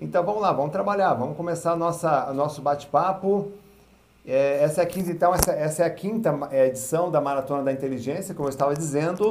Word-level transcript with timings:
Então 0.00 0.24
vamos 0.24 0.40
lá, 0.40 0.50
vamos 0.50 0.72
trabalhar, 0.72 1.12
vamos 1.12 1.36
começar 1.36 1.76
nossa, 1.76 2.32
nosso 2.32 2.62
bate-papo. 2.62 3.52
É, 4.26 4.62
essa 4.62 4.80
é 4.80 4.84
a 4.84 4.86
quinta, 4.86 5.10
então, 5.10 5.34
essa, 5.34 5.52
essa 5.52 5.82
é 5.82 5.86
a 5.86 5.90
quinta 5.90 6.48
é, 6.50 6.68
edição 6.68 7.10
da 7.10 7.20
Maratona 7.20 7.62
da 7.62 7.70
Inteligência, 7.70 8.34
como 8.34 8.48
eu 8.48 8.50
estava 8.50 8.72
dizendo. 8.72 9.28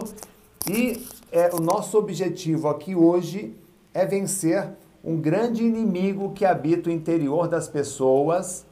E 0.70 1.08
é, 1.32 1.50
o 1.56 1.60
nosso 1.60 1.98
objetivo 1.98 2.68
aqui 2.70 2.94
hoje 2.94 3.58
é 3.96 4.06
vencer 4.06 4.70
um 5.04 5.20
grande 5.20 5.64
inimigo 5.64 6.34
que 6.34 6.46
habita 6.46 6.90
o 6.90 6.94
interior 6.94 7.48
das 7.48 7.68
pessoas. 7.68 8.64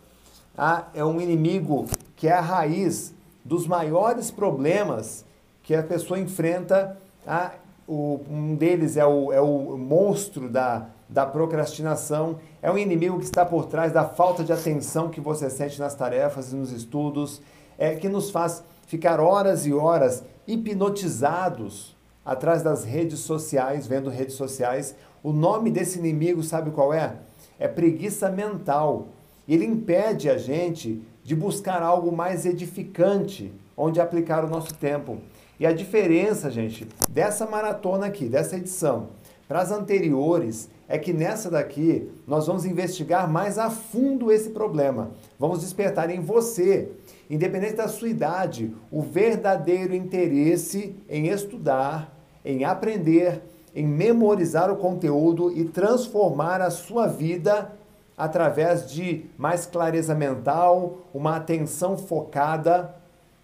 Ah, 0.55 0.89
é 0.93 1.03
um 1.03 1.19
inimigo 1.19 1.87
que 2.15 2.27
é 2.27 2.33
a 2.33 2.41
raiz 2.41 3.11
dos 3.43 3.65
maiores 3.65 4.29
problemas 4.29 5.25
que 5.63 5.73
a 5.73 5.81
pessoa 5.81 6.19
enfrenta. 6.19 6.95
Ah, 7.25 7.53
o, 7.87 8.19
um 8.29 8.53
deles 8.53 8.97
é 8.97 9.05
o, 9.05 9.33
é 9.33 9.41
o 9.41 9.75
monstro 9.77 10.47
da, 10.47 10.89
da 11.09 11.25
procrastinação, 11.25 12.37
é 12.61 12.71
um 12.71 12.77
inimigo 12.77 13.17
que 13.17 13.25
está 13.25 13.45
por 13.45 13.65
trás 13.65 13.91
da 13.91 14.03
falta 14.03 14.43
de 14.43 14.51
atenção 14.51 15.09
que 15.09 15.21
você 15.21 15.49
sente 15.49 15.79
nas 15.79 15.95
tarefas 15.95 16.51
e 16.51 16.55
nos 16.55 16.71
estudos, 16.71 17.41
é 17.77 17.95
que 17.95 18.09
nos 18.09 18.29
faz 18.29 18.63
ficar 18.87 19.19
horas 19.19 19.65
e 19.65 19.73
horas 19.73 20.23
hipnotizados 20.47 21.95
atrás 22.25 22.61
das 22.61 22.83
redes 22.83 23.19
sociais, 23.19 23.87
vendo 23.87 24.09
redes 24.09 24.35
sociais. 24.35 24.95
O 25.23 25.31
nome 25.31 25.71
desse 25.71 25.99
inimigo, 25.99 26.43
sabe 26.43 26.71
qual 26.71 26.93
é? 26.93 27.15
É 27.57 27.67
preguiça 27.67 28.29
mental. 28.29 29.07
Ele 29.47 29.65
impede 29.65 30.29
a 30.29 30.37
gente 30.37 31.01
de 31.23 31.35
buscar 31.35 31.81
algo 31.81 32.11
mais 32.11 32.45
edificante 32.45 33.53
onde 33.77 34.01
aplicar 34.01 34.43
o 34.43 34.49
nosso 34.49 34.73
tempo. 34.73 35.19
E 35.59 35.65
a 35.65 35.71
diferença, 35.71 36.51
gente, 36.51 36.87
dessa 37.09 37.45
maratona 37.45 38.07
aqui, 38.07 38.27
dessa 38.27 38.57
edição, 38.57 39.07
para 39.47 39.61
as 39.61 39.71
anteriores, 39.71 40.69
é 40.87 40.97
que 40.97 41.13
nessa 41.13 41.49
daqui 41.49 42.09
nós 42.25 42.47
vamos 42.47 42.65
investigar 42.65 43.29
mais 43.29 43.57
a 43.57 43.69
fundo 43.69 44.31
esse 44.31 44.49
problema. 44.49 45.11
Vamos 45.39 45.61
despertar 45.61 46.09
em 46.09 46.19
você, 46.19 46.89
independente 47.29 47.75
da 47.75 47.87
sua 47.87 48.09
idade, 48.09 48.73
o 48.91 49.01
verdadeiro 49.01 49.95
interesse 49.95 50.95
em 51.09 51.27
estudar, 51.27 52.13
em 52.43 52.63
aprender, 52.63 53.41
em 53.75 53.85
memorizar 53.85 54.71
o 54.71 54.77
conteúdo 54.77 55.51
e 55.51 55.65
transformar 55.65 56.61
a 56.61 56.69
sua 56.69 57.07
vida 57.07 57.71
através 58.17 58.89
de 58.89 59.25
mais 59.37 59.65
clareza 59.65 60.15
mental, 60.15 60.99
uma 61.13 61.35
atenção 61.35 61.97
focada 61.97 62.95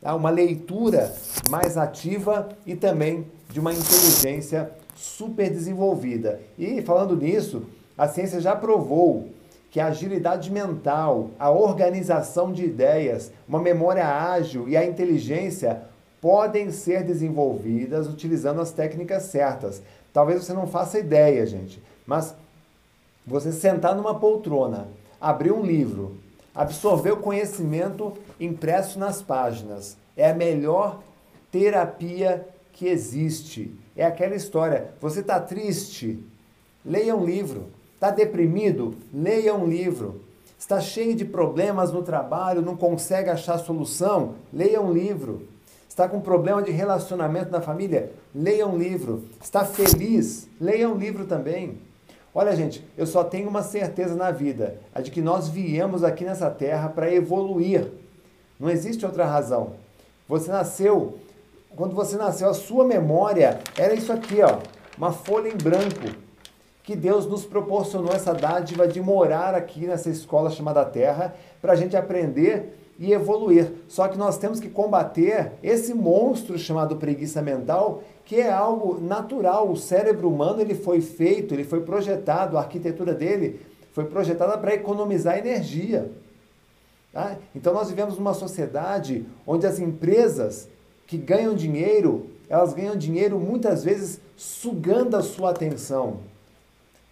Tá? 0.03 0.13
uma 0.13 0.29
leitura 0.29 1.15
mais 1.49 1.77
ativa 1.77 2.49
e 2.65 2.75
também 2.75 3.25
de 3.49 3.57
uma 3.57 3.71
inteligência 3.71 4.69
super 4.95 5.49
desenvolvida. 5.49 6.39
E 6.57 6.81
falando 6.81 7.15
nisso, 7.15 7.63
a 7.97 8.07
ciência 8.07 8.39
já 8.39 8.55
provou 8.55 9.29
que 9.71 9.79
a 9.79 9.87
agilidade 9.87 10.51
mental, 10.51 11.31
a 11.39 11.49
organização 11.49 12.51
de 12.51 12.63
ideias, 12.63 13.31
uma 13.47 13.59
memória 13.59 14.05
ágil 14.05 14.69
e 14.69 14.77
a 14.77 14.85
inteligência 14.85 15.81
podem 16.21 16.71
ser 16.71 17.03
desenvolvidas 17.03 18.07
utilizando 18.07 18.61
as 18.61 18.71
técnicas 18.71 19.23
certas. 19.23 19.81
Talvez 20.13 20.43
você 20.43 20.53
não 20.53 20.67
faça 20.67 20.99
ideia, 20.99 21.45
gente, 21.45 21.81
mas 22.05 22.35
você 23.25 23.51
sentar 23.51 23.95
numa 23.95 24.19
poltrona, 24.19 24.87
abrir 25.19 25.51
um 25.51 25.63
livro, 25.63 26.17
Absorver 26.55 27.11
o 27.13 27.17
conhecimento 27.17 28.13
impresso 28.39 28.99
nas 28.99 29.23
páginas 29.23 29.97
é 30.15 30.29
a 30.29 30.35
melhor 30.35 31.01
terapia 31.51 32.47
que 32.71 32.87
existe. 32.87 33.73
É 33.95 34.05
aquela 34.05 34.35
história. 34.35 34.91
Você 34.99 35.19
está 35.19 35.39
triste? 35.39 36.19
Leia 36.85 37.15
um 37.15 37.25
livro. 37.25 37.67
Está 37.95 38.11
deprimido? 38.11 38.95
Leia 39.13 39.55
um 39.55 39.65
livro. 39.65 40.21
Está 40.57 40.79
cheio 40.79 41.15
de 41.15 41.25
problemas 41.25 41.91
no 41.91 42.01
trabalho, 42.01 42.61
não 42.61 42.75
consegue 42.75 43.29
achar 43.29 43.57
solução? 43.57 44.35
Leia 44.51 44.81
um 44.81 44.93
livro. 44.93 45.47
Está 45.87 46.07
com 46.07 46.19
problema 46.21 46.63
de 46.63 46.71
relacionamento 46.71 47.51
na 47.51 47.61
família? 47.61 48.11
Leia 48.33 48.65
um 48.65 48.77
livro. 48.77 49.25
Está 49.41 49.63
feliz? 49.63 50.47
Leia 50.59 50.89
um 50.89 50.97
livro 50.97 51.25
também. 51.25 51.77
Olha, 52.33 52.55
gente, 52.55 52.83
eu 52.97 53.05
só 53.05 53.23
tenho 53.23 53.47
uma 53.47 53.61
certeza 53.61 54.15
na 54.15 54.31
vida, 54.31 54.79
a 54.95 55.01
de 55.01 55.11
que 55.11 55.21
nós 55.21 55.47
viemos 55.49 56.03
aqui 56.03 56.25
nessa 56.25 56.49
terra 56.49 56.89
para 56.89 57.13
evoluir. 57.13 57.91
Não 58.59 58.69
existe 58.69 59.05
outra 59.05 59.25
razão. 59.25 59.73
Você 60.27 60.49
nasceu, 60.49 61.19
quando 61.75 61.95
você 61.95 62.15
nasceu, 62.15 62.49
a 62.49 62.53
sua 62.53 62.85
memória 62.85 63.59
era 63.77 63.93
isso 63.93 64.11
aqui, 64.11 64.41
ó, 64.41 64.59
uma 64.97 65.11
folha 65.11 65.49
em 65.49 65.57
branco. 65.57 66.15
Que 66.83 66.95
Deus 66.95 67.25
nos 67.25 67.45
proporcionou 67.45 68.13
essa 68.13 68.33
dádiva 68.33 68.87
de 68.87 69.01
morar 69.01 69.55
aqui 69.55 69.87
nessa 69.87 70.09
escola 70.09 70.49
chamada 70.49 70.83
Terra, 70.83 71.33
para 71.61 71.73
a 71.73 71.75
gente 71.75 71.95
aprender 71.95 72.77
e 72.99 73.13
evoluir. 73.13 73.71
Só 73.87 74.07
que 74.07 74.17
nós 74.17 74.37
temos 74.37 74.59
que 74.59 74.69
combater 74.69 75.53
esse 75.63 75.93
monstro 75.93 76.57
chamado 76.59 76.97
preguiça 76.97 77.41
mental 77.41 78.03
que 78.25 78.39
é 78.39 78.51
algo 78.51 78.99
natural. 79.01 79.69
O 79.69 79.77
cérebro 79.77 80.29
humano 80.29 80.61
ele 80.61 80.75
foi 80.75 81.01
feito, 81.01 81.53
ele 81.53 81.63
foi 81.63 81.81
projetado, 81.81 82.57
a 82.57 82.61
arquitetura 82.61 83.13
dele 83.13 83.59
foi 83.91 84.05
projetada 84.05 84.57
para 84.57 84.73
economizar 84.73 85.37
energia. 85.37 86.11
Tá? 87.11 87.37
Então 87.53 87.73
nós 87.73 87.89
vivemos 87.89 88.17
numa 88.17 88.33
sociedade 88.33 89.25
onde 89.45 89.67
as 89.67 89.79
empresas 89.79 90.67
que 91.13 91.17
ganham 91.19 91.53
dinheiro, 91.53 92.25
elas 92.49 92.73
ganham 92.73 92.95
dinheiro 92.95 93.39
muitas 93.39 93.83
vezes 93.83 94.19
sugando 94.35 95.15
a 95.15 95.21
sua 95.21 95.51
atenção. 95.51 96.21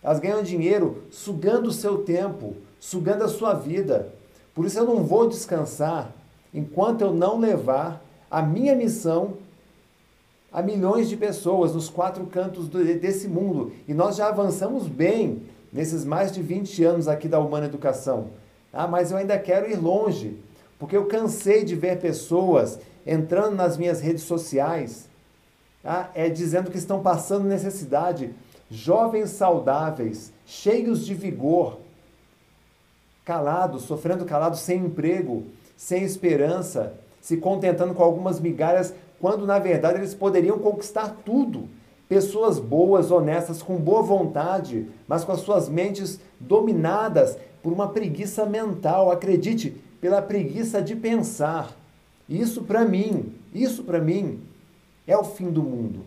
Elas 0.01 0.19
ganham 0.19 0.41
dinheiro 0.41 1.03
sugando 1.11 1.69
o 1.69 1.71
seu 1.71 1.99
tempo, 1.99 2.55
sugando 2.79 3.23
a 3.23 3.27
sua 3.27 3.53
vida. 3.53 4.11
Por 4.55 4.65
isso 4.65 4.79
eu 4.79 4.85
não 4.85 5.03
vou 5.03 5.29
descansar 5.29 6.11
enquanto 6.51 7.01
eu 7.01 7.13
não 7.13 7.39
levar 7.39 8.03
a 8.29 8.41
minha 8.41 8.75
missão 8.75 9.35
a 10.51 10.63
milhões 10.63 11.07
de 11.07 11.15
pessoas 11.15 11.75
nos 11.75 11.87
quatro 11.87 12.25
cantos 12.25 12.67
desse 12.67 13.27
mundo. 13.27 13.71
E 13.87 13.93
nós 13.93 14.15
já 14.15 14.29
avançamos 14.29 14.87
bem 14.87 15.43
nesses 15.71 16.03
mais 16.03 16.31
de 16.31 16.41
20 16.41 16.83
anos 16.83 17.07
aqui 17.07 17.27
da 17.27 17.39
Humana 17.39 17.67
Educação. 17.67 18.29
Ah, 18.73 18.87
mas 18.87 19.11
eu 19.11 19.17
ainda 19.17 19.37
quero 19.37 19.69
ir 19.69 19.79
longe, 19.79 20.37
porque 20.79 20.97
eu 20.97 21.05
cansei 21.05 21.63
de 21.63 21.75
ver 21.75 21.99
pessoas 21.99 22.79
entrando 23.05 23.55
nas 23.55 23.77
minhas 23.77 24.01
redes 24.01 24.23
sociais, 24.23 25.09
ah, 25.83 26.09
é 26.13 26.29
dizendo 26.29 26.69
que 26.69 26.77
estão 26.77 27.01
passando 27.01 27.47
necessidade, 27.47 28.33
jovens 28.69 29.31
saudáveis, 29.31 30.31
cheios 30.45 31.05
de 31.05 31.13
vigor, 31.13 31.79
calados, 33.25 33.83
sofrendo 33.83 34.25
calados, 34.25 34.59
sem 34.59 34.85
emprego, 34.85 35.45
sem 35.75 36.03
esperança, 36.03 36.93
se 37.19 37.37
contentando 37.37 37.93
com 37.93 38.03
algumas 38.03 38.39
migalhas 38.39 38.93
quando 39.19 39.45
na 39.45 39.59
verdade 39.59 39.99
eles 39.99 40.15
poderiam 40.15 40.57
conquistar 40.57 41.17
tudo. 41.23 41.69
Pessoas 42.09 42.59
boas, 42.59 43.09
honestas, 43.09 43.61
com 43.61 43.77
boa 43.77 44.01
vontade, 44.01 44.89
mas 45.07 45.23
com 45.23 45.31
as 45.31 45.39
suas 45.41 45.69
mentes 45.69 46.19
dominadas 46.39 47.37
por 47.63 47.71
uma 47.71 47.89
preguiça 47.89 48.45
mental, 48.45 49.11
acredite, 49.11 49.71
pela 50.01 50.21
preguiça 50.21 50.81
de 50.81 50.95
pensar. 50.95 51.77
Isso 52.31 52.61
para 52.61 52.85
mim, 52.85 53.33
isso 53.53 53.83
para 53.83 53.99
mim 53.99 54.39
é 55.05 55.17
o 55.17 55.23
fim 55.25 55.51
do 55.51 55.61
mundo. 55.61 56.05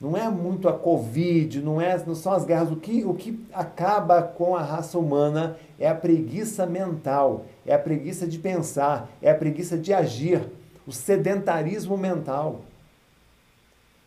Não 0.00 0.16
é 0.16 0.26
muito 0.30 0.66
a 0.66 0.72
Covid, 0.72 1.60
não, 1.60 1.78
é, 1.78 2.02
não 2.06 2.14
são 2.14 2.32
as 2.32 2.46
guerras. 2.46 2.72
O 2.72 2.76
que, 2.76 3.04
o 3.04 3.12
que 3.12 3.38
acaba 3.52 4.22
com 4.22 4.56
a 4.56 4.62
raça 4.62 4.98
humana 4.98 5.58
é 5.78 5.86
a 5.86 5.94
preguiça 5.94 6.64
mental, 6.64 7.44
é 7.66 7.74
a 7.74 7.78
preguiça 7.78 8.26
de 8.26 8.38
pensar, 8.38 9.10
é 9.20 9.30
a 9.30 9.34
preguiça 9.34 9.76
de 9.76 9.92
agir 9.92 10.42
o 10.86 10.90
sedentarismo 10.90 11.98
mental. 11.98 12.62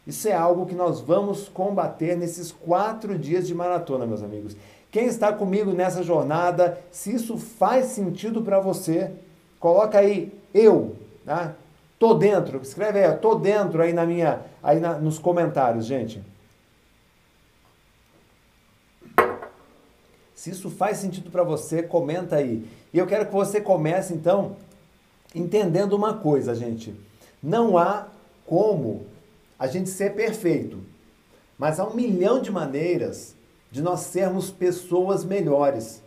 Isso 0.06 0.28
é 0.28 0.34
algo 0.34 0.66
que 0.66 0.76
nós 0.76 1.00
vamos 1.00 1.48
combater 1.48 2.18
nesses 2.18 2.52
quatro 2.52 3.20
dias 3.20 3.46
de 3.46 3.54
maratona, 3.54 4.08
meus 4.08 4.24
amigos. 4.24 4.58
Quem 4.90 5.06
está 5.06 5.32
comigo 5.32 5.72
nessa 5.72 6.02
jornada, 6.02 6.80
se 6.90 7.14
isso 7.14 7.38
faz 7.38 7.86
sentido 7.86 8.42
para 8.42 8.60
você, 8.60 9.12
coloca 9.60 10.00
aí 10.00 10.34
eu, 10.54 10.96
tá? 11.26 11.56
Tô 11.98 12.14
dentro, 12.14 12.62
escreve 12.62 13.04
aí, 13.04 13.18
tô 13.18 13.36
dentro 13.36 13.82
aí 13.82 13.94
na 13.94 14.06
minha, 14.06 14.42
aí 14.62 14.80
na, 14.80 14.94
nos 15.00 15.18
comentários, 15.18 15.86
gente. 15.86 16.22
Se 20.34 20.52
isso 20.52 20.70
faz 20.70 20.98
sentido 20.98 21.32
para 21.32 21.44
você, 21.44 21.82
comenta 21.82 22.36
aí. 22.36 22.68
E 22.94 23.00
eu 23.00 23.08
quero 23.08 23.26
que 23.26 23.34
você 23.34 23.60
comece 23.60 24.14
então 24.14 24.58
entendendo 25.34 25.94
uma 25.94 26.16
coisa, 26.18 26.54
gente. 26.54 26.94
Não 27.42 27.78
há 27.78 28.08
como 28.46 29.08
a 29.58 29.68
gente 29.68 29.90
ser 29.90 30.14
perfeito, 30.14 30.80
mas 31.58 31.80
há 31.80 31.88
um 31.88 31.94
milhão 31.94 32.42
de 32.42 32.52
maneiras 32.52 33.34
de 33.72 33.82
nós 33.82 34.02
sermos 34.02 34.52
pessoas 34.52 35.26
melhores. 35.26 36.02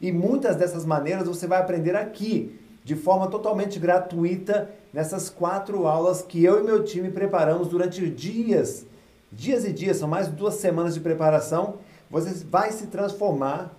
E 0.00 0.10
muitas 0.10 0.56
dessas 0.56 0.84
maneiras 0.84 1.26
você 1.26 1.46
vai 1.46 1.60
aprender 1.60 1.94
aqui, 1.94 2.58
de 2.86 2.94
forma 2.94 3.26
totalmente 3.26 3.78
gratuita, 3.78 4.70
nessas 4.92 5.28
quatro 5.28 5.86
aulas 5.86 6.22
que 6.22 6.42
eu 6.42 6.60
e 6.60 6.64
meu 6.64 6.84
time 6.84 7.10
preparamos 7.10 7.66
durante 7.66 8.08
dias, 8.08 8.86
dias 9.30 9.64
e 9.64 9.72
dias, 9.72 9.96
são 9.96 10.08
mais 10.08 10.28
de 10.28 10.36
duas 10.36 10.54
semanas 10.54 10.94
de 10.94 11.00
preparação. 11.00 11.74
Você 12.08 12.44
vai 12.44 12.70
se 12.70 12.86
transformar 12.86 13.74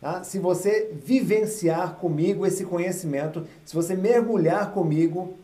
Tá? 0.00 0.22
Se 0.22 0.38
você 0.38 0.92
vivenciar 0.94 1.94
comigo 1.94 2.46
esse 2.46 2.64
conhecimento, 2.64 3.46
se 3.64 3.74
você 3.74 3.96
mergulhar 3.96 4.72
comigo 4.72 5.36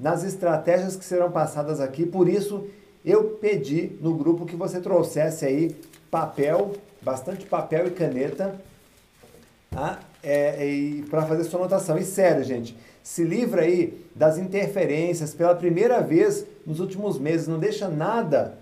nas 0.00 0.24
estratégias 0.24 0.96
que 0.96 1.04
serão 1.04 1.30
passadas 1.30 1.80
aqui, 1.80 2.06
por 2.06 2.28
isso 2.28 2.66
eu 3.04 3.36
pedi 3.40 3.92
no 4.00 4.14
grupo 4.14 4.46
que 4.46 4.56
você 4.56 4.80
trouxesse 4.80 5.44
aí 5.44 5.76
papel, 6.10 6.72
bastante 7.02 7.44
papel 7.44 7.86
e 7.86 7.90
caneta, 7.90 8.58
tá? 9.70 10.00
É, 10.24 11.02
para 11.10 11.26
fazer 11.26 11.44
sua 11.44 11.60
anotação. 11.60 11.98
E 11.98 12.04
sério, 12.04 12.42
gente, 12.42 12.76
se 13.02 13.22
livra 13.22 13.62
aí 13.62 14.02
das 14.14 14.38
interferências 14.38 15.34
pela 15.34 15.54
primeira 15.54 16.00
vez 16.00 16.46
nos 16.66 16.80
últimos 16.80 17.18
meses. 17.18 17.46
Não 17.46 17.58
deixa 17.58 17.88
nada 17.88 18.58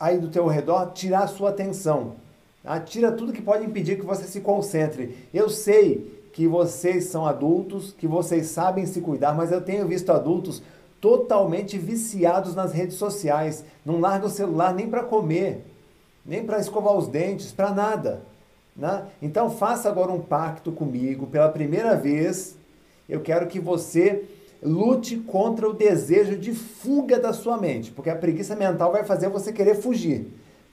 aí 0.00 0.18
do 0.18 0.28
teu 0.28 0.46
redor 0.46 0.92
tirar 0.92 1.24
a 1.24 1.28
sua 1.28 1.50
atenção. 1.50 2.14
Tá? 2.62 2.80
Tira 2.80 3.12
tudo 3.12 3.32
que 3.32 3.42
pode 3.42 3.64
impedir 3.64 3.98
que 3.98 4.06
você 4.06 4.24
se 4.24 4.40
concentre. 4.40 5.16
Eu 5.32 5.50
sei 5.50 6.18
que 6.32 6.46
vocês 6.46 7.06
são 7.06 7.26
adultos, 7.26 7.92
que 7.92 8.06
vocês 8.06 8.46
sabem 8.46 8.86
se 8.86 9.00
cuidar, 9.00 9.34
mas 9.34 9.50
eu 9.50 9.60
tenho 9.60 9.86
visto 9.86 10.10
adultos 10.10 10.62
totalmente 11.00 11.76
viciados 11.78 12.54
nas 12.54 12.72
redes 12.72 12.96
sociais. 12.96 13.64
Não 13.84 14.00
larga 14.00 14.26
o 14.26 14.30
celular 14.30 14.72
nem 14.72 14.88
para 14.88 15.02
comer, 15.02 15.64
nem 16.24 16.44
para 16.44 16.58
escovar 16.58 16.96
os 16.96 17.08
dentes, 17.08 17.52
para 17.52 17.72
nada. 17.72 18.22
Né? 18.78 19.06
Então 19.20 19.50
faça 19.50 19.88
agora 19.88 20.12
um 20.12 20.20
pacto 20.20 20.70
comigo. 20.70 21.26
Pela 21.26 21.48
primeira 21.48 21.96
vez, 21.96 22.56
eu 23.08 23.20
quero 23.20 23.48
que 23.48 23.58
você 23.58 24.24
lute 24.62 25.16
contra 25.16 25.68
o 25.68 25.74
desejo 25.74 26.36
de 26.36 26.52
fuga 26.54 27.18
da 27.18 27.32
sua 27.32 27.58
mente, 27.58 27.90
porque 27.90 28.08
a 28.08 28.16
preguiça 28.16 28.54
mental 28.54 28.92
vai 28.92 29.04
fazer 29.04 29.28
você 29.28 29.52
querer 29.52 29.74
fugir. 29.74 30.28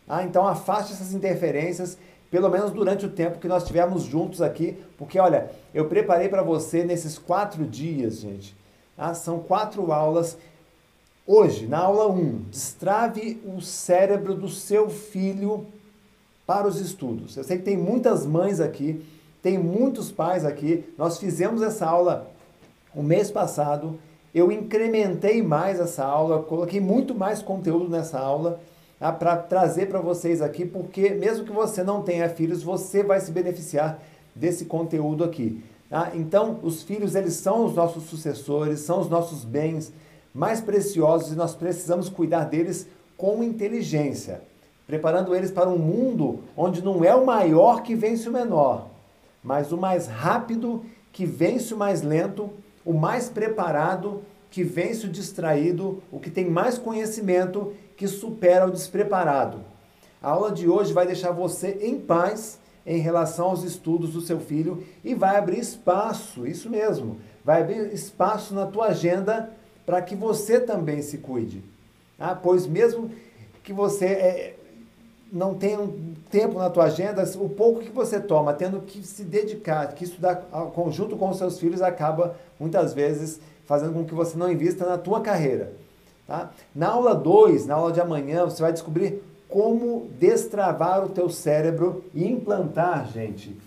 Ah, 0.08 0.24
então 0.24 0.48
afaste 0.48 0.94
essas 0.94 1.14
interferências, 1.14 1.98
pelo 2.30 2.50
menos 2.50 2.72
durante 2.72 3.06
o 3.06 3.10
tempo 3.10 3.40
que 3.40 3.48
nós 3.48 3.64
estivermos 3.64 4.04
juntos 4.04 4.42
aqui, 4.42 4.78
porque 4.98 5.20
olha, 5.20 5.50
eu 5.74 5.86
preparei 5.86 6.30
para 6.30 6.44
você 6.44 6.84
nesses 6.84 7.18
quatro 7.18 7.66
dias, 7.66 8.20
gente. 8.20 8.56
Ah, 8.96 9.14
são 9.16 9.40
quatro 9.40 9.92
aulas. 9.92 10.38
Hoje, 11.26 11.66
na 11.66 11.80
aula 11.80 12.08
1, 12.08 12.20
um, 12.20 12.46
destrave 12.52 13.42
o 13.46 13.62
cérebro 13.62 14.36
do 14.36 14.48
seu 14.48 14.90
filho 14.90 15.66
para 16.46 16.68
os 16.68 16.80
estudos. 16.80 17.36
Eu 17.36 17.44
sei 17.44 17.58
que 17.58 17.64
tem 17.64 17.78
muitas 17.78 18.26
mães 18.26 18.60
aqui, 18.60 19.04
tem 19.42 19.58
muitos 19.58 20.12
pais 20.12 20.46
aqui. 20.46 20.84
Nós 20.98 21.18
fizemos 21.18 21.62
essa 21.62 21.86
aula 21.86 22.28
o 22.94 23.02
mês 23.02 23.32
passado. 23.32 24.00
Eu 24.34 24.52
incrementei 24.52 25.42
mais 25.42 25.80
essa 25.80 26.04
aula, 26.04 26.44
coloquei 26.44 26.80
muito 26.80 27.16
mais 27.16 27.42
conteúdo 27.42 27.90
nessa 27.90 28.20
aula 28.20 28.60
tá? 29.00 29.12
para 29.12 29.38
trazer 29.38 29.88
para 29.88 30.00
vocês 30.00 30.42
aqui, 30.42 30.66
porque 30.66 31.12
mesmo 31.12 31.46
que 31.46 31.52
você 31.52 31.84
não 31.84 32.02
tenha 32.02 32.30
filhos, 32.30 32.62
você 32.62 33.02
vai 33.02 33.20
se 33.20 33.32
beneficiar 33.32 34.00
desse 34.36 34.66
conteúdo 34.66 35.24
aqui. 35.24 35.64
Tá? 35.90 36.12
Então, 36.14 36.60
os 36.64 36.84
filhos 36.84 37.16
eles 37.16 37.34
são 37.36 37.66
os 37.66 37.76
nossos 37.76 38.04
sucessores, 38.04 38.82
são 38.82 39.00
os 39.00 39.10
nossos 39.10 39.46
bens 39.46 39.94
mais 40.34 40.60
preciosos 40.60 41.32
e 41.32 41.36
nós 41.36 41.56
precisamos 41.56 42.10
cuidar 42.10 42.44
deles 42.44 42.88
com 43.16 43.42
inteligência 43.42 44.42
preparando 44.88 45.36
eles 45.36 45.52
para 45.52 45.70
um 45.70 45.78
mundo 45.78 46.40
onde 46.56 46.84
não 46.84 47.04
é 47.04 47.16
o 47.16 47.26
maior 47.26 47.82
que 47.82 47.96
vence 47.96 48.30
o 48.30 48.34
menor, 48.34 48.88
mas 49.44 49.72
o 49.72 49.78
mais 49.78 50.08
rápido 50.08 50.86
que 51.12 51.26
vence 51.26 51.74
o 51.74 51.78
mais 51.78 52.02
lento, 52.02 52.50
o 52.84 52.94
mais 52.94 53.30
preparado 53.30 54.22
que 54.52 54.64
vence 54.64 55.06
o 55.06 55.10
distraído, 55.10 56.02
o 56.12 56.20
que 56.20 56.30
tem 56.30 56.50
mais 56.50 56.78
conhecimento 56.78 57.74
que 57.98 58.08
supera 58.08 58.68
o 58.68 58.72
despreparado. 58.72 59.60
A 60.22 60.30
aula 60.30 60.52
de 60.52 60.68
hoje 60.68 60.94
vai 60.94 61.06
deixar 61.06 61.32
você 61.32 61.78
em 61.82 62.00
paz 62.00 62.60
em 62.86 63.00
relação 63.00 63.48
aos 63.48 63.64
estudos 63.64 64.14
do 64.14 64.22
seu 64.22 64.40
filho 64.40 64.84
e 65.04 65.16
vai 65.16 65.38
abrir 65.38 65.60
espaço, 65.60 66.46
isso 66.46 66.70
mesmo, 66.70 67.18
vai 67.44 67.62
abrir 67.62 67.94
espaço 67.94 68.54
na 68.54 68.66
tua 68.66 68.88
agenda 68.88 69.52
para 69.86 70.02
que 70.02 70.16
você 70.16 70.60
também 70.60 71.02
se 71.02 71.18
cuide. 71.18 71.64
Ah, 72.20 72.36
pois 72.36 72.66
mesmo 72.66 73.12
que 73.64 73.74
você 73.74 74.06
é, 74.06 74.56
não 75.36 75.54
tem 75.54 75.78
um 75.78 76.14
tempo 76.32 76.58
na 76.58 76.70
tua 76.70 76.86
agenda, 76.86 77.22
o 77.38 77.50
pouco 77.50 77.82
que 77.82 77.92
você 77.92 78.22
toma, 78.22 78.54
tendo 78.54 78.80
que 78.80 79.06
se 79.06 79.22
dedicar, 79.22 79.94
que 79.94 80.06
estudar 80.06 80.36
conjunto 80.74 81.18
com 81.18 81.30
os 81.30 81.38
seus 81.38 81.60
filhos, 81.60 81.82
acaba 81.82 82.38
muitas 82.58 82.94
vezes 82.94 83.42
fazendo 83.66 83.92
com 83.92 84.06
que 84.06 84.14
você 84.14 84.38
não 84.38 84.50
invista 84.50 84.86
na 84.86 84.98
tua 84.98 85.20
carreira. 85.20 85.74
Tá? 86.26 86.52
Na 86.74 86.92
aula 86.92 87.14
2, 87.14 87.66
na 87.66 87.76
aula 87.76 87.92
de 87.92 88.00
amanhã, 88.00 88.46
você 88.46 88.62
vai 88.62 88.72
descobrir 88.72 89.22
como 89.50 90.08
destravar 90.18 91.04
o 91.04 91.10
teu 91.10 91.30
cérebro 91.30 92.06
e 92.14 92.26
implantar, 92.26 93.12
gente. 93.12 93.58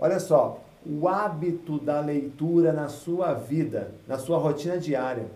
Olha 0.00 0.18
só, 0.18 0.60
o 0.86 1.06
hábito 1.06 1.78
da 1.78 2.00
leitura 2.00 2.72
na 2.72 2.88
sua 2.88 3.34
vida, 3.34 3.92
na 4.08 4.16
sua 4.16 4.38
rotina 4.38 4.78
diária. 4.78 5.26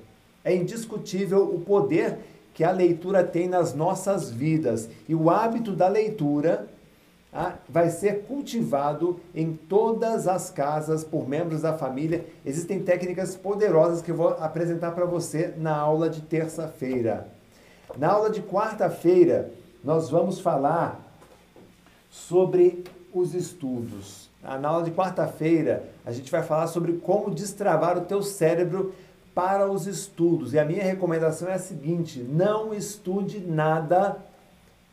É 0.43 0.57
indiscutível 0.57 1.45
o 1.45 1.61
poder 1.61 2.19
que 2.57 2.65
a 2.65 2.71
leitura 2.71 3.23
tem 3.23 3.47
nas 3.47 3.75
nossas 3.75 4.31
vidas. 4.31 4.89
E 5.07 5.15
o 5.15 5.29
hábito 5.29 5.77
da 5.77 5.89
leitura 5.89 6.67
ah, 7.31 7.53
vai 7.69 7.91
ser 7.91 8.23
cultivado 8.23 9.21
em 9.35 9.53
todas 9.53 10.27
as 10.27 10.49
casas 10.49 11.05
por 11.05 11.29
membros 11.29 11.61
da 11.61 11.75
família. 11.75 12.25
Existem 12.47 12.83
técnicas 12.83 13.37
poderosas 13.37 14.01
que 14.01 14.11
eu 14.11 14.17
vou 14.17 14.29
apresentar 14.41 14.93
para 14.93 15.05
você 15.05 15.53
na 15.59 15.77
aula 15.77 16.09
de 16.09 16.23
terça-feira. 16.23 17.29
Na 17.99 18.13
aula 18.13 18.31
de 18.31 18.41
quarta-feira, 18.41 19.53
nós 19.85 20.09
vamos 20.09 20.41
falar 20.41 20.99
sobre 22.09 22.85
os 23.13 23.35
estudos. 23.35 24.31
Ah, 24.43 24.57
na 24.57 24.69
aula 24.69 24.83
de 24.83 24.93
quarta-feira, 24.93 25.91
a 26.07 26.11
gente 26.11 26.31
vai 26.31 26.43
falar 26.43 26.69
sobre 26.69 26.95
como 26.95 27.35
destravar 27.35 27.99
o 27.99 28.07
teu 28.07 28.23
cérebro 28.23 28.95
para 29.37 29.71
os 29.71 29.87
estudos. 29.87 30.55
E 30.55 30.59
a 30.59 30.65
minha 30.65 30.83
recomendação 30.83 31.47
é 31.47 31.53
a 31.53 31.59
seguinte: 31.59 32.21
não 32.21 32.73
estude 32.73 33.39
nada 33.39 34.17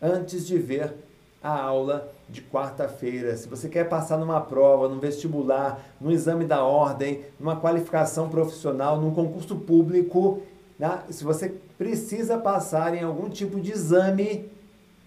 antes 0.01 0.45
de 0.45 0.57
ver 0.57 0.93
a 1.41 1.61
aula 1.61 2.11
de 2.27 2.41
quarta-feira. 2.41 3.37
Se 3.37 3.47
você 3.47 3.69
quer 3.69 3.87
passar 3.87 4.17
numa 4.17 4.41
prova, 4.41 4.89
num 4.89 4.99
vestibular, 4.99 5.81
num 5.99 6.11
exame 6.11 6.43
da 6.43 6.61
ordem, 6.61 7.21
numa 7.39 7.55
qualificação 7.55 8.27
profissional, 8.27 8.99
num 8.99 9.13
concurso 9.13 9.55
público, 9.55 10.41
tá? 10.77 11.05
se 11.09 11.23
você 11.23 11.55
precisa 11.77 12.37
passar 12.37 12.93
em 12.95 13.01
algum 13.03 13.29
tipo 13.29 13.61
de 13.61 13.71
exame, 13.71 14.51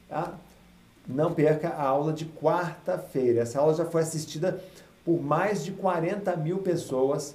tá? 0.08 0.32
não 1.06 1.34
perca 1.34 1.68
a 1.68 1.82
aula 1.82 2.12
de 2.12 2.24
quarta-feira. 2.24 3.42
Essa 3.42 3.60
aula 3.60 3.74
já 3.74 3.84
foi 3.84 4.00
assistida 4.00 4.62
por 5.04 5.20
mais 5.20 5.62
de 5.62 5.72
40 5.72 6.34
mil 6.36 6.58
pessoas 6.58 7.34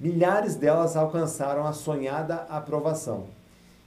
Milhares 0.00 0.54
delas 0.54 0.96
alcançaram 0.96 1.66
a 1.66 1.72
sonhada 1.72 2.46
aprovação. 2.48 3.26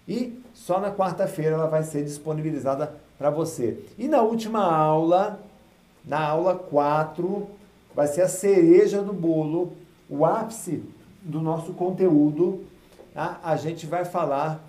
E 0.07 0.41
só 0.53 0.79
na 0.79 0.91
quarta-feira 0.91 1.55
ela 1.55 1.67
vai 1.67 1.83
ser 1.83 2.03
disponibilizada 2.03 2.93
para 3.17 3.29
você. 3.29 3.85
E 3.97 4.07
na 4.07 4.21
última 4.21 4.61
aula, 4.61 5.39
na 6.03 6.19
aula 6.19 6.55
4, 6.55 7.47
vai 7.95 8.07
ser 8.07 8.21
a 8.21 8.27
cereja 8.27 9.01
do 9.01 9.13
bolo, 9.13 9.73
o 10.09 10.25
ápice 10.25 10.83
do 11.21 11.39
nosso 11.39 11.73
conteúdo. 11.73 12.65
Tá? 13.13 13.39
A 13.43 13.55
gente 13.55 13.85
vai 13.85 14.03
falar 14.03 14.61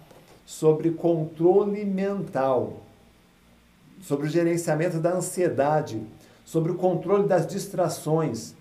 sobre 0.47 0.91
controle 0.91 1.85
mental, 1.85 2.75
sobre 4.01 4.27
o 4.27 4.31
gerenciamento 4.31 4.99
da 4.99 5.15
ansiedade, 5.15 6.03
sobre 6.45 6.73
o 6.73 6.77
controle 6.77 7.27
das 7.27 7.47
distrações, 7.47 8.55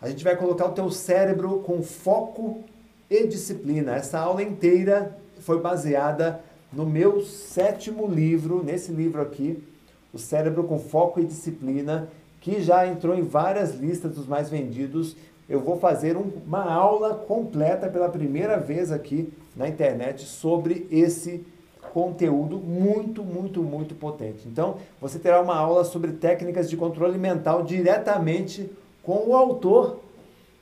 a 0.00 0.08
gente 0.08 0.22
vai 0.22 0.36
colocar 0.36 0.66
o 0.66 0.72
teu 0.72 0.90
cérebro 0.90 1.58
com 1.60 1.82
foco 1.82 2.62
e 3.10 3.26
disciplina. 3.26 3.96
Essa 3.96 4.18
aula 4.18 4.42
inteira 4.42 5.16
foi 5.40 5.60
baseada 5.60 6.40
no 6.72 6.86
meu 6.86 7.22
sétimo 7.22 8.06
livro, 8.06 8.62
nesse 8.62 8.92
livro 8.92 9.20
aqui, 9.20 9.62
O 10.12 10.18
Cérebro 10.18 10.64
com 10.64 10.78
Foco 10.78 11.20
e 11.20 11.24
Disciplina, 11.24 12.08
que 12.40 12.60
já 12.60 12.86
entrou 12.86 13.14
em 13.16 13.22
várias 13.22 13.74
listas 13.74 14.14
dos 14.14 14.26
mais 14.26 14.48
vendidos. 14.48 15.16
Eu 15.48 15.60
vou 15.60 15.78
fazer 15.78 16.16
um, 16.16 16.30
uma 16.46 16.70
aula 16.70 17.14
completa 17.14 17.88
pela 17.88 18.08
primeira 18.08 18.58
vez 18.58 18.92
aqui 18.92 19.32
na 19.56 19.68
internet 19.68 20.22
sobre 20.24 20.86
esse 20.90 21.44
conteúdo 21.92 22.58
muito, 22.58 23.24
muito, 23.24 23.62
muito 23.62 23.94
potente. 23.94 24.46
Então, 24.46 24.76
você 25.00 25.18
terá 25.18 25.40
uma 25.40 25.56
aula 25.56 25.84
sobre 25.84 26.12
técnicas 26.12 26.68
de 26.68 26.76
controle 26.76 27.18
mental 27.18 27.62
diretamente 27.62 28.70
com 29.08 29.26
o 29.26 29.34
autor 29.34 30.00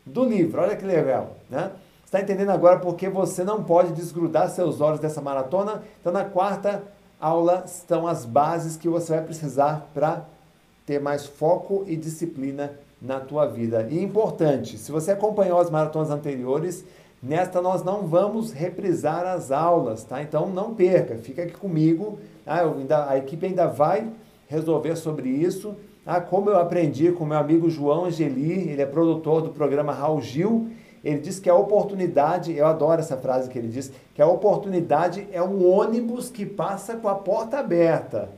do 0.05 0.25
livro. 0.25 0.63
Olha 0.63 0.77
que 0.77 0.85
legal, 0.85 1.33
né? 1.51 1.73
Está 2.05 2.21
entendendo 2.21 2.51
agora 2.51 2.79
porque 2.79 3.09
você 3.09 3.43
não 3.43 3.65
pode 3.65 3.93
desgrudar 3.93 4.49
seus 4.51 4.81
olhos 4.81 5.01
dessa 5.01 5.21
maratona? 5.21 5.83
Então, 6.01 6.13
na 6.13 6.25
quarta 6.25 6.85
aula 7.21 7.65
estão 7.67 8.07
as 8.07 8.25
bases 8.25 8.77
que 8.77 8.89
você 8.89 9.15
vai 9.15 9.25
precisar 9.25 9.91
para 9.93 10.25
ter 10.87 11.01
mais 11.01 11.27
foco 11.27 11.83
e 11.89 11.97
disciplina 11.97 12.71
na 13.03 13.19
tua 13.19 13.47
vida. 13.47 13.85
E 13.91 14.01
importante, 14.01 14.79
se 14.79 14.93
você 14.93 15.11
acompanhou 15.11 15.59
as 15.59 15.69
maratonas 15.69 16.11
anteriores, 16.11 16.85
nesta 17.21 17.61
nós 17.61 17.83
não 17.83 18.07
vamos 18.07 18.53
reprisar 18.53 19.27
as 19.27 19.51
aulas, 19.51 20.05
tá? 20.05 20.23
Então 20.23 20.49
não 20.49 20.73
perca, 20.73 21.17
fica 21.17 21.43
aqui 21.43 21.55
comigo, 21.55 22.21
tá? 22.45 22.63
Ainda, 22.63 23.11
a 23.11 23.19
equipe 23.19 23.45
ainda 23.45 23.67
vai 23.67 24.09
resolver 24.47 24.95
sobre 24.95 25.29
isso 25.29 25.75
ah, 26.07 26.21
como 26.21 26.49
eu 26.49 26.59
aprendi 26.59 27.11
com 27.11 27.25
meu 27.25 27.37
amigo 27.37 27.69
João 27.69 28.05
Angeli, 28.05 28.71
ele 28.71 28.81
é 28.81 28.87
produtor 28.87 29.43
do 29.43 29.51
programa 29.51 29.93
Raul 29.93 30.21
Gil, 30.21 30.69
ele 31.03 31.19
diz 31.19 31.41
que 31.41 31.51
a 31.51 31.55
oportunidade, 31.55 32.57
eu 32.57 32.65
adoro 32.65 33.01
essa 33.01 33.17
frase 33.17 33.51
que 33.51 33.59
ele 33.59 33.69
diz, 33.69 33.91
que 34.15 34.23
a 34.23 34.27
oportunidade 34.27 35.27
é 35.33 35.43
um 35.43 35.69
ônibus 35.69 36.31
que 36.31 36.47
passa 36.47 36.95
com 36.97 37.09
a 37.09 37.15
porta 37.17 37.59
aberta. 37.59 38.29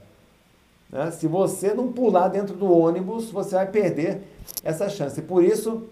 Né? 0.90 1.10
Se 1.10 1.26
você 1.26 1.75
não 1.75 1.92
pular 1.92 2.28
dentro 2.28 2.56
do 2.56 2.72
ônibus, 2.72 3.30
você 3.30 3.54
vai 3.54 3.66
perder 3.66 4.22
essa 4.64 4.88
chance. 4.88 5.20
Por 5.20 5.44
isso, 5.44 5.84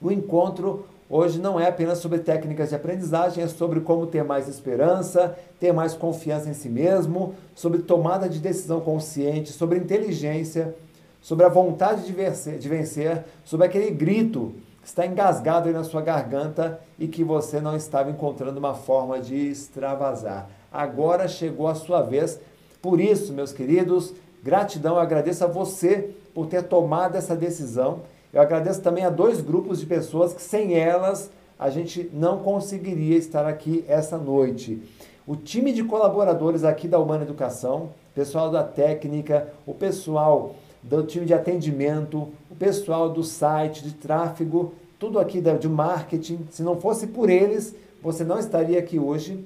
o 0.00 0.10
encontro 0.10 0.86
hoje 1.08 1.40
não 1.40 1.58
é 1.58 1.68
apenas 1.68 1.98
sobre 1.98 2.18
técnicas 2.18 2.68
de 2.70 2.74
aprendizagem, 2.74 3.42
é 3.42 3.48
sobre 3.48 3.80
como 3.80 4.06
ter 4.06 4.24
mais 4.24 4.48
esperança, 4.48 5.36
ter 5.58 5.72
mais 5.72 5.94
confiança 5.94 6.48
em 6.48 6.54
si 6.54 6.68
mesmo, 6.68 7.34
sobre 7.54 7.80
tomada 7.80 8.28
de 8.28 8.38
decisão 8.38 8.80
consciente, 8.80 9.52
sobre 9.52 9.78
inteligência, 9.78 10.74
sobre 11.20 11.44
a 11.44 11.48
vontade 11.48 12.04
de 12.04 12.12
vencer, 12.12 12.58
de 12.58 12.68
vencer 12.68 13.24
sobre 13.44 13.66
aquele 13.66 13.90
grito 13.90 14.54
que 14.82 14.88
está 14.88 15.04
engasgado 15.06 15.68
aí 15.68 15.74
na 15.74 15.84
sua 15.84 16.00
garganta 16.00 16.80
e 16.98 17.08
que 17.08 17.24
você 17.24 17.60
não 17.60 17.76
estava 17.76 18.10
encontrando 18.10 18.58
uma 18.58 18.74
forma 18.74 19.20
de 19.20 19.50
extravasar. 19.50 20.48
Agora 20.72 21.28
chegou 21.28 21.66
a 21.66 21.74
sua 21.74 22.02
vez. 22.02 22.40
Por 22.80 23.00
isso, 23.00 23.32
meus 23.32 23.52
queridos, 23.52 24.14
gratidão, 24.42 24.94
eu 24.94 25.00
agradeço 25.00 25.44
a 25.44 25.48
você 25.48 26.14
por 26.34 26.46
ter 26.46 26.62
tomado 26.62 27.16
essa 27.16 27.34
decisão 27.34 28.00
eu 28.32 28.40
agradeço 28.40 28.82
também 28.82 29.04
a 29.04 29.10
dois 29.10 29.40
grupos 29.40 29.80
de 29.80 29.86
pessoas 29.86 30.32
que 30.32 30.42
sem 30.42 30.74
elas 30.74 31.30
a 31.58 31.70
gente 31.70 32.08
não 32.12 32.38
conseguiria 32.38 33.16
estar 33.16 33.46
aqui 33.46 33.84
essa 33.88 34.16
noite. 34.16 34.82
O 35.26 35.34
time 35.34 35.72
de 35.72 35.82
colaboradores 35.82 36.64
aqui 36.64 36.86
da 36.86 36.98
Humana 36.98 37.24
Educação, 37.24 37.90
pessoal 38.14 38.50
da 38.50 38.62
técnica, 38.62 39.52
o 39.66 39.74
pessoal 39.74 40.54
do 40.82 41.02
time 41.02 41.26
de 41.26 41.34
atendimento, 41.34 42.28
o 42.50 42.54
pessoal 42.54 43.10
do 43.10 43.22
site, 43.22 43.82
de 43.82 43.92
tráfego, 43.92 44.72
tudo 44.98 45.18
aqui 45.18 45.40
de 45.40 45.68
marketing. 45.68 46.46
Se 46.50 46.62
não 46.62 46.80
fosse 46.80 47.06
por 47.08 47.28
eles, 47.28 47.74
você 48.02 48.24
não 48.24 48.38
estaria 48.38 48.78
aqui 48.78 48.98
hoje. 48.98 49.44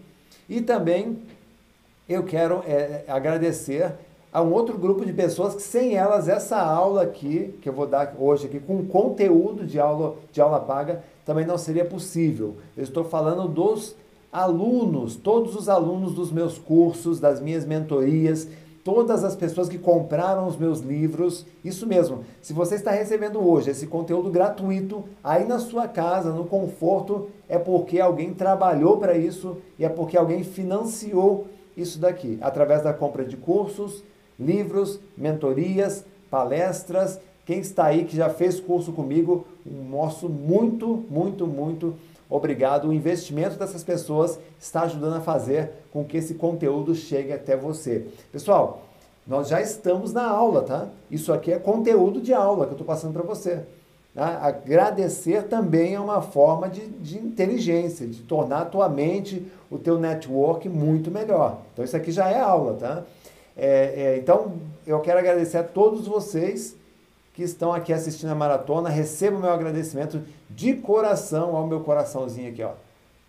E 0.49 0.61
também 0.61 1.19
eu 2.09 2.25
quero 2.25 2.63
é, 2.67 3.05
agradecer 3.09 3.93
a 4.33 4.41
um 4.41 4.53
outro 4.53 4.79
grupo 4.79 5.05
de 5.05 5.13
pessoas 5.13 5.55
que 5.55 5.63
sem 5.63 5.95
elas 5.95 6.27
essa 6.27 6.57
aula 6.57 7.03
aqui, 7.03 7.55
que 7.61 7.69
eu 7.69 7.73
vou 7.73 7.87
dar 7.87 8.15
hoje 8.19 8.47
aqui, 8.47 8.59
com 8.59 8.87
conteúdo 8.87 9.67
de 9.67 9.79
aula, 9.79 10.17
de 10.33 10.41
aula 10.41 10.59
paga, 10.59 11.05
também 11.27 11.45
não 11.45 11.59
seria 11.59 11.85
possível. 11.85 12.57
Eu 12.75 12.83
estou 12.83 13.05
falando 13.05 13.47
dos 13.47 13.95
alunos, 14.33 15.17
todos 15.17 15.55
os 15.55 15.69
alunos 15.69 16.15
dos 16.15 16.33
meus 16.33 16.57
cursos, 16.57 17.21
das 17.21 17.41
minhas 17.41 17.67
mentorias, 17.67 18.49
todas 18.83 19.23
as 19.23 19.37
pessoas 19.37 19.69
que 19.69 19.77
compraram 19.79 20.49
os 20.49 20.57
meus 20.57 20.81
livros, 20.81 21.45
isso 21.63 21.87
mesmo. 21.87 22.25
Se 22.41 22.55
você 22.55 22.77
está 22.77 22.91
recebendo 22.91 23.39
hoje 23.39 23.71
esse 23.71 23.87
conteúdo 23.87 24.31
gratuito 24.31 25.05
aí 25.23 25.47
na 25.47 25.59
sua 25.59 25.87
casa, 25.87 26.33
no 26.33 26.47
conforto, 26.47 27.29
é 27.51 27.59
porque 27.59 28.01
alguém 28.01 28.33
trabalhou 28.33 28.97
para 28.97 29.17
isso 29.17 29.59
e 29.79 29.85
é 29.85 29.91
porque 29.91 30.17
alguém 30.17 30.43
financiou 30.43 31.47
isso 31.77 31.99
daqui, 31.99 32.39
através 32.41 32.83
da 32.83 32.93
compra 32.95 33.25
de 33.25 33.37
cursos, 33.37 34.03
livros, 34.45 35.01
mentorias, 35.17 36.05
palestras. 36.31 37.19
Quem 37.45 37.61
está 37.61 37.87
aí 37.87 38.05
que 38.05 38.17
já 38.17 38.29
fez 38.31 38.61
curso 38.61 38.93
comigo, 38.93 39.47
nosso 39.65 40.29
muito, 40.29 41.05
muito, 41.11 41.47
muito 41.47 41.95
obrigado. 42.29 42.89
O 42.89 42.93
investimento 42.93 43.59
dessas 43.59 43.83
pessoas 43.83 44.39
está 44.59 44.83
ajudando 44.83 45.17
a 45.17 45.21
fazer 45.21 45.71
com 45.93 46.05
que 46.05 46.17
esse 46.17 46.35
conteúdo 46.35 46.95
chegue 46.95 47.33
até 47.33 47.57
você. 47.57 48.07
Pessoal, 48.31 48.83
nós 49.27 49.49
já 49.49 49.61
estamos 49.61 50.13
na 50.13 50.27
aula, 50.27 50.63
tá? 50.63 50.89
Isso 51.11 51.33
aqui 51.33 51.53
é 51.53 51.59
conteúdo 51.59 52.21
de 52.21 52.33
aula 52.33 52.65
que 52.65 52.71
eu 52.71 52.77
estou 52.77 52.87
passando 52.87 53.13
para 53.13 53.23
você. 53.23 53.61
Tá? 54.15 54.39
Agradecer 54.43 55.45
também 55.45 55.95
é 55.95 56.01
uma 56.01 56.21
forma 56.21 56.69
de, 56.69 56.87
de 56.87 57.19
inteligência, 57.19 58.07
de 58.07 58.21
tornar 58.23 58.63
a 58.63 58.65
tua 58.67 58.89
mente, 58.89 59.47
o 59.71 59.79
teu 59.79 59.99
network 59.99 60.69
muito 60.69 61.11
melhor. 61.11 61.59
Então 61.73 61.85
isso 61.85 61.97
aqui 61.97 62.13
já 62.13 62.29
é 62.29 62.39
aula, 62.39 62.75
tá? 62.75 63.05
É, 63.57 64.15
é, 64.15 64.17
então, 64.17 64.55
eu 64.87 65.01
quero 65.01 65.19
agradecer 65.19 65.59
a 65.59 65.63
todos 65.63 66.07
vocês 66.07 66.77
que 67.35 67.43
estão 67.43 67.73
aqui 67.73 67.93
assistindo 67.93 68.31
a 68.31 68.35
maratona. 68.35 68.89
Recebo 68.89 69.39
meu 69.39 69.51
agradecimento 69.51 70.23
de 70.51 70.75
coração 70.75 71.57
ao 71.57 71.67
meu 71.67 71.81
coraçãozinho 71.81 72.51
aqui, 72.51 72.63
ó. 72.63 72.73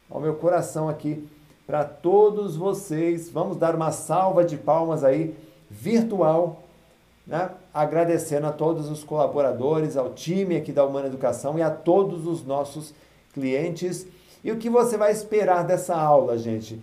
Ao 0.10 0.20
meu 0.20 0.36
coração 0.36 0.90
aqui 0.90 1.28
para 1.66 1.84
todos 1.84 2.56
vocês. 2.56 3.30
Vamos 3.30 3.58
dar 3.58 3.76
uma 3.76 3.92
salva 3.92 4.44
de 4.44 4.58
palmas 4.58 5.04
aí 5.04 5.36
virtual, 5.70 6.64
né? 7.26 7.50
Agradecendo 7.74 8.48
a 8.48 8.52
todos 8.52 8.90
os 8.90 9.04
colaboradores, 9.04 9.98
ao 9.98 10.14
time 10.14 10.58
aqui 10.58 10.72
da 10.72 10.86
Humana 10.86 11.08
Educação 11.08 11.58
e 11.58 11.62
a 11.62 11.72
todos 11.72 12.28
os 12.28 12.46
nossos 12.46 12.94
clientes. 13.34 14.06
E 14.44 14.52
o 14.52 14.58
que 14.58 14.70
você 14.70 14.98
vai 14.98 15.12
esperar 15.12 15.64
dessa 15.64 15.96
aula, 15.96 16.38
gente? 16.38 16.80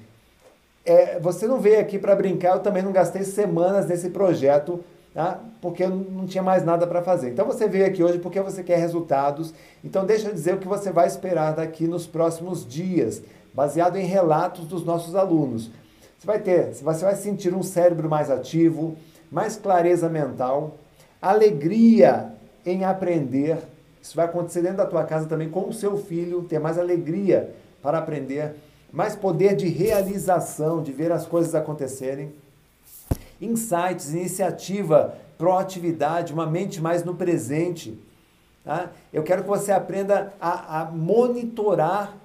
É, 0.85 1.19
você 1.19 1.47
não 1.47 1.61
veio 1.61 1.81
aqui 1.81 1.99
para 1.99 2.17
brincar, 2.17 2.55
eu 2.55 2.61
também 2.61 2.83
não 2.83 2.93
gastei 2.93 3.23
semanas 3.23 3.87
nesse 3.87 4.11
projeto, 4.11 4.83
tá? 5.13 5.39
porque 5.61 5.85
eu 5.85 5.91
não 5.91 6.27
tinha 6.27 6.43
mais 6.43 6.65
nada 6.65 6.87
para 6.87 7.03
fazer. 7.03 7.31
Então 7.31 7.47
você 7.47 7.69
veio 7.69 7.87
aqui 7.87 8.03
hoje 8.03 8.19
porque 8.19 8.41
você 8.41 8.63
quer 8.63 8.79
resultados. 8.79 9.53
Então 9.85 10.07
deixa 10.07 10.29
eu 10.29 10.33
dizer 10.33 10.55
o 10.55 10.59
que 10.59 10.69
você 10.69 10.91
vai 10.91 11.07
esperar 11.07 11.55
daqui 11.55 11.87
nos 11.87 12.07
próximos 12.07 12.67
dias, 12.67 13.23
baseado 13.53 13.97
em 13.97 14.05
relatos 14.05 14.67
dos 14.67 14.85
nossos 14.85 15.15
alunos. 15.15 15.71
Você 16.19 16.27
vai 16.27 16.39
ter, 16.39 16.73
você 16.75 17.05
vai 17.05 17.15
sentir 17.15 17.55
um 17.55 17.63
cérebro 17.63 18.09
mais 18.09 18.31
ativo, 18.31 18.97
mais 19.31 19.57
clareza 19.57 20.09
mental, 20.09 20.77
alegria 21.21 22.33
em 22.65 22.85
aprender. 22.85 23.59
Isso 24.03 24.17
vai 24.17 24.25
acontecer 24.25 24.63
dentro 24.63 24.79
da 24.79 24.87
tua 24.87 25.05
casa 25.05 25.27
também 25.27 25.51
com 25.51 25.69
o 25.69 25.73
seu 25.73 25.97
filho, 25.97 26.43
ter 26.43 26.59
mais 26.59 26.79
alegria 26.79 27.55
para 27.83 27.99
aprender 27.99 28.55
mais 28.93 29.15
poder 29.15 29.55
de 29.55 29.69
realização, 29.69 30.83
de 30.83 30.93
ver 30.93 31.13
as 31.13 31.27
coisas 31.27 31.55
acontecerem. 31.55 32.33
Insights, 33.41 34.13
iniciativa, 34.13 35.17
proatividade, 35.39 36.33
uma 36.33 36.47
mente 36.47 36.81
mais 36.81 37.05
no 37.05 37.15
presente. 37.15 37.99
Tá? 38.65 38.91
Eu 39.13 39.23
quero 39.23 39.43
que 39.43 39.49
você 39.49 39.73
aprenda 39.73 40.35
a, 40.41 40.83
a 40.83 40.85
monitorar 40.87 42.17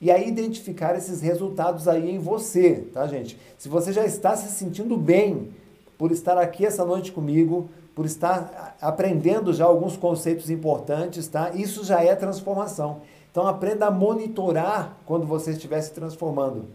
e 0.00 0.10
a 0.10 0.18
identificar 0.18 0.96
esses 0.96 1.20
resultados 1.20 1.88
aí 1.88 2.10
em 2.10 2.18
você, 2.18 2.86
tá, 2.92 3.06
gente? 3.06 3.38
Se 3.56 3.68
você 3.68 3.92
já 3.92 4.04
está 4.04 4.36
se 4.36 4.50
sentindo 4.50 4.96
bem 4.96 5.50
por 5.96 6.12
estar 6.12 6.36
aqui 6.36 6.66
essa 6.66 6.84
noite 6.84 7.12
comigo, 7.12 7.68
por 7.94 8.04
estar 8.04 8.76
aprendendo 8.80 9.52
já 9.52 9.64
alguns 9.64 9.96
conceitos 9.96 10.50
importantes, 10.50 11.28
tá? 11.28 11.52
Isso 11.54 11.84
já 11.84 12.02
é 12.02 12.14
transformação. 12.14 13.00
Então 13.34 13.48
aprenda 13.48 13.86
a 13.86 13.90
monitorar 13.90 14.96
quando 15.04 15.26
você 15.26 15.50
estiver 15.50 15.80
se 15.80 15.90
transformando. 15.92 16.66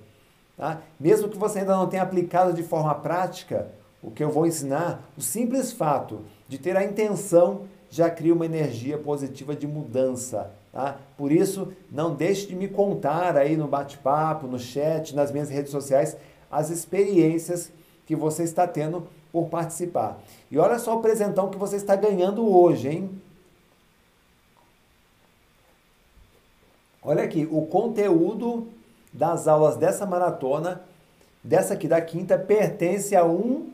Tá? 0.58 0.82
Mesmo 1.00 1.30
que 1.30 1.38
você 1.38 1.60
ainda 1.60 1.74
não 1.74 1.88
tenha 1.88 2.04
aplicado 2.04 2.52
de 2.52 2.64
forma 2.64 2.94
prática 2.96 3.72
o 4.04 4.12
que 4.12 4.22
eu 4.22 4.30
vou 4.30 4.46
ensinar, 4.46 5.10
o 5.18 5.22
simples 5.22 5.72
fato 5.72 6.20
de 6.50 6.58
ter 6.58 6.76
a 6.76 6.84
intenção 6.84 7.62
já 7.90 8.10
cria 8.10 8.34
uma 8.34 8.46
energia 8.46 8.98
positiva 8.98 9.56
de 9.56 9.66
mudança. 9.66 10.52
Tá? 10.74 10.98
Por 11.18 11.32
isso, 11.32 11.72
não 11.90 12.14
deixe 12.14 12.48
de 12.48 12.58
me 12.58 12.68
contar 12.68 13.38
aí 13.38 13.56
no 13.56 13.66
bate-papo, 13.66 14.46
no 14.46 14.60
chat, 14.60 15.16
nas 15.16 15.32
minhas 15.32 15.50
redes 15.50 15.72
sociais, 15.72 16.18
as 16.52 16.70
experiências 16.70 17.72
que 18.06 18.18
você 18.18 18.44
está 18.44 18.68
tendo 18.68 19.08
por 19.32 19.48
participar. 19.48 20.22
E 20.52 20.58
olha 20.58 20.78
só 20.78 20.98
o 20.98 21.02
presentão 21.02 21.50
que 21.50 21.58
você 21.58 21.78
está 21.78 21.96
ganhando 21.96 22.46
hoje, 22.46 22.90
hein? 22.90 23.22
Olha 27.10 27.24
aqui, 27.24 27.50
o 27.50 27.64
conteúdo 27.64 28.68
das 29.12 29.48
aulas 29.48 29.76
dessa 29.76 30.06
maratona, 30.06 30.84
dessa 31.44 31.74
aqui 31.74 31.88
da 31.88 32.00
quinta, 32.00 32.38
pertence 32.38 33.16
a 33.16 33.26
um 33.26 33.72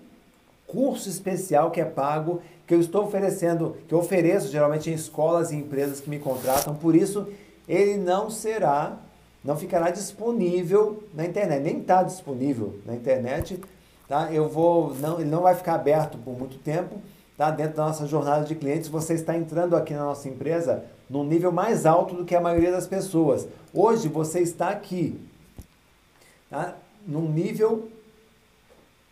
curso 0.66 1.10
especial 1.10 1.70
que 1.70 1.82
é 1.82 1.84
pago, 1.84 2.42
que 2.66 2.74
eu 2.74 2.80
estou 2.80 3.04
oferecendo, 3.04 3.76
que 3.90 3.94
eu 3.94 4.00
ofereço 4.00 4.50
geralmente 4.50 4.90
em 4.90 4.94
escolas 4.94 5.52
e 5.52 5.58
empresas 5.58 6.00
que 6.00 6.10
me 6.10 6.18
contratam, 6.18 6.76
por 6.76 6.96
isso 6.96 7.28
ele 7.68 7.98
não 7.98 8.30
será, 8.30 9.00
não 9.44 9.58
ficará 9.58 9.90
disponível 9.90 11.04
na 11.14 11.26
internet, 11.26 11.62
nem 11.62 11.80
está 11.80 12.04
disponível 12.04 12.80
na 12.86 12.96
internet, 12.96 13.60
tá? 14.08 14.32
Eu 14.32 14.48
vou, 14.48 14.96
não, 14.96 15.20
ele 15.20 15.30
não 15.30 15.42
vai 15.42 15.56
ficar 15.56 15.76
aberto 15.76 16.18
por 16.20 16.40
muito 16.40 16.58
tempo, 16.58 17.02
tá? 17.38 17.52
Dentro 17.52 17.76
da 17.76 17.88
nossa 17.88 18.08
jornada 18.08 18.46
de 18.46 18.56
clientes, 18.56 18.88
você 18.88 19.14
está 19.14 19.36
entrando 19.36 19.76
aqui 19.76 19.94
na 19.94 20.06
nossa 20.06 20.30
empresa, 20.30 20.86
num 21.10 21.24
nível 21.24 21.52
mais 21.52 21.86
alto 21.86 22.16
do 22.16 22.26
que 22.26 22.36
a 22.36 22.42
maioria 22.42 22.72
das 22.72 22.88
pessoas. 22.88 23.48
Hoje 23.74 24.08
você 24.08 24.40
está 24.40 24.70
aqui, 24.70 25.20
tá? 26.50 26.76
num 27.06 27.30
nível 27.32 27.90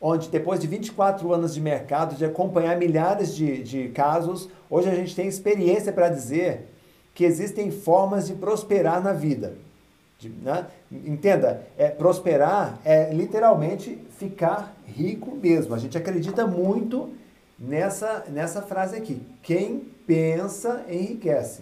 onde 0.01 0.27
depois 0.27 0.59
de 0.59 0.67
24 0.67 1.33
anos 1.33 1.53
de 1.53 1.61
mercado, 1.61 2.15
de 2.15 2.25
acompanhar 2.25 2.77
milhares 2.77 3.33
de, 3.33 3.63
de 3.63 3.87
casos, 3.89 4.49
hoje 4.69 4.89
a 4.89 4.95
gente 4.95 5.15
tem 5.15 5.27
experiência 5.27 5.93
para 5.93 6.09
dizer 6.09 6.67
que 7.15 7.23
existem 7.23 7.71
formas 7.71 8.27
de 8.27 8.33
prosperar 8.33 9.01
na 9.01 9.13
vida. 9.13 9.53
De, 10.19 10.27
né? 10.27 10.67
Entenda, 10.91 11.65
é, 11.77 11.87
prosperar 11.87 12.79
é 12.83 13.13
literalmente 13.13 13.97
ficar 14.17 14.75
rico 14.85 15.35
mesmo. 15.35 15.73
A 15.73 15.77
gente 15.77 15.97
acredita 15.97 16.45
muito 16.45 17.09
nessa, 17.57 18.25
nessa 18.27 18.61
frase 18.61 18.97
aqui. 18.97 19.21
Quem 19.41 19.87
pensa 20.05 20.83
enriquece. 20.89 21.61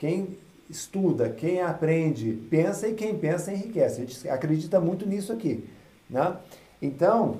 Quem 0.00 0.38
estuda, 0.70 1.28
quem 1.28 1.60
aprende, 1.60 2.32
pensa 2.50 2.88
e 2.88 2.94
quem 2.94 3.18
pensa 3.18 3.52
enriquece. 3.52 4.00
A 4.00 4.04
gente 4.06 4.28
acredita 4.30 4.80
muito 4.80 5.06
nisso 5.06 5.30
aqui. 5.30 5.68
Né? 6.08 6.36
Então, 6.80 7.36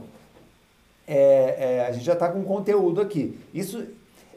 é, 1.08 1.56
é, 1.58 1.86
a 1.88 1.92
gente 1.92 2.04
já 2.04 2.12
está 2.12 2.28
com 2.28 2.44
conteúdo 2.44 3.00
aqui. 3.00 3.40
Isso, 3.54 3.86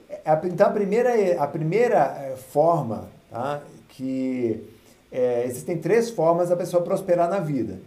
é, 0.10 0.22
então, 0.46 0.68
a 0.68 0.70
primeira, 0.70 1.44
a 1.44 1.46
primeira 1.46 1.98
é, 1.98 2.38
forma, 2.38 3.10
tá? 3.30 3.62
que 3.90 4.70
é, 5.12 5.44
existem 5.46 5.78
três 5.78 6.10
formas 6.10 6.48
da 6.48 6.56
pessoa 6.56 6.82
prosperar 6.82 7.30
na 7.30 7.40
vida. 7.40 7.82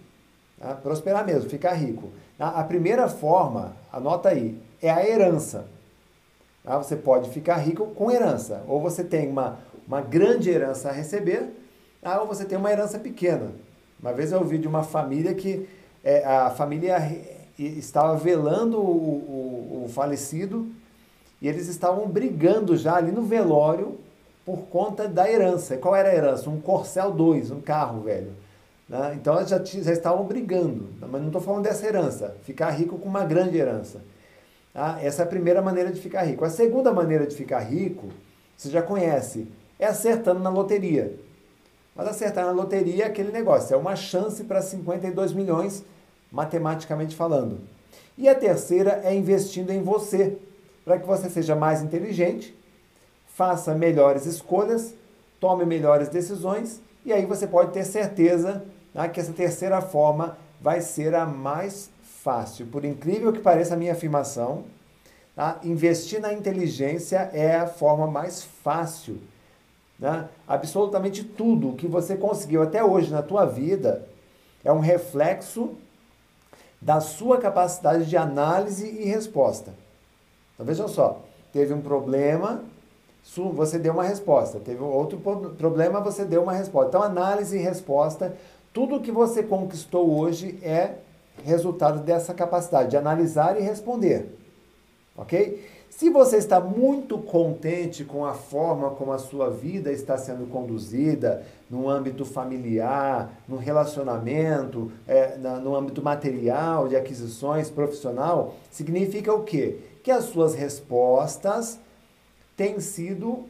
Tá? 0.60 0.74
Prosperar 0.74 1.24
mesmo, 1.24 1.48
ficar 1.48 1.72
rico. 1.72 2.10
A 2.38 2.62
primeira 2.62 3.08
forma, 3.08 3.74
anota 3.90 4.28
aí, 4.28 4.60
é 4.82 4.90
a 4.90 5.08
herança. 5.08 5.66
Tá? 6.62 6.76
Você 6.76 6.96
pode 6.96 7.30
ficar 7.30 7.56
rico 7.56 7.86
com 7.86 8.10
herança. 8.10 8.62
Ou 8.68 8.80
você 8.80 9.02
tem 9.02 9.30
uma, 9.30 9.58
uma 9.86 10.00
grande 10.00 10.50
herança 10.50 10.88
a 10.88 10.92
receber, 10.92 11.50
tá? 12.02 12.20
ou 12.20 12.26
você 12.26 12.44
tem 12.44 12.58
uma 12.58 12.70
herança 12.70 12.98
pequena. 12.98 13.52
Uma 14.00 14.12
vez 14.12 14.32
eu 14.32 14.38
ouvi 14.38 14.58
de 14.58 14.68
uma 14.68 14.82
família 14.82 15.34
que 15.34 15.68
é, 16.04 16.24
a 16.24 16.50
família 16.50 16.96
estava 17.58 18.16
velando 18.16 18.78
o, 18.78 19.82
o, 19.82 19.84
o 19.84 19.88
falecido 19.88 20.68
e 21.40 21.48
eles 21.48 21.68
estavam 21.68 22.08
brigando 22.08 22.76
já 22.76 22.96
ali 22.96 23.10
no 23.10 23.22
velório 23.22 23.98
por 24.44 24.66
conta 24.68 25.08
da 25.08 25.30
herança. 25.30 25.76
Qual 25.76 25.94
era 25.94 26.08
a 26.08 26.14
herança? 26.14 26.48
Um 26.48 26.60
Corcel 26.60 27.10
2, 27.12 27.50
um 27.50 27.60
carro 27.60 28.02
velho. 28.02 28.32
Né? 28.88 29.16
Então 29.20 29.44
já, 29.46 29.62
já 29.62 29.92
estavam 29.92 30.24
brigando. 30.24 30.88
Mas 31.00 31.20
não 31.20 31.26
estou 31.26 31.40
falando 31.40 31.64
dessa 31.64 31.86
herança. 31.86 32.36
Ficar 32.44 32.70
rico 32.70 32.98
com 32.98 33.08
uma 33.08 33.24
grande 33.24 33.56
herança. 33.56 34.00
Tá? 34.72 34.98
Essa 35.02 35.22
é 35.22 35.24
a 35.24 35.28
primeira 35.28 35.60
maneira 35.60 35.90
de 35.90 36.00
ficar 36.00 36.22
rico. 36.22 36.44
A 36.44 36.50
segunda 36.50 36.92
maneira 36.92 37.26
de 37.26 37.34
ficar 37.34 37.60
rico, 37.60 38.08
você 38.56 38.70
já 38.70 38.82
conhece, 38.82 39.48
é 39.78 39.87
acertando 39.87 40.40
na 40.40 40.50
loteria. 40.50 41.18
Mas 41.95 42.09
acertar 42.09 42.45
na 42.45 42.52
loteria 42.52 43.04
é 43.04 43.06
aquele 43.06 43.33
negócio, 43.33 43.75
é 43.75 43.76
uma 43.76 43.97
chance 43.97 44.45
para 44.45 44.61
52 44.61 45.33
milhões, 45.33 45.85
matematicamente 46.30 47.16
falando. 47.16 47.61
E 48.18 48.28
a 48.28 48.35
terceira 48.35 49.00
é 49.04 49.14
investindo 49.14 49.71
em 49.71 49.83
você, 49.83 50.37
para 50.85 50.99
que 50.99 51.06
você 51.06 51.30
seja 51.30 51.54
mais 51.54 51.83
inteligente, 51.83 52.54
faça 53.26 53.75
melhores 53.75 54.26
escolhas, 54.26 54.95
tome 55.40 55.64
melhores 55.64 56.09
decisões, 56.09 56.80
e 57.04 57.12
aí 57.12 57.25
você 57.25 57.47
pode 57.47 57.73
ter 57.73 57.85
certeza 57.85 58.64
né, 58.95 59.09
que 59.09 59.21
essa 59.21 59.33
terceira 59.33 59.80
forma 59.80 60.37
vai 60.61 60.80
ser 60.80 61.14
a 61.14 61.25
mais 61.25 61.90
fácil. 62.02 62.66
Por 62.66 62.85
incrível 62.85 63.33
que 63.33 63.40
pareça 63.40 63.75
a 63.75 63.76
minha 63.76 63.92
afirmação, 63.92 64.64
tá? 65.35 65.61
investir 65.62 66.21
na 66.21 66.33
inteligência 66.33 67.30
é 67.33 67.56
a 67.56 67.66
forma 67.66 68.06
mais 68.06 68.42
fácil. 68.42 69.21
Né? 69.98 70.28
Absolutamente 70.46 71.24
tudo 71.24 71.72
que 71.72 71.86
você 71.86 72.16
conseguiu 72.16 72.62
até 72.62 72.84
hoje 72.84 73.10
na 73.10 73.22
tua 73.22 73.44
vida 73.44 74.06
é 74.64 74.72
um 74.72 74.80
reflexo 74.80 75.70
da 76.80 77.00
sua 77.00 77.38
capacidade 77.38 78.06
de 78.06 78.16
análise 78.16 78.86
e 78.86 79.04
resposta. 79.04 79.72
Então 80.54 80.66
vejam 80.66 80.88
só, 80.88 81.22
teve 81.52 81.72
um 81.72 81.80
problema, 81.80 82.62
você 83.54 83.78
deu 83.78 83.92
uma 83.92 84.04
resposta. 84.04 84.60
Teve 84.60 84.82
outro 84.82 85.18
problema, 85.58 86.00
você 86.00 86.24
deu 86.24 86.42
uma 86.42 86.52
resposta. 86.52 86.88
Então 86.88 87.02
análise 87.02 87.56
e 87.56 87.60
resposta, 87.60 88.36
tudo 88.72 89.00
que 89.00 89.10
você 89.10 89.42
conquistou 89.42 90.18
hoje 90.18 90.58
é 90.62 90.96
resultado 91.44 92.00
dessa 92.00 92.32
capacidade 92.32 92.90
de 92.90 92.96
analisar 92.96 93.58
e 93.58 93.62
responder. 93.62 94.34
Ok? 95.16 95.75
Se 95.96 96.10
você 96.10 96.36
está 96.36 96.60
muito 96.60 97.16
contente 97.16 98.04
com 98.04 98.26
a 98.26 98.34
forma 98.34 98.90
como 98.90 99.12
a 99.12 99.18
sua 99.18 99.48
vida 99.48 99.90
está 99.90 100.18
sendo 100.18 100.46
conduzida, 100.46 101.42
no 101.71 101.88
âmbito 101.88 102.23
familiar, 102.23 103.32
no 103.49 103.56
relacionamento, 103.56 104.92
é, 105.08 105.38
na, 105.38 105.58
no 105.58 105.75
âmbito 105.75 106.02
material, 106.02 106.86
de 106.86 106.97
aquisições, 106.97 107.71
profissional, 107.71 108.56
significa 108.71 109.32
o 109.32 109.42
quê? 109.42 109.78
Que 110.02 110.10
as 110.10 110.25
suas 110.25 110.54
respostas 110.54 111.78
têm 112.54 112.78
sido 112.78 113.47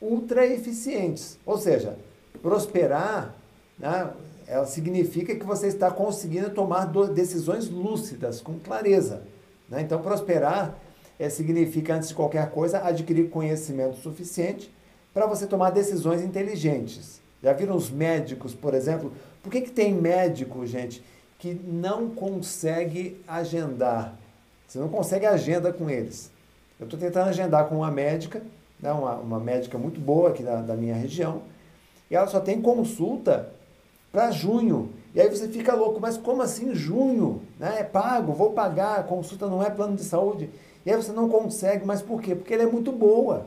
ultra 0.00 0.46
eficientes. 0.46 1.40
Ou 1.44 1.58
seja, 1.58 1.98
prosperar 2.40 3.34
né, 3.76 4.12
ela 4.46 4.64
significa 4.64 5.34
que 5.34 5.44
você 5.44 5.66
está 5.66 5.90
conseguindo 5.90 6.50
tomar 6.50 6.84
decisões 7.12 7.68
lúcidas, 7.68 8.40
com 8.40 8.60
clareza. 8.60 9.24
Né? 9.68 9.80
Então, 9.80 10.00
prosperar 10.00 10.78
é, 11.20 11.28
significa, 11.28 11.94
antes 11.94 12.08
de 12.08 12.14
qualquer 12.14 12.50
coisa, 12.50 12.82
adquirir 12.82 13.28
conhecimento 13.28 13.98
suficiente 13.98 14.72
para 15.12 15.26
você 15.26 15.46
tomar 15.46 15.68
decisões 15.68 16.22
inteligentes. 16.22 17.20
Já 17.42 17.52
viram 17.52 17.76
os 17.76 17.90
médicos, 17.90 18.54
por 18.54 18.72
exemplo? 18.72 19.12
Por 19.42 19.52
que, 19.52 19.60
que 19.60 19.70
tem 19.70 19.92
médico, 19.92 20.66
gente, 20.66 21.04
que 21.38 21.52
não 21.52 22.08
consegue 22.08 23.20
agendar? 23.28 24.16
Você 24.66 24.78
não 24.78 24.88
consegue 24.88 25.26
agenda 25.26 25.70
com 25.70 25.90
eles. 25.90 26.30
Eu 26.78 26.84
estou 26.84 26.98
tentando 26.98 27.28
agendar 27.28 27.68
com 27.68 27.76
uma 27.76 27.90
médica, 27.90 28.40
né, 28.80 28.90
uma, 28.90 29.16
uma 29.16 29.38
médica 29.38 29.76
muito 29.76 30.00
boa 30.00 30.30
aqui 30.30 30.42
da, 30.42 30.62
da 30.62 30.74
minha 30.74 30.94
região, 30.94 31.42
e 32.10 32.16
ela 32.16 32.28
só 32.28 32.40
tem 32.40 32.62
consulta 32.62 33.50
para 34.10 34.30
junho. 34.30 34.88
E 35.14 35.20
aí 35.20 35.28
você 35.28 35.48
fica 35.48 35.74
louco, 35.74 36.00
mas 36.00 36.16
como 36.16 36.40
assim 36.40 36.74
junho? 36.74 37.42
Né? 37.58 37.80
É 37.80 37.84
pago, 37.84 38.32
vou 38.32 38.52
pagar, 38.52 39.06
consulta 39.06 39.46
não 39.48 39.62
é 39.62 39.68
plano 39.68 39.96
de 39.96 40.02
saúde. 40.02 40.48
E 40.84 40.90
aí 40.90 40.96
você 40.96 41.12
não 41.12 41.28
consegue, 41.28 41.84
mas 41.84 42.00
por 42.02 42.20
quê? 42.20 42.34
Porque 42.34 42.54
ela 42.54 42.62
é 42.62 42.66
muito 42.66 42.90
boa. 42.92 43.46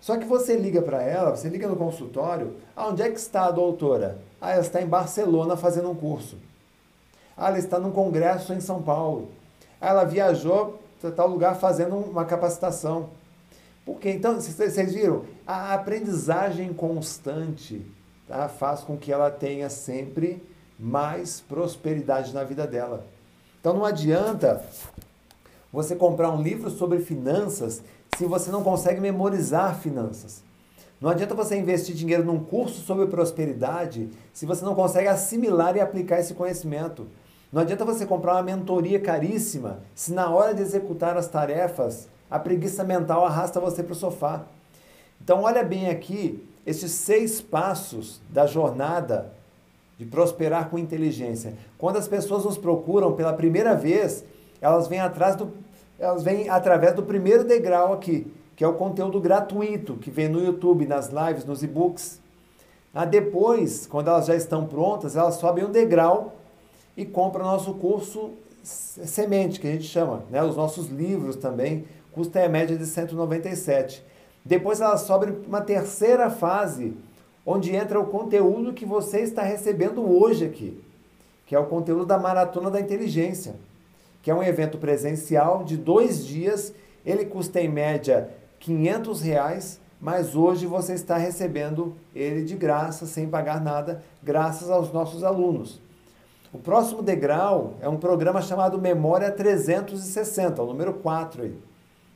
Só 0.00 0.16
que 0.16 0.24
você 0.24 0.56
liga 0.56 0.80
para 0.80 1.02
ela, 1.02 1.34
você 1.34 1.48
liga 1.48 1.66
no 1.66 1.76
consultório, 1.76 2.54
ah, 2.76 2.88
onde 2.88 3.02
é 3.02 3.10
que 3.10 3.18
está 3.18 3.46
a 3.46 3.50
doutora? 3.50 4.18
Ah, 4.40 4.52
ela 4.52 4.60
está 4.60 4.80
em 4.80 4.86
Barcelona 4.86 5.56
fazendo 5.56 5.90
um 5.90 5.94
curso. 5.94 6.36
Ah, 7.36 7.48
ela 7.48 7.58
está 7.58 7.78
num 7.78 7.90
congresso 7.90 8.52
em 8.52 8.60
São 8.60 8.82
Paulo. 8.82 9.30
Ah, 9.80 9.88
ela 9.88 10.04
viajou 10.04 10.78
para 11.00 11.10
tal 11.10 11.28
lugar 11.28 11.56
fazendo 11.56 11.96
uma 11.96 12.24
capacitação. 12.24 13.10
Por 13.84 13.98
quê? 13.98 14.10
Então, 14.10 14.40
vocês 14.40 14.92
viram? 14.94 15.24
A 15.46 15.74
aprendizagem 15.74 16.72
constante 16.72 17.84
tá? 18.26 18.48
faz 18.48 18.80
com 18.80 18.96
que 18.96 19.12
ela 19.12 19.30
tenha 19.30 19.68
sempre 19.70 20.42
mais 20.78 21.40
prosperidade 21.40 22.34
na 22.34 22.44
vida 22.44 22.66
dela. 22.66 23.06
Então 23.60 23.74
não 23.74 23.84
adianta 23.84 24.62
você 25.72 25.94
comprar 25.94 26.30
um 26.30 26.42
livro 26.42 26.70
sobre 26.70 27.00
finanças 27.00 27.82
se 28.16 28.24
você 28.24 28.50
não 28.50 28.62
consegue 28.62 29.00
memorizar 29.00 29.78
finanças. 29.78 30.42
Não 31.00 31.10
adianta 31.10 31.34
você 31.34 31.56
investir 31.56 31.94
dinheiro 31.94 32.24
num 32.24 32.42
curso 32.42 32.80
sobre 32.80 33.06
prosperidade 33.06 34.08
se 34.32 34.46
você 34.46 34.64
não 34.64 34.74
consegue 34.74 35.08
assimilar 35.08 35.76
e 35.76 35.80
aplicar 35.80 36.20
esse 36.20 36.32
conhecimento. 36.32 37.06
Não 37.52 37.62
adianta 37.62 37.84
você 37.84 38.06
comprar 38.06 38.34
uma 38.34 38.42
mentoria 38.42 38.98
caríssima 38.98 39.80
se 39.94 40.12
na 40.12 40.30
hora 40.30 40.54
de 40.54 40.62
executar 40.62 41.16
as 41.16 41.28
tarefas 41.28 42.08
a 42.30 42.38
preguiça 42.38 42.82
mental 42.82 43.24
arrasta 43.24 43.60
você 43.60 43.82
para 43.82 43.92
o 43.92 43.96
sofá. 43.96 44.44
Então 45.22 45.42
olha 45.42 45.62
bem 45.62 45.88
aqui 45.88 46.42
esses 46.64 46.92
seis 46.92 47.40
passos 47.40 48.20
da 48.28 48.46
jornada 48.46 49.32
de 49.98 50.04
prosperar 50.04 50.68
com 50.68 50.78
inteligência. 50.78 51.54
Quando 51.78 51.96
as 51.96 52.08
pessoas 52.08 52.44
nos 52.44 52.58
procuram 52.58 53.12
pela 53.12 53.32
primeira 53.32 53.74
vez, 53.74 54.24
elas 54.60 54.88
vêm 54.88 55.00
atrás 55.00 55.36
do 55.36 55.52
elas 55.98 56.22
vêm 56.22 56.48
através 56.48 56.94
do 56.94 57.02
primeiro 57.02 57.42
degrau 57.42 57.92
aqui, 57.92 58.30
que 58.54 58.62
é 58.62 58.68
o 58.68 58.74
conteúdo 58.74 59.18
gratuito 59.20 59.94
que 59.94 60.10
vem 60.10 60.28
no 60.28 60.44
YouTube, 60.44 60.86
nas 60.86 61.08
lives, 61.08 61.44
nos 61.44 61.62
e-books. 61.62 62.20
Ah, 62.94 63.04
depois, 63.04 63.86
quando 63.86 64.08
elas 64.08 64.26
já 64.26 64.34
estão 64.34 64.66
prontas, 64.66 65.16
elas 65.16 65.36
sobem 65.36 65.64
um 65.64 65.70
degrau 65.70 66.34
e 66.96 67.04
compram 67.04 67.44
nosso 67.44 67.74
curso 67.74 68.30
semente, 68.62 69.60
que 69.60 69.66
a 69.68 69.72
gente 69.72 69.84
chama, 69.84 70.24
né? 70.30 70.42
Os 70.42 70.56
nossos 70.56 70.88
livros 70.88 71.36
também, 71.36 71.84
custa 72.12 72.44
a 72.44 72.48
média 72.48 72.76
de 72.76 72.86
197. 72.86 74.02
Depois 74.44 74.80
ela 74.80 74.96
sobe 74.96 75.32
uma 75.46 75.60
terceira 75.60 76.30
fase, 76.30 76.96
onde 77.44 77.74
entra 77.74 78.00
o 78.00 78.06
conteúdo 78.06 78.72
que 78.72 78.84
você 78.84 79.20
está 79.20 79.42
recebendo 79.42 80.02
hoje 80.02 80.44
aqui, 80.44 80.82
que 81.46 81.54
é 81.54 81.58
o 81.58 81.66
conteúdo 81.66 82.06
da 82.06 82.18
Maratona 82.18 82.70
da 82.70 82.80
Inteligência, 82.80 83.54
que 84.26 84.30
é 84.32 84.34
um 84.34 84.42
evento 84.42 84.76
presencial 84.76 85.62
de 85.62 85.76
dois 85.76 86.26
dias. 86.26 86.74
Ele 87.04 87.26
custa 87.26 87.60
em 87.60 87.68
média 87.68 88.28
500 88.58 89.20
reais, 89.20 89.80
mas 90.00 90.34
hoje 90.34 90.66
você 90.66 90.94
está 90.94 91.16
recebendo 91.16 91.94
ele 92.12 92.42
de 92.42 92.56
graça, 92.56 93.06
sem 93.06 93.28
pagar 93.28 93.60
nada, 93.60 94.02
graças 94.20 94.68
aos 94.68 94.92
nossos 94.92 95.22
alunos. 95.22 95.80
O 96.52 96.58
próximo 96.58 97.04
degrau 97.04 97.74
é 97.80 97.88
um 97.88 97.98
programa 97.98 98.42
chamado 98.42 98.80
Memória 98.80 99.30
360, 99.30 100.60
o 100.60 100.66
número 100.66 100.94
4 100.94 101.44
aí. 101.44 101.56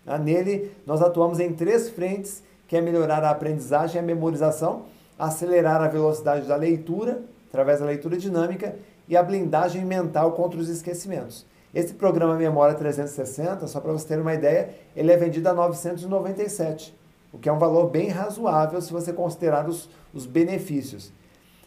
Ah, 0.05 0.19
nele, 0.19 0.73
nós 0.85 1.01
atuamos 1.01 1.39
em 1.39 1.53
três 1.53 1.91
frentes, 1.91 2.43
que 2.67 2.77
é 2.77 2.81
melhorar 2.81 3.23
a 3.23 3.31
aprendizagem 3.31 3.99
e 3.99 3.99
a 4.01 4.03
memorização, 4.05 4.83
acelerar 5.17 5.81
a 5.81 5.87
velocidade 5.87 6.49
da 6.49 6.57
leitura, 6.57 7.23
através 7.49 7.79
da 7.79 7.87
leitura 7.87 8.17
dinâmica, 8.17 8.75
e 9.09 9.17
a 9.17 9.23
blindagem 9.23 9.85
mental 9.85 10.33
contra 10.33 10.59
os 10.59 10.69
esquecimentos. 10.69 11.49
Esse 11.73 11.95
programa 11.95 12.35
Memória 12.35 12.75
360, 12.75 13.67
só 13.69 13.81
para 13.81 13.93
você 13.93 14.09
ter 14.09 14.21
uma 14.21 14.35
ideia, 14.35 14.71
ele 14.97 15.13
é 15.13 15.17
vendido 15.17 15.49
a 15.49 15.55
997, 15.55 16.97
o 17.33 17.39
que 17.39 17.49
é 17.49 17.53
um 17.53 17.59
valor 17.59 17.89
bem 17.89 18.09
razoável 18.09 18.81
se 18.81 18.93
você 18.93 19.13
considerar 19.13 19.69
os, 19.69 19.89
os 20.13 20.27
benefícios. 20.27 21.13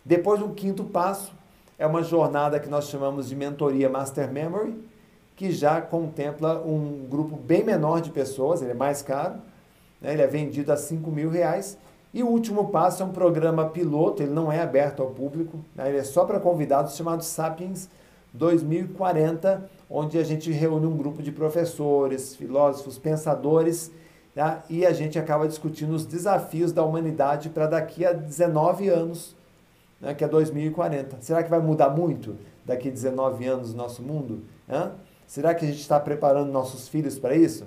Depois, 0.03 0.41
um 0.41 0.53
quinto 0.53 0.83
passo 0.83 1.33
é 1.79 1.87
uma 1.87 2.03
jornada 2.03 2.59
que 2.59 2.67
nós 2.67 2.89
chamamos 2.89 3.29
de 3.29 3.35
mentoria 3.35 3.89
Master 3.89 4.29
Memory, 4.29 4.77
que 5.37 5.51
já 5.51 5.81
contempla 5.81 6.61
um 6.61 7.07
grupo 7.09 7.37
bem 7.37 7.63
menor 7.63 8.01
de 8.01 8.11
pessoas, 8.11 8.61
ele 8.61 8.71
é 8.71 8.75
mais 8.75 9.01
caro, 9.01 9.35
né? 10.01 10.11
ele 10.11 10.21
é 10.21 10.27
vendido 10.27 10.71
a 10.73 10.77
5 10.77 11.09
mil 11.09 11.29
reais. 11.29 11.77
E 12.13 12.21
o 12.21 12.27
último 12.27 12.67
passo 12.69 13.01
é 13.01 13.05
um 13.05 13.11
programa 13.11 13.69
piloto, 13.69 14.21
ele 14.21 14.33
não 14.33 14.51
é 14.51 14.61
aberto 14.61 15.01
ao 15.01 15.09
público, 15.09 15.57
né? 15.73 15.87
ele 15.87 15.97
é 15.97 16.03
só 16.03 16.25
para 16.25 16.39
convidados, 16.39 16.95
chamado 16.95 17.23
Sapiens 17.23 17.89
2040, 18.33 19.69
onde 19.95 20.17
a 20.17 20.23
gente 20.23 20.51
reúne 20.51 20.87
um 20.87 20.97
grupo 20.97 21.21
de 21.21 21.31
professores, 21.31 22.35
filósofos, 22.35 22.97
pensadores, 22.97 23.91
né? 24.35 24.63
e 24.67 24.87
a 24.87 24.91
gente 24.91 25.19
acaba 25.19 25.47
discutindo 25.47 25.93
os 25.93 26.03
desafios 26.03 26.71
da 26.71 26.83
humanidade 26.83 27.49
para 27.49 27.67
daqui 27.67 28.03
a 28.03 28.11
19 28.11 28.89
anos, 28.89 29.35
né? 30.01 30.15
que 30.15 30.23
é 30.23 30.27
2040. 30.27 31.17
Será 31.21 31.43
que 31.43 31.49
vai 31.49 31.59
mudar 31.59 31.91
muito 31.91 32.35
daqui 32.65 32.87
a 32.89 32.91
19 32.91 33.45
anos 33.45 33.71
o 33.71 33.77
nosso 33.77 34.01
mundo? 34.01 34.41
Hã? 34.67 34.93
Será 35.27 35.53
que 35.53 35.63
a 35.63 35.67
gente 35.67 35.81
está 35.81 35.99
preparando 35.99 36.51
nossos 36.51 36.87
filhos 36.87 37.19
para 37.19 37.35
isso? 37.35 37.63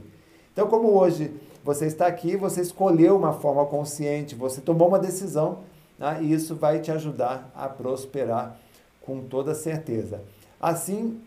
Então, 0.53 0.67
como 0.67 0.99
hoje 0.99 1.33
você 1.63 1.87
está 1.87 2.09
aqui, 2.09 2.37
você 2.37 2.61
escolheu 2.61 3.17
uma 3.17 3.35
forma 3.35 3.65
consciente, 3.67 4.35
você 4.35 4.61
tomou 4.61 4.89
uma 4.89 4.99
decisão, 4.99 5.61
né? 5.97 6.19
e 6.21 6.33
isso 6.33 6.57
vai 6.57 6.81
te 6.81 6.91
ajudar 6.91 7.53
a 7.55 7.69
prosperar 7.69 8.59
com 9.01 9.21
toda 9.21 9.55
certeza. 9.55 10.25
Assim, 10.61 11.21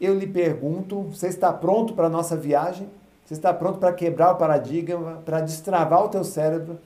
eu 0.00 0.14
lhe 0.14 0.26
pergunto: 0.26 1.02
você 1.02 1.28
está 1.28 1.52
pronto 1.52 1.94
para 1.94 2.06
a 2.06 2.10
nossa 2.10 2.36
viagem? 2.36 2.88
Você 3.24 3.34
está 3.34 3.52
pronto 3.52 3.78
para 3.78 3.92
quebrar 3.92 4.32
o 4.32 4.36
paradigma, 4.36 5.22
para 5.24 5.40
destravar 5.40 6.04
o 6.04 6.08
teu 6.08 6.24
cérebro? 6.24 6.78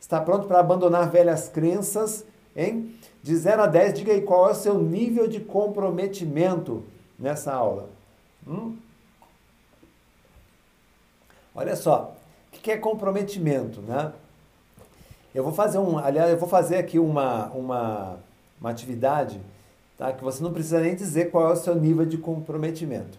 Está 0.00 0.20
pronto 0.20 0.46
para 0.48 0.58
abandonar 0.58 1.08
velhas 1.08 1.48
crenças? 1.48 2.24
Hein? 2.56 2.94
De 3.22 3.34
0 3.34 3.62
a 3.62 3.66
10, 3.66 3.94
diga 3.94 4.12
aí 4.12 4.20
qual 4.20 4.48
é 4.48 4.52
o 4.52 4.54
seu 4.54 4.78
nível 4.78 5.26
de 5.26 5.40
comprometimento 5.40 6.84
nessa 7.18 7.52
aula. 7.52 7.88
Hum? 8.46 8.76
Olha 11.54 11.76
só, 11.76 12.14
o 12.52 12.58
que 12.58 12.72
é 12.72 12.76
comprometimento, 12.76 13.80
né? 13.80 14.12
Eu 15.34 15.42
vou 15.42 15.52
fazer 15.52 15.78
um, 15.78 15.98
aliás, 15.98 16.30
eu 16.30 16.36
vou 16.36 16.48
fazer 16.48 16.76
aqui 16.76 16.98
uma, 16.98 17.46
uma, 17.50 18.18
uma 18.60 18.70
atividade, 18.70 19.40
tá? 19.96 20.12
Que 20.12 20.22
você 20.22 20.42
não 20.42 20.52
precisa 20.52 20.80
nem 20.80 20.94
dizer 20.94 21.30
qual 21.30 21.50
é 21.50 21.52
o 21.52 21.56
seu 21.56 21.74
nível 21.74 22.04
de 22.04 22.18
comprometimento. 22.18 23.18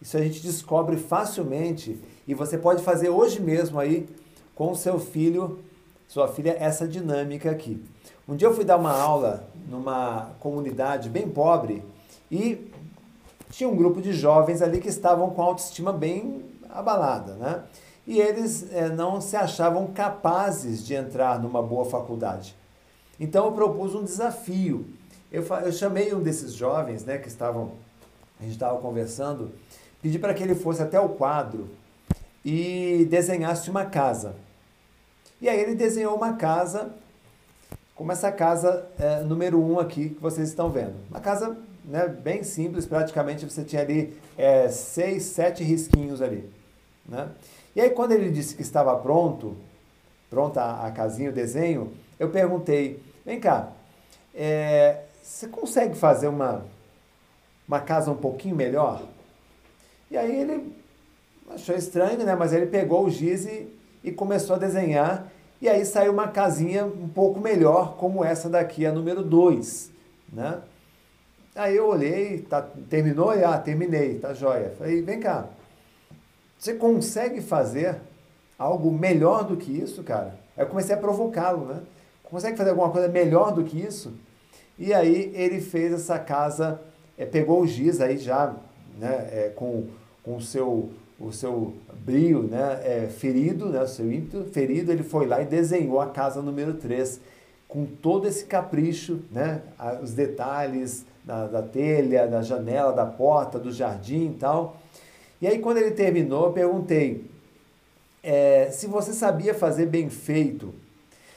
Isso 0.00 0.16
a 0.16 0.20
gente 0.20 0.40
descobre 0.42 0.96
facilmente 0.96 1.98
e 2.26 2.34
você 2.34 2.58
pode 2.58 2.82
fazer 2.82 3.08
hoje 3.08 3.40
mesmo 3.40 3.78
aí 3.78 4.08
com 4.54 4.74
seu 4.74 4.98
filho, 4.98 5.60
sua 6.08 6.28
filha, 6.28 6.56
essa 6.58 6.86
dinâmica 6.86 7.50
aqui. 7.50 7.82
Um 8.28 8.36
dia 8.36 8.48
eu 8.48 8.54
fui 8.54 8.64
dar 8.64 8.76
uma 8.76 8.92
aula 8.92 9.48
numa 9.68 10.30
comunidade 10.40 11.08
bem 11.08 11.28
pobre 11.28 11.82
e 12.30 12.70
tinha 13.50 13.68
um 13.68 13.76
grupo 13.76 14.00
de 14.00 14.12
jovens 14.12 14.62
ali 14.62 14.80
que 14.80 14.88
estavam 14.88 15.30
com 15.30 15.42
autoestima 15.42 15.92
bem 15.92 16.42
abalada, 16.70 17.34
né? 17.34 17.62
E 18.06 18.18
eles 18.18 18.72
é, 18.72 18.88
não 18.88 19.20
se 19.20 19.36
achavam 19.36 19.88
capazes 19.88 20.84
de 20.84 20.94
entrar 20.94 21.40
numa 21.40 21.62
boa 21.62 21.84
faculdade. 21.84 22.56
Então 23.20 23.44
eu 23.44 23.52
propus 23.52 23.94
um 23.94 24.02
desafio. 24.02 24.86
Eu, 25.32 25.42
eu 25.64 25.72
chamei 25.72 26.14
um 26.14 26.22
desses 26.22 26.52
jovens, 26.52 27.06
né, 27.06 27.16
que 27.16 27.26
estavam, 27.26 27.72
a 28.38 28.42
gente 28.42 28.52
estava 28.52 28.78
conversando, 28.78 29.50
pedi 30.02 30.18
para 30.18 30.34
que 30.34 30.42
ele 30.42 30.54
fosse 30.54 30.82
até 30.82 31.00
o 31.00 31.08
quadro 31.08 31.70
e 32.44 33.06
desenhasse 33.08 33.70
uma 33.70 33.86
casa. 33.86 34.36
E 35.40 35.48
aí 35.48 35.58
ele 35.58 35.74
desenhou 35.74 36.14
uma 36.14 36.34
casa, 36.34 36.92
como 37.94 38.12
essa 38.12 38.30
casa 38.30 38.86
é, 38.98 39.22
número 39.22 39.58
um 39.58 39.80
aqui 39.80 40.10
que 40.10 40.20
vocês 40.20 40.50
estão 40.50 40.68
vendo. 40.68 40.96
Uma 41.08 41.20
casa 41.20 41.56
né, 41.82 42.06
bem 42.06 42.42
simples, 42.42 42.84
praticamente 42.84 43.48
você 43.48 43.64
tinha 43.64 43.80
ali 43.80 44.14
é, 44.36 44.68
seis, 44.68 45.22
sete 45.22 45.64
risquinhos 45.64 46.20
ali. 46.20 46.46
Né? 47.08 47.30
E 47.74 47.80
aí 47.80 47.88
quando 47.88 48.12
ele 48.12 48.30
disse 48.30 48.54
que 48.54 48.60
estava 48.60 48.94
pronto, 48.96 49.56
pronta 50.28 50.60
a, 50.60 50.88
a 50.88 50.90
casinha, 50.90 51.30
o 51.30 51.32
desenho, 51.32 51.90
eu 52.20 52.28
perguntei, 52.28 53.02
vem 53.24 53.40
cá, 53.40 53.72
é, 54.34 55.04
você 55.22 55.46
consegue 55.46 55.94
fazer 55.94 56.26
uma, 56.26 56.64
uma 57.66 57.80
casa 57.80 58.10
um 58.10 58.16
pouquinho 58.16 58.56
melhor? 58.56 59.02
E 60.10 60.16
aí 60.16 60.34
ele 60.34 60.76
achou 61.48 61.74
estranho, 61.76 62.24
né? 62.24 62.34
Mas 62.34 62.52
ele 62.52 62.66
pegou 62.66 63.04
o 63.04 63.10
giz 63.10 63.46
e, 63.46 63.68
e 64.02 64.10
começou 64.10 64.56
a 64.56 64.58
desenhar. 64.58 65.30
E 65.60 65.68
aí 65.68 65.84
saiu 65.84 66.12
uma 66.12 66.28
casinha 66.28 66.84
um 66.84 67.08
pouco 67.08 67.38
melhor, 67.40 67.96
como 67.96 68.24
essa 68.24 68.48
daqui, 68.48 68.84
a 68.84 68.92
número 68.92 69.22
2, 69.22 69.92
né? 70.32 70.60
Aí 71.54 71.76
eu 71.76 71.86
olhei, 71.86 72.42
tá, 72.42 72.66
terminou? 72.90 73.32
E, 73.36 73.44
ah, 73.44 73.58
terminei, 73.58 74.18
tá 74.18 74.34
joia. 74.34 74.74
Falei, 74.76 75.02
vem 75.02 75.20
cá, 75.20 75.46
você 76.58 76.74
consegue 76.74 77.40
fazer 77.40 78.00
algo 78.58 78.90
melhor 78.90 79.44
do 79.44 79.56
que 79.56 79.70
isso, 79.70 80.02
cara? 80.02 80.38
Aí 80.56 80.64
eu 80.64 80.68
comecei 80.68 80.94
a 80.94 80.98
provocá-lo, 80.98 81.66
né? 81.66 81.80
Consegue 82.24 82.56
fazer 82.56 82.70
alguma 82.70 82.90
coisa 82.90 83.06
melhor 83.08 83.52
do 83.52 83.62
que 83.62 83.78
isso? 83.78 84.12
E 84.82 84.92
aí 84.92 85.30
ele 85.32 85.60
fez 85.60 85.92
essa 85.92 86.18
casa, 86.18 86.80
é, 87.16 87.24
pegou 87.24 87.60
o 87.60 87.66
giz 87.68 88.00
aí 88.00 88.18
já, 88.18 88.52
né, 88.98 89.28
é, 89.30 89.52
com, 89.54 89.86
com 90.24 90.34
o 90.36 90.40
seu 90.40 90.90
o 91.20 91.30
seu 91.30 91.74
brilho 92.04 92.42
né, 92.42 92.80
é, 92.82 93.06
ferido, 93.08 93.68
né, 93.68 93.80
o 93.80 93.86
seu 93.86 94.12
ímpeto 94.12 94.42
ferido, 94.50 94.90
ele 94.90 95.04
foi 95.04 95.24
lá 95.24 95.40
e 95.40 95.44
desenhou 95.44 96.00
a 96.00 96.06
casa 96.06 96.42
número 96.42 96.74
3 96.74 97.20
com 97.68 97.86
todo 97.86 98.26
esse 98.26 98.44
capricho, 98.44 99.20
né, 99.30 99.62
os 100.02 100.14
detalhes, 100.14 101.04
da, 101.22 101.46
da 101.46 101.62
telha, 101.62 102.26
da 102.26 102.42
janela, 102.42 102.92
da 102.92 103.06
porta, 103.06 103.60
do 103.60 103.70
jardim 103.70 104.30
e 104.30 104.34
tal. 104.34 104.78
E 105.40 105.46
aí, 105.46 105.60
quando 105.60 105.76
ele 105.76 105.92
terminou, 105.92 106.46
eu 106.46 106.52
perguntei 106.52 107.24
é, 108.20 108.68
se 108.72 108.88
você 108.88 109.12
sabia 109.12 109.54
fazer 109.54 109.86
bem 109.86 110.10
feito, 110.10 110.74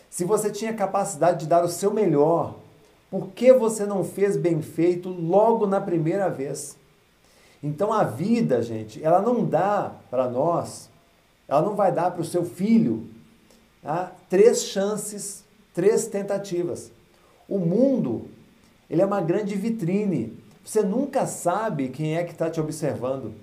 se 0.09 0.25
você 0.25 0.49
tinha 0.49 0.73
capacidade 0.73 1.41
de 1.41 1.47
dar 1.47 1.63
o 1.63 1.69
seu 1.69 1.93
melhor, 1.93 2.64
por 3.15 3.29
que 3.29 3.53
você 3.53 3.85
não 3.85 4.03
fez 4.03 4.35
bem 4.35 4.61
feito 4.61 5.07
logo 5.07 5.65
na 5.65 5.79
primeira 5.79 6.29
vez? 6.29 6.77
Então 7.63 7.93
a 7.93 8.03
vida, 8.03 8.61
gente, 8.61 9.01
ela 9.01 9.21
não 9.21 9.45
dá 9.45 9.93
para 10.11 10.29
nós, 10.29 10.89
ela 11.47 11.61
não 11.61 11.75
vai 11.75 11.93
dar 11.93 12.11
para 12.11 12.21
o 12.21 12.25
seu 12.25 12.43
filho 12.43 13.07
tá? 13.81 14.11
três 14.29 14.63
chances, 14.65 15.45
três 15.73 16.07
tentativas. 16.07 16.91
O 17.47 17.57
mundo 17.57 18.27
ele 18.89 19.01
é 19.01 19.05
uma 19.05 19.21
grande 19.21 19.55
vitrine. 19.55 20.37
Você 20.65 20.83
nunca 20.83 21.25
sabe 21.25 21.87
quem 21.87 22.17
é 22.17 22.23
que 22.25 22.33
está 22.33 22.49
te 22.49 22.59
observando. 22.59 23.33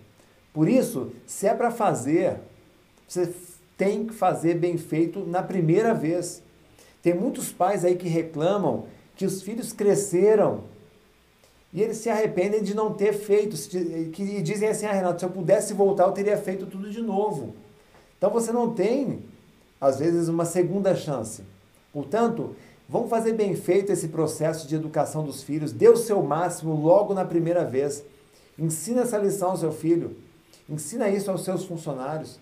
Por 0.53 0.69
isso, 0.69 1.13
se 1.27 1.47
é 1.47 1.55
para 1.55 1.71
fazer, 1.71 2.41
você 3.09 3.33
tem 3.79 4.05
que 4.07 4.13
fazer 4.13 4.53
bem 4.53 4.77
feito 4.77 5.21
na 5.21 5.43
primeira 5.43 5.95
vez. 5.95 6.43
Tem 7.03 7.15
muitos 7.15 7.51
pais 7.51 7.87
aí 7.87 7.97
que 7.97 8.07
reclamam 8.07 8.85
que 9.23 9.27
os 9.27 9.41
filhos 9.41 9.73
cresceram 9.73 10.65
e 11.73 11.81
eles 11.81 11.99
se 11.99 12.11
arrependem 12.11 12.61
de 12.61 12.75
não 12.75 12.93
ter 12.93 13.13
feito, 13.13 13.57
que 14.11 14.43
dizem 14.43 14.69
assim, 14.69 14.85
ah, 14.85 14.93
Renato, 14.93 15.21
se 15.21 15.25
eu 15.25 15.31
pudesse 15.31 15.73
voltar, 15.73 16.07
eu 16.07 16.13
teria 16.13 16.37
feito 16.37 16.67
tudo 16.67 16.91
de 16.91 17.01
novo. 17.01 17.55
Então 18.19 18.31
você 18.31 18.51
não 18.51 18.75
tem, 18.75 19.23
às 19.81 20.01
vezes, 20.01 20.29
uma 20.29 20.45
segunda 20.45 20.95
chance. 20.97 21.45
Portanto, 21.93 22.57
Vamos 22.89 23.09
fazer 23.09 23.33
bem 23.33 23.57
feito 23.57 23.91
esse 23.91 24.09
processo 24.09 24.69
de 24.69 24.75
educação 24.75 25.25
dos 25.25 25.43
filhos. 25.43 25.73
Dê 25.73 25.89
o 25.89 25.97
seu 25.97 26.23
máximo 26.23 26.75
logo 26.75 27.15
na 27.15 27.25
primeira 27.25 27.65
vez. 27.65 28.05
Ensina 28.59 29.01
essa 29.01 29.17
lição 29.17 29.53
ao 29.53 29.57
seu 29.57 29.73
filho. 29.73 30.15
Ensina 30.69 31.09
isso 31.09 31.31
aos 31.31 31.43
seus 31.43 31.65
funcionários. 31.65 32.39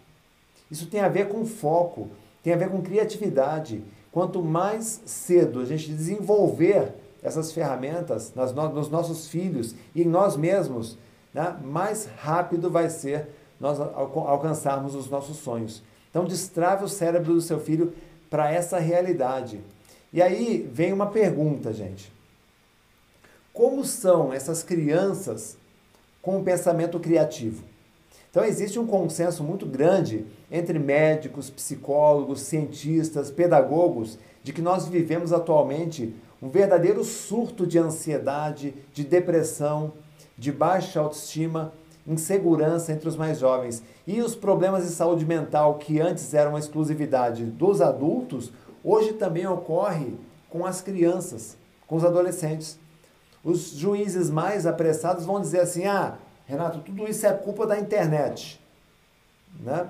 Isso 0.69 0.87
tem 0.87 1.03
a 1.03 1.09
ver 1.09 1.29
com 1.29 1.47
foco, 1.47 2.09
tem 2.43 2.53
a 2.53 2.57
ver 2.57 2.69
com 2.69 2.83
criatividade. 2.83 3.85
Quanto 4.13 4.43
mais 4.43 5.03
cedo 5.05 5.61
a 5.61 5.65
gente 5.65 5.91
desenvolver 5.93 6.95
essas 7.23 7.53
ferramentas 7.53 8.33
nas, 8.35 8.53
nos 8.53 8.89
nossos 8.89 9.29
filhos 9.29 9.75
e 9.95 10.03
em 10.03 10.07
nós 10.07 10.37
mesmos, 10.37 10.99
né, 11.33 11.57
mais 11.63 12.07
rápido 12.19 12.71
vai 12.71 12.89
ser 12.91 13.29
nós 13.61 13.79
alcançarmos 13.79 14.95
os 14.95 15.09
nossos 15.11 15.37
sonhos. 15.37 15.83
Então, 16.09 16.25
destrave 16.25 16.85
o 16.85 16.89
cérebro 16.89 17.35
do 17.35 17.41
seu 17.41 17.61
filho 17.61 17.93
para 18.29 18.51
essa 18.51 18.79
realidade. 18.79 19.61
E 20.13 20.21
aí 20.21 20.69
vem 20.73 20.93
uma 20.93 21.07
pergunta, 21.07 21.73
gente. 21.73 22.11
Como 23.53 23.85
são 23.85 24.33
essas 24.33 24.63
crianças 24.63 25.57
com 26.23 26.43
pensamento 26.43 26.99
criativo? 26.99 27.63
Então 28.31 28.45
existe 28.45 28.79
um 28.79 28.87
consenso 28.87 29.43
muito 29.43 29.67
grande 29.67 30.25
entre 30.51 30.79
médicos, 30.79 31.51
psicólogos, 31.51 32.43
cientistas, 32.43 33.31
pedagogos 33.31 34.19
de 34.43 34.53
que 34.53 34.63
nós 34.63 34.87
vivemos 34.87 35.33
atualmente 35.33 36.15
um 36.41 36.49
verdadeiro 36.49 37.05
surto 37.05 37.67
de 37.67 37.79
ansiedade, 37.79 38.75
de 38.93 39.05
depressão, 39.05 39.93
de 40.39 40.51
baixa 40.51 41.01
autoestima 41.01 41.73
insegurança 42.07 42.93
entre 42.93 43.09
os 43.09 43.17
mais 43.17 43.39
jovens. 43.39 43.83
E 44.07 44.21
os 44.23 44.35
problemas 44.35 44.85
de 44.85 44.91
saúde 44.91 45.27
mental 45.27 45.75
que 45.75 46.01
antes 46.01 46.33
eram 46.33 46.53
uma 46.53 46.59
exclusividade 46.59 47.45
dos 47.45 47.81
adultos, 47.81 48.53
hoje 48.83 49.13
também 49.13 49.47
ocorre 49.47 50.15
com 50.49 50.65
as 50.65 50.81
crianças, 50.81 51.57
com 51.87 51.97
os 51.97 52.05
adolescentes. 52.05 52.79
Os 53.45 53.71
juízes 53.73 54.31
mais 54.31 54.67
apressados 54.67 55.25
vão 55.25 55.41
dizer 55.41 55.61
assim: 55.61 55.85
ah, 55.85 56.17
Renato, 56.51 56.81
tudo 56.81 57.07
isso 57.09 57.25
é 57.25 57.33
culpa 57.33 57.65
da 57.65 57.79
internet. 57.79 58.61
Né? 59.61 59.87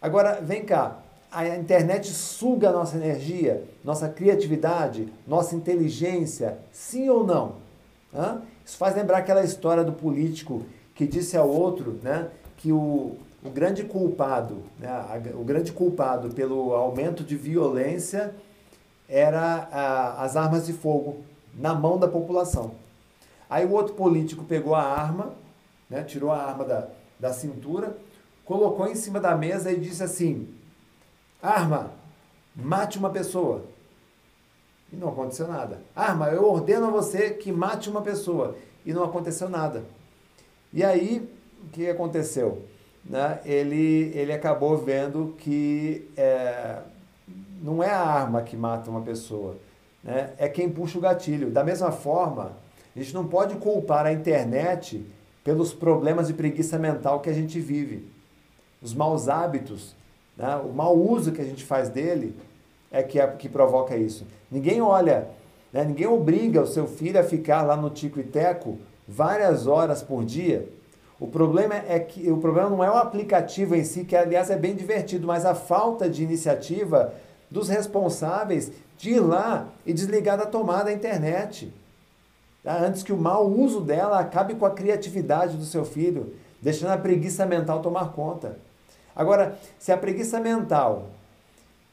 Agora, 0.00 0.40
vem 0.40 0.64
cá, 0.64 0.98
a 1.30 1.48
internet 1.48 2.06
suga 2.12 2.68
a 2.68 2.72
nossa 2.72 2.96
energia, 2.96 3.64
nossa 3.82 4.08
criatividade, 4.08 5.12
nossa 5.26 5.56
inteligência, 5.56 6.58
sim 6.70 7.08
ou 7.08 7.26
não? 7.26 7.56
Hã? 8.14 8.42
Isso 8.64 8.76
faz 8.76 8.94
lembrar 8.94 9.18
aquela 9.18 9.42
história 9.42 9.82
do 9.82 9.92
político 9.92 10.62
que 10.94 11.04
disse 11.04 11.36
ao 11.36 11.48
outro 11.48 11.98
né, 12.00 12.28
que 12.58 12.70
o, 12.70 13.16
o 13.42 13.50
grande 13.50 13.82
culpado, 13.82 14.62
né, 14.78 15.32
o 15.34 15.42
grande 15.42 15.72
culpado 15.72 16.32
pelo 16.32 16.74
aumento 16.74 17.24
de 17.24 17.34
violência 17.34 18.32
era 19.08 19.68
a, 19.72 20.22
as 20.22 20.36
armas 20.36 20.64
de 20.64 20.72
fogo 20.72 21.24
na 21.52 21.74
mão 21.74 21.98
da 21.98 22.06
população. 22.06 22.70
Aí 23.50 23.66
o 23.66 23.72
outro 23.72 23.94
político 23.94 24.44
pegou 24.44 24.76
a 24.76 24.82
arma, 24.82 25.41
né, 25.92 26.02
tirou 26.02 26.32
a 26.32 26.42
arma 26.42 26.64
da, 26.64 26.88
da 27.20 27.32
cintura, 27.32 27.96
colocou 28.46 28.88
em 28.88 28.94
cima 28.94 29.20
da 29.20 29.36
mesa 29.36 29.70
e 29.70 29.78
disse 29.78 30.02
assim: 30.02 30.48
Arma, 31.40 31.92
mate 32.56 32.98
uma 32.98 33.10
pessoa. 33.10 33.64
E 34.90 34.96
não 34.96 35.08
aconteceu 35.08 35.46
nada. 35.46 35.82
Arma, 35.94 36.28
eu 36.28 36.48
ordeno 36.48 36.86
a 36.86 36.90
você 36.90 37.30
que 37.30 37.52
mate 37.52 37.90
uma 37.90 38.00
pessoa. 38.00 38.56
E 38.84 38.92
não 38.92 39.04
aconteceu 39.04 39.48
nada. 39.48 39.84
E 40.72 40.82
aí, 40.82 41.28
o 41.64 41.68
que 41.68 41.88
aconteceu? 41.88 42.62
Né? 43.04 43.40
Ele, 43.44 44.10
ele 44.14 44.32
acabou 44.32 44.76
vendo 44.78 45.34
que 45.38 46.10
é, 46.16 46.78
não 47.62 47.82
é 47.82 47.90
a 47.90 48.00
arma 48.00 48.42
que 48.42 48.56
mata 48.56 48.90
uma 48.90 49.02
pessoa, 49.02 49.56
né? 50.02 50.32
é 50.38 50.48
quem 50.48 50.70
puxa 50.70 50.98
o 50.98 51.00
gatilho. 51.00 51.50
Da 51.50 51.62
mesma 51.62 51.92
forma, 51.92 52.56
a 52.94 52.98
gente 52.98 53.14
não 53.14 53.26
pode 53.26 53.56
culpar 53.56 54.06
a 54.06 54.12
internet 54.12 55.04
pelos 55.44 55.72
problemas 55.72 56.28
de 56.28 56.34
preguiça 56.34 56.78
mental 56.78 57.20
que 57.20 57.30
a 57.30 57.34
gente 57.34 57.60
vive. 57.60 58.04
Os 58.80 58.94
maus 58.94 59.28
hábitos 59.28 59.94
né? 60.36 60.56
O 60.56 60.72
mau 60.72 60.96
uso 60.96 61.32
que 61.32 61.40
a 61.40 61.44
gente 61.44 61.64
faz 61.64 61.88
dele 61.88 62.34
é 62.90 63.02
que, 63.02 63.20
é 63.20 63.26
que 63.26 63.48
provoca 63.48 63.96
isso. 63.96 64.26
Ninguém 64.50 64.80
olha, 64.80 65.28
né? 65.72 65.84
ninguém 65.84 66.06
obriga 66.06 66.62
o 66.62 66.66
seu 66.66 66.86
filho 66.86 67.18
a 67.18 67.24
ficar 67.24 67.62
lá 67.62 67.76
no 67.76 67.90
tico 67.90 68.20
e 68.20 68.24
teco 68.24 68.78
várias 69.06 69.66
horas 69.66 70.02
por 70.02 70.24
dia. 70.24 70.68
O 71.18 71.28
problema 71.28 71.74
é 71.74 72.00
que 72.00 72.30
o 72.30 72.38
problema 72.38 72.68
não 72.68 72.82
é 72.82 72.90
o 72.90 72.96
aplicativo 72.96 73.76
em 73.76 73.84
si, 73.84 74.04
que 74.04 74.16
aliás 74.16 74.50
é 74.50 74.56
bem 74.56 74.74
divertido, 74.74 75.26
mas 75.26 75.44
a 75.44 75.54
falta 75.54 76.08
de 76.08 76.22
iniciativa 76.22 77.14
dos 77.50 77.68
responsáveis 77.68 78.72
de 78.98 79.10
ir 79.10 79.20
lá 79.20 79.68
e 79.86 79.92
desligar 79.92 80.36
da 80.36 80.46
tomada 80.46 80.90
a 80.90 80.92
internet. 80.92 81.72
Tá? 82.62 82.78
Antes 82.78 83.02
que 83.02 83.12
o 83.12 83.16
mau 83.16 83.48
uso 83.48 83.80
dela 83.80 84.18
acabe 84.18 84.54
com 84.54 84.64
a 84.64 84.70
criatividade 84.70 85.56
do 85.56 85.64
seu 85.64 85.84
filho, 85.84 86.34
deixando 86.60 86.90
a 86.90 86.98
preguiça 86.98 87.44
mental 87.44 87.80
tomar 87.80 88.12
conta. 88.12 88.56
Agora, 89.14 89.58
se 89.78 89.92
a 89.92 89.96
preguiça 89.96 90.40
mental 90.40 91.08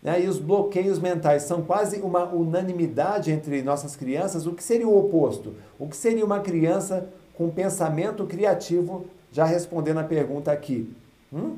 né, 0.02 0.22
e 0.22 0.28
os 0.28 0.40
bloqueios 0.40 1.00
mentais 1.00 1.44
são 1.44 1.62
quase 1.62 2.00
uma 2.02 2.24
unanimidade 2.24 3.32
entre 3.32 3.62
nossas 3.62 3.96
crianças, 3.96 4.46
o 4.46 4.54
que 4.54 4.64
seria 4.64 4.88
o 4.88 4.98
oposto? 4.98 5.56
O 5.78 5.88
que 5.88 5.98
seria 5.98 6.24
uma 6.24 6.40
criança 6.40 7.10
com 7.34 7.50
pensamento 7.50 8.26
criativo? 8.26 9.06
Já 9.32 9.46
respondendo 9.46 10.00
a 10.00 10.04
pergunta 10.04 10.52
aqui. 10.52 10.94
Hum? 11.32 11.58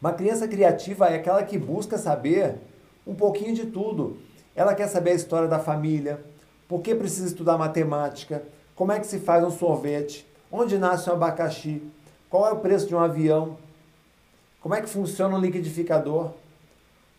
Uma 0.00 0.12
criança 0.12 0.48
criativa 0.48 1.08
é 1.08 1.16
aquela 1.16 1.42
que 1.42 1.58
busca 1.58 1.98
saber 1.98 2.56
um 3.06 3.14
pouquinho 3.14 3.54
de 3.54 3.66
tudo. 3.66 4.16
Ela 4.54 4.74
quer 4.74 4.88
saber 4.88 5.10
a 5.10 5.14
história 5.14 5.48
da 5.48 5.58
família, 5.58 6.20
por 6.68 6.80
que 6.80 6.94
precisa 6.94 7.26
estudar 7.26 7.56
matemática, 7.58 8.42
como 8.74 8.92
é 8.92 9.00
que 9.00 9.06
se 9.06 9.18
faz 9.18 9.44
um 9.44 9.50
sorvete, 9.50 10.26
onde 10.50 10.78
nasce 10.78 11.08
um 11.08 11.14
abacaxi, 11.14 11.82
qual 12.28 12.46
é 12.46 12.52
o 12.52 12.58
preço 12.58 12.86
de 12.86 12.94
um 12.94 12.98
avião, 12.98 13.56
como 14.60 14.74
é 14.74 14.82
que 14.82 14.88
funciona 14.88 15.36
o 15.36 15.40
liquidificador? 15.40 16.32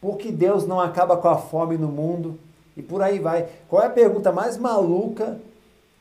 Por 0.02 0.18
que 0.18 0.32
Deus 0.32 0.68
não 0.68 0.82
acaba 0.82 1.16
com 1.18 1.30
a 1.30 1.38
fome 1.38 1.78
no 1.78 1.88
mundo? 1.88 2.38
E 2.76 2.82
por 2.82 3.02
aí 3.02 3.20
vai. 3.20 3.48
Qual 3.70 3.82
é 3.82 3.88
a 3.88 3.90
pergunta 3.90 4.32
mais 4.32 4.58
maluca 4.58 5.40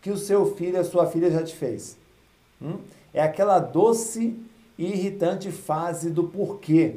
que 0.03 0.11
o 0.11 0.17
seu 0.17 0.55
filho, 0.57 0.79
a 0.79 0.85
sua 0.85 1.07
filha 1.07 1.31
já 1.31 1.43
te 1.43 1.55
fez? 1.55 1.97
Hum? 2.61 2.79
É 3.15 3.23
aquela 3.23 3.59
doce 3.59 4.37
e 4.77 4.87
irritante 4.87 5.51
fase 5.53 6.11
do 6.11 6.25
porquê. 6.25 6.97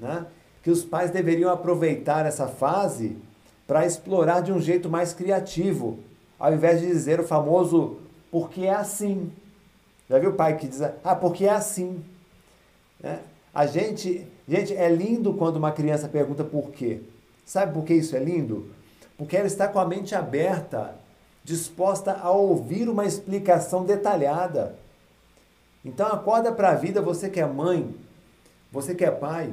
Né? 0.00 0.26
Que 0.62 0.70
os 0.70 0.82
pais 0.82 1.10
deveriam 1.10 1.50
aproveitar 1.50 2.26
essa 2.26 2.48
fase 2.48 3.16
para 3.66 3.84
explorar 3.84 4.40
de 4.40 4.52
um 4.52 4.60
jeito 4.60 4.88
mais 4.88 5.12
criativo, 5.12 5.98
ao 6.38 6.52
invés 6.52 6.80
de 6.80 6.86
dizer 6.86 7.20
o 7.20 7.24
famoso 7.24 7.98
porque 8.30 8.62
é 8.62 8.74
assim. 8.74 9.32
Já 10.08 10.18
viu 10.18 10.30
o 10.30 10.34
pai 10.34 10.56
que 10.56 10.68
diz, 10.68 10.80
ah, 10.82 11.14
porque 11.14 11.46
é 11.46 11.50
assim. 11.50 12.04
Né? 13.00 13.20
A 13.52 13.66
gente, 13.66 14.26
gente, 14.46 14.74
é 14.74 14.88
lindo 14.88 15.34
quando 15.34 15.56
uma 15.56 15.72
criança 15.72 16.08
pergunta 16.08 16.44
por 16.44 16.70
quê. 16.70 17.00
Sabe 17.44 17.72
por 17.72 17.84
que 17.84 17.94
isso 17.94 18.14
é 18.14 18.18
lindo? 18.18 18.70
Porque 19.16 19.36
ela 19.36 19.46
está 19.46 19.66
com 19.66 19.78
a 19.78 19.86
mente 19.86 20.14
aberta, 20.14 20.94
disposta 21.42 22.12
a 22.12 22.30
ouvir 22.30 22.88
uma 22.88 23.04
explicação 23.04 23.84
detalhada. 23.84 24.76
Então 25.84 26.06
acorda 26.08 26.52
para 26.52 26.70
a 26.70 26.74
vida, 26.74 27.00
você 27.00 27.30
que 27.30 27.40
é 27.40 27.46
mãe, 27.46 27.94
você 28.70 28.94
que 28.94 29.04
é 29.04 29.10
pai. 29.10 29.52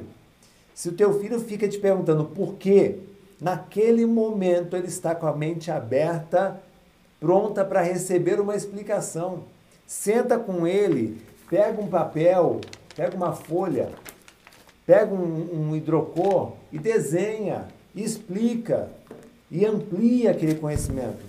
Se 0.74 0.88
o 0.88 0.92
teu 0.92 1.18
filho 1.20 1.40
fica 1.40 1.68
te 1.68 1.78
perguntando 1.78 2.24
por 2.24 2.54
quê, 2.54 2.98
naquele 3.40 4.06
momento 4.06 4.76
ele 4.76 4.86
está 4.86 5.14
com 5.14 5.26
a 5.26 5.36
mente 5.36 5.70
aberta, 5.70 6.60
pronta 7.20 7.64
para 7.64 7.82
receber 7.82 8.40
uma 8.40 8.56
explicação. 8.56 9.44
Senta 9.86 10.38
com 10.38 10.66
ele, 10.66 11.20
pega 11.48 11.80
um 11.80 11.86
papel, 11.86 12.60
pega 12.96 13.16
uma 13.16 13.32
folha, 13.32 13.90
pega 14.86 15.14
um, 15.14 15.70
um 15.70 15.76
hidrocor 15.76 16.52
e 16.72 16.78
desenha, 16.78 17.68
e 17.94 18.02
explica 18.02 18.90
e 19.50 19.64
amplia 19.64 20.32
aquele 20.32 20.56
conhecimento. 20.56 21.24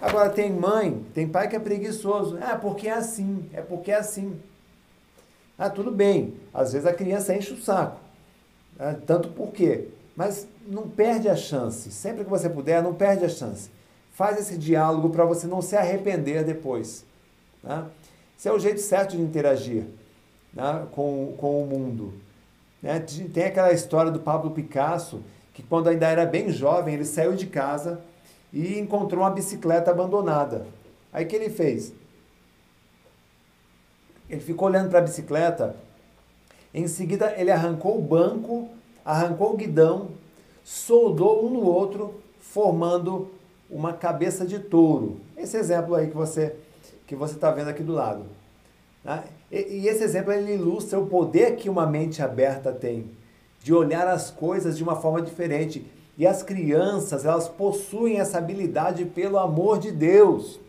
Agora 0.00 0.30
tem 0.30 0.52
mãe, 0.52 1.04
tem 1.12 1.26
pai 1.26 1.48
que 1.48 1.56
é 1.56 1.58
preguiçoso. 1.58 2.38
Ah, 2.40 2.56
porque 2.56 2.88
é 2.88 2.92
assim, 2.92 3.48
é 3.52 3.60
porque 3.60 3.90
é 3.90 3.96
assim. 3.96 4.38
Ah, 5.58 5.70
tudo 5.70 5.90
bem. 5.90 6.34
Às 6.52 6.72
vezes 6.72 6.86
a 6.86 6.92
criança 6.92 7.34
enche 7.34 7.52
o 7.52 7.60
saco. 7.60 7.98
Ah, 8.78 8.94
tanto 9.06 9.28
por 9.28 9.50
quê? 9.52 9.88
Mas 10.16 10.46
não 10.66 10.88
perde 10.88 11.28
a 11.28 11.36
chance. 11.36 11.90
Sempre 11.90 12.24
que 12.24 12.30
você 12.30 12.48
puder, 12.48 12.82
não 12.82 12.94
perde 12.94 13.24
a 13.24 13.28
chance. 13.28 13.70
Faz 14.12 14.38
esse 14.38 14.56
diálogo 14.56 15.10
para 15.10 15.24
você 15.24 15.46
não 15.46 15.60
se 15.60 15.76
arrepender 15.76 16.44
depois. 16.44 17.04
Tá? 17.62 17.88
Esse 18.38 18.48
é 18.48 18.52
o 18.52 18.58
jeito 18.58 18.80
certo 18.80 19.16
de 19.16 19.22
interagir 19.22 19.84
né, 20.52 20.86
com, 20.92 21.34
com 21.36 21.62
o 21.62 21.66
mundo. 21.66 22.14
Né? 22.80 23.00
Tem 23.32 23.44
aquela 23.44 23.72
história 23.72 24.12
do 24.12 24.20
Pablo 24.20 24.52
Picasso, 24.52 25.22
que 25.52 25.62
quando 25.62 25.88
ainda 25.88 26.06
era 26.08 26.24
bem 26.24 26.50
jovem, 26.50 26.94
ele 26.94 27.04
saiu 27.04 27.34
de 27.34 27.46
casa 27.46 28.00
e 28.52 28.78
encontrou 28.78 29.22
uma 29.22 29.30
bicicleta 29.30 29.90
abandonada. 29.90 30.66
Aí 31.12 31.24
o 31.24 31.28
que 31.28 31.36
ele 31.36 31.50
fez? 31.50 31.92
Ele 34.30 34.40
ficou 34.40 34.68
olhando 34.68 34.88
para 34.88 35.00
a 35.00 35.02
bicicleta, 35.02 35.76
em 36.72 36.88
seguida 36.88 37.34
ele 37.36 37.50
arrancou 37.50 37.98
o 37.98 38.02
banco, 38.02 38.68
arrancou 39.04 39.52
o 39.52 39.56
guidão, 39.56 40.08
soldou 40.62 41.44
um 41.44 41.50
no 41.50 41.62
outro, 41.64 42.14
formando 42.40 43.30
uma 43.68 43.92
cabeça 43.92 44.46
de 44.46 44.58
touro. 44.58 45.20
Esse 45.36 45.56
exemplo 45.56 45.94
aí 45.94 46.08
que 46.08 46.16
você 46.16 46.54
que 47.06 47.14
você 47.14 47.34
está 47.34 47.50
vendo 47.50 47.68
aqui 47.68 47.82
do 47.82 47.92
lado. 47.92 48.24
Né? 49.04 49.24
E, 49.52 49.80
e 49.80 49.88
esse 49.88 50.02
exemplo 50.02 50.32
ele 50.32 50.54
ilustra 50.54 50.98
o 50.98 51.06
poder 51.06 51.56
que 51.56 51.68
uma 51.68 51.86
mente 51.86 52.22
aberta 52.22 52.72
tem 52.72 53.10
de 53.62 53.72
olhar 53.72 54.06
as 54.06 54.30
coisas 54.30 54.76
de 54.76 54.82
uma 54.82 54.96
forma 54.96 55.22
diferente. 55.22 55.86
E 56.16 56.26
as 56.26 56.42
crianças, 56.42 57.24
elas 57.24 57.48
possuem 57.48 58.20
essa 58.20 58.38
habilidade 58.38 59.04
pelo 59.04 59.38
amor 59.38 59.78
de 59.78 59.90
Deus. 59.90 60.60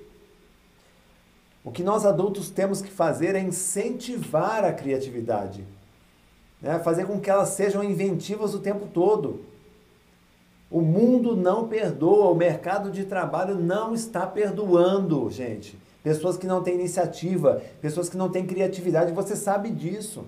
O 1.63 1.71
que 1.71 1.83
nós 1.83 2.05
adultos 2.05 2.49
temos 2.49 2.81
que 2.81 2.89
fazer 2.89 3.35
é 3.35 3.39
incentivar 3.39 4.63
a 4.63 4.71
criatividade, 4.71 5.65
né? 6.65 6.79
fazer 6.79 7.05
com 7.05 7.19
que 7.19 7.29
elas 7.29 7.49
sejam 7.49 7.83
inventivas 7.83 8.53
o 8.53 8.59
tempo 8.59 8.87
todo. 8.93 9.45
O 10.69 10.81
mundo 10.81 11.35
não 11.35 11.67
perdoa, 11.67 12.31
o 12.31 12.35
mercado 12.35 12.91
de 12.91 13.05
trabalho 13.05 13.55
não 13.55 13.93
está 13.93 14.27
perdoando, 14.27 15.29
gente 15.29 15.77
pessoas 16.05 16.37
que 16.37 16.45
não 16.45 16.61
têm 16.61 16.75
iniciativa, 16.75 17.63
pessoas 17.81 18.07
que 18.07 18.15
não 18.15 18.29
têm 18.29 18.45
criatividade, 18.45 19.11
você 19.11 19.35
sabe 19.35 19.71
disso. 19.71 20.25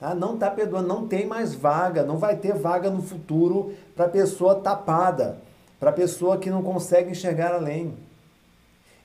Tá? 0.00 0.16
Não 0.16 0.34
está 0.34 0.50
perdoando, 0.50 0.88
não 0.88 1.06
tem 1.06 1.24
mais 1.24 1.54
vaga, 1.54 2.02
não 2.02 2.18
vai 2.18 2.34
ter 2.34 2.52
vaga 2.52 2.90
no 2.90 3.00
futuro 3.00 3.72
para 3.94 4.08
pessoa 4.08 4.56
tapada, 4.56 5.38
para 5.78 5.92
pessoa 5.92 6.38
que 6.38 6.50
não 6.50 6.60
consegue 6.60 7.12
enxergar 7.12 7.54
além. 7.54 7.94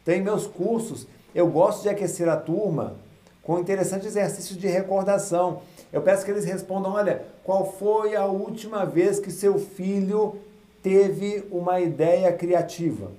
Então, 0.01 0.15
em 0.15 0.23
meus 0.23 0.47
cursos, 0.47 1.07
Eu 1.33 1.47
gosto 1.47 1.83
de 1.83 1.87
aquecer 1.87 2.27
a 2.27 2.35
turma 2.35 2.95
com 3.41 3.57
interessantes 3.57 4.07
exercícios 4.07 4.57
de 4.57 4.67
recordação. 4.67 5.61
Eu 5.91 6.01
peço 6.01 6.23
que 6.23 6.31
eles 6.31 6.45
respondam: 6.45 6.93
olha, 6.93 7.25
qual 7.43 7.71
foi 7.73 8.15
a 8.15 8.25
última 8.25 8.85
vez 8.85 9.19
que 9.19 9.31
seu 9.31 9.59
filho 9.59 10.37
teve 10.81 11.45
uma 11.51 11.79
ideia 11.79 12.31
criativa? 12.31 13.11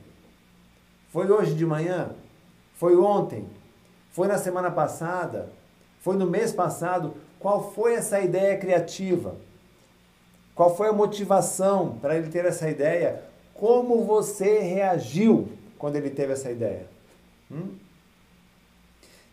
Foi 1.11 1.31
hoje 1.31 1.55
de 1.55 1.67
manhã? 1.67 2.11
Foi 2.77 2.97
ontem? 2.97 3.47
Foi 4.11 4.27
na 4.27 4.39
semana 4.39 4.71
passada? 4.71 5.51
Foi 6.01 6.17
no 6.17 6.27
mês 6.27 6.53
passado? 6.53 7.15
Qual 7.39 7.73
foi 7.73 7.95
essa 7.95 8.21
ideia 8.21 8.57
criativa? 8.57 9.37
Qual 10.55 10.77
foi 10.77 10.89
a 10.89 10.93
motivação 10.93 11.99
para 12.01 12.17
ele 12.17 12.29
ter 12.29 12.45
essa 12.45 12.69
ideia? 12.69 13.23
Como 13.55 14.05
você 14.05 14.59
reagiu 14.61 15.49
quando 15.79 15.97
ele 15.97 16.11
teve 16.11 16.33
essa 16.33 16.51
ideia? 16.51 16.87
Hum? 17.51 17.77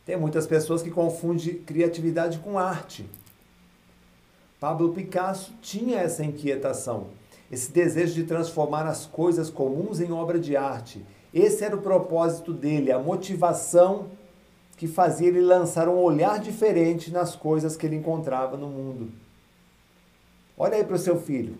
Tem 0.06 0.17
muitas 0.17 0.47
pessoas 0.47 0.82
que 0.82 0.89
confundem 0.89 1.56
criatividade 1.56 2.39
com 2.39 2.58
arte. 2.58 3.06
Pablo 4.60 4.89
Picasso 4.93 5.54
tinha 5.62 6.00
essa 6.00 6.24
inquietação, 6.24 7.08
esse 7.50 7.72
desejo 7.72 8.13
de 8.13 8.26
transformar 8.26 8.86
as 8.86 9.06
coisas 9.06 9.50
comuns 9.50 10.02
em 10.02 10.12
obra 10.12 10.38
de 10.38 10.58
arte. 10.58 11.06
Esse 11.34 11.63
era 11.63 11.76
o 11.76 11.82
propósito 11.82 12.52
dele, 12.52 12.91
a 12.91 13.00
motivação 13.00 14.08
que 14.76 14.86
fazia 14.88 15.30
ele 15.30 15.39
lançar 15.39 15.88
um 15.88 15.98
olhar 15.98 16.39
diferente 16.39 17.10
nas 17.10 17.36
coisas 17.36 17.78
que 17.78 17.86
ele 17.86 17.95
encontrava 17.95 18.58
no 18.58 18.67
mundo. 18.67 19.12
Olha 20.58 20.76
aí 20.76 20.84
para 20.84 20.95
o 20.95 21.00
seu 21.00 21.19
filho. 21.19 21.58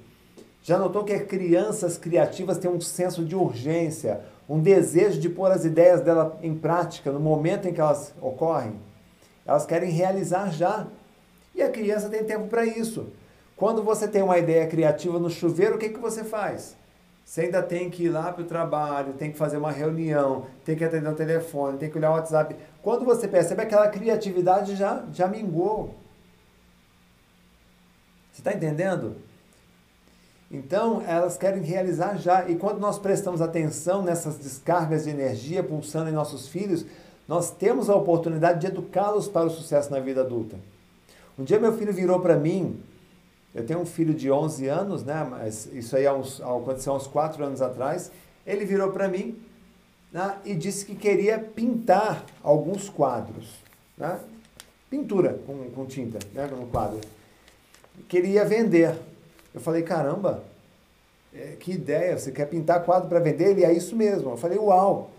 Já 0.62 0.78
notou 0.78 1.06
que 1.06 1.18
crianças 1.20 1.98
criativas 1.98 2.58
têm 2.58 2.70
um 2.70 2.82
senso 2.82 3.24
de 3.24 3.34
urgência, 3.34 4.26
um 4.48 4.60
desejo 4.60 5.20
de 5.22 5.30
pôr 5.30 5.52
as 5.52 5.64
ideias 5.64 6.02
dela 6.02 6.38
em 6.44 6.54
prática 6.54 7.12
no 7.12 7.20
momento 7.20 7.66
em 7.66 7.74
que 7.74 7.80
elas 7.80 8.14
ocorrem? 8.22 8.74
Elas 9.46 9.66
querem 9.66 9.90
realizar 9.90 10.52
já. 10.52 10.86
E 11.54 11.62
a 11.62 11.70
criança 11.70 12.10
tem 12.10 12.24
tempo 12.24 12.48
para 12.48 12.66
isso. 12.66 13.08
Quando 13.56 13.84
você 13.84 14.08
tem 14.08 14.22
uma 14.22 14.38
ideia 14.38 14.68
criativa 14.68 15.20
no 15.20 15.30
chuveiro, 15.30 15.76
o 15.76 15.78
que, 15.78 15.90
que 15.90 16.00
você 16.00 16.24
faz? 16.24 16.78
Você 17.26 17.42
ainda 17.42 17.62
tem 17.62 17.90
que 17.90 18.06
ir 18.06 18.10
lá 18.10 18.32
para 18.32 18.42
o 18.42 18.48
trabalho, 18.48 19.14
tem 19.14 19.32
que 19.32 19.38
fazer 19.38 19.58
uma 19.58 19.72
reunião, 19.72 20.48
tem 20.66 20.76
que 20.76 20.84
atender 20.84 21.10
o 21.10 21.16
telefone, 21.16 21.78
tem 21.78 21.90
que 21.90 21.98
olhar 21.98 22.10
o 22.10 22.14
WhatsApp. 22.14 22.56
Quando 22.82 23.06
você 23.06 23.28
percebe 23.28 23.62
aquela 23.62 23.88
criatividade 23.88 24.76
já, 24.76 25.06
já 25.14 25.28
mingou. 25.28 25.94
Você 28.32 28.42
está 28.42 28.54
entendendo? 28.54 29.18
Então, 30.50 31.04
elas 31.06 31.38
querem 31.38 31.62
realizar 31.62 32.18
já. 32.18 32.50
E 32.50 32.56
quando 32.56 32.80
nós 32.80 32.98
prestamos 32.98 33.42
atenção 33.42 34.02
nessas 34.02 34.38
descargas 34.38 35.04
de 35.04 35.12
energia 35.12 35.62
pulsando 35.62 36.10
em 36.10 36.14
nossos 36.14 36.48
filhos, 36.48 36.86
nós 37.28 37.52
temos 37.52 37.90
a 37.90 37.96
oportunidade 37.96 38.62
de 38.62 38.68
educá-los 38.68 39.28
para 39.28 39.46
o 39.46 39.52
sucesso 39.52 39.92
na 39.92 40.00
vida 40.00 40.22
adulta. 40.22 40.58
Um 41.40 41.44
dia 41.44 41.60
meu 41.60 41.76
filho 41.78 41.94
virou 41.94 42.20
para 42.20 42.36
mim, 42.36 42.80
eu 43.56 43.66
tenho 43.66 43.80
um 43.80 43.86
filho 43.86 44.14
de 44.14 44.30
11 44.30 44.68
anos, 44.68 45.04
né, 45.04 45.26
mas 45.28 45.68
isso 45.74 45.96
aí 45.96 46.06
aconteceu 46.06 46.94
há 46.94 46.98
uns 46.98 47.08
4 47.08 47.44
anos 47.44 47.62
atrás. 47.62 48.12
Ele 48.46 48.66
virou 48.66 48.92
para 48.92 49.08
mim 49.08 49.40
né, 50.12 50.36
e 50.44 50.54
disse 50.54 50.86
que 50.86 50.96
queria 50.96 51.40
pintar 51.40 52.26
alguns 52.44 52.90
quadros. 52.90 53.56
Né, 53.98 54.20
pintura 54.90 55.40
com, 55.46 55.70
com 55.72 55.86
tinta 55.86 56.20
né, 56.34 56.48
no 56.48 56.68
quadro 56.68 57.00
queria 58.08 58.46
vender. 58.46 58.96
Eu 59.54 59.60
falei, 59.60 59.82
caramba, 59.82 60.44
é, 61.34 61.56
que 61.60 61.72
ideia, 61.72 62.18
você 62.18 62.32
quer 62.32 62.46
pintar 62.46 62.84
quadro 62.84 63.10
para 63.10 63.20
vender? 63.20 63.50
Ele 63.50 63.66
é 63.66 63.74
isso 63.74 63.96
mesmo. 63.96 64.32
Eu 64.32 64.38
falei, 64.38 64.58
uau. 64.58 65.12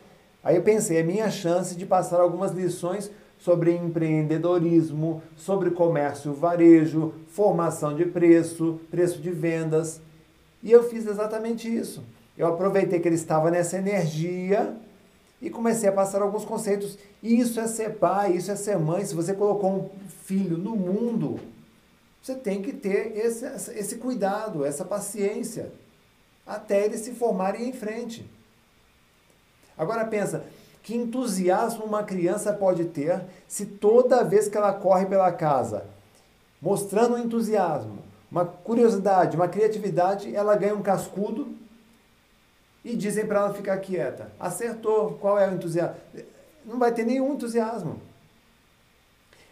Aí 0.42 0.56
eu 0.56 0.62
pensei, 0.62 0.98
é 0.98 1.02
minha 1.02 1.30
chance 1.30 1.74
de 1.74 1.84
passar 1.84 2.20
algumas 2.20 2.52
lições 2.52 3.10
sobre 3.40 3.74
empreendedorismo, 3.74 5.22
sobre 5.36 5.70
comércio 5.70 6.32
varejo, 6.32 7.14
formação 7.28 7.96
de 7.96 8.04
preço, 8.04 8.78
preço 8.90 9.20
de 9.20 9.30
vendas. 9.30 10.00
E 10.62 10.70
eu 10.70 10.88
fiz 10.88 11.06
exatamente 11.06 11.74
isso. 11.74 12.04
Eu 12.36 12.46
aproveitei 12.46 13.00
que 13.00 13.08
ele 13.08 13.16
estava 13.16 13.50
nessa 13.50 13.78
energia 13.78 14.76
e 15.40 15.48
comecei 15.48 15.88
a 15.88 15.92
passar 15.92 16.20
alguns 16.20 16.44
conceitos. 16.44 16.98
Isso 17.22 17.58
é 17.58 17.66
ser 17.66 17.96
pai, 17.96 18.32
isso 18.32 18.50
é 18.50 18.56
ser 18.56 18.78
mãe. 18.78 19.04
Se 19.04 19.14
você 19.14 19.32
colocou 19.32 19.70
um 19.72 20.08
filho 20.24 20.58
no 20.58 20.76
mundo, 20.76 21.40
você 22.22 22.34
tem 22.34 22.60
que 22.60 22.74
ter 22.74 23.16
esse, 23.16 23.46
esse 23.72 23.96
cuidado, 23.96 24.66
essa 24.66 24.84
paciência, 24.84 25.72
até 26.46 26.84
eles 26.84 27.00
se 27.00 27.12
formarem 27.12 27.68
em 27.68 27.72
frente. 27.72 28.28
Agora 29.78 30.04
pensa, 30.04 30.44
que 30.82 30.94
entusiasmo 30.94 31.84
uma 31.84 32.02
criança 32.02 32.52
pode 32.52 32.84
ter 32.86 33.22
se 33.46 33.66
toda 33.66 34.24
vez 34.24 34.48
que 34.48 34.56
ela 34.56 34.72
corre 34.72 35.06
pela 35.06 35.30
casa, 35.32 35.84
mostrando 36.60 37.14
um 37.14 37.18
entusiasmo, 37.18 37.98
uma 38.30 38.44
curiosidade, 38.44 39.36
uma 39.36 39.48
criatividade, 39.48 40.34
ela 40.34 40.56
ganha 40.56 40.74
um 40.74 40.82
cascudo 40.82 41.48
e 42.84 42.96
dizem 42.96 43.26
para 43.26 43.40
ela 43.40 43.54
ficar 43.54 43.76
quieta. 43.78 44.30
Acertou, 44.38 45.18
qual 45.20 45.38
é 45.38 45.48
o 45.48 45.54
entusiasmo? 45.54 45.96
Não 46.64 46.78
vai 46.78 46.92
ter 46.92 47.04
nenhum 47.04 47.34
entusiasmo. 47.34 48.00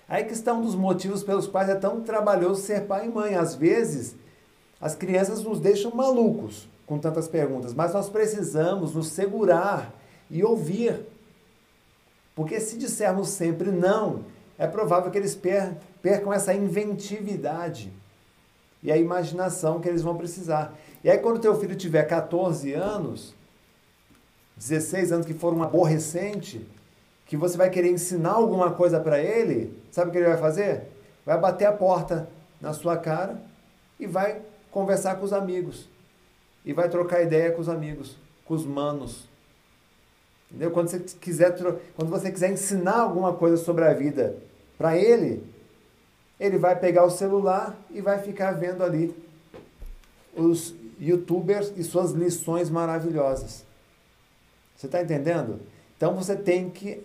Aí 0.09 0.25
que 0.25 0.33
está 0.33 0.55
um 0.55 0.62
dos 0.62 0.75
motivos 0.75 1.23
pelos 1.23 1.47
quais 1.47 1.69
é 1.69 1.75
tão 1.75 2.01
trabalhoso 2.01 2.62
ser 2.62 2.87
pai 2.87 3.07
e 3.07 3.09
mãe. 3.11 3.35
Às 3.35 3.55
vezes, 3.55 4.14
as 4.81 4.95
crianças 4.95 5.43
nos 5.43 5.61
deixam 5.61 5.95
malucos 5.95 6.67
com 6.87 6.99
tantas 6.99 7.29
perguntas, 7.29 7.75
mas 7.75 7.93
nós 7.93 8.09
precisamos 8.09 8.95
nos 8.95 9.09
segurar 9.09 9.93
e 10.31 10.43
ouvir. 10.43 11.05
Porque 12.38 12.61
se 12.61 12.79
dissermos 12.79 13.31
sempre 13.31 13.68
não, 13.72 14.24
é 14.57 14.64
provável 14.64 15.11
que 15.11 15.18
eles 15.18 15.35
percam 15.35 16.33
essa 16.33 16.55
inventividade 16.55 17.92
e 18.81 18.92
a 18.92 18.96
imaginação 18.96 19.81
que 19.81 19.88
eles 19.88 20.03
vão 20.03 20.16
precisar. 20.16 20.72
E 21.03 21.11
aí 21.11 21.18
quando 21.18 21.40
teu 21.40 21.59
filho 21.59 21.74
tiver 21.74 22.05
14 22.05 22.72
anos, 22.74 23.35
16 24.57 25.11
anos 25.11 25.27
que 25.27 25.35
for 25.35 25.53
um 25.53 25.64
aborrecente, 25.64 26.64
que 27.27 27.37
você 27.37 27.57
vai 27.57 27.70
querer 27.70 27.90
ensinar 27.90 28.35
alguma 28.35 28.70
coisa 28.70 29.01
para 29.01 29.20
ele, 29.20 29.77
sabe 29.90 30.11
o 30.11 30.12
que 30.12 30.18
ele 30.18 30.29
vai 30.29 30.38
fazer? 30.38 30.85
Vai 31.27 31.40
bater 31.40 31.64
a 31.64 31.72
porta 31.72 32.29
na 32.61 32.72
sua 32.72 32.96
cara 32.96 33.42
e 33.98 34.07
vai 34.07 34.42
conversar 34.70 35.16
com 35.16 35.24
os 35.24 35.33
amigos. 35.33 35.88
E 36.64 36.72
vai 36.72 36.88
trocar 36.88 37.20
ideia 37.20 37.51
com 37.51 37.61
os 37.61 37.68
amigos, 37.68 38.16
com 38.44 38.55
os 38.55 38.64
manos. 38.64 39.29
Entendeu? 40.51 40.71
Quando 40.71 40.89
você 40.89 41.01
quiser, 41.01 41.57
quando 41.95 42.09
você 42.09 42.31
quiser 42.31 42.51
ensinar 42.51 43.01
alguma 43.01 43.35
coisa 43.35 43.57
sobre 43.57 43.85
a 43.85 43.93
vida 43.93 44.37
para 44.77 44.97
ele, 44.97 45.45
ele 46.41 46.57
vai 46.57 46.79
pegar 46.79 47.05
o 47.05 47.11
celular 47.11 47.77
e 47.91 48.01
vai 48.01 48.19
ficar 48.19 48.53
vendo 48.53 48.83
ali 48.83 49.15
os 50.35 50.75
youtubers 51.01 51.73
e 51.77 51.85
suas 51.85 52.13
lições 52.13 52.71
maravilhosas. 52.71 53.65
Você 54.77 54.87
está 54.87 55.03
entendendo? 55.03 55.61
Então 55.97 56.15
você 56.15 56.37
tem 56.37 56.71
que 56.71 57.05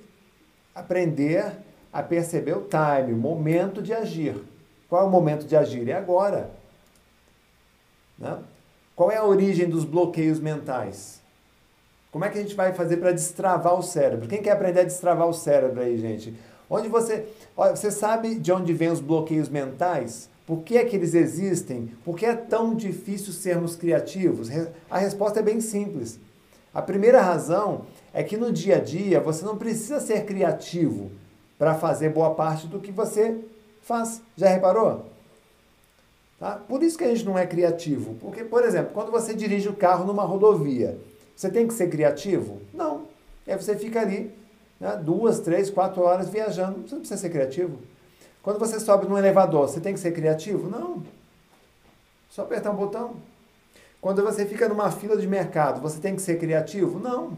aprender 0.73 1.53
a 1.91 2.01
perceber 2.01 2.56
o 2.56 2.67
time, 2.67 3.13
o 3.13 3.17
momento 3.17 3.82
de 3.82 3.93
agir. 3.93 4.36
Qual 4.88 5.03
é 5.03 5.06
o 5.06 5.10
momento 5.10 5.45
de 5.45 5.56
agir? 5.56 5.89
É 5.89 5.93
agora. 5.93 6.51
Né? 8.17 8.39
Qual 8.95 9.12
é 9.12 9.17
a 9.17 9.25
origem 9.25 9.67
dos 9.67 9.84
bloqueios 9.84 10.39
mentais? 10.39 11.22
Como 12.13 12.23
é 12.23 12.30
que 12.30 12.38
a 12.38 12.41
gente 12.43 12.54
vai 12.54 12.71
fazer 12.73 12.97
para 12.97 13.12
destravar 13.12 13.73
o 13.73 13.82
cérebro? 13.82 14.28
Quem 14.28 14.39
quer 14.39 14.52
aprender 14.52 14.82
a 14.82 14.84
destravar 14.84 15.28
o 15.28 15.34
cérebro 15.34 15.82
aí, 15.82 15.97
gente? 15.97 16.38
Onde 16.69 16.88
você, 16.88 17.26
você 17.58 17.89
sabe 17.89 18.36
de 18.36 18.52
onde 18.52 18.71
vêm 18.71 18.91
os 18.91 18.99
bloqueios 18.99 19.49
mentais? 19.49 20.30
Por 20.45 20.62
que 20.62 20.78
é 20.78 20.86
que 20.86 20.95
eles 20.95 21.15
existem? 21.15 21.91
Por 22.06 22.15
que 22.15 22.28
é 22.28 22.36
tão 22.36 22.76
difícil 22.76 23.34
sermos 23.34 23.76
criativos? 23.76 24.47
A 24.91 24.99
resposta 24.99 25.39
é 25.39 25.41
bem 25.41 25.60
simples. 25.60 26.19
A 26.71 26.84
primeira 26.84 27.19
razão 27.19 27.88
é 28.13 28.21
que 28.21 28.38
no 28.38 28.54
dia 28.54 28.76
a 28.76 28.80
dia 28.80 29.19
você 29.19 29.43
não 29.43 29.58
precisa 29.58 29.99
ser 29.99 30.24
criativo 30.24 31.09
para 31.57 31.74
fazer 31.74 32.09
boa 32.09 32.36
parte 32.36 32.68
do 32.68 32.80
que 32.80 32.91
você 32.91 33.39
faz. 33.82 34.22
Já 34.38 34.49
reparou? 34.49 35.07
Tá? 36.39 36.61
Por 36.68 36.84
isso 36.84 36.95
que 36.95 37.05
a 37.05 37.07
gente 37.07 37.26
não 37.26 37.39
é 37.39 37.47
criativo. 37.47 38.14
Porque, 38.22 38.43
por 38.43 38.64
exemplo, 38.64 38.91
quando 38.93 39.09
você 39.09 39.34
dirige 39.34 39.68
o 39.68 39.76
carro 39.76 40.05
numa 40.05 40.24
rodovia, 40.24 40.95
você 41.36 41.49
tem 41.49 41.67
que 41.67 41.73
ser 41.73 41.89
criativo? 41.89 42.61
Não. 42.73 43.07
Aí 43.47 43.55
você 43.55 43.75
fica 43.75 44.01
ali 44.01 44.34
né, 44.79 44.95
duas, 44.97 45.39
três, 45.39 45.69
quatro 45.69 46.01
horas 46.01 46.29
viajando. 46.29 46.88
Você 46.88 46.95
não 46.95 47.01
precisa 47.01 47.19
ser 47.19 47.29
criativo. 47.29 47.79
Quando 48.41 48.59
você 48.59 48.79
sobe 48.79 49.07
num 49.07 49.17
elevador, 49.17 49.67
você 49.67 49.79
tem 49.79 49.93
que 49.93 49.99
ser 49.99 50.11
criativo? 50.11 50.69
Não. 50.69 51.03
Só 52.29 52.43
apertar 52.43 52.71
um 52.71 52.75
botão. 52.75 53.15
Quando 54.01 54.21
você 54.21 54.45
fica 54.45 54.67
numa 54.67 54.91
fila 54.91 55.15
de 55.15 55.25
mercado, 55.25 55.81
você 55.81 55.99
tem 55.99 56.15
que 56.15 56.21
ser 56.21 56.38
criativo? 56.38 56.99
Não. 56.99 57.38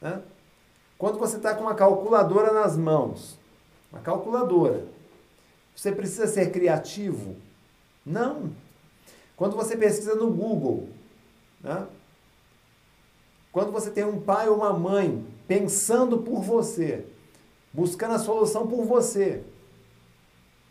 Né? 0.00 0.20
Quando 0.98 1.18
você 1.18 1.36
está 1.36 1.54
com 1.54 1.62
uma 1.62 1.74
calculadora 1.74 2.52
nas 2.52 2.76
mãos, 2.76 3.38
uma 3.92 4.00
calculadora, 4.00 4.84
você 5.74 5.92
precisa 5.92 6.26
ser 6.26 6.50
criativo? 6.50 7.36
Não. 8.04 8.50
Quando 9.36 9.56
você 9.56 9.76
pesquisa 9.76 10.14
no 10.14 10.30
Google, 10.30 10.88
né? 11.60 11.86
Quando 13.52 13.70
você 13.70 13.90
tem 13.90 14.04
um 14.04 14.20
pai 14.20 14.48
ou 14.48 14.56
uma 14.56 14.72
mãe 14.72 15.24
pensando 15.46 16.18
por 16.18 16.40
você, 16.40 17.04
buscando 17.72 18.14
a 18.14 18.18
solução 18.18 18.66
por 18.66 18.84
você, 18.84 19.44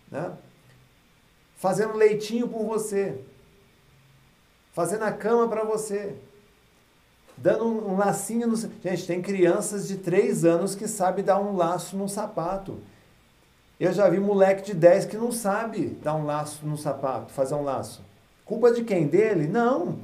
né? 0.10 0.34
fazendo 1.56 1.96
leitinho 1.96 2.48
por 2.48 2.66
você, 2.66 3.22
fazendo 4.74 5.04
a 5.04 5.12
cama 5.12 5.48
para 5.48 5.64
você, 5.64 6.16
dando 7.38 7.66
um, 7.66 7.92
um 7.92 7.98
lacinho 7.98 8.48
no. 8.48 8.58
Gente, 8.58 9.06
tem 9.06 9.22
crianças 9.22 9.88
de 9.88 9.98
3 9.98 10.44
anos 10.44 10.74
que 10.74 10.88
sabem 10.88 11.24
dar 11.24 11.40
um 11.40 11.56
laço 11.56 11.96
num 11.96 12.08
sapato. 12.08 12.80
Eu 13.80 13.94
já 13.94 14.10
vi 14.10 14.20
moleque 14.20 14.64
de 14.64 14.74
10 14.74 15.06
que 15.06 15.18
não 15.18 15.32
sabe 15.32 15.88
dar 16.04 16.16
um 16.16 16.26
laço 16.26 16.66
no 16.66 16.78
sapato, 16.78 17.32
fazer 17.32 17.54
um 17.54 17.64
laço. 17.64 18.04
Culpa 18.44 18.72
de 18.72 18.84
quem? 18.84 19.08
Dele? 19.08 19.48
Não. 19.48 20.00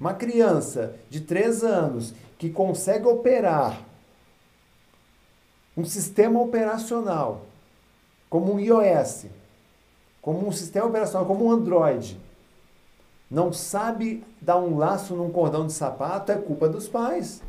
Uma 0.00 0.14
criança 0.14 0.96
de 1.10 1.20
3 1.20 1.62
anos 1.62 2.14
que 2.38 2.48
consegue 2.48 3.06
operar 3.06 3.84
um 5.76 5.84
sistema 5.84 6.40
operacional 6.40 7.42
como 8.30 8.54
um 8.54 8.58
iOS, 8.58 9.26
como 10.22 10.48
um 10.48 10.52
sistema 10.52 10.86
operacional, 10.86 11.26
como 11.26 11.44
um 11.44 11.50
Android, 11.50 12.18
não 13.30 13.52
sabe 13.52 14.24
dar 14.40 14.56
um 14.56 14.78
laço 14.78 15.14
num 15.14 15.30
cordão 15.30 15.66
de 15.66 15.74
sapato, 15.74 16.32
é 16.32 16.36
culpa 16.36 16.66
dos 16.66 16.88
pais. 16.88 17.42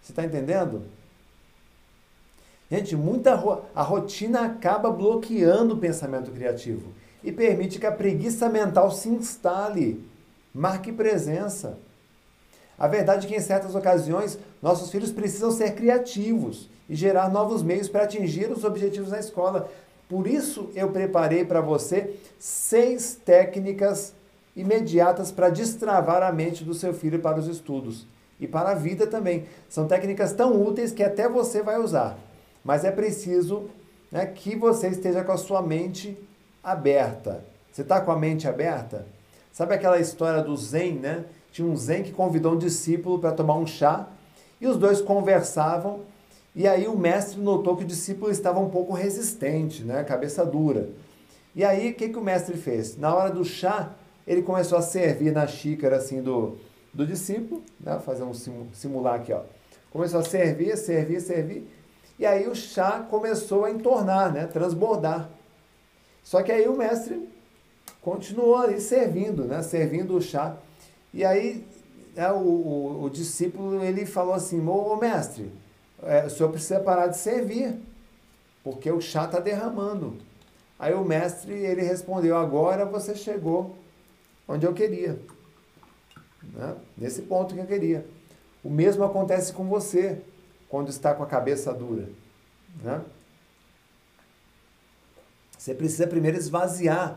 Você 0.00 0.12
está 0.12 0.24
entendendo? 0.24 0.84
Gente, 2.70 2.94
muita 2.94 3.34
ro 3.34 3.64
a 3.74 3.82
rotina 3.82 4.42
acaba 4.42 4.88
bloqueando 4.88 5.74
o 5.74 5.78
pensamento 5.78 6.30
criativo 6.30 6.92
e 7.24 7.32
permite 7.32 7.80
que 7.80 7.86
a 7.86 7.92
preguiça 7.92 8.48
mental 8.48 8.92
se 8.92 9.08
instale. 9.08 10.11
Marque 10.54 10.92
presença. 10.92 11.78
A 12.78 12.88
verdade 12.88 13.26
é 13.26 13.30
que 13.30 13.36
em 13.36 13.40
certas 13.40 13.74
ocasiões 13.74 14.38
nossos 14.60 14.90
filhos 14.90 15.12
precisam 15.12 15.50
ser 15.50 15.74
criativos 15.74 16.68
e 16.88 16.94
gerar 16.94 17.30
novos 17.30 17.62
meios 17.62 17.88
para 17.88 18.04
atingir 18.04 18.50
os 18.50 18.64
objetivos 18.64 19.10
na 19.10 19.20
escola. 19.20 19.70
Por 20.08 20.26
isso 20.26 20.70
eu 20.74 20.90
preparei 20.90 21.44
para 21.44 21.60
você 21.60 22.16
seis 22.38 23.14
técnicas 23.24 24.14
imediatas 24.54 25.32
para 25.32 25.48
destravar 25.48 26.22
a 26.22 26.32
mente 26.32 26.64
do 26.64 26.74
seu 26.74 26.92
filho 26.92 27.20
para 27.20 27.38
os 27.38 27.46
estudos 27.46 28.06
e 28.38 28.46
para 28.46 28.70
a 28.70 28.74
vida 28.74 29.06
também. 29.06 29.46
São 29.68 29.86
técnicas 29.86 30.32
tão 30.32 30.60
úteis 30.60 30.92
que 30.92 31.02
até 31.02 31.28
você 31.28 31.62
vai 31.62 31.78
usar 31.78 32.18
mas 32.64 32.84
é 32.84 32.90
preciso 32.90 33.68
né, 34.10 34.26
que 34.26 34.56
você 34.56 34.88
esteja 34.88 35.24
com 35.24 35.32
a 35.32 35.36
sua 35.36 35.62
mente 35.62 36.16
aberta. 36.62 37.44
Você 37.70 37.82
está 37.82 38.00
com 38.00 38.12
a 38.12 38.18
mente 38.18 38.46
aberta? 38.46 39.06
Sabe 39.52 39.74
aquela 39.74 40.00
história 40.00 40.42
do 40.42 40.56
Zen, 40.56 40.94
né? 40.94 41.26
Tinha 41.52 41.68
um 41.68 41.76
Zen 41.76 42.02
que 42.02 42.10
convidou 42.10 42.54
um 42.54 42.58
discípulo 42.58 43.18
para 43.18 43.32
tomar 43.32 43.54
um 43.56 43.66
chá 43.66 44.08
e 44.58 44.66
os 44.66 44.78
dois 44.78 45.02
conversavam. 45.02 46.00
E 46.56 46.66
aí 46.66 46.88
o 46.88 46.96
mestre 46.96 47.38
notou 47.38 47.76
que 47.76 47.84
o 47.84 47.86
discípulo 47.86 48.30
estava 48.30 48.58
um 48.58 48.70
pouco 48.70 48.94
resistente, 48.94 49.84
né? 49.84 50.02
Cabeça 50.04 50.44
dura. 50.44 50.88
E 51.54 51.62
aí 51.62 51.90
o 51.90 51.94
que, 51.94 52.08
que 52.08 52.18
o 52.18 52.22
mestre 52.22 52.56
fez? 52.56 52.96
Na 52.96 53.14
hora 53.14 53.30
do 53.30 53.44
chá, 53.44 53.90
ele 54.26 54.40
começou 54.40 54.78
a 54.78 54.82
servir 54.82 55.32
na 55.32 55.46
xícara 55.46 55.96
assim 55.96 56.22
do, 56.22 56.56
do 56.92 57.06
discípulo, 57.06 57.62
né? 57.78 57.98
Fazer 57.98 58.22
um 58.22 58.32
simular 58.72 59.16
aqui, 59.16 59.34
ó. 59.34 59.42
Começou 59.90 60.20
a 60.20 60.24
servir, 60.24 60.74
servir, 60.78 61.20
servir. 61.20 61.68
E 62.18 62.24
aí 62.24 62.48
o 62.48 62.54
chá 62.54 63.06
começou 63.10 63.66
a 63.66 63.70
entornar, 63.70 64.32
né? 64.32 64.46
transbordar. 64.46 65.28
Só 66.22 66.42
que 66.42 66.50
aí 66.50 66.66
o 66.66 66.76
mestre 66.76 67.28
continuou 68.02 68.56
ali 68.56 68.80
servindo, 68.80 69.44
né? 69.44 69.62
servindo 69.62 70.16
o 70.16 70.20
chá. 70.20 70.56
E 71.14 71.24
aí 71.24 71.64
é, 72.16 72.30
o, 72.30 72.36
o, 72.36 73.04
o, 73.04 73.10
discípulo 73.10 73.82
ele 73.82 74.04
falou 74.04 74.34
assim, 74.34 74.60
ô, 74.66 74.96
mestre, 74.96 75.50
é, 76.02 76.26
o 76.26 76.30
senhor 76.30 76.50
precisa 76.50 76.80
parar 76.80 77.06
de 77.06 77.16
servir, 77.16 77.78
porque 78.62 78.90
o 78.90 79.00
chá 79.00 79.24
está 79.24 79.38
derramando. 79.38 80.18
Aí 80.78 80.92
o 80.92 81.04
mestre 81.04 81.52
ele 81.52 81.82
respondeu, 81.82 82.36
agora 82.36 82.84
você 82.84 83.14
chegou 83.14 83.76
onde 84.48 84.66
eu 84.66 84.74
queria. 84.74 85.18
Né? 86.42 86.74
Nesse 86.98 87.22
ponto 87.22 87.54
que 87.54 87.60
eu 87.60 87.66
queria. 87.66 88.04
O 88.64 88.70
mesmo 88.70 89.04
acontece 89.04 89.52
com 89.52 89.68
você 89.68 90.20
quando 90.68 90.88
está 90.88 91.14
com 91.14 91.22
a 91.22 91.26
cabeça 91.26 91.72
dura. 91.72 92.08
Né? 92.82 93.00
Você 95.56 95.72
precisa 95.72 96.06
primeiro 96.06 96.36
esvaziar 96.36 97.16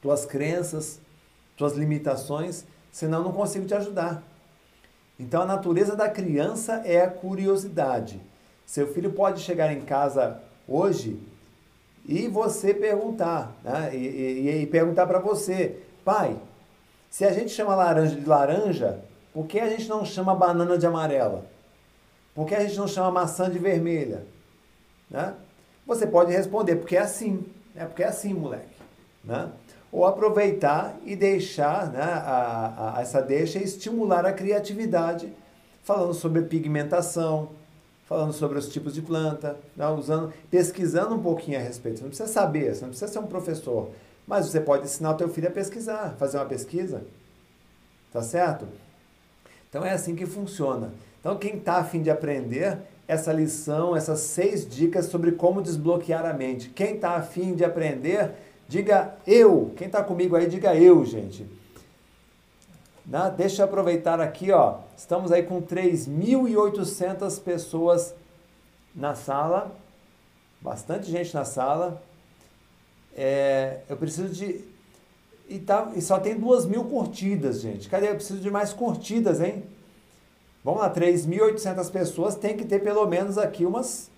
tuas 0.00 0.24
crenças, 0.24 1.00
tuas 1.56 1.74
limitações, 1.74 2.64
senão 2.90 3.22
não 3.22 3.32
consigo 3.32 3.66
te 3.66 3.74
ajudar. 3.74 4.22
Então 5.18 5.42
a 5.42 5.46
natureza 5.46 5.94
da 5.94 6.08
criança 6.08 6.82
é 6.84 7.02
a 7.02 7.10
curiosidade. 7.10 8.20
Seu 8.64 8.92
filho 8.92 9.12
pode 9.12 9.40
chegar 9.40 9.72
em 9.72 9.82
casa 9.82 10.40
hoje 10.66 11.20
e 12.06 12.28
você 12.28 12.72
perguntar, 12.72 13.52
né? 13.62 13.90
e, 13.94 13.98
e, 13.98 14.62
e 14.62 14.66
perguntar 14.66 15.06
para 15.06 15.18
você, 15.18 15.82
pai, 16.04 16.36
se 17.10 17.24
a 17.24 17.32
gente 17.32 17.50
chama 17.50 17.74
laranja 17.74 18.16
de 18.16 18.24
laranja, 18.24 19.00
por 19.32 19.46
que 19.46 19.60
a 19.60 19.68
gente 19.68 19.88
não 19.88 20.04
chama 20.04 20.34
banana 20.34 20.78
de 20.78 20.86
amarela? 20.86 21.44
Por 22.34 22.46
que 22.46 22.54
a 22.54 22.60
gente 22.60 22.76
não 22.76 22.88
chama 22.88 23.10
maçã 23.10 23.50
de 23.50 23.58
vermelha? 23.58 24.24
Né? 25.10 25.34
Você 25.86 26.06
pode 26.06 26.32
responder, 26.32 26.76
porque 26.76 26.96
é 26.96 27.00
assim. 27.00 27.44
É 27.74 27.84
porque 27.84 28.02
é 28.02 28.06
assim, 28.06 28.32
moleque. 28.32 28.68
Né? 29.24 29.50
Ou 29.92 30.06
aproveitar 30.06 30.96
e 31.04 31.16
deixar 31.16 31.90
né, 31.90 32.00
a, 32.02 32.94
a, 32.96 33.00
essa 33.00 33.20
deixa 33.20 33.58
estimular 33.58 34.24
a 34.24 34.32
criatividade, 34.32 35.32
falando 35.82 36.14
sobre 36.14 36.42
pigmentação, 36.42 37.50
falando 38.06 38.32
sobre 38.32 38.58
os 38.58 38.68
tipos 38.68 38.94
de 38.94 39.02
planta, 39.02 39.56
né, 39.76 39.88
usando, 39.88 40.32
pesquisando 40.50 41.14
um 41.14 41.22
pouquinho 41.22 41.58
a 41.58 41.62
respeito. 41.62 41.98
Você 41.98 42.02
não 42.02 42.10
precisa 42.10 42.28
saber, 42.28 42.74
você 42.74 42.82
não 42.82 42.90
precisa 42.90 43.12
ser 43.12 43.18
um 43.18 43.26
professor, 43.26 43.90
mas 44.26 44.46
você 44.46 44.60
pode 44.60 44.84
ensinar 44.84 45.10
o 45.10 45.16
teu 45.16 45.28
filho 45.28 45.48
a 45.48 45.52
pesquisar, 45.52 46.14
fazer 46.18 46.38
uma 46.38 46.46
pesquisa. 46.46 47.02
Tá 48.12 48.22
certo? 48.22 48.66
Então 49.68 49.84
é 49.84 49.92
assim 49.92 50.14
que 50.14 50.26
funciona. 50.26 50.92
Então, 51.20 51.36
quem 51.36 51.56
está 51.56 51.76
afim 51.76 52.02
de 52.02 52.10
aprender 52.10 52.78
essa 53.06 53.32
lição, 53.32 53.94
essas 53.94 54.20
seis 54.20 54.66
dicas 54.66 55.06
sobre 55.06 55.32
como 55.32 55.60
desbloquear 55.60 56.24
a 56.24 56.32
mente. 56.32 56.70
Quem 56.70 56.94
está 56.94 57.16
afim 57.16 57.54
de 57.54 57.64
aprender, 57.64 58.32
diga 58.70 59.16
eu. 59.26 59.72
Quem 59.76 59.88
está 59.88 60.02
comigo 60.02 60.36
aí, 60.36 60.46
diga 60.46 60.76
eu, 60.76 61.04
gente. 61.04 61.44
Né? 63.04 63.34
Deixa 63.36 63.62
eu 63.62 63.66
aproveitar 63.66 64.20
aqui, 64.20 64.52
ó. 64.52 64.78
Estamos 64.96 65.32
aí 65.32 65.42
com 65.42 65.60
3.800 65.60 67.42
pessoas 67.42 68.14
na 68.94 69.16
sala. 69.16 69.74
Bastante 70.60 71.10
gente 71.10 71.34
na 71.34 71.44
sala. 71.44 72.00
É, 73.12 73.80
eu 73.88 73.96
preciso 73.96 74.28
de. 74.28 74.64
E, 75.48 75.58
tá, 75.58 75.90
e 75.96 76.00
só 76.00 76.20
tem 76.20 76.38
duas 76.38 76.64
mil 76.64 76.84
curtidas, 76.84 77.60
gente. 77.60 77.88
Cadê? 77.88 78.08
Eu 78.08 78.14
preciso 78.14 78.38
de 78.38 78.52
mais 78.52 78.72
curtidas, 78.72 79.40
hein? 79.40 79.64
Vamos 80.62 80.80
lá, 80.80 80.94
3.800 80.94 81.90
pessoas, 81.90 82.36
tem 82.36 82.56
que 82.56 82.64
ter 82.64 82.78
pelo 82.80 83.04
menos 83.06 83.36
aqui 83.36 83.66
umas 83.66 84.10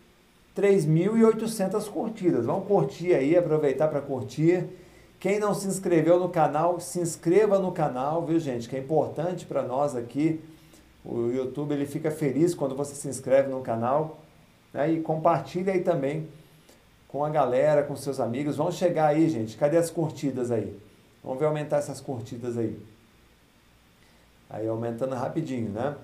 3.800 0.57 1.89
curtidas. 1.89 2.45
Vamos 2.45 2.67
curtir 2.67 3.15
aí, 3.15 3.37
aproveitar 3.37 3.89
para 3.89 4.01
curtir. 4.01 4.67
Quem 5.19 5.39
não 5.39 5.55
se 5.55 5.69
inscreveu 5.69 6.19
no 6.19 6.29
canal, 6.29 6.81
se 6.81 7.01
inscreva 7.01 7.59
no 7.59 7.73
canal, 7.73 8.27
viu 8.27 8.39
gente? 8.39 8.69
Que 8.69 8.77
é 8.77 8.79
importante 8.79 9.47
para 9.47 9.63
nós 9.63 9.95
aqui. 9.97 10.41
O 11.05 11.31
YouTube 11.31 11.73
ele 11.73 11.87
fica 11.87 12.11
feliz 12.11 12.55
quando 12.55 12.75
você 12.75 12.95
se 12.95 13.09
inscreve 13.09 13.49
no 13.49 13.61
canal. 13.61 14.19
Né? 14.73 14.93
E 14.93 15.01
compartilha 15.01 15.73
aí 15.73 15.81
também 15.81 16.29
com 17.09 17.25
a 17.25 17.31
galera, 17.31 17.83
com 17.83 17.95
seus 17.95 18.21
amigos. 18.21 18.57
Vamos 18.57 18.75
chegar 18.75 19.07
aí, 19.07 19.29
gente. 19.29 19.57
Cadê 19.57 19.77
as 19.77 19.91
curtidas 19.91 20.51
aí? 20.51 20.77
Vamos 21.23 21.39
ver 21.39 21.47
aumentar 21.47 21.77
essas 21.79 22.01
curtidas 22.01 22.59
aí. 22.59 22.79
Aí 24.51 24.67
aumentando 24.67 25.15
rapidinho, 25.15 25.71
né? 25.71 25.95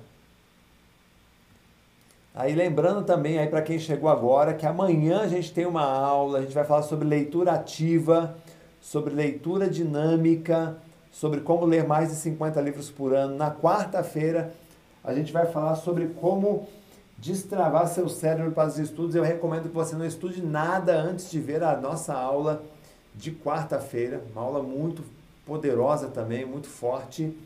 Aí 2.39 2.55
lembrando 2.55 3.03
também 3.05 3.37
aí 3.37 3.49
para 3.49 3.61
quem 3.61 3.81
chegou 3.81 4.09
agora 4.09 4.55
que 4.55 4.65
amanhã 4.65 5.23
a 5.23 5.27
gente 5.27 5.53
tem 5.53 5.67
uma 5.67 5.83
aula, 5.83 6.39
a 6.39 6.43
gente 6.43 6.55
vai 6.55 6.63
falar 6.63 6.83
sobre 6.83 7.05
leitura 7.05 7.51
ativa, 7.51 8.37
sobre 8.81 9.13
leitura 9.13 9.69
dinâmica, 9.69 10.77
sobre 11.11 11.41
como 11.41 11.67
ler 11.67 11.85
mais 11.85 12.11
de 12.11 12.15
50 12.15 12.61
livros 12.61 12.91
por 12.91 13.13
ano. 13.13 13.35
Na 13.35 13.51
quarta-feira 13.51 14.55
a 15.03 15.13
gente 15.13 15.33
vai 15.33 15.47
falar 15.47 15.75
sobre 15.75 16.11
como 16.21 16.69
destravar 17.17 17.89
seu 17.89 18.09
cérebro 18.09 18.53
para 18.53 18.69
os 18.69 18.79
estudos. 18.79 19.17
Eu 19.17 19.25
recomendo 19.25 19.69
que 19.69 19.75
você 19.75 19.97
não 19.97 20.07
estude 20.07 20.41
nada 20.41 20.97
antes 20.97 21.29
de 21.29 21.41
ver 21.41 21.65
a 21.65 21.77
nossa 21.77 22.15
aula 22.15 22.63
de 23.17 23.33
quarta-feira, 23.33 24.23
uma 24.33 24.43
aula 24.43 24.63
muito 24.63 25.03
poderosa 25.45 26.07
também, 26.07 26.47
muito 26.47 26.69
forte. 26.69 27.37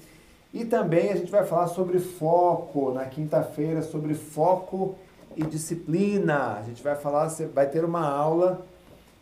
E 0.53 0.65
também 0.67 1.11
a 1.11 1.17
gente 1.17 1.31
vai 1.31 1.47
falar 1.47 1.69
sobre 1.69 1.99
foco 1.99 2.93
na 2.93 3.07
quinta-feira, 3.07 3.81
sobre 3.81 4.15
foco 4.15 4.95
e 5.35 5.45
disciplina. 5.45 6.59
A 6.59 6.63
gente 6.63 6.83
vai 6.83 6.95
falar, 6.95 7.29
vai 7.55 7.67
ter 7.67 7.85
uma 7.85 8.07
aula 8.07 8.67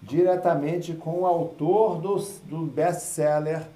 diretamente 0.03 0.93
com 0.95 1.21
o 1.21 1.27
autor 1.27 2.01
do, 2.01 2.17
do 2.47 2.67
best-seller 2.67 3.67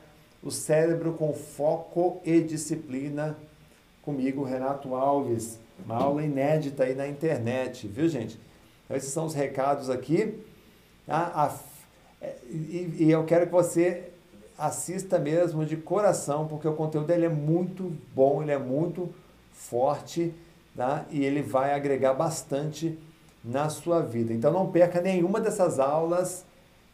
O 0.42 0.50
Cérebro 0.50 1.12
com 1.12 1.32
Foco 1.32 2.20
e 2.24 2.40
Disciplina, 2.40 3.36
comigo, 4.02 4.42
Renato 4.42 4.94
Alves. 4.94 5.58
Uma 5.84 5.96
aula 5.96 6.22
inédita 6.22 6.84
aí 6.84 6.94
na 6.94 7.06
internet, 7.06 7.86
viu, 7.86 8.08
gente? 8.08 8.38
Então, 8.84 8.96
esses 8.96 9.12
são 9.12 9.26
os 9.26 9.34
recados 9.34 9.88
aqui. 9.88 10.38
Tá? 11.06 11.54
É, 12.20 12.34
e, 12.48 12.96
e 13.00 13.10
eu 13.10 13.24
quero 13.24 13.46
que 13.46 13.52
você 13.52 14.10
assista 14.58 15.18
mesmo 15.18 15.64
de 15.64 15.76
coração, 15.76 16.46
porque 16.46 16.66
o 16.66 16.74
conteúdo 16.74 17.06
dele 17.06 17.26
é 17.26 17.30
muito 17.30 17.92
bom, 18.14 18.42
ele 18.42 18.52
é 18.52 18.58
muito 18.58 19.12
forte 19.52 20.32
tá? 20.76 21.04
e 21.10 21.24
ele 21.24 21.42
vai 21.42 21.72
agregar 21.74 22.14
bastante 22.14 22.98
na 23.44 23.68
sua 23.68 24.00
vida. 24.00 24.32
Então 24.32 24.52
não 24.52 24.70
perca 24.70 25.00
nenhuma 25.00 25.40
dessas 25.40 25.78
aulas. 25.78 26.44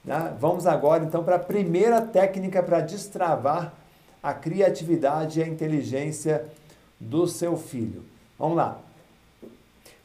Tá? 0.06 0.34
Vamos 0.38 0.66
agora 0.66 1.04
então 1.04 1.22
para 1.22 1.36
a 1.36 1.40
primeira 1.40 2.00
técnica 2.00 2.62
para 2.62 2.80
destravar 2.80 3.74
a 4.22 4.34
criatividade 4.34 5.40
e 5.40 5.42
a 5.42 5.48
inteligência 5.48 6.46
do 6.98 7.26
seu 7.26 7.56
filho. 7.56 8.04
Vamos 8.38 8.56
lá. 8.56 8.78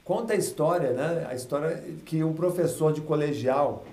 Conta 0.03 0.33
a 0.33 0.35
história, 0.35 0.91
né? 0.91 1.25
A 1.27 1.33
história 1.33 1.83
que 2.05 2.23
um 2.23 2.33
professor 2.33 2.93
de 2.93 3.01
colegial 3.01 3.83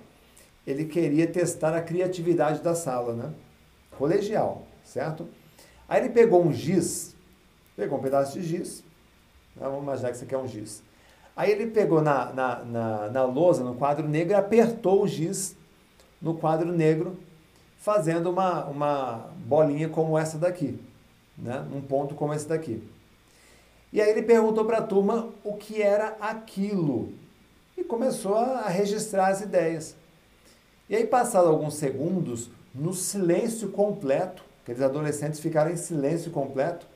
ele 0.66 0.84
queria 0.84 1.26
testar 1.26 1.74
a 1.74 1.80
criatividade 1.80 2.60
da 2.60 2.74
sala, 2.74 3.14
né? 3.14 3.32
Colegial, 3.96 4.62
certo? 4.84 5.28
Aí 5.88 6.00
ele 6.00 6.10
pegou 6.10 6.42
um 6.42 6.52
giz, 6.52 7.14
pegou 7.76 7.98
um 7.98 8.02
pedaço 8.02 8.38
de 8.38 8.46
giz, 8.46 8.82
né? 9.56 9.66
vamos 9.66 9.82
imaginar 9.82 10.10
que 10.10 10.16
isso 10.16 10.24
aqui 10.24 10.34
é 10.34 10.38
um 10.38 10.46
giz. 10.46 10.82
Aí 11.36 11.50
ele 11.50 11.66
pegou 11.66 12.02
na, 12.02 12.32
na, 12.32 12.64
na, 12.64 13.10
na 13.10 13.24
lousa, 13.24 13.64
no 13.64 13.74
quadro 13.74 14.08
negro, 14.08 14.32
e 14.32 14.34
apertou 14.34 15.02
o 15.02 15.08
giz 15.08 15.56
no 16.20 16.34
quadro 16.34 16.70
negro, 16.70 17.18
fazendo 17.78 18.30
uma, 18.30 18.64
uma 18.66 19.30
bolinha 19.44 19.88
como 19.88 20.16
essa 20.16 20.38
daqui, 20.38 20.78
né? 21.36 21.66
um 21.74 21.80
ponto 21.80 22.14
como 22.14 22.32
esse 22.32 22.46
daqui. 22.46 22.82
E 23.92 24.00
aí 24.00 24.08
ele 24.10 24.22
perguntou 24.22 24.64
para 24.64 24.78
a 24.78 24.82
turma 24.82 25.28
o 25.44 25.54
que 25.54 25.82
era 25.82 26.16
aquilo 26.20 27.12
e 27.76 27.84
começou 27.84 28.36
a 28.36 28.68
registrar 28.68 29.28
as 29.28 29.40
ideias. 29.40 29.96
E 30.88 30.96
aí, 30.96 31.06
passados 31.06 31.50
alguns 31.50 31.74
segundos, 31.74 32.50
no 32.74 32.94
silêncio 32.94 33.68
completo, 33.70 34.42
aqueles 34.62 34.82
adolescentes 34.82 35.40
ficaram 35.40 35.70
em 35.70 35.76
silêncio 35.76 36.30
completo, 36.30 36.86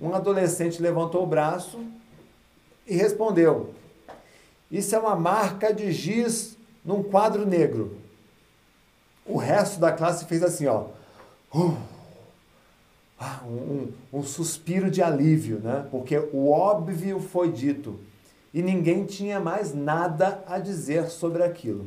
um 0.00 0.14
adolescente 0.14 0.80
levantou 0.80 1.22
o 1.22 1.26
braço 1.26 1.84
e 2.86 2.94
respondeu: 2.94 3.74
Isso 4.70 4.94
é 4.94 4.98
uma 4.98 5.16
marca 5.16 5.72
de 5.72 5.90
giz 5.90 6.56
num 6.84 7.02
quadro 7.02 7.46
negro. 7.46 7.98
O 9.24 9.36
resto 9.36 9.80
da 9.80 9.90
classe 9.90 10.26
fez 10.26 10.42
assim, 10.42 10.66
ó. 10.66 10.86
Uh, 11.52 11.76
ah, 13.18 13.40
um, 13.44 13.92
um, 14.12 14.22
suspiro 14.22 14.90
de 14.90 15.02
alívio, 15.02 15.58
né? 15.58 15.86
Porque 15.90 16.16
o 16.32 16.50
óbvio 16.50 17.18
foi 17.18 17.50
dito 17.50 17.98
e 18.52 18.62
ninguém 18.62 19.04
tinha 19.04 19.40
mais 19.40 19.74
nada 19.74 20.44
a 20.46 20.58
dizer 20.58 21.08
sobre 21.08 21.42
aquilo. 21.42 21.86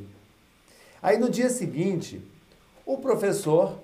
Aí 1.01 1.17
no 1.17 1.29
dia 1.29 1.49
seguinte, 1.49 2.21
o 2.89 2.97
professor 2.97 3.75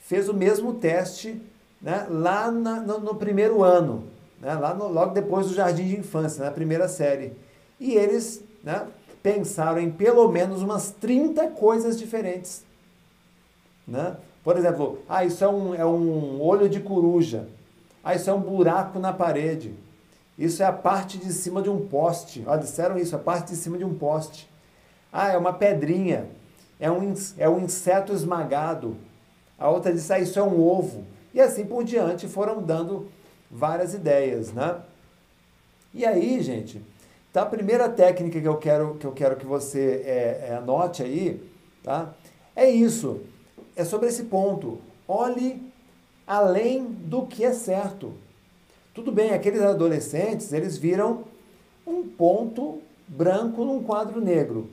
fez 0.00 0.30
o 0.30 0.34
mesmo 0.34 0.72
teste 0.72 1.42
né, 1.80 2.06
lá 2.08 2.50
na, 2.50 2.80
no, 2.80 2.98
no, 3.00 3.14
primeiro 3.14 3.62
ano, 3.62 4.04
né, 4.40 4.54
lá 4.54 4.72
no, 4.72 4.88
logo 4.88 5.12
depois 5.12 5.48
do 5.48 5.54
jardim 5.54 5.86
de 5.86 5.98
infância, 5.98 6.42
na 6.42 6.50
primeira 6.50 6.88
série. 6.88 7.34
E 7.78 7.92
eles 7.92 8.42
né, 8.64 8.86
pensaram 9.22 9.78
em 9.78 9.90
pelo 9.90 10.26
menos 10.32 10.62
umas 10.62 10.90
30 10.90 11.48
coisas 11.48 11.98
diferentes. 11.98 12.64
Né? 13.86 14.16
Por 14.42 14.56
exemplo, 14.56 15.00
ah, 15.06 15.22
isso 15.22 15.44
é 15.44 15.48
um, 15.48 15.74
é 15.74 15.84
um 15.84 16.40
olho 16.40 16.66
de 16.66 16.80
coruja. 16.80 17.46
Ah, 18.02 18.14
isso 18.14 18.30
é 18.30 18.32
um 18.32 18.40
buraco 18.40 18.98
na 18.98 19.12
parede. 19.12 19.74
Isso 20.38 20.62
é 20.62 20.66
a 20.66 20.72
parte 20.72 21.18
de 21.18 21.30
cima 21.30 21.60
de 21.60 21.68
um 21.68 21.86
poste. 21.86 22.42
Ah, 22.46 22.56
disseram 22.56 22.96
isso, 22.96 23.14
a 23.14 23.18
parte 23.18 23.50
de 23.50 23.56
cima 23.56 23.76
de 23.76 23.84
um 23.84 23.94
poste. 23.94 24.48
Ah, 25.12 25.28
é 25.28 25.36
uma 25.36 25.52
pedrinha. 25.52 26.26
É 26.78 26.90
um, 26.90 27.14
é 27.38 27.48
um 27.48 27.60
inseto 27.60 28.12
esmagado. 28.12 28.96
A 29.58 29.70
outra 29.70 29.92
disse, 29.92 30.12
ah, 30.12 30.18
isso 30.18 30.38
é 30.38 30.42
um 30.42 30.60
ovo. 30.60 31.04
E 31.32 31.40
assim 31.40 31.64
por 31.64 31.84
diante 31.84 32.28
foram 32.28 32.62
dando 32.62 33.08
várias 33.50 33.94
ideias, 33.94 34.52
né? 34.52 34.76
E 35.94 36.04
aí, 36.04 36.40
gente, 36.42 36.82
tá 37.32 37.42
a 37.42 37.46
primeira 37.46 37.88
técnica 37.88 38.40
que 38.40 38.48
eu 38.48 38.56
quero 38.56 38.94
que, 38.96 39.06
eu 39.06 39.12
quero 39.12 39.36
que 39.36 39.46
você 39.46 40.02
é, 40.04 40.48
é, 40.50 40.54
anote 40.56 41.02
aí, 41.02 41.42
tá? 41.82 42.14
É 42.54 42.68
isso 42.68 43.22
é 43.76 43.84
sobre 43.84 44.08
esse 44.08 44.24
ponto. 44.24 44.78
Olhe 45.06 45.62
além 46.26 46.84
do 46.84 47.26
que 47.26 47.44
é 47.44 47.52
certo. 47.52 48.14
Tudo 48.94 49.12
bem, 49.12 49.32
aqueles 49.32 49.60
adolescentes, 49.60 50.52
eles 50.52 50.78
viram 50.78 51.24
um 51.86 52.08
ponto 52.08 52.80
branco 53.06 53.64
num 53.64 53.82
quadro 53.82 54.20
negro. 54.20 54.68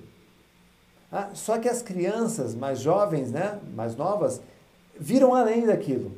Ah, 1.15 1.29
só 1.35 1.59
que 1.59 1.69
as 1.69 1.83
crianças 1.83 2.55
mais 2.55 2.79
jovens, 2.79 3.31
né, 3.31 3.59
mais 3.75 3.95
novas, 3.95 4.41
viram 4.99 5.35
além 5.35 5.67
daquilo. 5.67 6.11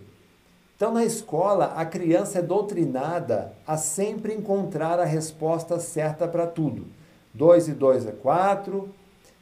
Então, 0.77 0.93
na 0.93 1.03
escola, 1.03 1.73
a 1.75 1.85
criança 1.85 2.39
é 2.39 2.41
doutrinada 2.41 3.51
a 3.67 3.75
sempre 3.75 4.33
encontrar 4.33 4.97
a 4.97 5.03
resposta 5.03 5.79
certa 5.81 6.29
para 6.29 6.47
tudo. 6.47 6.87
2 7.33 7.67
e 7.67 7.73
2 7.73 8.07
é 8.07 8.11
4, 8.13 8.89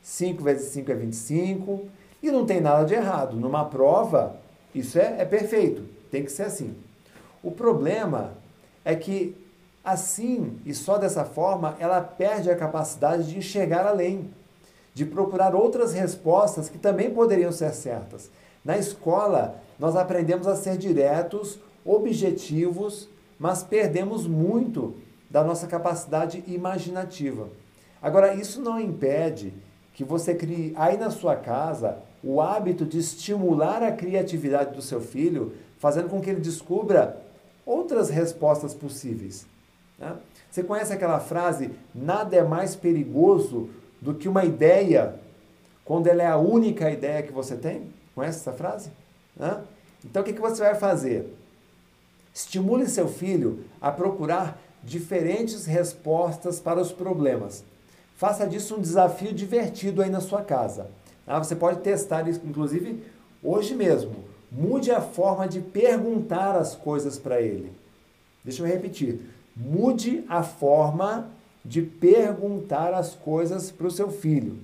5 0.02 0.44
vezes 0.44 0.72
5 0.72 0.92
é 0.92 0.96
25, 0.96 1.82
e 2.22 2.32
não 2.32 2.48
tem 2.48 2.60
nada 2.60 2.84
de 2.84 2.96
errado. 2.96 3.36
Numa 3.36 3.66
prova, 3.66 4.36
isso 4.74 4.98
é, 4.98 5.22
é 5.22 5.26
perfeito. 5.26 5.84
Tem 6.10 6.24
que 6.24 6.32
ser 6.32 6.44
assim. 6.44 6.76
O 7.44 7.52
problema 7.52 8.32
é 8.84 8.96
que 8.96 9.36
assim 9.84 10.60
e 10.66 10.74
só 10.74 10.98
dessa 10.98 11.26
forma 11.26 11.76
ela 11.80 12.02
perde 12.02 12.50
a 12.50 12.56
capacidade 12.56 13.30
de 13.30 13.38
enxergar 13.38 13.86
além, 13.86 14.32
de 14.94 15.06
procurar 15.06 15.56
outras 15.56 15.94
respostas 15.94 16.70
que 16.70 16.78
também 16.78 17.10
poderiam 17.10 17.52
ser 17.52 17.74
certas. 17.74 18.30
Na 18.64 18.78
escola, 18.78 19.62
nós 19.80 19.96
aprendemos 19.96 20.48
a 20.48 20.56
ser 20.56 20.78
diretos, 20.78 21.60
objetivos, 21.84 23.10
mas 23.40 23.64
perdemos 23.64 24.28
muito 24.28 24.96
da 25.30 25.44
nossa 25.44 25.68
capacidade 25.68 26.44
imaginativa. 26.48 27.50
Agora, 28.02 28.36
isso 28.36 28.62
não 28.62 28.80
impede 28.80 29.54
que 29.94 30.04
você 30.04 30.36
crie 30.36 30.74
aí 30.76 30.98
na 30.98 31.10
sua 31.10 31.36
casa 31.36 31.98
o 32.24 32.40
hábito 32.40 32.86
de 32.86 33.00
estimular 33.00 33.84
a 33.84 33.92
criatividade 33.92 34.76
do 34.76 34.82
seu 34.82 35.02
filho, 35.02 35.54
fazendo 35.78 36.10
com 36.10 36.22
que 36.22 36.30
ele 36.30 36.40
descubra 36.40 37.22
outras 37.66 38.10
respostas 38.10 38.74
possíveis. 38.74 39.46
Né? 39.98 40.16
Você 40.50 40.64
conhece 40.64 40.94
aquela 40.94 41.20
frase: 41.20 41.72
nada 41.94 42.36
é 42.36 42.44
mais 42.44 42.76
perigoso 42.76 43.70
do 44.04 44.14
que 44.14 44.28
uma 44.28 44.44
ideia 44.44 45.16
quando 45.86 46.08
ela 46.08 46.22
é 46.22 46.28
a 46.28 46.38
única 46.38 46.92
ideia 46.92 47.24
que 47.24 47.32
você 47.32 47.56
tem? 47.56 47.84
Conhece 48.14 48.40
essa 48.40 48.52
frase? 48.52 48.92
Né? 49.36 49.62
Então 50.04 50.22
o 50.22 50.26
que, 50.26 50.34
que 50.34 50.42
você 50.42 50.62
vai 50.62 50.76
fazer? 50.76 51.34
Estimule 52.34 52.86
seu 52.88 53.08
filho 53.08 53.64
a 53.80 53.92
procurar 53.92 54.62
diferentes 54.84 55.66
respostas 55.66 56.60
para 56.60 56.82
os 56.82 56.92
problemas. 56.92 57.64
Faça 58.18 58.46
disso 58.46 58.76
um 58.76 58.82
desafio 58.82 59.34
divertido 59.34 60.02
aí 60.02 60.10
na 60.10 60.20
sua 60.20 60.42
casa. 60.42 60.88
Ah, 61.26 61.40
você 61.40 61.56
pode 61.56 61.80
testar 61.80 62.28
isso, 62.28 62.42
inclusive, 62.44 63.02
hoje 63.42 63.74
mesmo. 63.74 64.16
Mude 64.52 64.92
a 64.92 65.00
forma 65.00 65.48
de 65.48 65.62
perguntar 65.62 66.58
as 66.58 66.76
coisas 66.76 67.18
para 67.18 67.42
ele. 67.42 67.72
Deixa 68.44 68.62
eu 68.62 68.68
repetir. 68.68 69.22
Mude 69.56 70.26
a 70.28 70.44
forma 70.44 71.30
de 71.64 71.82
perguntar 71.82 72.94
as 72.94 73.16
coisas 73.16 73.72
para 73.72 73.88
o 73.88 73.92
seu 73.92 74.12
filho. 74.12 74.60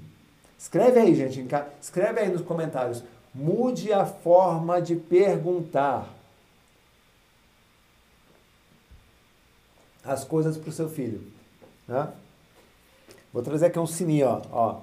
Escreve 0.57 0.99
aí, 0.99 1.15
gente. 1.15 1.45
Escreve 1.81 2.19
aí 2.19 2.29
nos 2.29 2.41
comentários. 2.41 3.03
Mude 3.33 3.93
a 3.93 4.05
forma 4.05 4.81
de 4.81 4.95
perguntar 4.95 6.09
as 10.03 10.23
coisas 10.23 10.57
para 10.57 10.69
o 10.69 10.73
seu 10.73 10.89
filho. 10.89 11.21
Né? 11.87 12.11
Vou 13.31 13.41
trazer 13.43 13.67
aqui 13.67 13.79
um 13.79 13.87
sininho, 13.87 14.41
ó. 14.51 14.81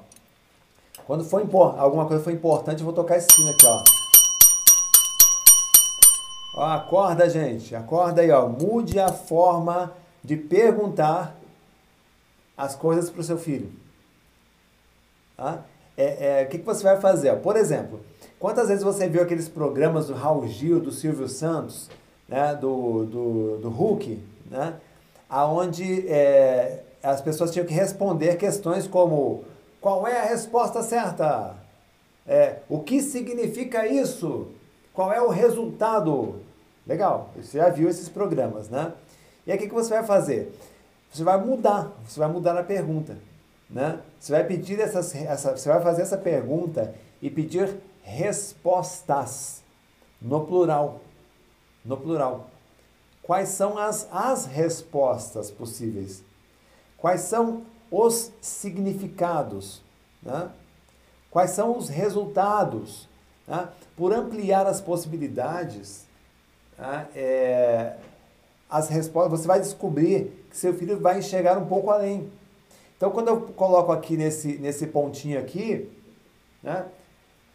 Quando 1.06 1.24
for 1.24 1.40
alguma 1.78 2.06
coisa 2.06 2.22
for 2.22 2.32
importante, 2.32 2.80
eu 2.80 2.84
vou 2.84 2.94
tocar 2.94 3.16
esse 3.16 3.28
sino 3.32 3.50
aqui, 3.50 3.66
ó. 3.66 3.84
Ó, 6.56 6.64
acorda, 6.64 7.28
gente. 7.28 7.76
Acorda 7.76 8.22
aí, 8.22 8.30
ó. 8.30 8.48
Mude 8.48 8.98
a 8.98 9.12
forma 9.12 9.92
de 10.24 10.36
perguntar 10.36 11.36
as 12.57 12.74
coisas 12.74 13.11
para 13.11 13.20
o 13.20 13.24
seu 13.24 13.38
filho. 13.38 13.70
Tá? 15.36 15.64
É, 15.96 16.40
é, 16.40 16.44
o 16.44 16.48
que, 16.48 16.59
que 16.59 16.64
você 16.64 16.82
vai 16.82 17.00
fazer? 17.00 17.34
Por 17.36 17.57
exemplo, 17.57 18.00
quantas 18.38 18.68
vezes 18.68 18.82
você 18.82 19.09
viu 19.09 19.22
aqueles 19.22 19.48
programas 19.48 20.07
do 20.07 20.14
Raul 20.14 20.46
Gil, 20.46 20.80
do 20.80 20.90
Silvio 20.90 21.28
Santos, 21.28 21.90
né, 22.28 22.54
do, 22.54 23.04
do, 23.04 23.59
do 23.59 23.68
Hulk, 23.68 24.22
né, 24.50 24.74
aonde 25.28 26.09
é, 26.09 26.82
as 27.02 27.20
pessoas 27.20 27.50
tinham 27.50 27.66
que 27.66 27.74
responder 27.74 28.36
questões 28.36 28.86
como 28.86 29.44
qual 29.80 30.07
é 30.07 30.20
a 30.20 30.24
resposta 30.24 30.82
certa? 30.82 31.54
É, 32.26 32.57
o 32.68 32.80
que 32.80 33.00
significa 33.00 33.86
isso? 33.86 34.48
Qual 34.92 35.12
é 35.12 35.20
o 35.20 35.28
resultado? 35.28 36.40
Legal, 36.86 37.30
você 37.36 37.59
já 37.59 37.68
viu 37.68 37.88
esses 37.88 38.09
programas, 38.09 38.68
né? 38.68 38.92
E 39.46 39.52
aí 39.52 39.57
o 39.57 39.61
que, 39.61 39.68
que 39.68 39.74
você 39.74 39.90
vai 39.90 40.04
fazer? 40.04 40.52
Você 41.16 41.24
vai 41.24 41.42
mudar, 41.42 41.92
você 42.06 42.20
vai 42.20 42.28
mudar 42.28 42.58
a 42.58 42.62
pergunta. 42.62 43.16
Né? 43.70 43.98
Você 44.20 44.32
vai 44.32 44.44
pedir 44.44 44.78
essas, 44.78 45.14
essa, 45.14 45.56
você 45.56 45.66
vai 45.66 45.80
fazer 45.80 46.02
essa 46.02 46.18
pergunta 46.18 46.94
e 47.22 47.30
pedir 47.30 47.74
respostas 48.02 49.62
no 50.20 50.44
plural. 50.44 51.00
No 51.82 51.96
plural. 51.96 52.50
Quais 53.22 53.48
são 53.48 53.78
as, 53.78 54.06
as 54.12 54.44
respostas 54.44 55.50
possíveis? 55.50 56.22
Quais 56.98 57.22
são 57.22 57.62
os 57.90 58.30
significados? 58.42 59.80
Né? 60.22 60.50
Quais 61.30 61.52
são 61.52 61.78
os 61.78 61.88
resultados? 61.88 63.08
Né? 63.48 63.70
Por 63.96 64.12
ampliar 64.12 64.66
as 64.66 64.82
possibilidades, 64.82 66.06
né? 66.76 67.08
é, 67.16 67.96
as 68.68 68.90
respostas, 68.90 69.40
você 69.40 69.48
vai 69.48 69.60
descobrir 69.60 70.45
seu 70.57 70.72
filho 70.72 70.98
vai 70.98 71.18
enxergar 71.18 71.59
um 71.59 71.66
pouco 71.66 71.90
além. 71.90 72.30
Então, 72.96 73.11
quando 73.11 73.28
eu 73.28 73.40
coloco 73.42 73.92
aqui 73.92 74.16
nesse, 74.16 74.57
nesse 74.57 74.86
pontinho 74.86 75.38
aqui, 75.38 75.90
né? 76.62 76.86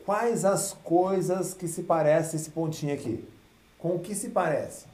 quais 0.06 0.46
as 0.46 0.74
coisas 0.84 1.54
que 1.54 1.68
se 1.68 1.82
parecem 1.84 2.40
esse 2.40 2.52
pontinho 2.52 2.94
aqui? 2.94 3.28
Com 3.80 3.96
o 3.96 4.00
que 4.00 4.14
se 4.14 4.30
parece? 4.30 4.86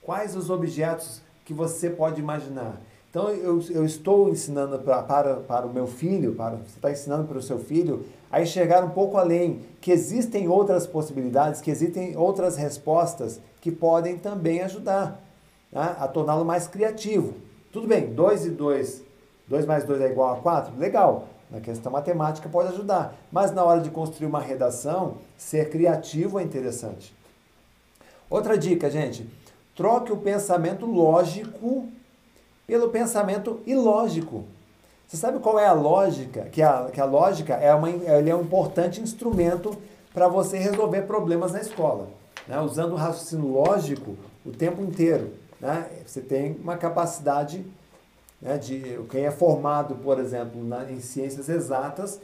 Quais 0.00 0.34
os 0.34 0.48
objetos 0.48 1.20
que 1.44 1.52
você 1.52 1.90
pode 1.90 2.20
imaginar? 2.20 2.80
Então, 3.10 3.28
eu, 3.28 3.62
eu 3.70 3.84
estou 3.84 4.30
ensinando 4.30 4.78
pra, 4.78 5.02
para, 5.02 5.36
para 5.36 5.66
o 5.66 5.72
meu 5.72 5.86
filho, 5.86 6.34
para, 6.34 6.56
você 6.56 6.76
está 6.76 6.90
ensinando 6.90 7.28
para 7.28 7.38
o 7.38 7.42
seu 7.42 7.58
filho 7.58 8.06
a 8.30 8.40
enxergar 8.40 8.82
um 8.82 8.90
pouco 8.90 9.18
além, 9.18 9.60
que 9.80 9.90
existem 9.90 10.48
outras 10.48 10.86
possibilidades, 10.86 11.60
que 11.60 11.70
existem 11.70 12.16
outras 12.16 12.56
respostas 12.56 13.40
que 13.60 13.70
podem 13.70 14.18
também 14.18 14.62
ajudar 14.62 15.25
né, 15.72 15.96
a 15.98 16.08
torná-lo 16.08 16.44
mais 16.44 16.66
criativo. 16.66 17.34
Tudo 17.72 17.86
bem, 17.86 18.12
2 18.12 18.46
e 18.46 18.50
2, 18.50 19.02
2 19.48 19.66
mais 19.66 19.84
2 19.84 20.00
é 20.00 20.10
igual 20.10 20.34
a 20.34 20.36
4? 20.36 20.78
Legal, 20.78 21.28
na 21.50 21.60
questão 21.60 21.92
matemática 21.92 22.48
pode 22.48 22.68
ajudar, 22.70 23.14
mas 23.30 23.52
na 23.52 23.64
hora 23.64 23.80
de 23.80 23.90
construir 23.90 24.26
uma 24.26 24.40
redação, 24.40 25.18
ser 25.36 25.70
criativo 25.70 26.38
é 26.38 26.42
interessante. 26.42 27.14
Outra 28.28 28.58
dica, 28.58 28.90
gente, 28.90 29.28
troque 29.74 30.10
o 30.10 30.16
pensamento 30.16 30.86
lógico 30.86 31.86
pelo 32.66 32.88
pensamento 32.88 33.60
ilógico. 33.64 34.44
Você 35.06 35.16
sabe 35.16 35.38
qual 35.38 35.58
é 35.58 35.66
a 35.66 35.72
lógica? 35.72 36.46
Que 36.46 36.60
a, 36.60 36.88
que 36.92 37.00
a 37.00 37.04
lógica 37.04 37.54
é, 37.54 37.72
uma, 37.72 37.88
ele 37.88 38.28
é 38.28 38.34
um 38.34 38.42
importante 38.42 39.00
instrumento 39.00 39.76
para 40.12 40.26
você 40.26 40.58
resolver 40.58 41.02
problemas 41.02 41.52
na 41.52 41.60
escola. 41.60 42.08
Né? 42.48 42.58
Usando 42.60 42.92
o 42.92 42.96
raciocínio 42.96 43.46
lógico 43.46 44.16
o 44.44 44.50
tempo 44.50 44.82
inteiro. 44.82 45.30
Né? 45.60 46.02
Você 46.06 46.20
tem 46.20 46.52
uma 46.56 46.76
capacidade 46.76 47.64
né, 48.40 48.58
de. 48.58 49.00
Quem 49.10 49.24
é 49.24 49.30
formado, 49.30 49.94
por 49.96 50.18
exemplo, 50.18 50.62
na, 50.62 50.90
em 50.90 51.00
ciências 51.00 51.48
exatas, 51.48 52.20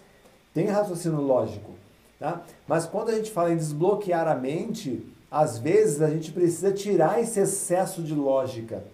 tem 0.53 0.67
raciocínio 0.67 1.21
lógico. 1.21 1.73
Tá? 2.19 2.43
Mas 2.67 2.87
quando 2.87 3.09
a 3.09 3.15
gente 3.15 3.31
fala 3.31 3.53
em 3.53 3.57
desbloquear 3.57 4.29
a 4.29 4.35
mente, 4.35 5.07
às 5.31 5.59
vezes 5.59 6.03
a 6.03 6.09
gente 6.11 6.31
precisa 6.31 6.73
tirar 6.73 7.21
esse 7.21 7.41
excesso 7.41 8.03
de 8.03 8.15
lógica. 8.15 8.85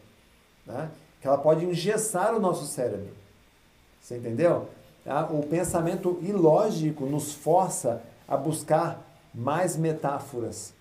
Né? 0.67 0.91
que 1.21 1.27
ela 1.27 1.39
pode 1.39 1.65
engessar 1.65 2.35
o 2.35 2.41
nosso 2.41 2.67
cérebro. 2.67 3.13
Você 4.01 4.17
entendeu? 4.17 4.69
Tá? 5.05 5.27
O 5.27 5.43
pensamento 5.47 6.19
ilógico 6.23 7.07
nos 7.07 7.33
força 7.33 8.03
a 8.27 8.37
buscar 8.37 9.05
mais 9.35 9.77
metáforas 9.77 10.73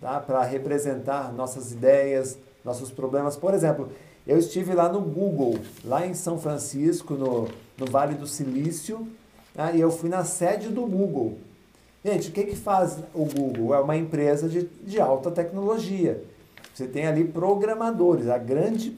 tá? 0.00 0.20
para 0.20 0.42
representar 0.42 1.32
nossas 1.32 1.72
ideias, 1.72 2.38
nossos 2.64 2.90
problemas. 2.90 3.36
Por 3.36 3.54
exemplo, 3.54 3.90
eu 4.26 4.38
estive 4.38 4.74
lá 4.74 4.88
no 4.88 5.00
Google, 5.00 5.58
lá 5.84 6.06
em 6.06 6.14
São 6.14 6.38
Francisco, 6.38 7.14
no, 7.14 7.48
no 7.76 7.86
Vale 7.86 8.14
do 8.14 8.26
Silício, 8.26 9.06
tá? 9.54 9.72
e 9.72 9.80
eu 9.80 9.90
fui 9.90 10.08
na 10.08 10.24
sede 10.24 10.68
do 10.68 10.82
Google. 10.82 11.38
Gente, 12.04 12.30
o 12.30 12.32
que, 12.32 12.44
que 12.44 12.56
faz 12.56 12.98
o 13.14 13.24
Google? 13.24 13.74
É 13.74 13.80
uma 13.80 13.96
empresa 13.96 14.48
de, 14.48 14.64
de 14.84 15.00
alta 15.00 15.30
tecnologia. 15.30 16.22
Você 16.74 16.86
tem 16.86 17.06
ali 17.06 17.24
programadores, 17.24 18.28
a 18.28 18.38
grande 18.38 18.96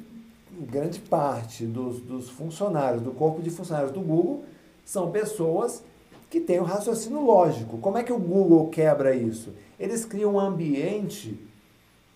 grande 0.60 1.00
parte 1.00 1.64
dos, 1.64 2.00
dos 2.00 2.30
funcionários, 2.30 3.02
do 3.02 3.10
corpo 3.10 3.42
de 3.42 3.50
funcionários 3.50 3.92
do 3.92 4.00
Google, 4.00 4.44
são 4.84 5.10
pessoas 5.10 5.82
que 6.30 6.40
têm 6.40 6.58
o 6.58 6.62
um 6.62 6.66
raciocínio 6.66 7.20
lógico. 7.20 7.78
Como 7.78 7.98
é 7.98 8.02
que 8.02 8.12
o 8.12 8.18
Google 8.18 8.68
quebra 8.68 9.14
isso? 9.14 9.52
Eles 9.78 10.04
criam 10.04 10.34
um 10.34 10.40
ambiente 10.40 11.38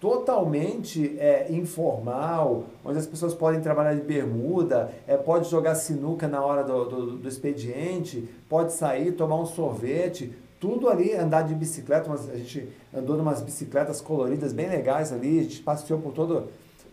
totalmente 0.01 1.19
é, 1.19 1.49
informal, 1.51 2.65
onde 2.85 2.99
as 2.99 3.07
pessoas 3.07 3.35
podem 3.35 3.61
trabalhar 3.61 3.95
de 3.95 4.03
bermuda, 4.03 4.93
é, 5.07 5.17
pode 5.17 5.51
jogar 5.51 5.75
sinuca 5.75 6.29
na 6.29 6.45
hora 6.45 6.63
do, 6.63 6.85
do, 6.85 7.17
do 7.17 7.29
expediente, 7.29 8.29
pode 8.49 8.73
sair, 8.73 9.13
tomar 9.13 9.37
um 9.41 9.47
sorvete, 9.47 10.33
tudo 10.61 10.89
ali, 10.89 11.15
andar 11.15 11.43
de 11.43 11.55
bicicleta, 11.55 12.13
a 12.13 12.37
gente 12.37 12.69
andou 12.95 13.17
em 13.17 13.21
umas 13.21 13.41
bicicletas 13.41 14.01
coloridas 14.01 14.53
bem 14.53 14.69
legais 14.69 15.13
ali, 15.13 15.41
a 15.41 15.43
gente 15.43 15.61
passeou 15.63 16.01
por 16.01 16.13
todo, 16.13 16.49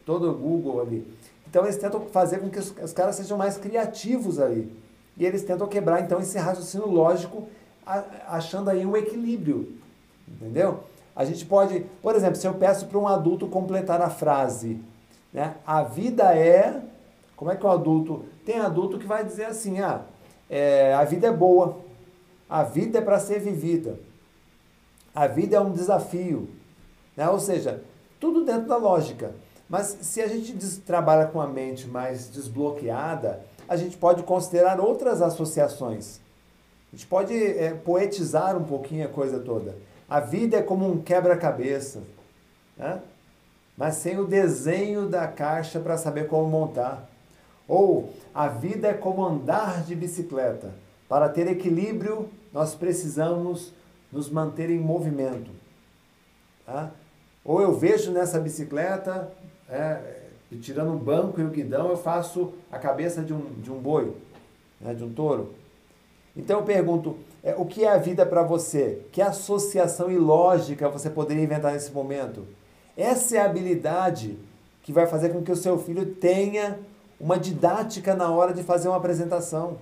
todo 0.06 0.32
o 0.32 0.34
Google 0.34 0.82
ali. 0.82 1.06
Então 1.48 1.64
eles 1.64 1.78
tentam 1.78 2.02
fazer 2.12 2.40
com 2.40 2.50
que 2.50 2.60
os, 2.60 2.74
os 2.84 2.94
caras 2.94 3.16
sejam 3.16 3.38
mais 3.38 3.58
criativos 3.58 4.40
ali. 4.40 4.72
E 5.18 5.26
eles 5.26 5.44
tentam 5.44 5.68
quebrar 5.68 6.02
então 6.02 6.20
esse 6.20 6.38
raciocínio 6.38 6.88
lógico, 6.88 7.48
a, 7.86 8.04
achando 8.28 8.70
aí 8.70 8.86
um 8.86 8.98
equilíbrio. 8.98 9.74
Entendeu? 10.28 10.84
A 11.16 11.24
gente 11.24 11.46
pode, 11.46 11.86
por 12.02 12.16
exemplo, 12.16 12.36
se 12.36 12.46
eu 12.46 12.54
peço 12.56 12.88
para 12.88 13.00
um 13.00 13.08
adulto 13.08 13.48
completar 13.48 14.02
a 14.02 14.10
frase, 14.10 14.82
né? 15.32 15.56
A 15.66 15.84
vida 15.84 16.36
é. 16.36 16.82
Como 17.36 17.52
é 17.52 17.56
que 17.56 17.66
o 17.66 17.70
adulto. 17.70 18.26
Tem 18.46 18.60
adulto 18.60 18.98
que 18.98 19.06
vai 19.06 19.24
dizer 19.24 19.46
assim: 19.46 19.80
ah, 19.80 20.02
é, 20.50 20.94
a 20.94 21.04
vida 21.04 21.28
é 21.28 21.32
boa, 21.32 21.78
a 22.50 22.64
vida 22.64 23.00
é 23.00 23.02
para 23.02 23.20
ser 23.20 23.40
vivida, 23.40 24.00
a 25.14 25.28
vida 25.28 25.58
é 25.58 25.60
um 25.60 25.72
desafio. 25.72 26.50
Né? 27.16 27.30
Ou 27.30 27.40
seja, 27.40 27.84
tudo 28.20 28.44
dentro 28.46 28.68
da 28.68 28.78
lógica. 28.78 29.34
Mas 29.68 29.98
se 30.02 30.22
a 30.22 30.28
gente 30.28 30.54
trabalha 30.82 31.26
com 31.28 31.42
a 31.42 31.48
mente 31.48 31.88
mais 31.88 32.30
desbloqueada, 32.30 33.42
a 33.68 33.76
gente 33.76 33.98
pode 33.98 34.24
considerar 34.24 34.80
outras 34.80 35.22
associações. 35.22 36.20
A 36.94 36.96
gente 36.96 37.08
pode 37.08 37.34
é, 37.34 37.74
poetizar 37.74 38.56
um 38.56 38.64
pouquinho 38.64 39.06
a 39.06 39.10
coisa 39.10 39.40
toda. 39.40 39.76
A 40.10 40.20
vida 40.20 40.58
é 40.58 40.62
como 40.62 40.90
um 40.90 41.02
quebra-cabeça, 41.02 42.04
né? 42.78 43.02
mas 43.78 43.96
sem 43.96 44.20
o 44.20 44.26
desenho 44.26 45.08
da 45.08 45.28
caixa 45.28 45.80
para 45.80 45.98
saber 45.98 46.28
como 46.28 46.50
montar. 46.50 47.10
Ou 47.68 48.14
a 48.34 48.48
vida 48.48 48.88
é 48.88 48.94
como 48.94 49.26
andar 49.26 49.84
de 49.84 49.96
bicicleta. 49.96 50.72
Para 51.10 51.30
ter 51.30 51.48
equilíbrio, 51.48 52.30
nós 52.54 52.76
precisamos 52.76 53.74
nos 54.12 54.30
manter 54.30 54.70
em 54.70 54.80
movimento. 54.80 55.52
Tá? 56.66 56.92
Ou 57.44 57.62
eu 57.62 57.74
vejo 57.74 58.12
nessa 58.12 58.40
bicicleta 58.40 59.32
é, 59.70 60.26
tirando 60.62 60.94
o 60.94 60.98
banco 60.98 61.40
e 61.42 61.44
o 61.44 61.50
guidão, 61.50 61.90
eu 61.90 61.98
faço 61.98 62.54
a 62.72 62.78
cabeça 62.78 63.22
de 63.22 63.34
um, 63.34 63.54
de 63.62 63.72
um 63.72 63.80
boi, 63.80 64.16
né, 64.80 64.94
de 64.94 65.04
um 65.04 65.12
touro. 65.12 65.54
Então 66.36 66.60
eu 66.60 66.66
pergunto, 66.66 67.18
é, 67.46 67.54
o 67.56 67.64
que 67.64 67.86
é 67.86 67.92
a 67.92 67.98
vida 67.98 68.26
para 68.26 68.42
você? 68.42 69.04
Que 69.12 69.22
associação 69.22 70.12
ilógica 70.12 70.90
você 70.90 71.12
poderia 71.12 71.44
inventar 71.44 71.74
nesse 71.74 71.92
momento? 71.92 72.48
Essa 72.98 73.38
é 73.38 73.40
a 73.40 73.46
habilidade 73.46 74.40
que 74.82 74.92
vai 74.92 75.06
fazer 75.06 75.30
com 75.30 75.44
que 75.44 75.52
o 75.52 75.56
seu 75.56 75.78
filho 75.78 76.16
tenha 76.16 76.80
uma 77.20 77.38
didática 77.38 78.16
na 78.16 78.32
hora 78.32 78.52
de 78.52 78.64
fazer 78.64 78.88
uma 78.88 78.98
apresentação. 78.98 79.78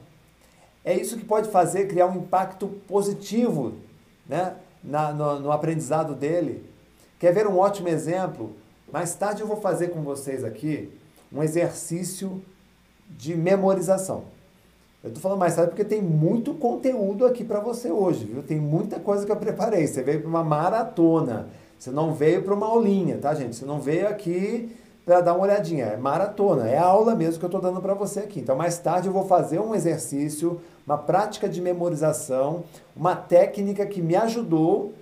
É 0.84 0.94
isso 0.94 1.18
que 1.18 1.24
pode 1.24 1.50
fazer 1.50 1.88
criar 1.88 2.08
um 2.08 2.18
impacto 2.18 2.68
positivo 2.86 3.76
né, 4.28 4.58
na, 4.84 5.14
no, 5.14 5.40
no 5.40 5.52
aprendizado 5.52 6.14
dele. 6.14 6.70
Quer 7.18 7.34
ver 7.34 7.48
um 7.48 7.58
ótimo 7.58 7.88
exemplo? 7.88 8.52
Mais 8.92 9.16
tarde 9.16 9.42
eu 9.42 9.48
vou 9.48 9.62
fazer 9.62 9.88
com 9.88 10.02
vocês 10.02 10.44
aqui 10.44 10.92
um 11.32 11.42
exercício 11.42 12.44
de 13.10 13.38
memorização. 13.38 14.26
Eu 15.04 15.10
estou 15.10 15.22
falando 15.22 15.40
mais 15.40 15.54
tarde 15.54 15.72
porque 15.72 15.84
tem 15.84 16.02
muito 16.02 16.54
conteúdo 16.54 17.26
aqui 17.26 17.44
para 17.44 17.60
você 17.60 17.92
hoje, 17.92 18.24
viu? 18.24 18.42
Tem 18.42 18.58
muita 18.58 19.02
coisa 19.02 19.26
que 19.26 19.32
eu 19.34 19.36
preparei. 19.36 19.86
Você 19.86 20.02
veio 20.02 20.22
para 20.22 20.30
uma 20.30 20.46
maratona. 20.46 21.50
Você 21.78 21.92
não 21.92 22.14
veio 22.14 22.42
para 22.42 22.54
uma 22.54 22.68
aulinha, 22.68 23.18
tá, 23.18 23.36
gente? 23.36 23.54
Você 23.54 23.66
não 23.66 23.82
veio 23.82 24.08
aqui 24.08 24.74
para 25.06 25.20
dar 25.20 25.34
uma 25.34 25.44
olhadinha. 25.44 25.88
É 25.88 25.98
maratona, 25.98 26.70
é 26.70 26.78
aula 26.78 27.16
mesmo 27.16 27.38
que 27.38 27.44
eu 27.44 27.48
estou 27.48 27.60
dando 27.60 27.82
para 27.82 27.94
você 27.94 28.22
aqui. 28.22 28.40
Então, 28.40 28.56
mais 28.56 28.78
tarde 28.78 29.08
eu 29.08 29.14
vou 29.14 29.26
fazer 29.26 29.60
um 29.60 29.76
exercício, 29.76 30.62
uma 30.88 30.98
prática 30.98 31.50
de 31.50 31.60
memorização, 31.60 32.64
uma 32.96 33.14
técnica 33.14 33.86
que 33.86 34.02
me 34.02 34.16
ajudou 34.16 34.94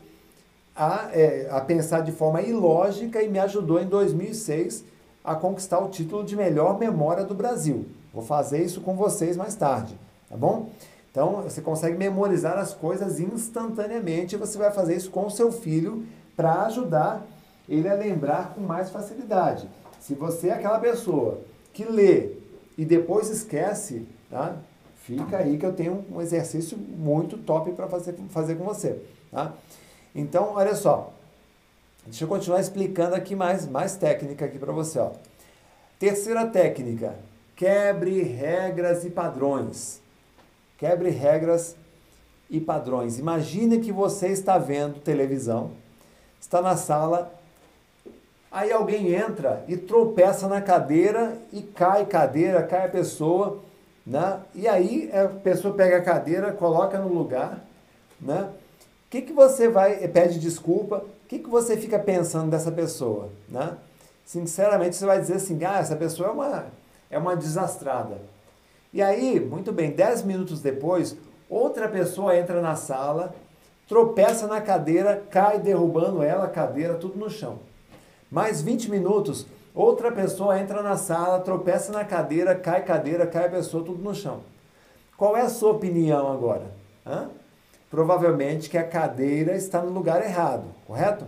a, 0.75 1.11
é, 1.13 1.47
a 1.51 1.61
pensar 1.61 2.01
de 2.01 2.11
forma 2.11 2.41
ilógica 2.41 3.21
e 3.21 3.29
me 3.29 3.37
ajudou 3.37 3.79
em 3.79 3.85
2006 3.85 4.83
a 5.23 5.35
conquistar 5.35 5.77
o 5.77 5.89
título 5.89 6.23
de 6.23 6.35
melhor 6.35 6.79
memória 6.79 7.23
do 7.23 7.35
Brasil. 7.35 7.85
Vou 8.13 8.23
fazer 8.23 8.63
isso 8.63 8.81
com 8.81 8.95
vocês 8.95 9.37
mais 9.37 9.55
tarde, 9.55 9.97
tá 10.29 10.35
bom? 10.35 10.69
Então, 11.11 11.41
você 11.41 11.61
consegue 11.61 11.97
memorizar 11.97 12.57
as 12.57 12.73
coisas 12.73 13.19
instantaneamente 13.19 14.35
e 14.35 14.37
você 14.37 14.57
vai 14.57 14.71
fazer 14.71 14.95
isso 14.95 15.11
com 15.11 15.25
o 15.25 15.31
seu 15.31 15.51
filho 15.51 16.05
para 16.35 16.63
ajudar 16.65 17.25
ele 17.67 17.87
a 17.87 17.93
lembrar 17.93 18.53
com 18.53 18.61
mais 18.61 18.89
facilidade. 18.89 19.69
Se 19.99 20.13
você 20.13 20.49
é 20.49 20.53
aquela 20.53 20.79
pessoa 20.79 21.41
que 21.73 21.83
lê 21.83 22.31
e 22.77 22.85
depois 22.85 23.29
esquece, 23.29 24.07
tá? 24.29 24.55
Fica 25.03 25.37
aí 25.37 25.57
que 25.57 25.65
eu 25.65 25.73
tenho 25.73 26.05
um 26.11 26.21
exercício 26.21 26.77
muito 26.77 27.37
top 27.37 27.71
para 27.71 27.87
fazer, 27.87 28.15
fazer 28.29 28.55
com 28.55 28.63
você, 28.63 29.01
tá? 29.31 29.53
Então, 30.13 30.53
olha 30.55 30.75
só. 30.75 31.11
Deixa 32.05 32.23
eu 32.23 32.27
continuar 32.27 32.59
explicando 32.59 33.15
aqui 33.15 33.35
mais, 33.35 33.67
mais 33.67 33.95
técnica 33.95 34.45
aqui 34.45 34.57
para 34.57 34.71
você, 34.71 34.99
ó. 34.99 35.11
Terceira 35.99 36.47
técnica, 36.47 37.15
quebre 37.55 38.21
regras 38.23 39.03
e 39.05 39.09
padrões. 39.09 40.01
Quebre 40.77 41.09
regras 41.09 41.75
e 42.49 42.59
padrões. 42.59 43.17
Imagine 43.17 43.79
que 43.79 43.91
você 43.91 44.27
está 44.27 44.57
vendo 44.57 44.99
televisão, 44.99 45.71
está 46.39 46.61
na 46.61 46.75
sala, 46.75 47.33
aí 48.51 48.71
alguém 48.71 49.13
entra 49.13 49.63
e 49.67 49.77
tropeça 49.77 50.47
na 50.47 50.61
cadeira 50.61 51.37
e 51.53 51.61
cai 51.61 52.05
cadeira, 52.05 52.63
cai 52.63 52.85
a 52.85 52.89
pessoa, 52.89 53.63
né? 54.05 54.41
E 54.53 54.67
aí 54.67 55.09
a 55.13 55.29
pessoa 55.29 55.73
pega 55.73 55.97
a 55.97 56.01
cadeira, 56.01 56.51
coloca 56.51 56.99
no 56.99 57.13
lugar, 57.13 57.63
né? 58.19 58.49
O 59.07 59.09
que, 59.09 59.21
que 59.21 59.33
você 59.33 59.69
vai, 59.69 60.07
pede 60.07 60.39
desculpa, 60.39 60.97
o 60.97 61.27
que, 61.27 61.39
que 61.39 61.49
você 61.49 61.77
fica 61.77 61.99
pensando 61.99 62.49
dessa 62.49 62.71
pessoa, 62.71 63.29
né? 63.47 63.77
Sinceramente, 64.25 64.95
você 64.95 65.05
vai 65.05 65.19
dizer 65.19 65.35
assim, 65.35 65.63
ah, 65.63 65.79
essa 65.79 65.95
pessoa 65.95 66.29
é 66.29 66.31
uma, 66.31 66.65
é 67.11 67.17
uma 67.17 67.35
desastrada. 67.35 68.17
E 68.93 69.01
aí, 69.01 69.39
muito 69.39 69.71
bem, 69.71 69.91
dez 69.91 70.23
minutos 70.23 70.61
depois, 70.61 71.15
outra 71.49 71.87
pessoa 71.87 72.35
entra 72.35 72.61
na 72.61 72.75
sala, 72.75 73.35
tropeça 73.87 74.47
na 74.47 74.61
cadeira, 74.61 75.21
cai 75.29 75.59
derrubando 75.59 76.23
ela, 76.23 76.45
a 76.45 76.49
cadeira, 76.49 76.95
tudo 76.95 77.19
no 77.19 77.29
chão. 77.29 77.59
Mais 78.31 78.61
20 78.61 78.89
minutos, 78.89 79.45
outra 79.75 80.11
pessoa 80.11 80.59
entra 80.59 80.81
na 80.81 80.95
sala, 80.97 81.39
tropeça 81.41 81.91
na 81.91 82.05
cadeira, 82.05 82.55
cai 82.55 82.83
cadeira, 82.83 83.27
cai 83.27 83.45
a 83.47 83.49
pessoa, 83.49 83.83
tudo 83.83 84.01
no 84.01 84.15
chão. 84.15 84.39
Qual 85.17 85.37
é 85.37 85.41
a 85.41 85.49
sua 85.49 85.71
opinião 85.71 86.31
agora? 86.31 86.71
Hã? 87.05 87.29
Provavelmente 87.89 88.69
que 88.69 88.77
a 88.77 88.87
cadeira 88.87 89.55
está 89.55 89.81
no 89.81 89.91
lugar 89.91 90.23
errado, 90.23 90.63
correto? 90.87 91.25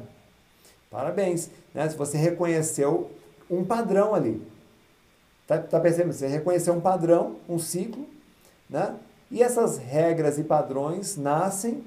Parabéns, 0.89 1.49
né? 1.73 1.89
Se 1.89 1.97
você 1.97 2.17
reconheceu 2.17 3.11
um 3.49 3.65
padrão 3.65 4.15
ali. 4.15 4.52
Tá, 5.61 5.67
tá 5.67 5.79
percebendo? 5.79 6.13
Você 6.13 6.27
reconheceu 6.27 6.73
um 6.73 6.81
padrão, 6.81 7.37
um 7.47 7.59
ciclo, 7.59 8.07
né? 8.69 8.95
E 9.29 9.41
essas 9.41 9.77
regras 9.77 10.37
e 10.37 10.43
padrões 10.43 11.17
nascem 11.17 11.83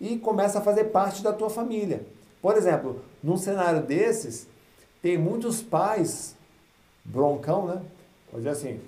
e 0.00 0.18
começam 0.18 0.60
a 0.60 0.64
fazer 0.64 0.84
parte 0.84 1.22
da 1.22 1.32
tua 1.32 1.50
família. 1.50 2.04
Por 2.40 2.56
exemplo, 2.56 3.02
num 3.22 3.36
cenário 3.36 3.82
desses, 3.82 4.46
tem 5.02 5.18
muitos 5.18 5.62
pais 5.62 6.34
broncão, 7.04 7.66
né? 7.66 7.82
Dizer 8.34 8.50
assim, 8.50 8.80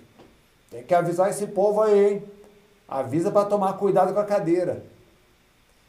tem 0.71 0.83
que 0.83 0.95
avisar 0.95 1.31
esse 1.31 1.47
povo 1.47 1.83
aí, 1.83 2.15
hein? 2.15 2.23
Avisa 2.89 3.31
para 3.31 3.47
tomar 3.47 3.75
cuidado 3.75 4.13
com 4.13 4.21
a 4.21 4.25
cadeira. 4.25 4.85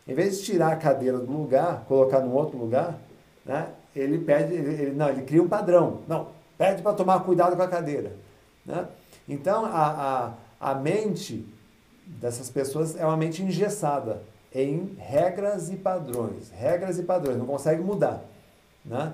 Em 0.07 0.13
vez 0.13 0.37
de 0.37 0.43
tirar 0.43 0.73
a 0.73 0.75
cadeira 0.75 1.17
do 1.17 1.31
lugar, 1.31 1.85
colocar 1.87 2.19
no 2.19 2.33
outro 2.33 2.57
lugar, 2.57 2.99
né? 3.45 3.69
Ele 3.95 4.17
pede, 4.17 4.53
ele, 4.53 4.81
ele 4.81 4.91
não, 4.91 5.09
ele 5.09 5.21
cria 5.21 5.41
um 5.41 5.47
padrão. 5.47 6.01
Não, 6.07 6.27
pede 6.57 6.81
para 6.81 6.93
tomar 6.93 7.19
cuidado 7.21 7.55
com 7.55 7.61
a 7.61 7.67
cadeira, 7.67 8.11
né? 8.65 8.87
Então 9.27 9.65
a, 9.65 10.33
a, 10.59 10.71
a 10.71 10.75
mente 10.75 11.45
dessas 12.05 12.49
pessoas 12.49 12.95
é 12.95 13.05
uma 13.05 13.17
mente 13.17 13.41
engessada 13.41 14.21
em 14.53 14.95
regras 14.99 15.69
e 15.69 15.75
padrões, 15.75 16.51
regras 16.51 16.99
e 16.99 17.03
padrões, 17.03 17.37
não 17.37 17.45
consegue 17.45 17.81
mudar, 17.81 18.23
né? 18.85 19.13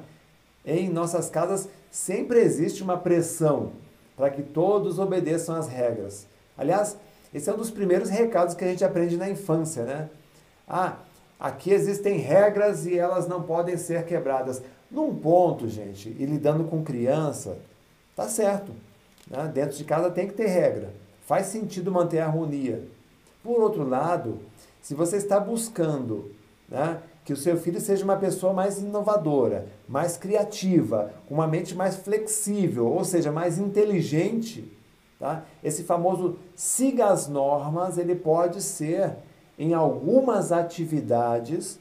Em 0.65 0.89
nossas 0.89 1.29
casas 1.29 1.69
sempre 1.89 2.39
existe 2.39 2.83
uma 2.83 2.97
pressão 2.97 3.71
para 4.17 4.29
que 4.29 4.43
todos 4.43 4.99
obedeçam 4.99 5.55
às 5.55 5.67
regras. 5.67 6.27
Aliás, 6.57 6.97
esse 7.33 7.49
é 7.49 7.53
um 7.53 7.57
dos 7.57 7.71
primeiros 7.71 8.09
recados 8.09 8.53
que 8.53 8.63
a 8.65 8.67
gente 8.67 8.83
aprende 8.83 9.15
na 9.15 9.29
infância, 9.29 9.83
né? 9.85 10.09
Ah, 10.67 10.97
aqui 11.39 11.71
existem 11.71 12.17
regras 12.17 12.85
e 12.85 12.97
elas 12.97 13.27
não 13.27 13.41
podem 13.41 13.77
ser 13.77 14.05
quebradas. 14.05 14.61
Num 14.91 15.15
ponto, 15.15 15.69
gente, 15.69 16.09
e 16.09 16.25
lidando 16.25 16.65
com 16.65 16.83
criança, 16.83 17.57
tá 18.15 18.27
certo. 18.27 18.73
Né? 19.29 19.49
Dentro 19.53 19.77
de 19.77 19.83
casa 19.83 20.09
tem 20.09 20.27
que 20.27 20.33
ter 20.33 20.47
regra. 20.47 20.93
Faz 21.25 21.47
sentido 21.47 21.91
manter 21.91 22.19
a 22.19 22.25
harmonia. 22.25 22.83
Por 23.43 23.61
outro 23.61 23.87
lado, 23.87 24.39
se 24.81 24.93
você 24.95 25.17
está 25.17 25.39
buscando 25.39 26.31
né, 26.67 27.01
que 27.23 27.33
o 27.33 27.37
seu 27.37 27.57
filho 27.57 27.79
seja 27.79 28.03
uma 28.03 28.17
pessoa 28.17 28.53
mais 28.53 28.79
inovadora, 28.79 29.67
mais 29.87 30.17
criativa, 30.17 31.13
com 31.27 31.35
uma 31.35 31.47
mente 31.47 31.75
mais 31.75 31.95
flexível, 31.95 32.87
ou 32.87 33.03
seja, 33.03 33.31
mais 33.31 33.57
inteligente, 33.57 34.71
tá? 35.19 35.45
esse 35.63 35.83
famoso 35.83 36.37
siga 36.55 37.07
as 37.07 37.27
normas, 37.27 37.97
ele 37.97 38.15
pode 38.15 38.61
ser, 38.61 39.15
em 39.57 39.73
algumas 39.73 40.51
atividades, 40.51 41.79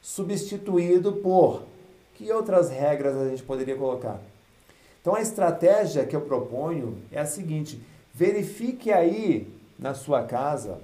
substituído 0.00 1.14
por 1.14 1.62
que 2.14 2.30
outras 2.30 2.70
regras 2.70 3.16
a 3.16 3.28
gente 3.28 3.42
poderia 3.42 3.76
colocar? 3.76 4.20
Então 5.04 5.14
a 5.14 5.20
estratégia 5.20 6.06
que 6.06 6.16
eu 6.16 6.22
proponho 6.22 6.96
é 7.12 7.20
a 7.20 7.26
seguinte: 7.26 7.78
verifique 8.14 8.90
aí 8.90 9.54
na 9.78 9.92
sua 9.92 10.22
casa, 10.22 10.80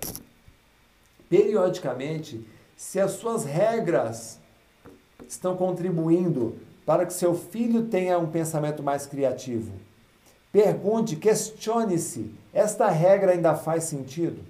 periodicamente, 1.26 2.46
se 2.76 3.00
as 3.00 3.12
suas 3.12 3.46
regras 3.46 4.38
estão 5.26 5.56
contribuindo 5.56 6.58
para 6.84 7.06
que 7.06 7.14
seu 7.14 7.34
filho 7.34 7.86
tenha 7.86 8.18
um 8.18 8.30
pensamento 8.30 8.82
mais 8.82 9.06
criativo. 9.06 9.72
Pergunte, 10.52 11.16
questione-se: 11.16 12.30
esta 12.52 12.90
regra 12.90 13.32
ainda 13.32 13.54
faz 13.54 13.84
sentido? 13.84 14.44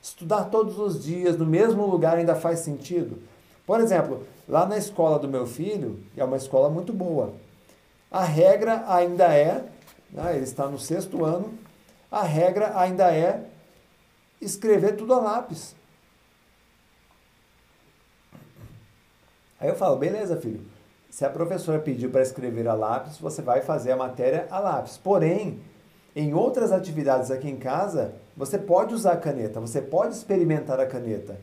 Estudar 0.00 0.44
todos 0.44 0.78
os 0.78 1.04
dias 1.04 1.36
no 1.36 1.44
mesmo 1.44 1.84
lugar 1.84 2.16
ainda 2.16 2.34
faz 2.34 2.60
sentido? 2.60 3.18
Por 3.66 3.82
exemplo, 3.82 4.26
lá 4.48 4.64
na 4.64 4.78
escola 4.78 5.18
do 5.18 5.28
meu 5.28 5.46
filho, 5.46 6.02
é 6.16 6.24
uma 6.24 6.38
escola 6.38 6.70
muito 6.70 6.90
boa. 6.90 7.34
A 8.10 8.24
regra 8.24 8.84
ainda 8.86 9.34
é, 9.34 9.64
né, 10.10 10.34
ele 10.34 10.44
está 10.44 10.66
no 10.66 10.78
sexto 10.78 11.24
ano, 11.24 11.58
a 12.10 12.22
regra 12.22 12.78
ainda 12.78 13.12
é 13.12 13.44
escrever 14.40 14.96
tudo 14.96 15.12
a 15.14 15.20
lápis. 15.20 15.76
Aí 19.60 19.68
eu 19.68 19.74
falo, 19.74 19.96
beleza, 19.96 20.40
filho. 20.40 20.64
Se 21.10 21.24
a 21.24 21.30
professora 21.30 21.80
pediu 21.80 22.10
para 22.10 22.22
escrever 22.22 22.68
a 22.68 22.74
lápis, 22.74 23.18
você 23.18 23.42
vai 23.42 23.60
fazer 23.60 23.92
a 23.92 23.96
matéria 23.96 24.46
a 24.50 24.58
lápis. 24.58 24.96
Porém, 24.96 25.60
em 26.14 26.32
outras 26.32 26.70
atividades 26.72 27.30
aqui 27.30 27.48
em 27.48 27.56
casa, 27.56 28.14
você 28.36 28.58
pode 28.58 28.94
usar 28.94 29.12
a 29.12 29.16
caneta, 29.16 29.60
você 29.60 29.82
pode 29.82 30.14
experimentar 30.14 30.78
a 30.78 30.86
caneta. 30.86 31.38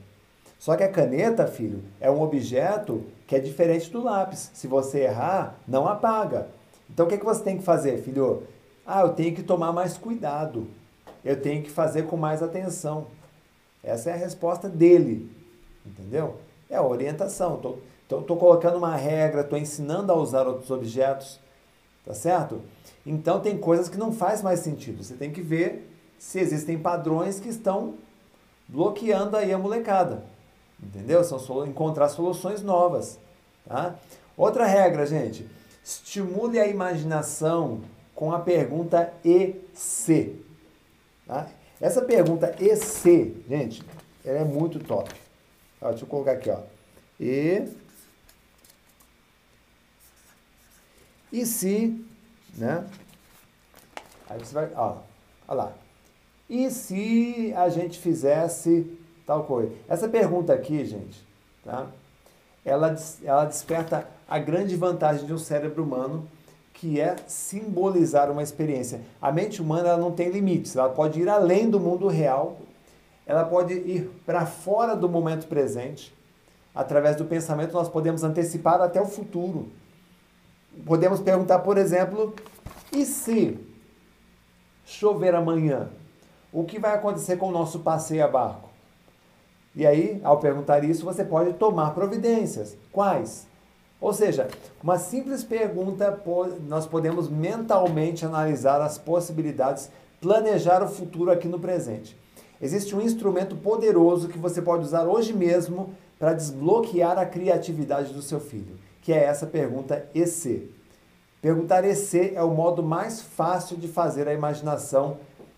Só 0.66 0.76
que 0.76 0.82
a 0.82 0.89
caneta, 0.89 1.45
filho, 1.45 1.84
é 2.01 2.09
um 2.09 2.24
objeto 2.24 3.03
que 3.28 3.36
é 3.36 3.39
diferente 3.39 3.91
do 3.91 4.01
lápis. 4.01 4.49
Se 4.51 4.66
você 4.66 5.01
errar, 5.01 5.59
não 5.68 5.88
apaga. 5.88 6.47
Então 6.89 7.05
o 7.05 7.09
que, 7.09 7.20
que 7.20 7.24
você 7.24 7.43
tem 7.43 7.59
que 7.59 7.63
fazer, 7.63 8.01
filho? 8.01 8.41
Ah, 8.84 9.01
eu 9.01 9.09
tenho 9.09 9.36
que 9.36 9.43
tomar 9.43 9.72
mais 9.72 9.95
cuidado. 9.95 10.66
Eu 11.24 11.39
tenho 11.39 11.61
que 11.61 11.70
fazer 11.70 12.07
com 12.07 12.18
mais 12.18 12.41
atenção. 12.41 13.05
Essa 13.84 14.09
é 14.09 14.13
a 14.13 14.16
resposta 14.16 14.68
dele. 14.68 15.32
Entendeu? 15.86 16.38
É 16.68 16.78
a 16.78 16.84
orientação. 16.84 17.57
Estou 17.57 17.80
tô, 18.09 18.18
tô, 18.18 18.24
tô 18.24 18.36
colocando 18.36 18.80
uma 18.80 18.95
regra, 18.95 19.41
estou 19.41 19.59
ensinando 19.59 20.11
a 20.11 20.16
usar 20.16 20.47
outros 20.47 20.72
objetos. 20.72 21.39
Tá 22.03 22.16
certo? 22.16 22.59
Então 23.05 23.39
tem 23.39 23.55
coisas 23.55 23.88
que 23.88 23.99
não 23.99 24.11
faz 24.11 24.41
mais 24.41 24.61
sentido. 24.61 25.03
Você 25.03 25.13
tem 25.13 25.32
que 25.32 25.43
ver 25.43 25.95
se 26.18 26.39
existem 26.39 26.76
padrões 26.76 27.39
que 27.39 27.49
estão 27.49 27.93
bloqueando 28.68 29.38
aí 29.38 29.53
a 29.53 29.59
molecada. 29.59 30.34
Entendeu? 30.82 31.23
São 31.23 31.65
encontrar 31.65 32.09
soluções 32.09 32.61
novas. 32.61 33.19
Tá? 33.65 33.95
Outra 34.38 34.65
regra, 34.65 35.05
gente. 35.05 35.49
Estimule 35.84 36.59
a 36.59 36.67
imaginação 36.67 37.82
com 38.13 38.32
a 38.32 38.39
pergunta 38.39 39.13
e 39.23 39.55
se. 39.73 40.36
Tá? 41.28 41.47
Essa 41.80 42.01
pergunta 42.01 42.55
e 42.59 42.76
se, 42.76 43.43
gente, 43.47 43.84
ela 44.23 44.39
é 44.39 44.43
muito 44.43 44.80
top. 44.80 45.11
Ó, 45.82 45.89
deixa 45.89 46.03
eu 46.03 46.07
colocar 46.07 46.32
aqui, 46.32 46.49
ó. 46.49 46.59
E 47.19 47.67
e 51.32 51.45
se, 51.45 52.05
né? 52.55 52.88
Aí 54.30 54.39
você 54.39 54.53
vai, 54.53 54.71
ó, 54.73 54.99
olha 55.47 55.57
lá. 55.57 55.73
E 56.49 56.69
se 56.71 57.53
a 57.55 57.67
gente 57.69 57.99
fizesse 57.99 58.97
tal 59.26 59.43
coisa? 59.43 59.71
Essa 59.88 60.07
pergunta 60.07 60.53
aqui, 60.53 60.86
gente, 60.86 61.26
tá? 61.63 61.88
Ela, 62.63 62.95
ela 63.23 63.45
desperta 63.45 64.07
a 64.28 64.39
grande 64.39 64.76
vantagem 64.76 65.26
de 65.26 65.34
um 65.34 65.38
cérebro 65.38 65.84
humano, 65.84 66.28
que 66.73 66.99
é 66.99 67.15
simbolizar 67.28 68.30
uma 68.30 68.43
experiência. 68.43 69.01
A 69.21 69.32
mente 69.32 69.61
humana 69.61 69.89
ela 69.89 69.97
não 69.97 70.11
tem 70.11 70.30
limites, 70.30 70.76
ela 70.76 70.89
pode 70.89 71.21
ir 71.21 71.30
além 71.30 71.69
do 71.69 71.80
mundo 71.80 72.07
real, 72.07 72.57
ela 73.26 73.45
pode 73.45 73.73
ir 73.73 74.09
para 74.26 74.45
fora 74.45 74.95
do 74.95 75.07
momento 75.07 75.47
presente. 75.47 76.13
Através 76.73 77.15
do 77.15 77.23
pensamento, 77.23 77.71
nós 77.71 77.88
podemos 77.88 78.23
antecipar 78.23 78.82
até 78.82 79.01
o 79.01 79.05
futuro. 79.05 79.71
podemos 80.86 81.21
perguntar, 81.21 81.59
por 81.59 81.78
exemplo, 81.78 82.36
e 82.91 83.05
se 83.05 83.57
chover 84.86 85.34
amanhã? 85.34 85.89
O 86.51 86.65
que 86.65 86.78
vai 86.78 86.93
acontecer 86.93 87.38
com 87.38 87.47
o 87.47 87.51
nosso 87.51 87.80
passeio 87.80 88.26
a 88.26 88.28
barco? 88.28 88.69
E 89.76 89.86
aí, 89.86 90.21
ao 90.23 90.39
perguntar 90.39 90.84
isso, 90.84 91.03
você 91.03 91.23
pode 91.23 91.53
tomar 91.53 91.93
providências. 91.93 92.78
Quais? 92.91 93.45
Ou 93.99 94.13
seja, 94.13 94.47
uma 94.82 94.97
simples 94.97 95.43
pergunta, 95.43 96.21
nós 96.67 96.86
podemos 96.86 97.28
mentalmente 97.28 98.26
analisar 98.26 98.82
as 98.82 98.97
possibilidades, 98.97 99.89
planejar 100.21 100.84
o 100.84 100.88
futuro 100.88 101.32
aqui 101.32 101.47
no 101.47 101.59
presente. 101.59 102.17
Existe 102.61 102.95
um 102.95 103.01
instrumento 103.01 103.55
poderoso 103.55 104.30
que 104.30 104.38
você 104.38 104.61
pode 104.61 104.84
usar 104.84 105.05
hoje 105.05 105.34
mesmo 105.34 105.93
para 106.17 106.34
desbloquear 106.34 107.17
a 107.17 107.26
criatividade 107.26 108.13
do 108.13 108.21
seu 108.21 108.39
filho, 108.39 108.78
que 109.01 109.11
é 109.11 109.23
essa 109.23 109.45
pergunta 109.45 110.07
EC. 110.15 110.69
Perguntar 111.41 111.84
EC 111.84 112.34
é 112.34 112.41
o 112.41 112.51
modo 112.51 112.82
mais 112.82 113.21
fácil 113.21 113.76
de 113.76 113.88
fazer 113.88 114.28
a 114.28 114.34
imaginação 114.34 115.17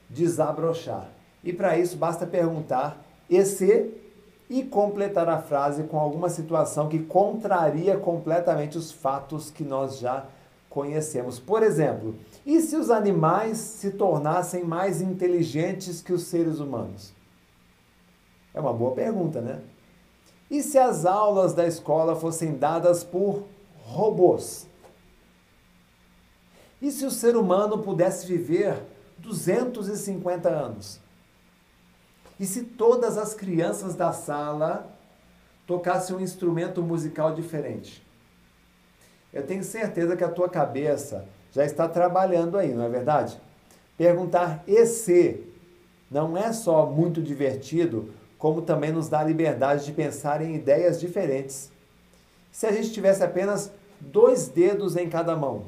desabrochar. 0.09 1.09
E 1.43 1.53
para 1.53 1.78
isso 1.78 1.97
basta 1.97 2.26
perguntar 2.26 3.05
EC 3.30 4.07
e 4.50 4.64
completar 4.64 5.28
a 5.28 5.41
frase 5.41 5.84
com 5.84 6.00
alguma 6.00 6.30
situação 6.30 6.88
que 6.88 7.00
contraria 7.00 7.98
completamente 7.98 8.78
os 8.78 8.91
fatos 8.91 9.52
que 9.52 9.64
nós 9.64 10.00
já 10.00 10.26
conhecemos. 10.70 11.39
Por 11.39 11.64
exemplo, 11.64 12.16
e 12.45 12.62
se 12.62 12.76
os 12.76 12.89
animais 12.89 13.58
se 13.58 13.91
tornassem 13.91 14.64
mais 14.64 15.02
inteligentes 15.02 16.02
que 16.02 16.14
os 16.14 16.24
seres 16.24 16.60
humanos? 16.60 17.14
É 18.54 18.60
uma 18.60 18.74
boa 18.74 18.91
pergunta, 18.91 19.41
né? 19.41 19.62
E 20.50 20.64
se 20.64 20.78
as 20.78 21.06
aulas 21.06 21.54
da 21.54 21.68
escola 21.68 22.16
fossem 22.16 22.58
dadas 22.58 23.04
por 23.04 23.43
robôs? 23.84 24.68
E 26.82 26.91
se 26.91 27.06
o 27.06 27.12
ser 27.12 27.36
humano 27.36 27.80
pudesse 27.80 28.26
viver 28.28 28.82
250 29.18 30.48
anos? 30.48 31.00
E 32.40 32.46
se 32.46 32.64
todas 32.64 33.18
as 33.18 33.34
crianças 33.34 33.96
da 33.96 34.14
sala 34.14 34.88
tocassem 35.66 36.16
um 36.16 36.22
instrumento 36.22 36.82
musical 36.82 37.34
diferente? 37.34 38.06
Eu 39.34 39.46
tenho 39.46 39.64
certeza 39.64 40.16
que 40.16 40.24
a 40.24 40.30
tua 40.30 40.48
cabeça 40.48 41.26
já 41.52 41.66
está 41.66 41.88
trabalhando 41.88 42.58
aí, 42.58 42.74
não 42.74 42.86
é 42.86 42.90
verdade? 42.90 43.40
Perguntar 43.98 44.64
e 44.68 44.86
se 44.86 45.44
não 46.10 46.38
é 46.38 46.54
só 46.54 46.86
muito 46.86 47.22
divertido, 47.22 48.14
como 48.38 48.62
também 48.62 48.92
nos 48.92 49.10
dá 49.10 49.20
a 49.20 49.24
liberdade 49.24 49.86
de 49.86 49.92
pensar 49.92 50.42
em 50.42 50.56
ideias 50.56 51.00
diferentes. 51.00 51.72
Se 52.52 52.66
a 52.66 52.72
gente 52.72 52.92
tivesse 52.92 53.24
apenas 53.24 53.72
dois 54.00 54.48
dedos 54.48 54.96
em 54.96 55.10
cada 55.10 55.36
mão, 55.36 55.66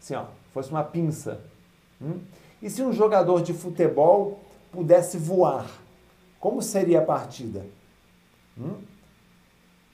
assim 0.00 0.14
ó, 0.14 0.26
fosse 0.52 0.70
uma 0.70 0.84
pinça, 0.84 1.40
hum? 2.00 2.20
e 2.62 2.68
se 2.68 2.82
um 2.82 2.92
jogador 2.92 3.42
de 3.42 3.54
futebol 3.54 4.38
pudesse 4.70 5.16
voar, 5.16 5.66
como 6.40 6.62
seria 6.62 7.00
a 7.00 7.04
partida? 7.04 7.64
Hum? 8.58 8.78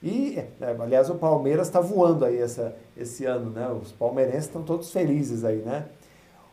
E, 0.01 0.39
é, 0.39 0.75
aliás, 0.79 1.09
o 1.09 1.15
Palmeiras 1.15 1.67
está 1.67 1.81
voando 1.81 2.23
aí 2.23 2.37
essa, 2.37 2.75
esse 2.95 3.25
ano, 3.25 3.49
né? 3.49 3.67
Os 3.69 3.91
palmeirenses 3.91 4.45
estão 4.45 4.63
todos 4.63 4.91
felizes 4.91 5.43
aí, 5.43 5.57
né? 5.57 5.87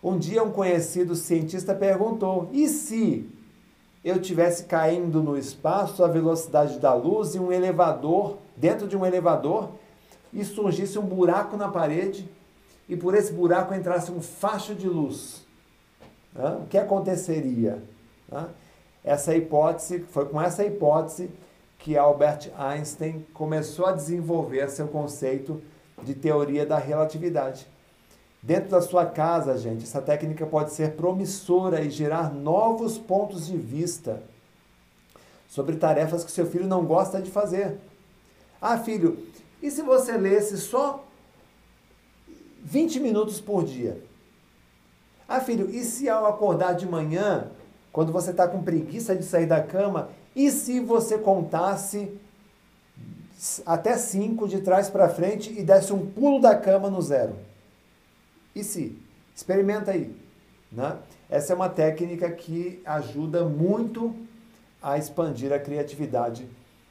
Um 0.02 0.18
dia 0.18 0.42
um 0.42 0.50
conhecido 0.50 1.14
cientista 1.14 1.74
perguntou: 1.74 2.48
e 2.52 2.68
se 2.68 3.30
eu 4.04 4.20
tivesse 4.20 4.64
caindo 4.64 5.22
no 5.22 5.36
espaço 5.36 6.02
à 6.02 6.08
velocidade 6.08 6.78
da 6.78 6.92
luz 6.92 7.34
e 7.34 7.38
um 7.38 7.52
elevador, 7.52 8.38
dentro 8.56 8.88
de 8.88 8.96
um 8.96 9.06
elevador, 9.06 9.70
e 10.32 10.44
surgisse 10.44 10.98
um 10.98 11.06
buraco 11.06 11.56
na 11.56 11.68
parede 11.68 12.28
e 12.88 12.96
por 12.96 13.14
esse 13.14 13.32
buraco 13.32 13.72
entrasse 13.72 14.10
um 14.10 14.20
facho 14.20 14.74
de 14.74 14.88
luz? 14.88 15.46
O 16.34 16.66
que 16.66 16.76
aconteceria? 16.76 17.82
Essa 19.04 19.36
hipótese, 19.36 20.00
foi 20.10 20.24
com 20.26 20.40
essa 20.40 20.64
hipótese 20.64 21.30
que 21.78 21.98
Albert 21.98 22.50
Einstein 22.56 23.26
começou 23.34 23.84
a 23.84 23.92
desenvolver 23.92 24.70
seu 24.70 24.88
conceito 24.88 25.62
de 26.02 26.14
teoria 26.14 26.64
da 26.64 26.78
relatividade. 26.78 27.66
Dentro 28.42 28.70
da 28.70 28.80
sua 28.80 29.04
casa, 29.04 29.58
gente, 29.58 29.84
essa 29.84 30.00
técnica 30.00 30.46
pode 30.46 30.72
ser 30.72 30.92
promissora 30.92 31.82
e 31.82 31.90
gerar 31.90 32.32
novos 32.32 32.96
pontos 32.98 33.46
de 33.46 33.56
vista 33.56 34.22
sobre 35.48 35.76
tarefas 35.76 36.24
que 36.24 36.32
seu 36.32 36.46
filho 36.46 36.66
não 36.66 36.84
gosta 36.84 37.20
de 37.20 37.30
fazer. 37.30 37.78
Ah, 38.60 38.78
filho, 38.78 39.18
e 39.62 39.70
se 39.70 39.82
você 39.82 40.16
lesse 40.16 40.58
só 40.58 41.04
20 42.62 43.00
minutos 43.00 43.40
por 43.40 43.64
dia? 43.64 44.02
Ah, 45.28 45.40
filho, 45.40 45.70
e 45.70 45.84
se 45.84 46.08
ao 46.08 46.26
acordar 46.26 46.74
de 46.74 46.86
manhã 46.86 47.50
quando 47.94 48.10
você 48.10 48.32
está 48.32 48.48
com 48.48 48.60
preguiça 48.60 49.14
de 49.14 49.22
sair 49.22 49.46
da 49.46 49.62
cama, 49.62 50.10
e 50.34 50.50
se 50.50 50.80
você 50.80 51.16
contasse 51.16 52.12
até 53.64 53.96
cinco 53.96 54.48
de 54.48 54.60
trás 54.60 54.90
para 54.90 55.08
frente 55.08 55.54
e 55.56 55.62
desse 55.62 55.92
um 55.92 56.04
pulo 56.04 56.40
da 56.40 56.56
cama 56.56 56.90
no 56.90 57.00
zero? 57.00 57.36
E 58.52 58.64
se? 58.64 59.00
Experimenta 59.32 59.92
aí. 59.92 60.12
Né? 60.72 60.98
Essa 61.30 61.52
é 61.52 61.56
uma 61.56 61.68
técnica 61.68 62.28
que 62.32 62.82
ajuda 62.84 63.44
muito 63.44 64.12
a 64.82 64.98
expandir 64.98 65.52
a 65.52 65.58
criatividade 65.60 66.48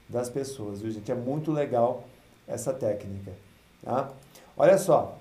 das 0.07 0.29
pessoas, 0.29 0.81
viu, 0.81 0.89
gente? 0.89 1.11
É 1.11 1.15
muito 1.15 1.51
legal 1.51 2.05
essa 2.47 2.71
técnica. 2.71 3.33
Tá? 3.83 4.09
Olha 4.55 4.77
só, 4.77 5.17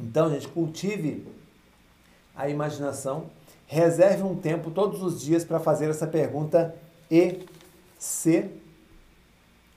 Então, 0.00 0.30
gente, 0.30 0.48
cultive 0.48 1.26
a 2.36 2.48
imaginação, 2.48 3.24
reserve 3.66 4.22
um 4.22 4.36
tempo 4.36 4.70
todos 4.70 5.02
os 5.02 5.20
dias 5.20 5.44
para 5.44 5.58
fazer 5.58 5.90
essa 5.90 6.06
pergunta 6.06 6.74
e 7.10 7.46
se. 7.98 8.48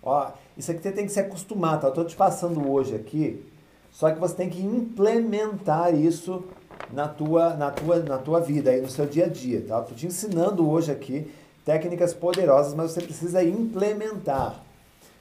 Ó, 0.03 0.31
isso 0.57 0.71
aqui 0.71 0.81
você 0.81 0.91
tem 0.91 1.05
que 1.05 1.11
se 1.11 1.19
acostumar, 1.19 1.79
tá? 1.79 1.87
Eu 1.87 1.91
estou 1.91 2.05
te 2.05 2.15
passando 2.15 2.69
hoje 2.69 2.95
aqui, 2.95 3.43
só 3.91 4.11
que 4.11 4.19
você 4.19 4.35
tem 4.35 4.49
que 4.49 4.61
implementar 4.61 5.93
isso 5.95 6.43
na 6.93 7.07
tua, 7.07 7.55
na 7.55 7.71
tua, 7.71 7.99
na 7.99 8.17
tua 8.17 8.39
vida, 8.39 8.69
aí 8.69 8.81
no 8.81 8.89
seu 8.89 9.05
dia 9.05 9.25
a 9.25 9.29
dia, 9.29 9.65
tá? 9.67 9.79
Estou 9.79 9.97
te 9.97 10.05
ensinando 10.05 10.69
hoje 10.69 10.91
aqui 10.91 11.31
técnicas 11.65 12.13
poderosas, 12.13 12.73
mas 12.73 12.91
você 12.91 13.01
precisa 13.01 13.43
implementar. 13.43 14.63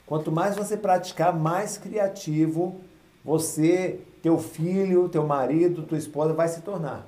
Quanto 0.07 0.33
mais 0.33 0.57
você 0.57 0.77
praticar, 0.77 1.37
mais 1.37 1.79
criativo 1.79 2.81
você 3.25 4.01
teu 4.23 4.39
filho, 4.39 5.09
teu 5.09 5.27
marido, 5.27 5.83
tua 5.83 5.99
esposa 5.99 6.33
vai 6.33 6.49
se 6.49 6.61
tornar. 6.63 7.07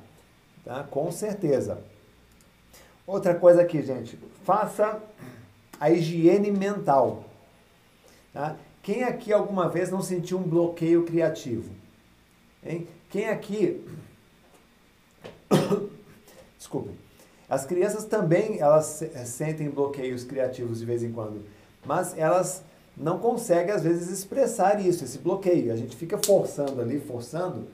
Tá? 0.65 0.85
Com 0.85 1.11
certeza. 1.11 1.83
Outra 3.07 3.35
coisa 3.35 3.63
aqui, 3.63 3.83
gente. 3.83 4.19
Faça 4.45 5.01
a 5.79 5.91
higiene 5.91 6.51
mental. 6.51 7.25
Tá? 8.33 8.57
Quem 8.83 9.05
aqui 9.05 9.33
alguma 9.33 9.69
vez 9.69 9.91
não 9.91 10.03
sentiu 10.03 10.39
um 10.39 10.43
bloqueio 10.43 11.05
criativo? 11.05 11.71
Hein? 12.65 12.89
Quem 13.11 13.29
aqui. 13.29 13.85
Desculpa. 16.57 16.91
As 17.49 17.67
crianças 17.67 18.07
também 18.07 18.61
elas 18.61 19.05
sentem 19.27 19.69
bloqueios 19.69 20.25
criativos 20.25 20.79
de 20.79 20.87
vez 20.87 21.03
em 21.03 21.13
quando, 21.13 21.45
mas 21.85 22.17
elas 22.17 22.65
não 22.97 23.19
consegue, 23.19 23.71
às 23.71 23.83
vezes, 23.83 24.11
expressar 24.11 24.81
isso, 24.81 25.05
esse 25.05 25.19
bloqueio. 25.19 25.73
A 25.73 25.77
gente 25.77 25.97
fica 25.97 26.19
forçando 26.19 26.81
ali, 26.81 27.01
forçando. 27.01 27.69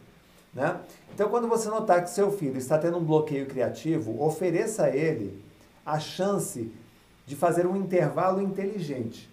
Né? 0.55 0.81
Então, 1.15 1.29
quando 1.29 1.49
você 1.49 1.69
notar 1.69 2.03
que 2.03 2.11
seu 2.11 2.31
filho 2.31 2.57
está 2.57 2.79
tendo 2.79 2.99
um 2.99 3.05
bloqueio 3.05 3.47
criativo, 3.47 4.23
ofereça 4.23 4.85
a 4.85 4.97
ele 4.97 5.43
a 5.85 5.99
chance 5.99 6.71
de 7.27 7.37
fazer 7.37 7.67
um 7.67 7.77
intervalo 7.77 8.41
inteligente. 8.41 9.29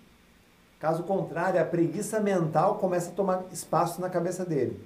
Caso 0.79 1.03
contrário, 1.03 1.61
a 1.61 1.65
preguiça 1.65 2.19
mental 2.19 2.75
começa 2.75 3.09
a 3.09 3.13
tomar 3.13 3.45
espaço 3.51 4.01
na 4.01 4.09
cabeça 4.09 4.45
dele. 4.45 4.79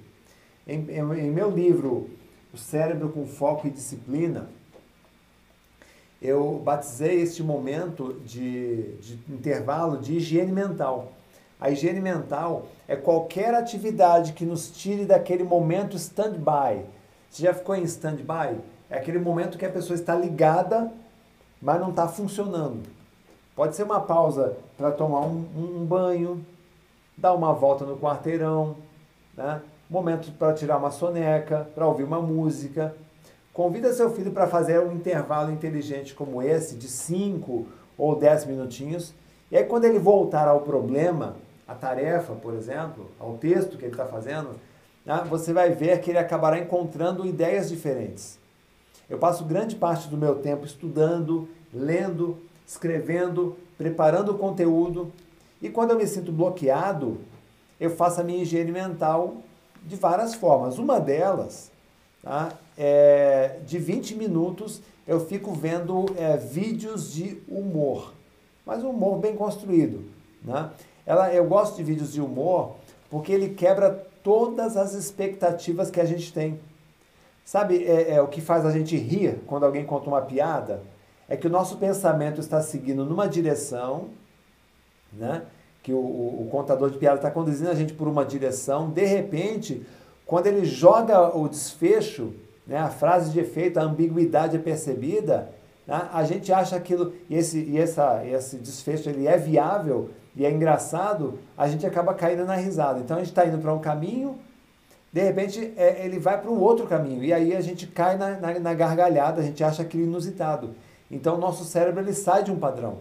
Em, 0.66 0.86
em, 0.90 0.98
em 0.98 1.30
meu 1.30 1.50
livro, 1.50 2.08
O 2.52 2.58
Cérebro 2.58 3.08
com 3.10 3.26
Foco 3.26 3.66
e 3.66 3.70
Disciplina, 3.70 4.48
eu 6.20 6.60
batizei 6.62 7.20
este 7.22 7.42
momento 7.42 8.14
de, 8.24 8.94
de 8.96 9.18
intervalo 9.28 9.98
de 9.98 10.16
higiene 10.16 10.52
mental. 10.52 11.12
A 11.60 11.70
higiene 11.70 12.00
mental 12.00 12.66
é 12.86 12.96
qualquer 12.96 13.54
atividade 13.54 14.32
que 14.32 14.44
nos 14.44 14.70
tire 14.70 15.04
daquele 15.04 15.44
momento 15.44 15.96
stand-by. 15.96 16.84
Você 17.30 17.44
já 17.44 17.54
ficou 17.54 17.74
em 17.74 17.84
stand-by? 17.84 18.58
É 18.88 18.98
aquele 18.98 19.18
momento 19.18 19.56
que 19.56 19.64
a 19.64 19.70
pessoa 19.70 19.94
está 19.94 20.14
ligada, 20.14 20.92
mas 21.60 21.80
não 21.80 21.90
está 21.90 22.08
funcionando. 22.08 22.82
Pode 23.54 23.76
ser 23.76 23.84
uma 23.84 24.00
pausa 24.00 24.56
para 24.76 24.90
tomar 24.90 25.20
um, 25.20 25.46
um, 25.56 25.84
banho, 25.84 26.44
dar 27.16 27.34
uma 27.34 27.52
volta 27.52 27.84
no 27.84 27.98
quarteirão, 27.98 28.76
né? 29.36 29.60
momento 29.88 30.32
para 30.32 30.54
tirar 30.54 30.78
uma 30.78 30.90
soneca, 30.90 31.68
para 31.74 31.86
ouvir 31.86 32.04
uma 32.04 32.20
música. 32.20 32.94
Convida 33.60 33.92
seu 33.92 34.10
filho 34.10 34.32
para 34.32 34.46
fazer 34.46 34.80
um 34.80 34.90
intervalo 34.90 35.52
inteligente 35.52 36.14
como 36.14 36.40
esse, 36.40 36.76
de 36.76 36.88
5 36.88 37.66
ou 37.98 38.16
10 38.16 38.46
minutinhos, 38.46 39.12
E 39.52 39.56
aí 39.58 39.64
quando 39.64 39.84
ele 39.84 39.98
voltar 39.98 40.48
ao 40.48 40.62
problema, 40.62 41.36
a 41.68 41.74
tarefa, 41.74 42.32
por 42.32 42.54
exemplo, 42.54 43.10
ao 43.20 43.34
texto 43.34 43.76
que 43.76 43.84
ele 43.84 43.92
está 43.92 44.06
fazendo, 44.06 44.48
né, 45.04 45.26
você 45.28 45.52
vai 45.52 45.72
ver 45.72 46.00
que 46.00 46.10
ele 46.10 46.16
acabará 46.16 46.58
encontrando 46.58 47.26
ideias 47.26 47.68
diferentes. 47.68 48.38
Eu 49.10 49.18
passo 49.18 49.44
grande 49.44 49.76
parte 49.76 50.08
do 50.08 50.16
meu 50.16 50.36
tempo 50.36 50.64
estudando, 50.64 51.46
lendo, 51.70 52.38
escrevendo, 52.66 53.58
preparando 53.76 54.32
o 54.32 54.38
conteúdo. 54.38 55.12
E 55.60 55.68
quando 55.68 55.90
eu 55.90 55.98
me 55.98 56.06
sinto 56.06 56.32
bloqueado, 56.32 57.18
eu 57.78 57.90
faço 57.90 58.22
a 58.22 58.24
minha 58.24 58.42
higiene 58.42 58.72
mental 58.72 59.36
de 59.84 59.96
várias 59.96 60.34
formas. 60.34 60.78
Uma 60.78 60.98
delas, 60.98 61.70
tá, 62.22 62.54
é, 62.82 63.58
de 63.66 63.78
20 63.78 64.14
minutos, 64.14 64.80
eu 65.06 65.20
fico 65.20 65.52
vendo 65.52 66.06
é, 66.16 66.38
vídeos 66.38 67.12
de 67.12 67.42
humor, 67.46 68.14
mas 68.64 68.82
um 68.82 68.88
humor 68.88 69.18
bem 69.18 69.36
construído. 69.36 70.06
Né? 70.42 70.70
Ela, 71.04 71.30
eu 71.34 71.44
gosto 71.44 71.76
de 71.76 71.82
vídeos 71.82 72.10
de 72.14 72.22
humor 72.22 72.76
porque 73.10 73.32
ele 73.32 73.50
quebra 73.50 73.90
todas 74.22 74.78
as 74.78 74.94
expectativas 74.94 75.90
que 75.90 76.00
a 76.00 76.06
gente 76.06 76.32
tem. 76.32 76.58
Sabe 77.44 77.84
é, 77.84 78.12
é, 78.12 78.22
o 78.22 78.28
que 78.28 78.40
faz 78.40 78.64
a 78.64 78.70
gente 78.70 78.96
rir 78.96 79.40
quando 79.46 79.66
alguém 79.66 79.84
conta 79.84 80.08
uma 80.08 80.22
piada? 80.22 80.82
É 81.28 81.36
que 81.36 81.46
o 81.46 81.50
nosso 81.50 81.76
pensamento 81.76 82.40
está 82.40 82.62
seguindo 82.62 83.04
numa 83.04 83.28
direção, 83.28 84.08
né? 85.12 85.42
que 85.82 85.92
o, 85.92 85.98
o, 85.98 86.46
o 86.46 86.48
contador 86.50 86.90
de 86.90 86.96
piada 86.96 87.16
está 87.16 87.30
conduzindo 87.30 87.68
a 87.68 87.74
gente 87.74 87.92
por 87.92 88.08
uma 88.08 88.24
direção, 88.24 88.90
de 88.90 89.04
repente, 89.04 89.86
quando 90.24 90.46
ele 90.46 90.64
joga 90.64 91.36
o 91.36 91.46
desfecho, 91.46 92.32
né, 92.70 92.78
a 92.78 92.88
frase 92.88 93.32
de 93.32 93.40
efeito, 93.40 93.80
a 93.80 93.82
ambiguidade 93.82 94.54
é 94.54 94.60
percebida, 94.60 95.50
né, 95.84 96.08
a 96.12 96.22
gente 96.22 96.52
acha 96.52 96.76
aquilo, 96.76 97.12
e 97.28 97.34
esse, 97.34 97.58
e 97.58 97.76
essa, 97.76 98.24
esse 98.24 98.56
desfecho 98.58 99.10
ele 99.10 99.26
é 99.26 99.36
viável 99.36 100.10
e 100.36 100.46
é 100.46 100.50
engraçado, 100.52 101.40
a 101.58 101.66
gente 101.66 101.84
acaba 101.84 102.14
caindo 102.14 102.44
na 102.44 102.54
risada. 102.54 103.00
Então 103.00 103.16
a 103.16 103.20
gente 103.20 103.30
está 103.30 103.44
indo 103.44 103.58
para 103.58 103.74
um 103.74 103.80
caminho, 103.80 104.38
de 105.12 105.20
repente 105.20 105.72
é, 105.76 106.04
ele 106.04 106.20
vai 106.20 106.40
para 106.40 106.48
um 106.48 106.60
outro 106.60 106.86
caminho, 106.86 107.24
e 107.24 107.32
aí 107.32 107.56
a 107.56 107.60
gente 107.60 107.88
cai 107.88 108.16
na, 108.16 108.38
na, 108.38 108.60
na 108.60 108.72
gargalhada, 108.72 109.40
a 109.40 109.44
gente 109.44 109.64
acha 109.64 109.82
aquilo 109.82 110.04
inusitado. 110.04 110.70
Então 111.10 111.34
o 111.34 111.38
nosso 111.38 111.64
cérebro 111.64 112.00
ele 112.00 112.14
sai 112.14 112.44
de 112.44 112.52
um 112.52 112.58
padrão. 112.60 112.98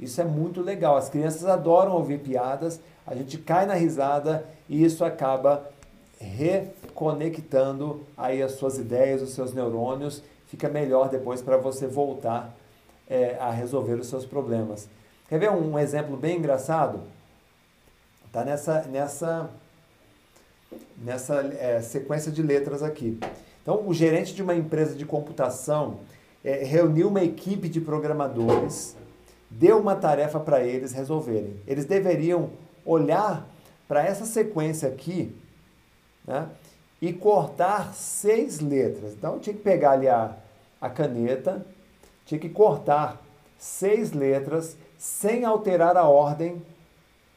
Isso 0.00 0.22
é 0.22 0.24
muito 0.24 0.62
legal. 0.62 0.96
As 0.96 1.10
crianças 1.10 1.44
adoram 1.44 1.92
ouvir 1.92 2.20
piadas, 2.20 2.80
a 3.06 3.14
gente 3.14 3.36
cai 3.36 3.66
na 3.66 3.74
risada 3.74 4.46
e 4.70 4.82
isso 4.82 5.04
acaba 5.04 5.70
reconectando 6.92 8.02
aí 8.16 8.42
as 8.42 8.52
suas 8.52 8.78
ideias, 8.78 9.22
os 9.22 9.30
seus 9.30 9.54
neurônios. 9.54 10.22
Fica 10.46 10.68
melhor 10.68 11.08
depois 11.08 11.40
para 11.40 11.56
você 11.56 11.86
voltar 11.86 12.54
é, 13.08 13.36
a 13.40 13.50
resolver 13.50 13.94
os 13.94 14.06
seus 14.06 14.26
problemas. 14.26 14.88
Quer 15.28 15.38
ver 15.38 15.50
um, 15.50 15.72
um 15.72 15.78
exemplo 15.78 16.16
bem 16.16 16.36
engraçado? 16.36 17.00
Tá 18.30 18.44
nessa 18.44 18.82
nessa 18.82 19.50
nessa 20.96 21.40
é, 21.58 21.80
sequência 21.80 22.30
de 22.30 22.42
letras 22.42 22.82
aqui. 22.82 23.18
Então, 23.62 23.86
o 23.86 23.94
gerente 23.94 24.34
de 24.34 24.42
uma 24.42 24.54
empresa 24.54 24.94
de 24.94 25.04
computação 25.04 26.00
é, 26.44 26.64
reuniu 26.64 27.08
uma 27.08 27.22
equipe 27.22 27.68
de 27.68 27.80
programadores 27.80 28.96
deu 29.50 29.78
uma 29.78 29.94
tarefa 29.94 30.40
para 30.40 30.64
eles 30.64 30.92
resolverem. 30.92 31.56
Eles 31.66 31.84
deveriam 31.84 32.50
olhar 32.86 33.46
para 33.86 34.02
essa 34.02 34.24
sequência 34.24 34.88
aqui 34.88 35.34
né, 36.26 36.48
e 37.02 37.12
cortar 37.12 37.92
seis 37.94 38.60
letras. 38.60 39.14
Então, 39.14 39.40
tinha 39.40 39.56
que 39.56 39.60
pegar 39.60 39.90
ali 39.90 40.08
a, 40.08 40.36
a 40.80 40.88
caneta, 40.88 41.66
tinha 42.24 42.38
que 42.38 42.48
cortar 42.48 43.20
seis 43.58 44.12
letras 44.12 44.76
sem 44.96 45.44
alterar 45.44 45.96
a 45.96 46.04
ordem, 46.04 46.62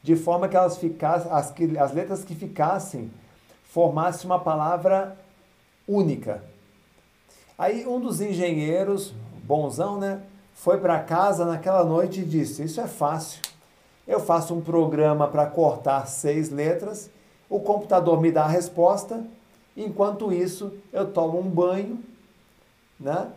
de 0.04 0.16
forma 0.16 0.48
que 0.48 0.56
elas 0.56 0.78
ficassem, 0.78 1.32
as, 1.32 1.52
as 1.82 1.92
letras 1.92 2.24
que 2.24 2.36
ficassem 2.36 3.12
formassem 3.64 4.28
uma 4.28 4.40
palavra 4.40 5.18
única. 5.88 6.44
Aí 7.58 7.88
um 7.88 8.00
dos 8.00 8.22
engenheiros, 8.22 9.16
bonzão, 9.44 10.00
né, 10.00 10.22
foi 10.54 10.78
para 10.78 11.00
casa 11.00 11.44
naquela 11.44 11.84
noite 11.84 12.22
e 12.22 12.26
disse: 12.26 12.64
Isso 12.64 12.80
é 12.80 12.88
fácil. 12.88 13.42
Eu 14.08 14.20
faço 14.20 14.54
um 14.54 14.62
programa 14.62 15.28
para 15.28 15.48
cortar 15.48 16.06
seis 16.06 16.52
letras, 16.52 17.10
o 17.50 17.60
computador 17.60 18.22
me 18.22 18.32
dá 18.32 18.44
a 18.44 18.48
resposta, 18.48 19.26
enquanto 19.76 20.32
isso 20.32 20.74
eu 20.92 21.12
tomo 21.12 21.40
um 21.40 21.50
banho, 21.50 22.04
né? 23.00 23.32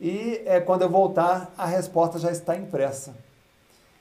E 0.00 0.42
é, 0.46 0.60
quando 0.60 0.82
eu 0.82 0.90
voltar, 0.90 1.52
a 1.56 1.64
resposta 1.66 2.18
já 2.18 2.30
está 2.30 2.56
impressa. 2.56 3.14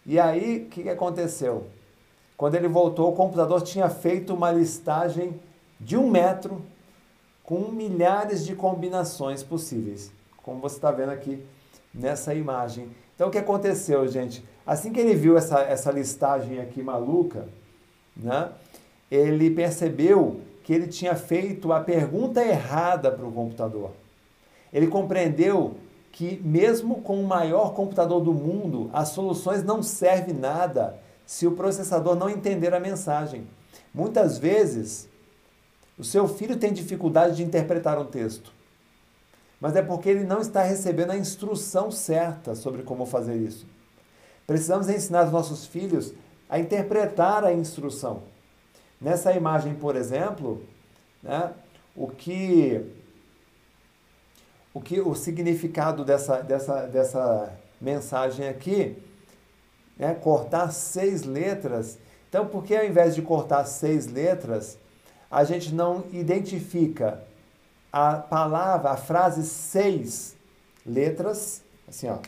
E 0.05 0.19
aí, 0.19 0.63
o 0.63 0.65
que, 0.65 0.89
aconteceu? 0.89 1.67
Quando 2.35 2.55
ele 2.55 2.67
voltou, 2.67 3.11
o 3.11 3.15
computador 3.15 3.61
tinha 3.61 3.87
feito 3.87 4.33
uma 4.33 4.51
listagem 4.51 5.39
de 5.79 5.95
um 5.95 6.09
metro 6.09 6.61
com 7.43 7.59
milhares 7.71 8.43
de 8.43 8.55
combinações 8.55 9.43
possíveis, 9.43 10.11
como 10.41 10.59
você 10.59 10.77
está 10.77 10.89
vendo 10.89 11.11
aqui 11.11 11.45
nessa 11.93 12.33
imagem. 12.33 12.89
Então 13.13 13.27
o 13.27 13.31
que 13.31 13.37
aconteceu, 13.37 14.07
gente? 14.07 14.43
Assim 14.65 14.91
que 14.91 14.99
ele 14.99 15.13
viu 15.13 15.37
essa, 15.37 15.59
essa 15.61 15.91
listagem 15.91 16.59
aqui 16.59 16.81
maluca, 16.81 17.47
né, 18.15 18.51
ele 19.11 19.51
percebeu 19.51 20.41
que 20.71 20.75
ele 20.75 20.87
tinha 20.87 21.15
feito 21.15 21.73
a 21.73 21.81
pergunta 21.81 22.41
errada 22.41 23.11
para 23.11 23.25
o 23.25 23.31
computador. 23.33 23.91
Ele 24.71 24.87
compreendeu 24.87 25.75
que 26.13 26.39
mesmo 26.41 27.01
com 27.01 27.21
o 27.21 27.27
maior 27.27 27.73
computador 27.73 28.21
do 28.21 28.33
mundo, 28.33 28.89
as 28.93 29.09
soluções 29.09 29.65
não 29.65 29.83
servem 29.83 30.33
nada 30.33 30.97
se 31.25 31.45
o 31.45 31.51
processador 31.51 32.15
não 32.15 32.29
entender 32.29 32.73
a 32.73 32.79
mensagem. 32.79 33.45
Muitas 33.93 34.37
vezes, 34.37 35.09
o 35.99 36.05
seu 36.05 36.25
filho 36.25 36.55
tem 36.55 36.71
dificuldade 36.71 37.35
de 37.35 37.43
interpretar 37.43 37.99
um 37.99 38.05
texto 38.05 38.53
mas 39.59 39.75
é 39.75 39.81
porque 39.83 40.09
ele 40.09 40.23
não 40.23 40.39
está 40.39 40.63
recebendo 40.63 41.11
a 41.11 41.17
instrução 41.17 41.91
certa 41.91 42.55
sobre 42.55 42.81
como 42.81 43.05
fazer 43.05 43.35
isso. 43.35 43.67
Precisamos 44.47 44.89
ensinar 44.89 45.25
os 45.25 45.31
nossos 45.31 45.67
filhos 45.67 46.15
a 46.49 46.57
interpretar 46.57 47.45
a 47.45 47.53
instrução. 47.53 48.23
Nessa 49.01 49.33
imagem, 49.33 49.73
por 49.73 49.95
exemplo, 49.95 50.63
né, 51.23 51.51
o 51.95 52.07
que 52.07 52.85
o 54.73 54.79
que 54.79 55.01
o 55.01 55.13
significado 55.15 56.05
dessa, 56.05 56.41
dessa, 56.41 56.87
dessa 56.87 57.53
mensagem 57.81 58.47
aqui 58.47 58.95
é 59.99 60.13
cortar 60.13 60.71
seis 60.71 61.23
letras. 61.23 61.97
Então, 62.29 62.47
por 62.47 62.63
que 62.63 62.75
ao 62.75 62.85
invés 62.85 63.13
de 63.13 63.21
cortar 63.21 63.65
seis 63.65 64.07
letras, 64.07 64.77
a 65.29 65.43
gente 65.43 65.73
não 65.73 66.05
identifica 66.13 67.21
a 67.91 68.15
palavra, 68.15 68.91
a 68.91 68.97
frase 68.97 69.43
seis 69.43 70.37
letras, 70.85 71.61
assim, 71.85 72.07
ó. 72.07 72.19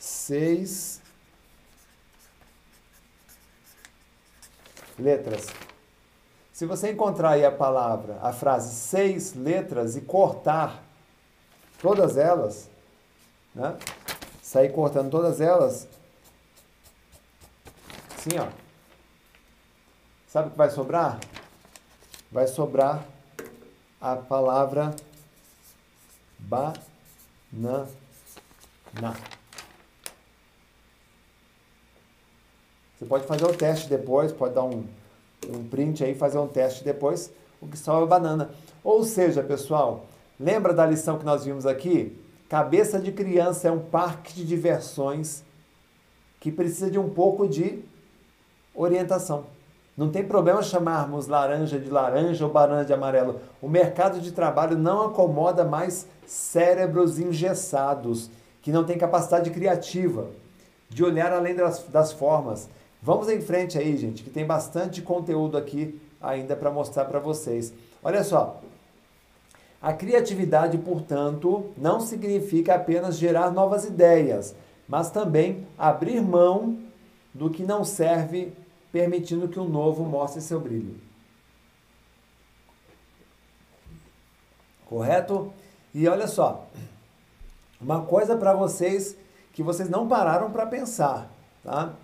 Seis 0.00 0.91
letras. 5.02 5.48
Se 6.52 6.66
você 6.66 6.92
encontrar 6.92 7.30
aí 7.30 7.44
a 7.44 7.50
palavra, 7.50 8.18
a 8.22 8.32
frase 8.32 8.74
seis 8.74 9.34
letras 9.34 9.96
e 9.96 10.00
cortar 10.00 10.82
todas 11.80 12.16
elas, 12.16 12.68
né? 13.54 13.76
Sair 14.42 14.70
cortando 14.70 15.10
todas 15.10 15.40
elas, 15.40 15.88
assim, 18.16 18.38
ó. 18.38 18.48
Sabe 20.28 20.48
o 20.48 20.50
que 20.50 20.58
vai 20.58 20.70
sobrar? 20.70 21.18
vai 22.32 22.46
sobrar 22.46 23.04
a 24.00 24.16
palavra 24.16 24.96
banana. 26.38 26.80
Você 33.02 33.06
pode 33.06 33.26
fazer 33.26 33.44
o 33.44 33.52
teste 33.52 33.88
depois, 33.88 34.30
pode 34.30 34.54
dar 34.54 34.62
um, 34.62 34.84
um 35.48 35.64
print 35.64 36.04
aí, 36.04 36.14
fazer 36.14 36.38
um 36.38 36.46
teste 36.46 36.84
depois, 36.84 37.32
o 37.60 37.66
que 37.66 37.76
sobra 37.76 38.04
é 38.04 38.06
banana. 38.06 38.50
Ou 38.84 39.02
seja, 39.02 39.42
pessoal, 39.42 40.06
lembra 40.38 40.72
da 40.72 40.86
lição 40.86 41.18
que 41.18 41.24
nós 41.24 41.44
vimos 41.44 41.66
aqui? 41.66 42.16
Cabeça 42.48 43.00
de 43.00 43.10
criança 43.10 43.66
é 43.66 43.72
um 43.72 43.80
parque 43.80 44.32
de 44.34 44.44
diversões 44.44 45.42
que 46.38 46.52
precisa 46.52 46.88
de 46.88 46.98
um 46.98 47.10
pouco 47.10 47.48
de 47.48 47.80
orientação. 48.72 49.46
Não 49.96 50.08
tem 50.08 50.24
problema 50.24 50.62
chamarmos 50.62 51.26
laranja 51.26 51.80
de 51.80 51.90
laranja 51.90 52.44
ou 52.46 52.52
banana 52.52 52.84
de 52.84 52.92
amarelo. 52.92 53.40
O 53.60 53.68
mercado 53.68 54.20
de 54.20 54.30
trabalho 54.30 54.78
não 54.78 55.06
acomoda 55.06 55.64
mais 55.64 56.06
cérebros 56.24 57.18
engessados, 57.18 58.30
que 58.62 58.70
não 58.70 58.84
têm 58.84 58.96
capacidade 58.96 59.50
criativa, 59.50 60.28
de 60.88 61.02
olhar 61.02 61.32
além 61.32 61.56
das, 61.56 61.82
das 61.88 62.12
formas. 62.12 62.68
Vamos 63.02 63.28
em 63.28 63.40
frente 63.40 63.76
aí, 63.76 63.96
gente, 63.96 64.22
que 64.22 64.30
tem 64.30 64.46
bastante 64.46 65.02
conteúdo 65.02 65.58
aqui 65.58 66.00
ainda 66.20 66.54
para 66.54 66.70
mostrar 66.70 67.04
para 67.06 67.18
vocês. 67.18 67.74
Olha 68.00 68.22
só. 68.22 68.60
A 69.80 69.92
criatividade, 69.92 70.78
portanto, 70.78 71.72
não 71.76 71.98
significa 71.98 72.76
apenas 72.76 73.18
gerar 73.18 73.50
novas 73.50 73.84
ideias, 73.84 74.54
mas 74.86 75.10
também 75.10 75.66
abrir 75.76 76.20
mão 76.22 76.78
do 77.34 77.50
que 77.50 77.64
não 77.64 77.84
serve, 77.84 78.52
permitindo 78.92 79.48
que 79.48 79.58
o 79.58 79.64
novo 79.64 80.04
mostre 80.04 80.40
seu 80.40 80.60
brilho. 80.60 80.94
Correto? 84.86 85.52
E 85.92 86.06
olha 86.06 86.28
só, 86.28 86.68
uma 87.80 88.02
coisa 88.02 88.36
para 88.36 88.54
vocês 88.54 89.16
que 89.52 89.62
vocês 89.62 89.90
não 89.90 90.06
pararam 90.06 90.52
para 90.52 90.66
pensar, 90.66 91.28
tá? 91.64 91.94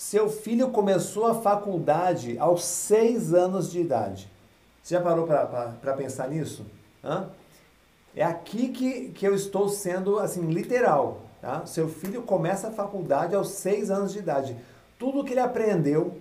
Seu 0.00 0.30
filho 0.30 0.70
começou 0.70 1.26
a 1.26 1.34
faculdade 1.34 2.38
aos 2.38 2.64
seis 2.64 3.34
anos 3.34 3.70
de 3.70 3.80
idade. 3.80 4.32
Você 4.82 4.94
já 4.94 5.00
parou 5.02 5.26
para 5.26 5.92
pensar 5.92 6.26
nisso? 6.30 6.64
Hã? 7.04 7.28
É 8.16 8.24
aqui 8.24 8.68
que, 8.68 9.10
que 9.10 9.28
eu 9.28 9.34
estou 9.34 9.68
sendo 9.68 10.18
assim 10.18 10.46
literal. 10.46 11.20
Tá? 11.42 11.66
Seu 11.66 11.86
filho 11.86 12.22
começa 12.22 12.68
a 12.68 12.72
faculdade 12.72 13.34
aos 13.34 13.50
seis 13.50 13.90
anos 13.90 14.14
de 14.14 14.20
idade. 14.20 14.56
Tudo 14.98 15.22
que 15.22 15.34
ele 15.34 15.40
aprendeu, 15.40 16.18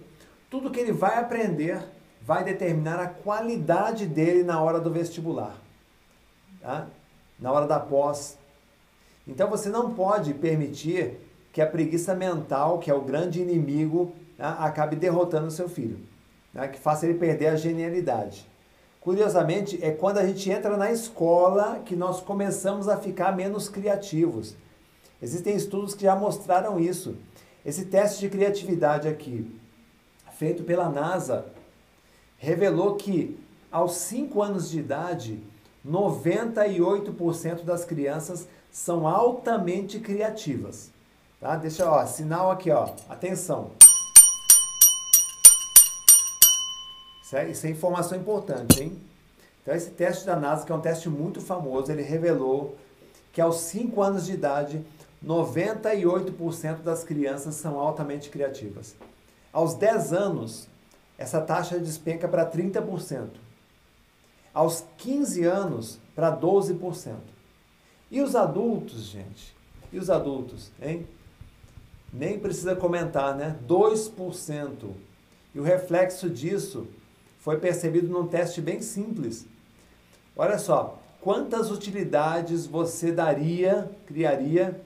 tudo 0.50 0.70
que 0.70 0.80
ele 0.82 0.92
vai 0.92 1.18
aprender, 1.18 1.82
vai 2.22 2.44
determinar 2.44 3.00
a 3.00 3.08
qualidade 3.08 4.06
dele 4.06 4.44
na 4.44 4.62
hora 4.62 4.82
do 4.82 4.92
vestibular, 4.92 5.56
tá? 6.62 6.86
na 7.40 7.50
hora 7.50 7.66
da 7.66 7.80
pós. 7.80 8.38
Então 9.26 9.50
você 9.50 9.70
não 9.70 9.94
pode 9.94 10.34
permitir 10.34 11.29
que 11.52 11.62
a 11.62 11.68
preguiça 11.68 12.16
mental, 12.16 12.80
que 12.80 12.90
é 12.90 12.94
o 12.94 13.02
grande 13.02 13.42
inimigo, 13.42 14.14
tá? 14.38 14.52
acabe 14.54 14.96
derrotando 14.96 15.48
o 15.48 15.52
seu 15.52 15.68
filho, 15.68 16.00
tá? 16.54 16.68
que 16.68 16.80
faça 16.80 17.06
ele 17.06 17.18
perder 17.18 17.48
a 17.48 17.56
genialidade. 17.56 18.48
Curiosamente, 19.02 19.80
é 19.84 19.92
quando 19.92 20.18
a 20.18 20.28
gente 20.28 20.50
entra 20.50 20.76
na 20.76 20.92
escola 20.92 21.82
que 21.86 21.96
nós 21.96 22.22
começamos 22.22 22.88
a 22.88 22.98
ficar 22.98 23.36
menos 23.36 23.70
criativos. 23.70 24.56
Existem 25.22 25.56
estudos 25.56 25.96
que 25.96 26.04
já 26.04 26.16
mostraram 26.16 26.80
isso. 26.80 27.16
Esse 27.66 27.86
teste 27.86 28.20
de 28.20 28.30
criatividade 28.30 29.08
aqui, 29.08 29.50
feito 30.38 30.64
pela 30.64 30.90
NASA, 30.90 31.46
revelou 32.38 32.96
que 32.96 33.38
aos 33.72 33.94
5 33.94 34.42
anos 34.42 34.70
de 34.70 34.80
idade, 34.80 35.40
98% 35.86 37.64
das 37.64 37.86
crianças 37.86 38.48
são 38.72 39.08
altamente 39.08 40.00
criativas. 40.00 40.92
Tá? 41.40 41.56
Deixa, 41.56 41.90
ó, 41.90 42.06
sinal 42.06 42.52
aqui, 42.52 42.70
ó. 42.70 42.90
Atenção. 43.08 43.72
Isso 47.24 47.38
é, 47.38 47.50
isso 47.50 47.68
é 47.68 47.70
informação 47.70 48.18
importante, 48.18 48.82
hein? 48.82 49.00
Então, 49.62 49.74
esse 49.74 49.92
teste 49.92 50.26
da 50.26 50.36
NASA, 50.36 50.66
que 50.66 50.72
é 50.72 50.76
um 50.76 50.82
teste 50.82 51.08
muito 51.10 51.40
famoso, 51.40 51.92
ele 51.92 52.02
revelou 52.02 52.76
que 53.32 53.40
aos 53.40 53.58
5 53.58 54.02
anos 54.02 54.26
de 54.26 54.34
idade, 54.34 54.84
98% 55.26 56.82
das 56.82 57.04
crianças 57.04 57.56
são 57.56 57.80
altamente 57.80 58.30
criativas. 58.30 58.96
Aos 59.54 59.76
10 59.76 60.12
anos, 60.14 60.68
essa 61.18 61.40
taxa 61.40 61.80
despenca 61.80 62.28
para 62.28 62.50
30%. 62.50 63.30
Aos 64.54 64.84
15 64.98 65.44
anos, 65.44 66.00
para 66.16 66.36
12%. 66.36 67.16
E 68.10 68.22
os 68.22 68.36
adultos, 68.36 69.04
gente? 69.04 69.56
E 69.94 70.00
os 70.00 70.10
adultos, 70.10 70.72
hein? 70.82 71.08
Nem 72.12 72.40
precisa 72.40 72.76
comentar, 72.76 73.36
né? 73.36 73.56
2%. 73.68 74.92
E 75.54 75.60
o 75.60 75.64
reflexo 75.64 76.30
disso 76.30 76.88
foi 77.40 77.58
percebido 77.58 78.08
num 78.08 78.28
teste 78.28 78.62
bem 78.62 78.82
simples. 78.82 79.46
Olha 80.36 80.58
só, 80.58 81.00
quantas 81.22 81.72
utilidades 81.72 82.66
você 82.66 83.12
daria, 83.12 83.90
criaria 84.06 84.80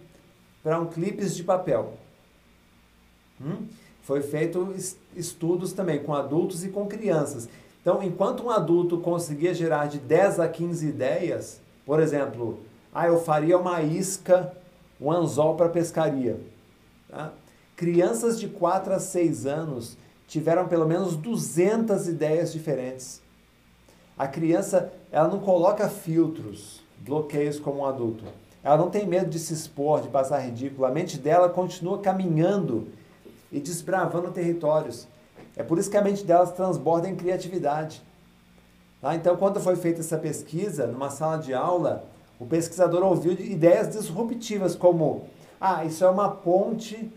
para 0.63 0.79
um 0.79 0.85
clipes 0.85 1.35
de 1.35 1.43
papel. 1.43 1.93
Hum? 3.41 3.67
Foi 4.03 4.21
feito 4.21 4.73
estudos 5.15 5.73
também 5.73 6.03
com 6.03 6.13
adultos 6.13 6.63
e 6.63 6.69
com 6.69 6.87
crianças. 6.87 7.47
Então, 7.81 8.01
enquanto 8.01 8.45
um 8.45 8.49
adulto 8.49 8.99
conseguia 8.99 9.53
gerar 9.53 9.87
de 9.87 9.99
10 9.99 10.39
a 10.39 10.47
15 10.47 10.87
ideias, 10.87 11.61
por 11.85 11.99
exemplo, 11.99 12.59
ah, 12.93 13.07
eu 13.07 13.21
faria 13.21 13.57
uma 13.57 13.81
isca, 13.81 14.53
um 14.99 15.11
anzol 15.11 15.55
para 15.55 15.67
pescaria. 15.69 16.39
Tá? 17.13 17.31
Crianças 17.75 18.39
de 18.39 18.47
4 18.47 18.93
a 18.93 18.99
6 18.99 19.45
anos 19.45 19.97
tiveram 20.27 20.67
pelo 20.67 20.87
menos 20.87 21.15
200 21.15 22.07
ideias 22.07 22.51
diferentes. 22.51 23.21
A 24.17 24.27
criança, 24.27 24.91
ela 25.11 25.27
não 25.27 25.39
coloca 25.39 25.87
filtros, 25.89 26.81
bloqueios 26.99 27.59
como 27.59 27.81
um 27.81 27.85
adulto. 27.85 28.23
Ela 28.63 28.77
não 28.77 28.89
tem 28.89 29.05
medo 29.05 29.29
de 29.29 29.37
se 29.37 29.53
expor, 29.53 30.01
de 30.01 30.07
passar 30.07 30.39
ridículo. 30.39 30.85
A 30.85 30.91
mente 30.91 31.17
dela 31.17 31.49
continua 31.49 31.99
caminhando 31.99 32.87
e 33.51 33.59
desbravando 33.59 34.31
territórios. 34.31 35.07
É 35.55 35.61
por 35.61 35.77
isso 35.77 35.89
que 35.89 35.97
a 35.97 36.01
mente 36.01 36.23
dela 36.23 36.47
transborda 36.47 37.07
em 37.07 37.15
criatividade. 37.15 38.01
Tá? 39.01 39.15
Então, 39.15 39.35
quando 39.35 39.59
foi 39.59 39.75
feita 39.75 39.99
essa 39.99 40.17
pesquisa, 40.17 40.87
numa 40.87 41.09
sala 41.09 41.37
de 41.37 41.53
aula, 41.53 42.05
o 42.39 42.45
pesquisador 42.45 43.03
ouviu 43.03 43.33
ideias 43.33 43.89
disruptivas, 43.89 44.75
como: 44.75 45.27
ah, 45.65 45.85
isso 45.85 46.03
é 46.03 46.09
uma 46.09 46.29
ponte 46.29 47.09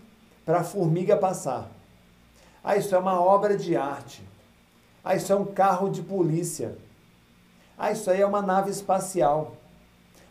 para 0.45 0.61
a 0.61 0.63
formiga 0.63 1.17
passar. 1.17 1.69
Ah, 2.63 2.77
isso 2.77 2.95
é 2.95 2.99
uma 2.99 3.21
obra 3.21 3.57
de 3.57 3.77
arte. 3.77 4.23
Ah, 5.03 5.17
isso 5.17 5.33
é 5.33 5.35
um 5.35 5.45
carro 5.45 5.91
de 5.91 6.01
polícia. 6.01 6.79
Ah, 7.77 7.91
isso 7.91 8.09
aí 8.09 8.21
é 8.21 8.27
uma 8.27 8.41
nave 8.41 8.71
espacial. 8.71 9.57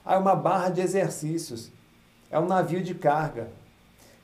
Ah, 0.05 0.13
é 0.13 0.18
uma 0.18 0.34
barra 0.34 0.70
de 0.70 0.80
exercícios. 0.80 1.70
É 2.32 2.39
um 2.39 2.47
navio 2.47 2.82
de 2.82 2.95
carga. 2.95 3.49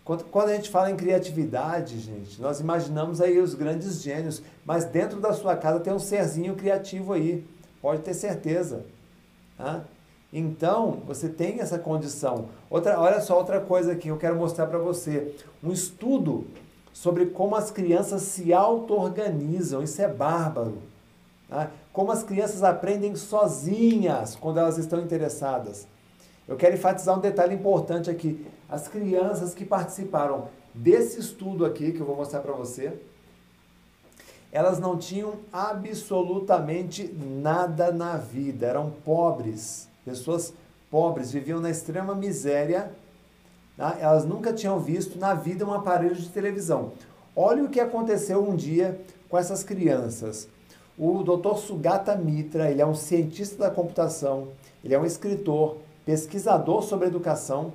Quando, 0.06 0.24
quando 0.24 0.52
a 0.52 0.56
gente 0.56 0.70
fala 0.70 0.90
em 0.90 0.96
criatividade, 0.96 2.00
gente, 2.00 2.42
nós 2.42 2.62
imaginamos 2.62 3.20
aí 3.20 3.40
os 3.40 3.54
grandes 3.54 4.02
gênios, 4.02 4.42
mas 4.64 4.86
dentro 4.86 5.20
da 5.20 5.34
sua 5.34 5.58
casa 5.58 5.82
tem 5.82 5.92
um 5.92 6.00
serzinho 6.00 6.56
criativo 6.56 7.12
aí, 7.12 7.46
pode 7.82 8.04
ter 8.04 8.14
certeza. 8.14 8.86
Tá? 9.58 9.84
Então, 10.34 11.00
você 11.06 11.28
tem 11.28 11.60
essa 11.60 11.78
condição. 11.78 12.46
Outra, 12.70 13.00
olha 13.00 13.20
só 13.20 13.38
outra 13.38 13.60
coisa 13.60 13.96
que 13.96 14.08
eu 14.08 14.18
quero 14.18 14.36
mostrar 14.36 14.68
para 14.68 14.80
você. 14.80 15.36
Um 15.62 15.72
estudo 15.72 16.46
sobre 16.94 17.28
como 17.28 17.56
as 17.56 17.70
crianças 17.70 18.22
se 18.22 18.54
auto-organizam. 18.54 19.84
Isso 19.84 20.02
é 20.02 20.08
bárbaro. 20.08 20.78
Tá? 21.50 21.70
Como 21.92 22.12
as 22.12 22.24
crianças 22.24 22.64
aprendem 22.64 23.14
sozinhas 23.16 24.36
quando 24.36 24.60
elas 24.60 24.78
estão 24.78 25.02
interessadas. 25.02 25.86
Eu 26.48 26.56
quero 26.56 26.76
enfatizar 26.76 27.18
um 27.18 27.22
detalhe 27.22 27.54
importante 27.54 28.10
aqui. 28.10 28.46
As 28.70 28.88
crianças 28.88 29.54
que 29.54 29.66
participaram 29.66 30.48
desse 30.74 31.20
estudo 31.20 31.66
aqui, 31.66 31.92
que 31.92 32.00
eu 32.00 32.06
vou 32.06 32.16
mostrar 32.16 32.40
para 32.40 32.54
você, 32.54 32.94
elas 34.52 34.80
não 34.80 34.98
tinham 34.98 35.36
absolutamente 35.52 37.08
nada 37.14 37.92
na 37.92 38.18
vida, 38.18 38.68
eram 38.68 38.92
pobres, 39.04 39.88
pessoas 40.06 40.54
pobres, 40.90 41.32
viviam 41.32 41.60
na 41.60 41.70
extrema 41.70 42.14
miséria, 42.14 42.92
tá? 43.78 43.98
elas 44.00 44.26
nunca 44.26 44.52
tinham 44.52 44.80
visto 44.80 45.18
na 45.18 45.34
vida 45.34 45.66
um 45.66 45.74
aparelho 45.74 46.16
de 46.16 46.30
televisão. 46.30 46.92
Olha 47.36 47.64
o 47.64 47.70
que 47.70 47.80
aconteceu 47.80 48.44
um 48.44 48.56
dia 48.56 49.00
com 49.30 49.38
essas 49.38 49.64
crianças. 49.64 50.48
O 50.98 51.24
Dr. 51.24 51.56
Sugata 51.56 52.16
Mitra, 52.16 52.70
ele 52.70 52.82
é 52.82 52.86
um 52.86 52.94
cientista 52.94 53.58
da 53.58 53.72
computação, 53.72 54.50
ele 54.84 54.94
é 54.94 55.00
um 55.00 55.06
escritor, 55.06 55.78
pesquisador 56.06 56.84
sobre 56.84 57.08
educação. 57.08 57.74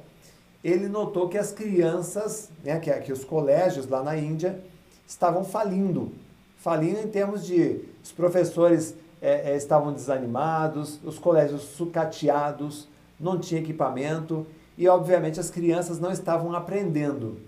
Ele 0.62 0.88
notou 0.88 1.28
que 1.28 1.38
as 1.38 1.52
crianças, 1.52 2.50
né, 2.62 2.78
que, 2.78 2.92
que 3.00 3.12
os 3.12 3.24
colégios 3.24 3.88
lá 3.88 4.02
na 4.02 4.16
Índia 4.16 4.60
estavam 5.06 5.44
falindo. 5.44 6.12
Falindo 6.58 7.00
em 7.00 7.08
termos 7.08 7.46
de 7.46 7.80
os 8.02 8.12
professores 8.12 8.94
é, 9.20 9.52
é, 9.52 9.56
estavam 9.56 9.92
desanimados, 9.92 11.00
os 11.04 11.18
colégios 11.18 11.62
sucateados, 11.62 12.88
não 13.18 13.38
tinha 13.38 13.60
equipamento 13.60 14.46
e, 14.76 14.86
obviamente, 14.88 15.40
as 15.40 15.50
crianças 15.50 15.98
não 15.98 16.10
estavam 16.10 16.54
aprendendo. 16.54 17.40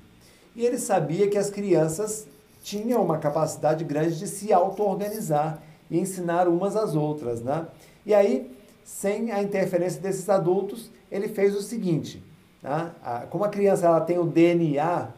E 0.56 0.64
ele 0.64 0.78
sabia 0.78 1.28
que 1.28 1.38
as 1.38 1.50
crianças 1.50 2.26
tinham 2.62 3.02
uma 3.02 3.18
capacidade 3.18 3.84
grande 3.84 4.18
de 4.18 4.26
se 4.26 4.52
auto-organizar 4.52 5.62
e 5.90 5.98
ensinar 5.98 6.48
umas 6.48 6.74
às 6.74 6.94
outras, 6.94 7.42
né? 7.42 7.66
E 8.04 8.14
aí, 8.14 8.50
sem 8.84 9.30
a 9.30 9.42
interferência 9.42 10.00
desses 10.00 10.28
adultos, 10.28 10.90
ele 11.10 11.28
fez 11.28 11.54
o 11.54 11.62
seguinte, 11.62 12.22
né? 12.62 12.90
como 13.30 13.44
a 13.44 13.48
criança 13.48 13.86
ela 13.86 14.00
tem 14.00 14.18
o 14.18 14.24
DNA 14.24 15.08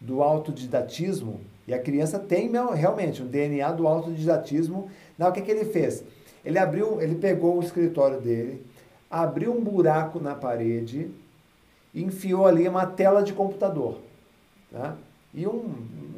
do 0.00 0.22
autodidatismo, 0.22 1.40
e 1.66 1.72
a 1.72 1.78
criança 1.78 2.18
tem 2.18 2.50
realmente 2.74 3.22
o 3.22 3.24
DNA 3.24 3.72
do 3.72 3.88
autodidatismo, 3.88 4.90
né? 5.18 5.28
o 5.28 5.32
que, 5.32 5.42
que 5.42 5.50
ele 5.50 5.64
fez? 5.64 6.04
Ele 6.44 6.58
abriu, 6.58 7.00
ele 7.00 7.14
pegou 7.14 7.56
o 7.56 7.62
escritório 7.62 8.20
dele, 8.20 8.64
abriu 9.10 9.52
um 9.52 9.62
buraco 9.62 10.20
na 10.20 10.34
parede 10.34 11.10
e 11.92 12.02
enfiou 12.02 12.46
ali 12.46 12.68
uma 12.68 12.86
tela 12.86 13.22
de 13.22 13.32
computador. 13.32 13.98
Tá? 14.70 14.96
E 15.32 15.46
um, 15.46 15.52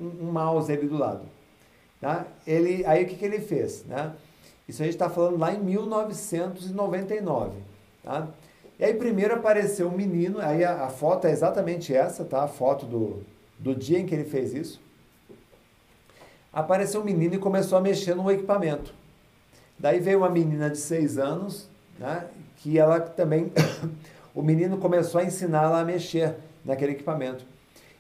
um, 0.01 0.13
um 0.23 0.33
mouse 0.33 0.73
ali 0.73 0.87
do 0.87 0.97
lado. 0.97 1.23
Tá? 2.01 2.27
Ele, 2.47 2.85
aí 2.87 3.05
o 3.05 3.07
que, 3.07 3.17
que 3.17 3.25
ele 3.25 3.41
fez? 3.41 3.85
Né? 3.85 4.13
Isso 4.69 4.83
a 4.83 4.85
gente 4.85 4.95
está 4.95 5.09
falando 5.09 5.39
lá 5.39 5.53
em 5.53 5.61
1999. 5.61 7.53
Tá? 8.03 8.29
E 8.79 8.85
aí 8.85 8.95
primeiro 8.95 9.35
apareceu 9.35 9.89
um 9.89 9.97
menino, 9.97 10.39
aí 10.41 10.65
a, 10.65 10.85
a, 10.85 10.89
foto 10.89 11.27
é 11.27 11.31
exatamente 11.31 11.95
essa, 11.95 12.25
tá? 12.25 12.43
A 12.43 12.49
foto 12.49 12.85
do, 12.85 13.23
do 13.59 13.75
dia 13.75 13.99
em 13.99 14.07
que 14.07 14.15
ele 14.15 14.25
fez 14.25 14.53
isso. 14.53 14.81
Apareceu 16.57 17.03
um 17.03 17.05
menino 17.05 17.35
e 17.35 17.39
começou 17.39 17.77
a 17.77 17.83
mexer 17.83 18.15
no 18.15 18.31
equipamento. 18.31 18.95
Daí 19.79 20.01
veio 20.01 20.21
uma 20.21 20.31
menina 20.31 20.71
de 20.71 20.79
seis 20.79 21.19
anos, 21.19 21.69
né? 21.99 22.29
Que 22.57 22.79
ela 22.79 22.99
também, 22.99 23.53
o 24.35 24.41
menino 24.41 24.79
começou 24.79 25.21
a 25.21 25.25
ensiná-la 25.25 25.81
a 25.81 25.85
mexer 25.85 26.35
naquele 26.65 26.93
equipamento. 26.93 27.45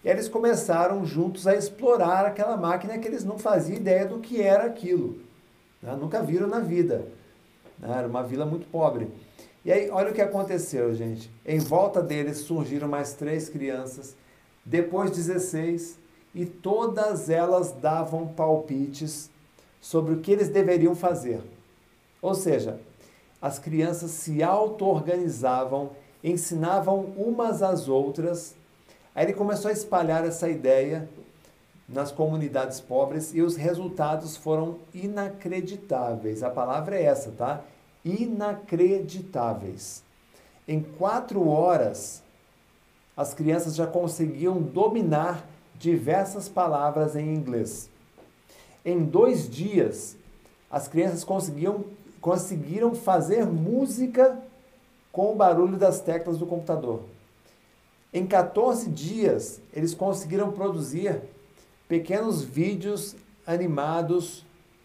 E 0.02 0.08
eles 0.08 0.26
começaram 0.26 1.04
juntos 1.04 1.46
a 1.46 1.54
explorar 1.54 2.24
aquela 2.24 2.56
máquina 2.56 2.96
que 2.96 3.06
eles 3.06 3.24
não 3.24 3.38
faziam 3.38 3.76
ideia 3.76 4.06
do 4.06 4.20
que 4.20 4.40
era 4.40 4.64
aquilo. 4.64 5.18
Né? 5.82 5.94
Nunca 5.94 6.22
viram 6.22 6.46
na 6.46 6.60
vida. 6.60 7.04
Né? 7.78 7.94
Era 7.94 8.08
uma 8.08 8.22
vila 8.22 8.46
muito 8.46 8.66
pobre. 8.68 9.06
E 9.66 9.70
aí, 9.70 9.90
olha 9.90 10.12
o 10.12 10.14
que 10.14 10.22
aconteceu, 10.22 10.94
gente. 10.94 11.30
Em 11.44 11.58
volta 11.58 12.00
deles 12.00 12.38
surgiram 12.38 12.88
mais 12.88 13.12
três 13.12 13.50
crianças, 13.50 14.16
depois 14.64 15.10
16, 15.10 16.05
e 16.36 16.44
todas 16.44 17.30
elas 17.30 17.72
davam 17.72 18.28
palpites 18.28 19.30
sobre 19.80 20.12
o 20.12 20.20
que 20.20 20.30
eles 20.30 20.50
deveriam 20.50 20.94
fazer. 20.94 21.40
Ou 22.20 22.34
seja, 22.34 22.78
as 23.40 23.58
crianças 23.58 24.10
se 24.10 24.42
auto-organizavam, 24.42 25.92
ensinavam 26.22 27.06
umas 27.16 27.62
às 27.62 27.88
outras. 27.88 28.54
Aí 29.14 29.24
ele 29.24 29.32
começou 29.32 29.70
a 29.70 29.72
espalhar 29.72 30.26
essa 30.26 30.46
ideia 30.46 31.08
nas 31.88 32.12
comunidades 32.12 32.80
pobres 32.80 33.34
e 33.34 33.40
os 33.40 33.56
resultados 33.56 34.36
foram 34.36 34.76
inacreditáveis. 34.92 36.42
A 36.42 36.50
palavra 36.50 36.96
é 36.96 37.04
essa, 37.04 37.30
tá? 37.30 37.62
inacreditáveis. 38.04 40.04
Em 40.68 40.82
quatro 40.82 41.48
horas, 41.48 42.22
as 43.16 43.32
crianças 43.32 43.74
já 43.74 43.86
conseguiam 43.86 44.60
dominar 44.60 45.55
diversas 45.78 46.48
palavras 46.48 47.16
em 47.16 47.34
inglês. 47.34 47.90
Em 48.84 49.04
dois 49.04 49.48
dias, 49.48 50.16
as 50.70 50.88
crianças 50.88 51.24
conseguiam, 51.24 51.84
conseguiram 52.20 52.94
fazer 52.94 53.44
música 53.44 54.38
com 55.12 55.32
o 55.32 55.36
barulho 55.36 55.76
das 55.76 56.00
teclas 56.00 56.38
do 56.38 56.46
computador. 56.46 57.02
Em 58.12 58.26
14 58.26 58.88
dias, 58.90 59.60
eles 59.72 59.94
conseguiram 59.94 60.52
produzir 60.52 61.20
pequenos 61.88 62.42
vídeos 62.42 63.16
animados 63.46 64.44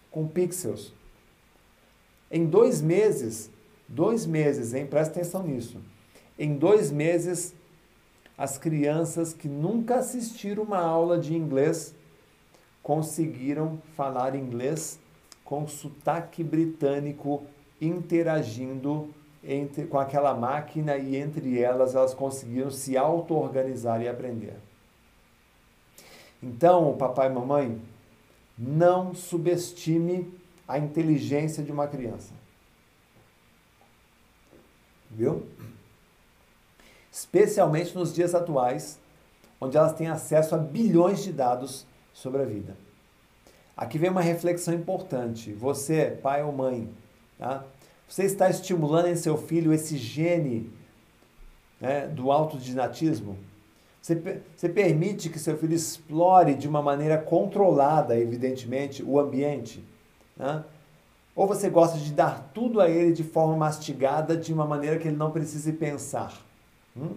com 0.10 0.28
pixels. 0.28 0.94
Em 2.30 2.46
dois 2.46 2.82
meses, 2.82 3.50
dois 3.88 4.26
meses, 4.26 4.74
hein? 4.74 4.86
Presta 4.86 5.20
atenção 5.20 5.44
nisso. 5.44 5.78
Em 6.38 6.56
dois 6.56 6.92
meses, 6.92 7.54
as 8.42 8.58
crianças 8.58 9.34
que 9.34 9.48
nunca 9.48 9.98
assistiram 9.98 10.64
uma 10.64 10.80
aula 10.80 11.20
de 11.20 11.36
inglês 11.36 11.94
conseguiram 12.82 13.80
falar 13.96 14.34
inglês 14.34 15.00
com 15.46 15.68
sotaque 15.68 16.44
britânico 16.44 17.44
interagindo 17.80 19.14
entre, 19.44 19.86
com 19.86 20.00
aquela 20.00 20.34
máquina 20.34 20.98
e 20.98 21.16
entre 21.16 21.62
elas 21.62 21.94
elas 21.94 22.16
conseguiram 22.16 22.72
se 22.72 22.98
auto-organizar 22.98 24.02
e 24.02 24.10
aprender. 24.10 24.56
Então, 26.42 26.98
papai 26.98 27.30
e 27.30 27.34
mamãe, 27.34 27.80
não 28.58 29.14
subestime 29.14 30.34
a 30.68 30.80
inteligência 30.80 31.62
de 31.62 31.72
uma 31.72 31.88
criança. 31.88 32.34
Viu? 35.12 35.46
Especialmente 37.12 37.94
nos 37.94 38.14
dias 38.14 38.34
atuais, 38.34 38.98
onde 39.60 39.78
elas 39.78 39.94
têm 39.94 40.08
acesso 40.08 40.56
a 40.56 40.58
bilhões 40.58 41.22
de 41.22 41.34
dados 41.34 41.86
sobre 42.14 42.42
a 42.42 42.46
vida. 42.46 42.76
Aqui 43.76 43.98
vem 43.98 44.10
uma 44.10 44.22
reflexão 44.22 44.74
importante. 44.74 45.52
Você, 45.54 46.18
pai 46.22 46.44
ou 46.44 46.52
mãe, 46.52 46.90
tá? 47.38 47.64
você 48.08 48.24
está 48.24 48.50
estimulando 48.50 49.08
em 49.08 49.16
seu 49.16 49.38
filho 49.38 49.74
esse 49.74 49.98
gene 49.98 50.72
né, 51.80 52.08
do 52.08 52.32
autodidinatismo? 52.32 53.38
Você, 54.02 54.42
você 54.56 54.70
permite 54.70 55.30
que 55.30 55.38
seu 55.38 55.58
filho 55.58 55.76
explore 55.76 56.56
de 56.56 56.68
uma 56.68 56.82
maneira 56.82 57.18
controlada, 57.18 58.18
evidentemente, 58.18 59.04
o 59.04 59.20
ambiente? 59.20 59.84
Né? 60.38 60.64
Ou 61.36 61.48
você 61.48 61.70
gosta 61.70 61.98
de 61.98 62.12
dar 62.12 62.52
tudo 62.54 62.82
a 62.82 62.90
ele 62.90 63.12
de 63.12 63.24
forma 63.24 63.56
mastigada, 63.56 64.36
de 64.36 64.54
uma 64.54 64.66
maneira 64.66 64.98
que 64.98 65.08
ele 65.08 65.18
não 65.18 65.32
precise 65.32 65.74
pensar? 65.74 66.51
Hum? 66.96 67.16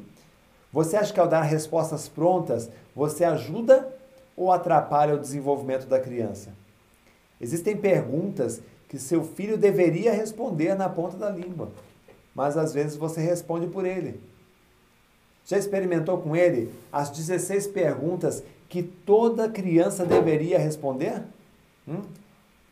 Você 0.73 0.97
acha 0.97 1.13
que 1.13 1.21
ao 1.21 1.29
dar 1.29 1.43
respostas 1.43 2.09
prontas, 2.09 2.69
você 2.95 3.25
ajuda 3.25 3.93
ou 4.37 4.51
atrapalha 4.51 5.15
o 5.15 5.21
desenvolvimento 5.21 5.87
da 5.87 6.01
criança? 6.01 6.51
Existem 7.41 7.77
perguntas 7.77 8.61
que 8.89 8.99
seu 8.99 9.25
filho 9.25 9.57
deveria 9.57 10.13
responder 10.13 10.75
na 10.75 10.89
ponta 10.89 11.17
da 11.17 11.31
língua, 11.31 11.71
mas 12.35 12.57
às 12.57 12.73
vezes 12.73 12.97
você 12.97 13.21
responde 13.21 13.67
por 13.67 13.85
ele. 13.85 14.21
Já 15.47 15.59
experimentou 15.59 16.19
com 16.19 16.35
ele 16.35 16.73
as 16.93 17.11
16 17.11 17.69
perguntas 17.69 18.43
que 18.69 18.83
toda 18.83 19.49
criança 19.49 20.05
deveria 20.05 20.59
responder? 20.59 21.23
Hum? 21.87 22.03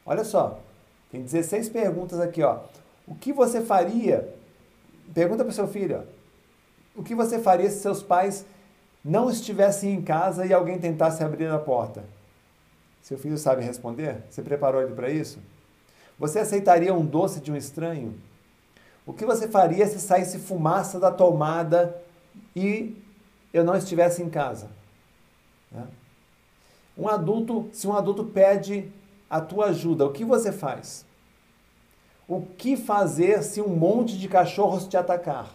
Olha 0.05 0.25
só, 0.25 0.59
tem 1.11 1.23
16 1.23 1.69
perguntas 1.69 2.19
aqui, 2.19 2.43
ó. 2.43 2.61
O 3.07 3.15
que 3.15 3.33
você 3.33 3.61
faria? 3.61 4.33
Pergunta 5.13 5.45
para 5.45 5.51
o 5.51 5.55
seu 5.55 5.69
filho. 5.69 6.01
Ó. 6.01 6.22
O 6.95 7.03
que 7.03 7.15
você 7.15 7.39
faria 7.39 7.71
se 7.71 7.81
seus 7.81 8.03
pais 8.03 8.45
não 9.05 9.31
estivessem 9.31 9.95
em 9.95 10.03
casa 10.03 10.45
e 10.47 10.53
alguém 10.53 10.79
tentasse 10.79 11.25
abrir 11.25 11.47
a 11.47 11.59
porta? 11.59 12.05
Seu 13.01 13.19
filho 13.19 13.39
sabe 13.39 13.65
responder? 13.65 14.23
Você 14.31 14.43
preparou 14.43 14.83
ele 14.83 14.95
para 14.95 15.11
isso? 15.11 15.39
Você 16.19 16.39
aceitaria 16.39 16.95
um 16.95 17.05
doce 17.05 17.41
de 17.41 17.51
um 17.51 17.57
estranho? 17.57 18.15
O 19.05 19.13
que 19.13 19.25
você 19.25 19.49
faria 19.49 19.87
se 19.87 19.99
saísse 19.99 20.39
fumaça 20.39 21.01
da 21.01 21.11
tomada 21.11 22.01
e 22.55 22.97
eu 23.53 23.65
não 23.65 23.75
estivesse 23.75 24.23
em 24.23 24.31
casa? 24.31 24.71
Né? 25.71 25.85
Um 26.97 27.09
adulto, 27.09 27.69
se 27.73 27.89
um 27.89 27.97
adulto 27.97 28.25
pede 28.25 28.93
a 29.29 29.41
tua 29.41 29.67
ajuda, 29.67 30.05
o 30.05 30.13
que 30.13 30.25
você 30.25 30.53
faz? 30.53 31.05
O 32.29 32.43
que 32.43 32.77
fazer 32.77 33.43
se 33.43 33.61
um 33.61 33.69
monte 33.69 34.17
de 34.17 34.29
cachorros 34.29 34.87
te 34.87 34.97
atacar? 34.97 35.51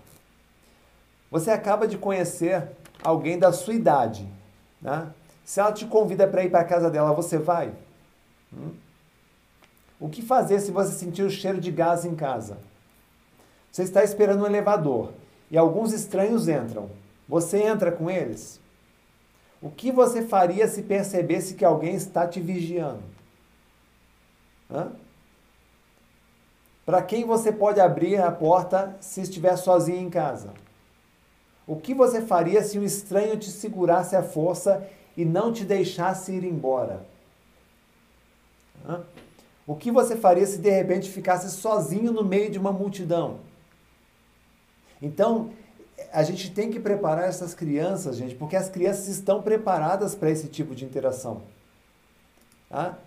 Você 1.30 1.52
acaba 1.52 1.88
de 1.88 1.98
conhecer 1.98 2.70
alguém 3.04 3.38
da 3.38 3.52
sua 3.52 3.74
idade, 3.74 4.28
né? 4.82 5.12
Se 5.44 5.60
ela 5.60 5.72
te 5.72 5.86
convida 5.86 6.28
para 6.28 6.44
ir 6.44 6.50
para 6.50 6.60
a 6.60 6.66
casa 6.66 6.90
dela, 6.90 7.14
você 7.14 7.38
vai? 7.38 7.74
Hum? 8.54 8.74
O 10.00 10.10
que 10.10 10.22
fazer 10.22 10.60
se 10.60 10.72
você 10.72 10.92
sentir 10.92 11.24
o 11.24 11.30
cheiro 11.30 11.60
de 11.60 11.72
gás 11.72 12.06
em 12.06 12.16
casa? 12.16 12.58
Você 13.72 13.84
está 13.84 14.04
esperando 14.04 14.44
um 14.44 14.46
elevador 14.46 15.14
e 15.50 15.58
alguns 15.58 15.94
estranhos 15.94 16.48
entram. 16.48 16.90
Você 17.28 17.62
entra 17.62 17.92
com 17.92 18.10
eles? 18.10 18.60
O 19.62 19.70
que 19.70 19.92
você 19.92 20.22
faria 20.22 20.68
se 20.68 20.84
percebesse 20.84 21.56
que 21.56 21.66
alguém 21.66 21.96
está 21.96 22.28
te 22.28 22.40
vigiando? 22.40 23.04
Para 26.86 27.02
quem 27.02 27.26
você 27.26 27.52
pode 27.52 27.80
abrir 27.80 28.22
a 28.22 28.32
porta 28.32 28.96
se 29.00 29.22
estiver 29.22 29.56
sozinho 29.58 30.00
em 30.00 30.10
casa? 30.10 30.54
O 31.68 31.76
que 31.76 31.94
você 31.94 32.22
faria 32.22 32.64
se 32.64 32.80
um 32.80 32.84
estranho 32.84 33.38
te 33.38 33.52
segurasse 33.52 34.16
à 34.16 34.24
força 34.24 34.88
e 35.18 35.26
não 35.26 35.52
te 35.52 35.66
deixasse 35.66 36.32
ir 36.32 36.46
embora? 36.46 37.06
Hã? 38.88 39.04
O 39.68 39.76
que 39.76 39.92
você 39.92 40.16
faria 40.16 40.48
se 40.48 40.60
de 40.60 40.70
repente 40.70 41.10
ficasse 41.10 41.52
sozinho 41.52 42.14
no 42.14 42.24
meio 42.24 42.50
de 42.50 42.58
uma 42.58 42.72
multidão? 42.72 43.40
Então, 45.02 45.52
a 46.14 46.24
gente 46.24 46.52
tem 46.52 46.72
que 46.72 46.80
preparar 46.80 47.28
essas 47.28 47.54
crianças, 47.54 48.16
gente, 48.16 48.34
porque 48.34 48.56
as 48.56 48.70
crianças 48.70 49.10
estão 49.10 49.42
preparadas 49.42 50.16
para 50.16 50.30
esse 50.30 50.48
tipo 50.48 50.74
de 50.74 50.86
interação. 50.86 51.42
Tá? 52.70 52.98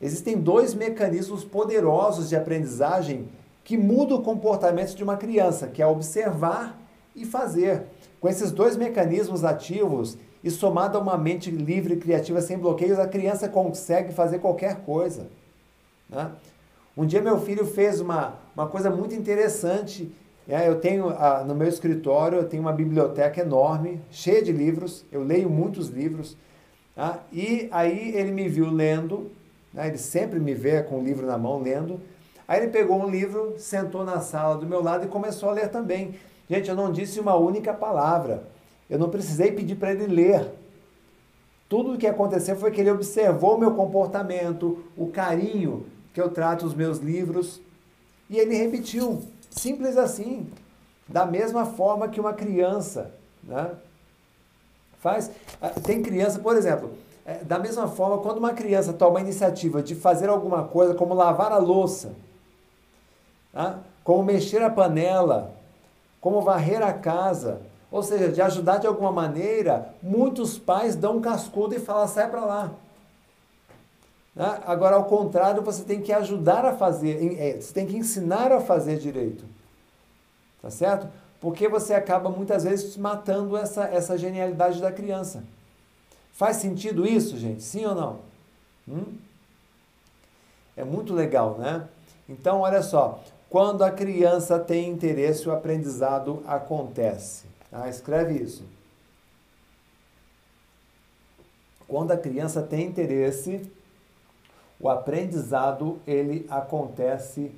Existem 0.00 0.38
dois 0.38 0.72
mecanismos 0.72 1.44
poderosos 1.44 2.28
de 2.28 2.36
aprendizagem 2.36 3.28
que 3.64 3.76
mudam 3.76 4.18
o 4.18 4.22
comportamento 4.22 4.94
de 4.94 5.02
uma 5.02 5.16
criança, 5.16 5.66
que 5.66 5.82
é 5.82 5.86
observar 5.86 6.79
e 7.14 7.24
fazer. 7.24 7.84
Com 8.20 8.28
esses 8.28 8.50
dois 8.50 8.76
mecanismos 8.76 9.44
ativos 9.44 10.18
e 10.42 10.50
somado 10.50 10.96
a 10.96 11.00
uma 11.00 11.16
mente 11.16 11.50
livre 11.50 11.94
e 11.94 11.96
criativa 11.96 12.40
sem 12.40 12.58
bloqueios, 12.58 12.98
a 12.98 13.06
criança 13.06 13.48
consegue 13.48 14.12
fazer 14.12 14.38
qualquer 14.38 14.82
coisa. 14.82 15.28
Né? 16.08 16.30
Um 16.96 17.06
dia 17.06 17.22
meu 17.22 17.40
filho 17.40 17.64
fez 17.66 18.00
uma, 18.00 18.34
uma 18.54 18.66
coisa 18.66 18.90
muito 18.90 19.14
interessante. 19.14 20.10
É, 20.48 20.68
eu 20.68 20.80
tenho 20.80 21.08
a, 21.10 21.44
no 21.44 21.54
meu 21.54 21.68
escritório 21.68 22.38
eu 22.38 22.48
tenho 22.48 22.62
uma 22.62 22.72
biblioteca 22.72 23.40
enorme, 23.40 24.00
cheia 24.10 24.42
de 24.42 24.52
livros. 24.52 25.04
Eu 25.10 25.22
leio 25.22 25.48
muitos 25.48 25.88
livros. 25.88 26.36
Tá? 26.94 27.20
E 27.32 27.68
aí 27.70 28.14
ele 28.14 28.32
me 28.32 28.48
viu 28.48 28.68
lendo 28.68 29.30
né? 29.72 29.88
ele 29.88 29.98
sempre 29.98 30.38
me 30.38 30.54
vê 30.54 30.82
com 30.82 30.98
o 30.98 31.02
livro 31.02 31.26
na 31.26 31.38
mão 31.38 31.60
lendo. 31.60 32.00
Aí 32.46 32.60
ele 32.62 32.72
pegou 32.72 33.00
um 33.00 33.08
livro, 33.08 33.54
sentou 33.58 34.04
na 34.04 34.20
sala 34.20 34.56
do 34.56 34.66
meu 34.66 34.82
lado 34.82 35.04
e 35.04 35.08
começou 35.08 35.48
a 35.48 35.52
ler 35.52 35.68
também. 35.68 36.14
Gente, 36.50 36.68
eu 36.68 36.74
não 36.74 36.90
disse 36.90 37.20
uma 37.20 37.36
única 37.36 37.72
palavra. 37.72 38.42
Eu 38.88 38.98
não 38.98 39.08
precisei 39.08 39.52
pedir 39.52 39.76
para 39.76 39.92
ele 39.92 40.08
ler. 40.08 40.50
Tudo 41.68 41.92
o 41.92 41.96
que 41.96 42.08
aconteceu 42.08 42.56
foi 42.56 42.72
que 42.72 42.80
ele 42.80 42.90
observou 42.90 43.54
o 43.54 43.58
meu 43.60 43.72
comportamento, 43.76 44.82
o 44.96 45.06
carinho 45.06 45.86
que 46.12 46.20
eu 46.20 46.28
trato 46.28 46.66
os 46.66 46.74
meus 46.74 46.98
livros, 46.98 47.60
e 48.28 48.36
ele 48.36 48.56
repetiu, 48.56 49.22
simples 49.48 49.96
assim, 49.96 50.50
da 51.06 51.24
mesma 51.24 51.64
forma 51.64 52.08
que 52.08 52.18
uma 52.18 52.32
criança, 52.32 53.14
né? 53.44 53.70
Faz. 54.98 55.30
Ah, 55.62 55.68
tem 55.68 56.02
criança, 56.02 56.40
por 56.40 56.56
exemplo, 56.56 56.90
é, 57.24 57.44
da 57.44 57.60
mesma 57.60 57.86
forma, 57.86 58.18
quando 58.18 58.38
uma 58.38 58.52
criança 58.52 58.92
toma 58.92 59.20
a 59.20 59.22
iniciativa 59.22 59.80
de 59.80 59.94
fazer 59.94 60.28
alguma 60.28 60.64
coisa, 60.64 60.94
como 60.94 61.14
lavar 61.14 61.52
a 61.52 61.58
louça, 61.58 62.12
tá? 63.52 63.78
como 64.02 64.24
mexer 64.24 64.60
a 64.62 64.68
panela, 64.68 65.59
como 66.20 66.42
varrer 66.42 66.82
a 66.82 66.92
casa, 66.92 67.60
ou 67.90 68.02
seja, 68.02 68.30
de 68.30 68.40
ajudar 68.40 68.78
de 68.78 68.86
alguma 68.86 69.10
maneira, 69.10 69.94
muitos 70.02 70.58
pais 70.58 70.94
dão 70.94 71.16
um 71.16 71.20
cascudo 71.20 71.74
e 71.74 71.80
falam, 71.80 72.06
sai 72.06 72.30
para 72.30 72.44
lá. 72.44 72.72
Né? 74.34 74.60
Agora, 74.64 74.96
ao 74.96 75.04
contrário, 75.04 75.62
você 75.62 75.82
tem 75.82 76.00
que 76.00 76.12
ajudar 76.12 76.64
a 76.64 76.74
fazer, 76.74 77.36
é, 77.38 77.60
você 77.60 77.72
tem 77.72 77.86
que 77.86 77.96
ensinar 77.96 78.52
a 78.52 78.60
fazer 78.60 78.98
direito. 78.98 79.44
Tá 80.62 80.70
certo? 80.70 81.08
Porque 81.40 81.68
você 81.68 81.94
acaba 81.94 82.28
muitas 82.28 82.64
vezes 82.64 82.96
matando 82.96 83.56
essa, 83.56 83.84
essa 83.84 84.16
genialidade 84.16 84.80
da 84.80 84.92
criança. 84.92 85.42
Faz 86.32 86.56
sentido 86.56 87.06
isso, 87.06 87.36
gente? 87.38 87.62
Sim 87.62 87.86
ou 87.86 87.94
não? 87.94 88.18
Hum? 88.88 89.14
É 90.76 90.84
muito 90.84 91.14
legal, 91.14 91.56
né? 91.58 91.88
Então, 92.28 92.60
olha 92.60 92.82
só. 92.82 93.20
Quando 93.50 93.82
a 93.82 93.90
criança 93.90 94.60
tem 94.60 94.88
interesse, 94.88 95.48
o 95.48 95.52
aprendizado 95.52 96.40
acontece. 96.46 97.46
Ah, 97.72 97.88
escreve 97.88 98.34
isso. 98.34 98.64
Quando 101.88 102.12
a 102.12 102.16
criança 102.16 102.62
tem 102.62 102.86
interesse, 102.86 103.68
o 104.78 104.88
aprendizado 104.88 106.00
ele 106.06 106.46
acontece 106.48 107.50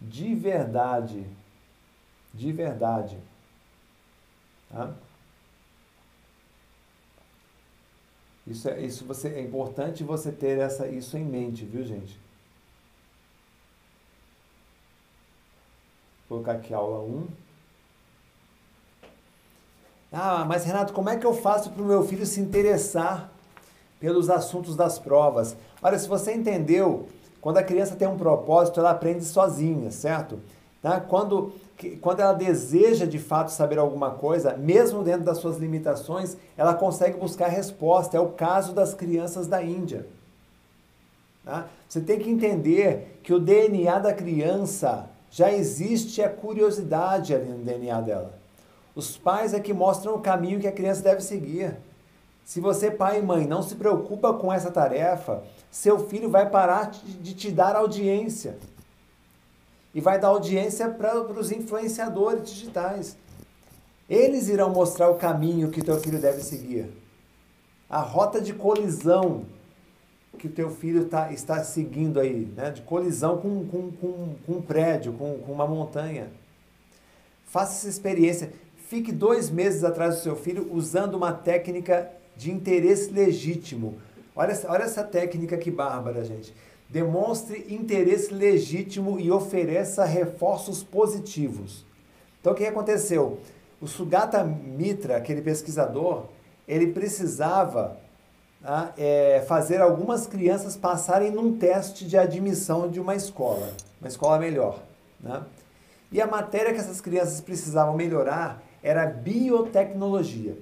de 0.00 0.32
verdade. 0.32 1.26
De 2.32 2.52
verdade. 2.52 3.18
Tá? 4.70 4.94
Isso 8.46 8.68
é, 8.68 8.80
isso 8.80 9.04
você, 9.04 9.28
é 9.28 9.40
importante 9.40 10.04
você 10.04 10.30
ter 10.30 10.58
essa, 10.58 10.86
isso 10.86 11.18
em 11.18 11.24
mente, 11.24 11.64
viu, 11.64 11.82
gente? 11.82 12.21
Colocar 16.32 16.52
aqui 16.52 16.72
aula 16.72 17.00
1. 17.00 17.26
Ah, 20.10 20.44
mas 20.46 20.64
Renato, 20.64 20.94
como 20.94 21.10
é 21.10 21.16
que 21.16 21.26
eu 21.26 21.34
faço 21.34 21.70
para 21.70 21.82
o 21.82 21.86
meu 21.86 22.02
filho 22.04 22.24
se 22.24 22.40
interessar 22.40 23.30
pelos 24.00 24.30
assuntos 24.30 24.74
das 24.74 24.98
provas? 24.98 25.54
Olha, 25.82 25.98
se 25.98 26.08
você 26.08 26.32
entendeu, 26.32 27.06
quando 27.40 27.58
a 27.58 27.62
criança 27.62 27.96
tem 27.96 28.08
um 28.08 28.16
propósito, 28.16 28.80
ela 28.80 28.90
aprende 28.90 29.24
sozinha, 29.24 29.90
certo? 29.90 30.40
Tá? 30.80 31.00
Quando, 31.00 31.52
quando 32.00 32.20
ela 32.20 32.32
deseja 32.32 33.04
de 33.04 33.18
fato 33.18 33.50
saber 33.50 33.78
alguma 33.78 34.12
coisa, 34.12 34.56
mesmo 34.56 35.02
dentro 35.02 35.24
das 35.24 35.38
suas 35.38 35.58
limitações, 35.58 36.36
ela 36.56 36.74
consegue 36.74 37.18
buscar 37.18 37.48
resposta. 37.48 38.16
É 38.16 38.20
o 38.20 38.30
caso 38.30 38.72
das 38.72 38.94
crianças 38.94 39.46
da 39.46 39.62
Índia. 39.62 40.06
Tá? 41.44 41.66
Você 41.88 42.00
tem 42.00 42.18
que 42.18 42.30
entender 42.30 43.20
que 43.22 43.34
o 43.34 43.38
DNA 43.38 43.98
da 43.98 44.12
criança 44.12 45.11
já 45.32 45.50
existe 45.50 46.20
a 46.20 46.28
curiosidade 46.28 47.34
ali 47.34 47.48
no 47.48 47.64
DNA 47.64 48.02
dela. 48.02 48.38
Os 48.94 49.16
pais 49.16 49.54
é 49.54 49.60
que 49.60 49.72
mostram 49.72 50.14
o 50.14 50.20
caminho 50.20 50.60
que 50.60 50.68
a 50.68 50.72
criança 50.72 51.02
deve 51.02 51.22
seguir. 51.22 51.74
Se 52.44 52.60
você, 52.60 52.90
pai 52.90 53.18
e 53.18 53.22
mãe, 53.22 53.46
não 53.46 53.62
se 53.62 53.74
preocupa 53.74 54.34
com 54.34 54.52
essa 54.52 54.70
tarefa, 54.70 55.42
seu 55.70 56.06
filho 56.06 56.28
vai 56.28 56.50
parar 56.50 56.90
de 56.90 57.32
te 57.32 57.50
dar 57.50 57.74
audiência. 57.74 58.58
E 59.94 60.02
vai 60.02 60.20
dar 60.20 60.28
audiência 60.28 60.90
para 60.90 61.18
os 61.22 61.50
influenciadores 61.50 62.50
digitais. 62.50 63.16
Eles 64.10 64.48
irão 64.48 64.68
mostrar 64.68 65.08
o 65.08 65.16
caminho 65.16 65.70
que 65.70 65.82
teu 65.82 65.98
filho 65.98 66.20
deve 66.20 66.42
seguir. 66.42 66.92
A 67.88 68.00
rota 68.00 68.38
de 68.38 68.52
colisão 68.52 69.46
que 70.42 70.48
o 70.48 70.50
teu 70.50 70.70
filho 70.70 71.04
tá, 71.04 71.32
está 71.32 71.62
seguindo 71.62 72.18
aí, 72.18 72.52
né? 72.56 72.72
de 72.72 72.82
colisão 72.82 73.38
com, 73.38 73.64
com, 73.64 73.92
com, 73.92 74.34
com 74.44 74.52
um 74.54 74.60
prédio, 74.60 75.12
com, 75.12 75.38
com 75.38 75.52
uma 75.52 75.68
montanha. 75.68 76.32
Faça 77.46 77.74
essa 77.74 77.88
experiência. 77.88 78.52
Fique 78.88 79.12
dois 79.12 79.48
meses 79.48 79.84
atrás 79.84 80.16
do 80.16 80.20
seu 80.20 80.34
filho 80.34 80.68
usando 80.72 81.14
uma 81.14 81.32
técnica 81.32 82.10
de 82.36 82.50
interesse 82.50 83.12
legítimo. 83.12 83.98
Olha, 84.34 84.60
olha 84.66 84.82
essa 84.82 85.04
técnica 85.04 85.56
que 85.56 85.70
bárbara, 85.70 86.24
gente. 86.24 86.52
Demonstre 86.90 87.64
interesse 87.72 88.34
legítimo 88.34 89.20
e 89.20 89.30
ofereça 89.30 90.04
reforços 90.04 90.82
positivos. 90.82 91.86
Então, 92.40 92.52
o 92.52 92.56
que 92.56 92.66
aconteceu? 92.66 93.38
O 93.80 93.86
Sugata 93.86 94.42
Mitra, 94.42 95.18
aquele 95.18 95.40
pesquisador, 95.40 96.24
ele 96.66 96.88
precisava 96.88 97.96
tá, 98.62 98.92
é, 98.96 99.44
fazer 99.46 99.80
algumas 99.80 100.26
crianças 100.26 100.76
passarem 100.76 101.30
num 101.30 101.56
teste 101.56 102.06
de 102.06 102.16
admissão 102.16 102.88
de 102.88 103.00
uma 103.00 103.14
escola, 103.14 103.68
uma 104.00 104.08
escola 104.08 104.38
melhor. 104.38 104.80
Né? 105.20 105.42
E 106.10 106.20
a 106.20 106.26
matéria 106.26 106.72
que 106.72 106.78
essas 106.78 107.00
crianças 107.00 107.40
precisavam 107.40 107.94
melhorar 107.94 108.62
era 108.82 109.06
biotecnologia, 109.06 110.56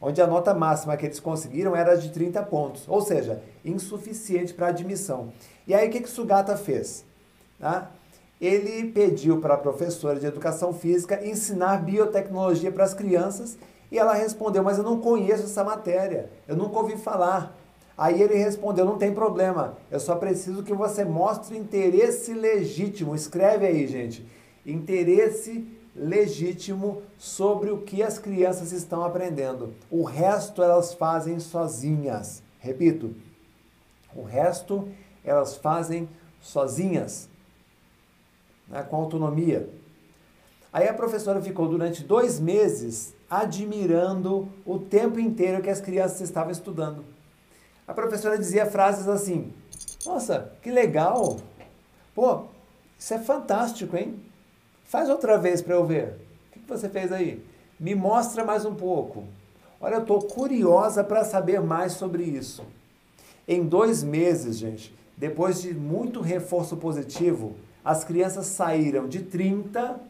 onde 0.00 0.20
a 0.20 0.26
nota 0.26 0.52
máxima 0.52 0.96
que 0.96 1.06
eles 1.06 1.20
conseguiram 1.20 1.74
era 1.74 1.96
de 1.96 2.10
30 2.10 2.42
pontos, 2.44 2.84
ou 2.88 3.00
seja, 3.00 3.42
insuficiente 3.64 4.52
para 4.52 4.68
admissão. 4.68 5.32
E 5.66 5.74
aí 5.74 5.88
o 5.88 5.90
que, 5.90 6.00
que 6.00 6.08
Sugata 6.08 6.56
fez? 6.56 7.04
Tá? 7.58 7.90
Ele 8.40 8.90
pediu 8.90 9.40
para 9.40 9.54
a 9.54 9.58
professora 9.58 10.18
de 10.18 10.26
educação 10.26 10.74
física 10.74 11.24
ensinar 11.24 11.82
biotecnologia 11.82 12.70
para 12.70 12.84
as 12.84 12.92
crianças 12.92 13.56
e 13.94 13.98
ela 13.98 14.12
respondeu, 14.12 14.60
mas 14.60 14.76
eu 14.76 14.82
não 14.82 15.00
conheço 15.00 15.44
essa 15.44 15.62
matéria, 15.62 16.28
eu 16.48 16.56
nunca 16.56 16.80
ouvi 16.80 16.96
falar. 16.96 17.56
Aí 17.96 18.20
ele 18.20 18.34
respondeu, 18.34 18.84
não 18.84 18.98
tem 18.98 19.14
problema, 19.14 19.78
eu 19.88 20.00
só 20.00 20.16
preciso 20.16 20.64
que 20.64 20.74
você 20.74 21.04
mostre 21.04 21.56
interesse 21.56 22.34
legítimo. 22.34 23.14
Escreve 23.14 23.68
aí, 23.68 23.86
gente. 23.86 24.26
Interesse 24.66 25.64
legítimo 25.94 27.02
sobre 27.16 27.70
o 27.70 27.82
que 27.82 28.02
as 28.02 28.18
crianças 28.18 28.72
estão 28.72 29.04
aprendendo. 29.04 29.72
O 29.88 30.02
resto 30.02 30.60
elas 30.60 30.92
fazem 30.92 31.38
sozinhas. 31.38 32.42
Repito, 32.58 33.14
o 34.12 34.24
resto 34.24 34.88
elas 35.24 35.56
fazem 35.56 36.08
sozinhas, 36.40 37.28
né, 38.66 38.82
com 38.82 38.96
autonomia. 38.96 39.68
Aí 40.72 40.88
a 40.88 40.94
professora 40.94 41.40
ficou 41.40 41.68
durante 41.68 42.02
dois 42.02 42.40
meses 42.40 43.13
admirando 43.28 44.48
o 44.64 44.78
tempo 44.78 45.18
inteiro 45.18 45.62
que 45.62 45.70
as 45.70 45.80
crianças 45.80 46.20
estavam 46.20 46.50
estudando. 46.50 47.04
A 47.86 47.92
professora 47.92 48.38
dizia 48.38 48.66
frases 48.66 49.08
assim: 49.08 49.52
Nossa, 50.06 50.52
que 50.62 50.70
legal! 50.70 51.38
Pô, 52.14 52.44
isso 52.98 53.14
é 53.14 53.18
fantástico, 53.18 53.96
hein? 53.96 54.20
Faz 54.84 55.08
outra 55.08 55.36
vez 55.36 55.60
para 55.60 55.74
eu 55.74 55.84
ver. 55.84 56.14
O 56.48 56.52
que 56.52 56.60
você 56.66 56.88
fez 56.88 57.12
aí? 57.12 57.44
Me 57.78 57.94
mostra 57.94 58.44
mais 58.44 58.64
um 58.64 58.74
pouco. 58.74 59.24
Olha, 59.80 59.96
eu 59.96 60.02
estou 60.02 60.22
curiosa 60.22 61.02
para 61.02 61.24
saber 61.24 61.60
mais 61.60 61.92
sobre 61.92 62.22
isso. 62.22 62.64
Em 63.46 63.62
dois 63.64 64.02
meses, 64.02 64.56
gente, 64.56 64.94
depois 65.16 65.60
de 65.60 65.74
muito 65.74 66.20
reforço 66.20 66.76
positivo, 66.76 67.54
as 67.84 68.02
crianças 68.02 68.46
saíram 68.46 69.06
de 69.06 69.20
30, 69.20 70.00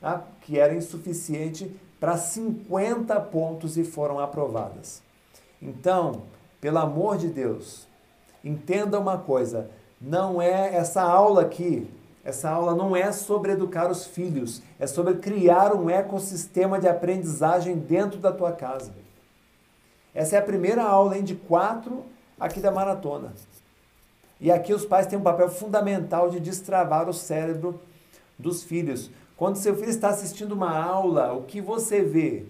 tá? 0.00 0.24
que 0.42 0.58
era 0.58 0.74
insuficiente, 0.74 1.74
para 1.98 2.16
50 2.16 3.18
pontos 3.20 3.76
e 3.76 3.84
foram 3.84 4.18
aprovadas. 4.18 5.02
Então, 5.60 6.22
pelo 6.60 6.78
amor 6.78 7.16
de 7.16 7.28
Deus, 7.28 7.86
entenda 8.44 8.98
uma 8.98 9.18
coisa: 9.18 9.70
não 10.00 10.40
é 10.40 10.74
essa 10.74 11.02
aula 11.02 11.42
aqui 11.42 11.88
essa 12.26 12.50
aula 12.50 12.74
não 12.74 12.96
é 12.96 13.12
sobre 13.12 13.52
educar 13.52 13.88
os 13.88 14.04
filhos, 14.04 14.60
é 14.80 14.86
sobre 14.88 15.14
criar 15.14 15.72
um 15.72 15.88
ecossistema 15.88 16.76
de 16.76 16.88
aprendizagem 16.88 17.76
dentro 17.76 18.18
da 18.18 18.32
tua 18.32 18.50
casa. 18.50 18.92
Essa 20.12 20.34
é 20.34 20.38
a 20.40 20.42
primeira 20.42 20.82
aula 20.82 21.16
hein, 21.16 21.22
de 21.22 21.36
quatro 21.36 22.04
aqui 22.40 22.58
da 22.58 22.72
maratona. 22.72 23.32
E 24.40 24.50
aqui 24.50 24.74
os 24.74 24.84
pais 24.84 25.06
têm 25.06 25.16
um 25.16 25.22
papel 25.22 25.48
fundamental 25.48 26.28
de 26.28 26.40
destravar 26.40 27.08
o 27.08 27.14
cérebro 27.14 27.80
dos 28.36 28.64
filhos. 28.64 29.08
Quando 29.36 29.56
seu 29.56 29.76
filho 29.76 29.90
está 29.90 30.08
assistindo 30.08 30.52
uma 30.52 30.74
aula, 30.74 31.34
o 31.34 31.42
que 31.42 31.60
você 31.60 32.00
vê? 32.00 32.44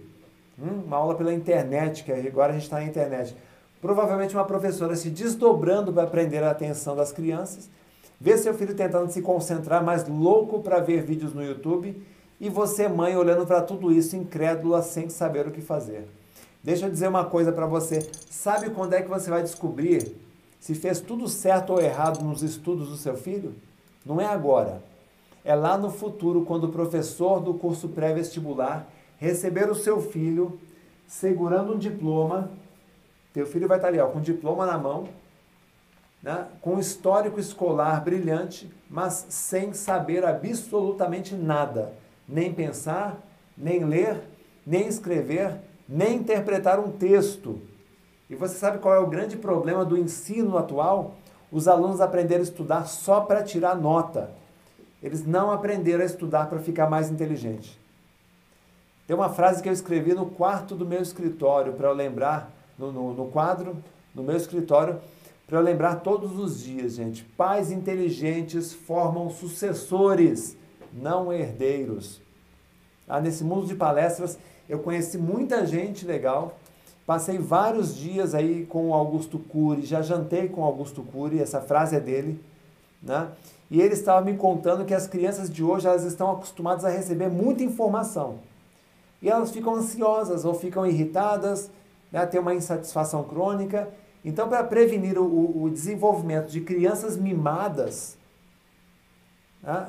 Hum, 0.59 0.83
uma 0.87 0.97
aula 0.97 1.17
pela 1.17 1.35
internet, 1.35 2.05
que 2.05 2.13
agora 2.13 2.53
a 2.53 2.55
gente 2.55 2.65
está 2.65 2.77
na 2.77 2.85
internet. 2.85 3.37
provavelmente 3.81 4.35
uma 4.35 4.45
professora 4.45 4.97
se 4.97 5.11
desdobrando 5.11 5.93
para 5.93 6.07
prender 6.07 6.43
a 6.43 6.51
atenção 6.51 6.97
das 6.97 7.13
crianças, 7.13 7.69
vê 8.21 8.37
seu 8.39 8.55
filho 8.55 8.75
tentando 8.75 9.11
se 9.13 9.21
concentrar, 9.21 9.85
mais 9.85 10.09
louco 10.09 10.61
para 10.61 10.81
ver 10.81 11.03
vídeos 11.03 11.35
no 11.35 11.45
YouTube, 11.45 12.01
e 12.41 12.49
você, 12.49 12.89
mãe, 12.89 13.17
olhando 13.17 13.47
para 13.47 13.61
tudo 13.61 13.93
isso, 13.93 14.17
incrédula, 14.17 14.83
sem 14.83 15.09
saber 15.09 15.47
o 15.47 15.51
que 15.51 15.61
fazer. 15.61 16.09
Deixa 16.63 16.87
eu 16.87 16.91
dizer 16.91 17.09
uma 17.09 17.25
coisa 17.25 17.53
para 17.53 17.67
você. 17.67 18.09
Sabe 18.31 18.71
quando 18.71 18.95
é 18.95 19.03
que 19.03 19.09
você 19.09 19.31
vai 19.31 19.43
descobrir 19.43 20.17
se 20.59 20.75
fez 20.75 21.01
tudo 21.01 21.29
certo 21.29 21.75
ou 21.75 21.81
errado 21.81 22.25
nos 22.25 22.43
estudos 22.43 22.89
do 22.89 22.97
seu 22.97 23.17
filho? 23.17 23.55
Não 24.05 24.21
é 24.21 24.27
agora. 24.27 24.83
É 25.47 25.55
lá 25.55 25.78
no 25.78 25.90
futuro, 25.90 26.44
quando 26.44 26.64
o 26.64 26.73
professor 26.73 27.39
do 27.39 27.55
curso 27.55 27.90
pré-vestibular 27.90 28.85
receber 29.16 29.70
o 29.70 29.77
seu 29.77 30.02
filho 30.02 30.59
segurando 31.06 31.73
um 31.73 31.78
diploma. 31.78 32.51
Teu 33.32 33.47
filho 33.47 33.68
vai 33.68 33.78
estar 33.78 33.86
ali, 33.86 34.01
ó, 34.01 34.09
com 34.09 34.18
um 34.18 34.23
diploma 34.23 34.66
na 34.66 34.77
mão, 34.77 35.09
né, 36.20 36.48
com 36.60 36.74
um 36.74 36.81
histórico 36.81 37.39
escolar 37.39 38.02
brilhante, 38.02 38.68
mas 38.90 39.24
sem 39.28 39.73
saber 39.73 40.24
absolutamente 40.24 41.36
nada. 41.36 41.93
Nem 42.28 42.52
pensar, 42.52 43.16
nem 43.56 43.85
ler, 43.85 44.20
nem 44.66 44.89
escrever, 44.89 45.60
nem 45.89 46.16
interpretar 46.16 46.81
um 46.81 46.90
texto. 46.90 47.60
E 48.28 48.35
você 48.35 48.56
sabe 48.56 48.78
qual 48.78 48.97
é 48.97 48.98
o 48.98 49.06
grande 49.06 49.36
problema 49.36 49.85
do 49.85 49.97
ensino 49.97 50.59
atual? 50.59 51.14
Os 51.52 51.68
alunos 51.68 52.01
aprenderam 52.01 52.40
a 52.40 52.43
estudar 52.43 52.86
só 52.86 53.20
para 53.20 53.44
tirar 53.44 53.77
nota. 53.77 54.35
Eles 55.02 55.24
não 55.27 55.51
aprenderam 55.51 56.02
a 56.02 56.06
estudar 56.06 56.47
para 56.47 56.59
ficar 56.59 56.89
mais 56.89 57.10
inteligente. 57.10 57.78
Tem 59.06 59.14
uma 59.14 59.28
frase 59.28 59.62
que 59.62 59.68
eu 59.68 59.73
escrevi 59.73 60.14
no 60.14 60.27
quarto 60.27 60.74
do 60.74 60.85
meu 60.85 61.01
escritório 61.01 61.74
para 61.74 61.89
eu 61.89 61.94
lembrar, 61.94 62.51
no, 62.78 62.90
no, 62.90 63.14
no 63.14 63.27
quadro, 63.27 63.77
no 64.14 64.23
meu 64.23 64.36
escritório, 64.36 64.98
para 65.47 65.59
eu 65.59 65.62
lembrar 65.62 65.97
todos 65.97 66.39
os 66.39 66.60
dias, 66.62 66.94
gente. 66.94 67.23
Pais 67.23 67.70
inteligentes 67.70 68.73
formam 68.73 69.31
sucessores, 69.31 70.56
não 70.93 71.32
herdeiros. 71.32 72.20
Ah, 73.09 73.20
nesse 73.20 73.44
mundo 73.44 73.66
de 73.66 73.77
palestras, 73.77 74.36
eu 74.68 74.81
conheci 74.81 75.16
muita 75.16 75.64
gente 75.64 76.05
legal. 76.05 76.59
Passei 77.06 77.39
vários 77.39 77.94
dias 77.94 78.35
aí 78.35 78.66
com 78.66 78.89
o 78.89 78.94
Augusto 78.94 79.39
Cury, 79.39 79.86
já 79.86 80.02
jantei 80.02 80.48
com 80.48 80.62
o 80.62 80.64
Augusto 80.64 81.05
Cury, 81.05 81.40
essa 81.40 81.60
frase 81.60 81.94
é 81.94 82.01
dele, 82.01 82.43
né? 83.01 83.28
E 83.70 83.80
ele 83.80 83.94
estava 83.94 84.24
me 84.24 84.36
contando 84.36 84.84
que 84.84 84.94
as 84.94 85.06
crianças 85.06 85.51
de 85.51 85.62
hoje 85.62 85.86
elas 85.86 86.05
estão 86.05 86.30
acostumadas 86.30 86.84
a 86.84 86.88
receber 86.88 87.28
muita 87.28 87.64
informação. 87.64 88.38
E 89.20 89.28
elas 89.28 89.51
ficam 89.51 89.74
ansiosas 89.74 90.44
ou 90.44 90.55
ficam 90.55 90.86
irritadas, 90.86 91.70
né? 92.12 92.24
tem 92.26 92.40
uma 92.40 92.55
insatisfação 92.55 93.24
crônica. 93.24 93.88
Então, 94.24 94.48
para 94.48 94.62
prevenir 94.62 95.18
o, 95.18 95.62
o, 95.62 95.70
desenvolvimento 95.70 96.48
de 96.48 96.60
crianças 96.60 97.16
mimadas, 97.16 98.16
né? 99.62 99.88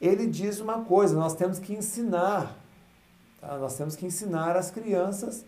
ele 0.00 0.26
diz 0.26 0.60
uma 0.60 0.84
coisa: 0.84 1.16
nós 1.16 1.34
temos 1.34 1.58
que 1.58 1.74
ensinar, 1.74 2.56
tá? 3.40 3.56
nós 3.58 3.76
temos 3.76 3.96
que 3.96 4.06
ensinar 4.06 4.56
as 4.56 4.70
crianças 4.70 5.44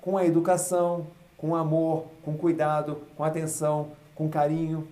com 0.00 0.18
a 0.18 0.26
educação, 0.26 1.06
com 1.38 1.54
amor, 1.54 2.06
com 2.22 2.36
cuidado, 2.36 3.00
com 3.16 3.24
atenção, 3.24 3.88
com 4.14 4.28
carinho. 4.28 4.86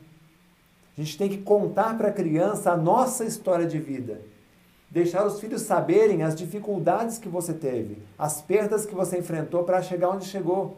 A 0.97 1.01
gente 1.01 1.16
tem 1.16 1.28
que 1.28 1.39
contar 1.39 1.97
para 1.97 2.09
a 2.09 2.12
criança 2.12 2.73
a 2.73 2.77
nossa 2.77 3.24
história 3.24 3.66
de 3.66 3.78
vida. 3.78 4.20
Deixar 4.90 5.27
os 5.27 5.40
filhos 5.40 5.62
saberem 5.62 6.23
as 6.23 6.35
dificuldades 6.35 7.16
que 7.16 7.28
você 7.28 7.55
teve, 7.55 7.98
as 8.19 8.43
perdas 8.43 8.85
que 8.85 8.94
você 8.94 9.19
enfrentou 9.19 9.64
para 9.64 9.81
chegar 9.81 10.10
onde 10.10 10.27
chegou. 10.27 10.77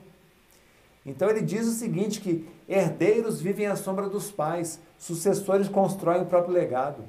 Então 1.05 1.29
ele 1.29 1.43
diz 1.43 1.67
o 1.67 1.73
seguinte 1.73 2.21
que 2.21 2.49
herdeiros 2.69 3.41
vivem 3.41 3.67
à 3.67 3.75
sombra 3.75 4.09
dos 4.09 4.31
pais, 4.31 4.81
sucessores 4.97 5.69
constroem 5.69 6.23
o 6.23 6.27
próprio 6.27 6.55
legado. 6.55 7.03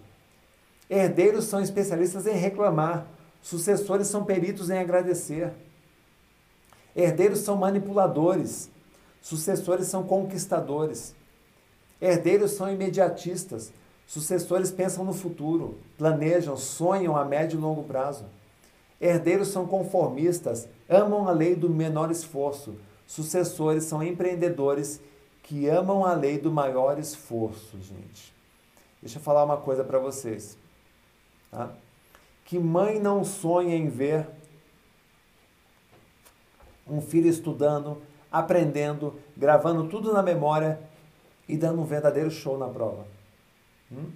Herdeiros 0.90 1.46
são 1.46 1.62
especialistas 1.62 2.26
em 2.26 2.34
reclamar, 2.34 3.08
sucessores 3.42 4.08
são 4.08 4.26
peritos 4.26 4.70
em 4.72 4.80
agradecer. 4.80 5.54
Herdeiros 6.96 7.40
são 7.40 7.56
manipuladores, 7.56 8.70
sucessores 9.22 9.88
são 9.88 10.04
conquistadores. 10.04 11.16
Herdeiros 12.02 12.52
são 12.52 12.72
imediatistas, 12.72 13.72
sucessores 14.06 14.72
pensam 14.72 15.04
no 15.04 15.14
futuro, 15.14 15.78
planejam, 15.98 16.58
sonham 16.58 17.16
a 17.16 17.24
médio 17.24 17.58
e 17.58 17.62
longo 17.62 17.84
prazo. 17.84 18.26
Herdeiros 19.00 19.50
são 19.50 19.66
conformistas, 19.66 20.68
amam 20.90 21.28
a 21.28 21.32
lei 21.32 21.56
do 21.56 21.70
menor 21.70 22.12
esforço. 22.12 22.76
Sucessores 23.08 23.84
são 23.84 24.02
empreendedores 24.02 25.00
que 25.44 25.68
amam 25.68 26.06
a 26.06 26.14
lei 26.14 26.40
do 26.40 26.52
maior 26.52 26.98
esforço, 26.98 27.78
gente. 27.80 28.34
Deixa 29.02 29.20
eu 29.20 29.24
falar 29.24 29.44
uma 29.44 29.58
coisa 29.58 29.84
para 29.84 30.00
vocês. 30.00 30.58
Tá? 31.52 31.70
Que 32.44 32.58
mãe 32.58 33.00
não 33.00 33.24
sonha 33.24 33.76
em 33.76 33.88
ver 33.88 34.28
um 36.88 37.02
filho 37.02 37.30
estudando, 37.30 38.02
aprendendo, 38.32 39.20
gravando 39.36 39.88
tudo 39.88 40.14
na 40.14 40.22
memória 40.22 40.80
e 41.48 41.58
dando 41.58 41.82
um 41.82 41.86
verdadeiro 41.86 42.32
show 42.32 42.58
na 42.58 42.68
prova. 42.68 43.06
Hum? 43.92 44.12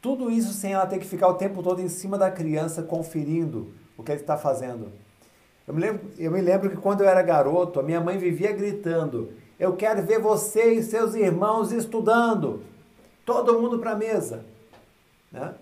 Tudo 0.00 0.30
isso 0.30 0.52
sem 0.52 0.72
ela 0.72 0.86
ter 0.86 0.98
que 0.98 1.06
ficar 1.06 1.28
o 1.28 1.34
tempo 1.34 1.62
todo 1.62 1.80
em 1.80 1.88
cima 1.88 2.16
da 2.16 2.30
criança 2.30 2.82
conferindo 2.82 3.72
o 3.96 4.02
que 4.02 4.12
ele 4.12 4.20
está 4.20 4.36
fazendo. 4.36 4.92
Eu 5.66 5.74
me, 5.74 5.80
lembro, 5.80 6.10
eu 6.16 6.30
me 6.30 6.40
lembro 6.40 6.70
que 6.70 6.76
quando 6.76 7.02
eu 7.02 7.08
era 7.08 7.20
garoto, 7.20 7.80
a 7.80 7.82
minha 7.82 8.00
mãe 8.00 8.16
vivia 8.16 8.52
gritando: 8.52 9.32
Eu 9.58 9.76
quero 9.76 10.02
ver 10.02 10.18
você 10.18 10.72
e 10.72 10.82
seus 10.82 11.14
irmãos 11.14 11.72
estudando. 11.72 12.62
Todo 13.26 13.60
mundo 13.60 13.78
para 13.78 13.92
a 13.92 13.96
mesa. 13.96 14.44
Né? 15.30 15.54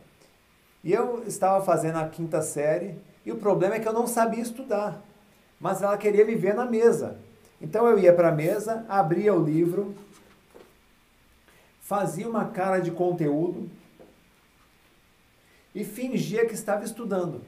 E 0.84 0.92
eu 0.92 1.24
estava 1.26 1.64
fazendo 1.64 1.96
a 1.96 2.08
quinta 2.08 2.40
série 2.40 2.94
e 3.24 3.32
o 3.32 3.36
problema 3.36 3.74
é 3.74 3.80
que 3.80 3.88
eu 3.88 3.92
não 3.92 4.06
sabia 4.06 4.40
estudar. 4.40 5.02
Mas 5.58 5.82
ela 5.82 5.96
queria 5.96 6.24
me 6.24 6.36
ver 6.36 6.54
na 6.54 6.64
mesa. 6.64 7.16
Então 7.60 7.88
eu 7.88 7.98
ia 7.98 8.12
para 8.12 8.28
a 8.28 8.32
mesa, 8.32 8.84
abria 8.88 9.34
o 9.34 9.42
livro, 9.42 9.94
fazia 11.86 12.28
uma 12.28 12.46
cara 12.46 12.80
de 12.80 12.90
conteúdo 12.90 13.70
e 15.72 15.84
fingia 15.84 16.44
que 16.44 16.54
estava 16.54 16.84
estudando. 16.84 17.42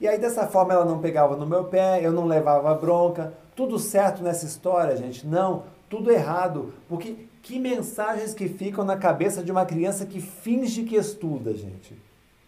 E 0.00 0.08
aí 0.08 0.18
dessa 0.18 0.44
forma 0.48 0.72
ela 0.72 0.84
não 0.84 0.98
pegava 0.98 1.36
no 1.36 1.46
meu 1.46 1.64
pé, 1.64 2.04
eu 2.04 2.10
não 2.10 2.26
levava 2.26 2.74
bronca, 2.74 3.32
tudo 3.54 3.78
certo 3.78 4.24
nessa 4.24 4.44
história, 4.44 4.96
gente? 4.96 5.24
Não, 5.24 5.62
tudo 5.88 6.10
errado, 6.10 6.74
porque 6.88 7.28
que 7.42 7.60
mensagens 7.60 8.34
que 8.34 8.48
ficam 8.48 8.84
na 8.84 8.96
cabeça 8.96 9.40
de 9.40 9.52
uma 9.52 9.64
criança 9.64 10.04
que 10.04 10.20
finge 10.20 10.82
que 10.82 10.96
estuda, 10.96 11.54
gente? 11.54 11.96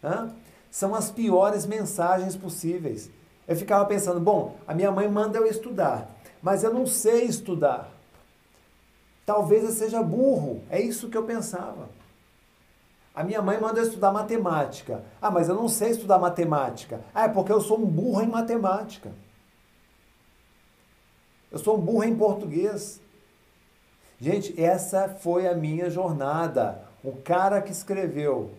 Hã? 0.02 0.34
São 0.72 0.92
as 0.92 1.08
piores 1.08 1.66
mensagens 1.66 2.34
possíveis. 2.34 3.08
Eu 3.46 3.54
ficava 3.54 3.84
pensando, 3.84 4.18
bom, 4.18 4.56
a 4.66 4.74
minha 4.74 4.90
mãe 4.90 5.08
manda 5.08 5.38
eu 5.38 5.46
estudar, 5.46 6.10
mas 6.42 6.64
eu 6.64 6.74
não 6.74 6.84
sei 6.84 7.26
estudar. 7.26 7.95
Talvez 9.26 9.64
eu 9.64 9.72
seja 9.72 10.00
burro. 10.02 10.62
É 10.70 10.80
isso 10.80 11.10
que 11.10 11.16
eu 11.16 11.24
pensava. 11.24 11.90
A 13.12 13.24
minha 13.24 13.42
mãe 13.42 13.60
manda 13.60 13.80
eu 13.80 13.84
estudar 13.84 14.12
matemática. 14.12 15.04
Ah, 15.20 15.30
mas 15.30 15.48
eu 15.48 15.54
não 15.56 15.68
sei 15.68 15.90
estudar 15.90 16.18
matemática. 16.18 17.00
Ah, 17.12 17.24
é 17.24 17.28
porque 17.28 17.50
eu 17.50 17.60
sou 17.60 17.80
um 17.80 17.86
burro 17.86 18.22
em 18.22 18.28
matemática. 18.28 19.10
Eu 21.50 21.58
sou 21.58 21.76
um 21.76 21.80
burro 21.80 22.04
em 22.04 22.16
português. 22.16 23.00
Gente, 24.20 24.58
essa 24.60 25.08
foi 25.08 25.48
a 25.48 25.54
minha 25.54 25.90
jornada. 25.90 26.86
O 27.02 27.16
cara 27.16 27.60
que 27.60 27.72
escreveu 27.72 28.52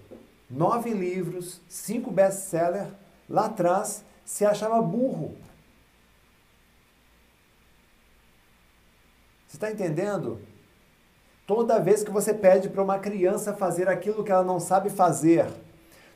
nove 0.49 0.89
livros, 0.89 1.61
cinco 1.69 2.11
best-sellers, 2.11 2.89
lá 3.29 3.45
atrás 3.45 4.03
se 4.25 4.45
achava 4.45 4.81
burro. 4.81 5.37
Você 9.47 9.55
está 9.55 9.71
entendendo? 9.71 10.41
Toda 11.47 11.79
vez 11.79 12.03
que 12.03 12.11
você 12.11 12.33
pede 12.33 12.67
para 12.67 12.83
uma 12.83 12.99
criança 12.99 13.53
fazer 13.53 13.87
aquilo 13.87 14.21
que 14.21 14.31
ela 14.31 14.43
não 14.43 14.59
sabe 14.59 14.89
fazer, 14.89 15.47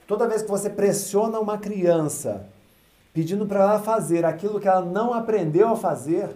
toda 0.05 0.27
vez 0.27 0.41
que 0.41 0.49
você 0.49 0.69
pressiona 0.69 1.39
uma 1.39 1.57
criança 1.57 2.45
pedindo 3.13 3.45
para 3.45 3.61
ela 3.61 3.79
fazer 3.79 4.25
aquilo 4.25 4.59
que 4.59 4.67
ela 4.67 4.81
não 4.81 5.13
aprendeu 5.13 5.69
a 5.69 5.77
fazer, 5.77 6.35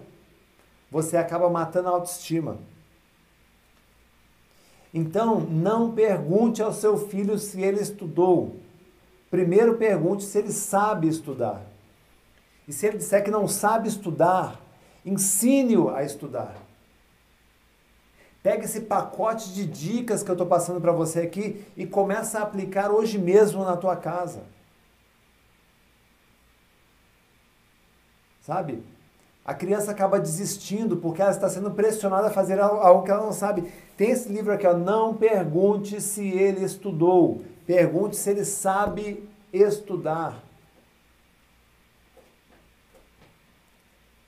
você 0.89 1.17
acaba 1.17 1.49
matando 1.49 1.89
a 1.89 1.91
autoestima. 1.91 2.57
Então, 4.93 5.41
não 5.41 5.91
pergunte 5.91 6.61
ao 6.61 6.71
seu 6.71 6.97
filho 6.97 7.37
se 7.37 7.61
ele 7.61 7.81
estudou. 7.81 8.55
Primeiro 9.29 9.75
pergunte 9.75 10.23
se 10.23 10.37
ele 10.37 10.53
sabe 10.53 11.09
estudar. 11.09 11.61
E 12.65 12.71
se 12.71 12.87
ele 12.87 12.99
disser 12.99 13.21
que 13.21 13.29
não 13.29 13.45
sabe 13.45 13.89
estudar, 13.89 14.57
ensine-o 15.05 15.89
a 15.89 16.01
estudar. 16.03 16.64
Pega 18.45 18.63
esse 18.63 18.81
pacote 18.81 19.51
de 19.55 19.65
dicas 19.65 20.21
que 20.21 20.29
eu 20.29 20.35
estou 20.35 20.45
passando 20.45 20.79
para 20.79 20.91
você 20.91 21.21
aqui 21.21 21.65
e 21.75 21.83
começa 21.83 22.37
a 22.37 22.43
aplicar 22.43 22.91
hoje 22.91 23.17
mesmo 23.17 23.63
na 23.63 23.75
tua 23.75 23.95
casa. 23.95 24.43
Sabe? 28.41 28.83
A 29.43 29.51
criança 29.51 29.89
acaba 29.89 30.19
desistindo 30.19 30.97
porque 30.97 31.23
ela 31.23 31.31
está 31.31 31.49
sendo 31.49 31.71
pressionada 31.71 32.27
a 32.27 32.31
fazer 32.31 32.59
algo 32.59 33.01
que 33.01 33.09
ela 33.09 33.25
não 33.25 33.33
sabe. 33.33 33.63
Tem 33.97 34.11
esse 34.11 34.29
livro 34.29 34.53
aqui, 34.53 34.67
ó, 34.67 34.77
não 34.77 35.15
pergunte 35.15 35.99
se 35.99 36.27
ele 36.27 36.63
estudou, 36.63 37.41
pergunte 37.65 38.15
se 38.15 38.29
ele 38.29 38.45
sabe 38.45 39.27
estudar. 39.51 40.44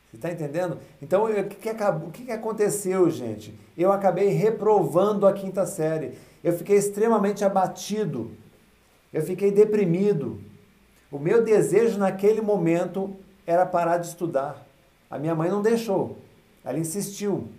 Você 0.10 0.16
está 0.16 0.32
entendendo? 0.32 0.78
Então, 1.02 1.26
o 1.26 1.44
que, 1.44 1.56
que, 1.56 1.70
acabou, 1.70 2.08
o 2.08 2.12
que, 2.12 2.26
que 2.26 2.32
aconteceu, 2.32 3.10
gente? 3.10 3.54
Eu 3.78 3.92
acabei 3.92 4.30
reprovando 4.30 5.28
a 5.28 5.34
quinta 5.34 5.66
série. 5.66 6.18
Eu 6.44 6.54
fiquei 6.54 6.78
extremamente 6.78 7.44
abatido. 7.44 8.32
Eu 9.12 9.22
fiquei 9.22 9.52
deprimido. 9.52 10.40
O 11.12 11.20
meu 11.20 11.44
desejo 11.44 11.98
naquele 11.98 12.42
momento 12.42 13.16
era 13.46 13.66
parar 13.66 13.98
de 13.98 14.08
estudar. 14.08 14.66
A 15.10 15.20
minha 15.20 15.36
mãe 15.36 15.50
não 15.50 15.62
deixou. 15.62 16.18
Ela 16.64 16.80
insistiu. 16.80 17.50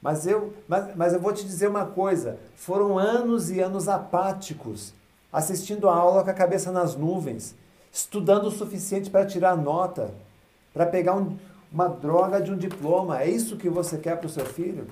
Mas 0.00 0.26
eu, 0.26 0.52
mas, 0.66 0.96
mas 0.96 1.12
eu 1.12 1.20
vou 1.20 1.32
te 1.32 1.44
dizer 1.44 1.68
uma 1.68 1.86
coisa: 1.86 2.38
foram 2.56 2.98
anos 2.98 3.50
e 3.50 3.60
anos 3.60 3.88
apáticos, 3.88 4.92
assistindo 5.32 5.88
a 5.88 5.94
aula 5.94 6.24
com 6.24 6.30
a 6.30 6.34
cabeça 6.34 6.72
nas 6.72 6.96
nuvens, 6.96 7.54
estudando 7.92 8.46
o 8.46 8.50
suficiente 8.50 9.08
para 9.08 9.24
tirar 9.24 9.56
nota, 9.56 10.12
para 10.72 10.86
pegar 10.86 11.14
um, 11.14 11.36
uma 11.72 11.88
droga 11.88 12.40
de 12.40 12.50
um 12.50 12.56
diploma. 12.56 13.22
É 13.22 13.28
isso 13.28 13.56
que 13.56 13.68
você 13.68 13.98
quer 13.98 14.16
para 14.16 14.26
o 14.26 14.30
seu 14.30 14.44
filho? 14.44 14.86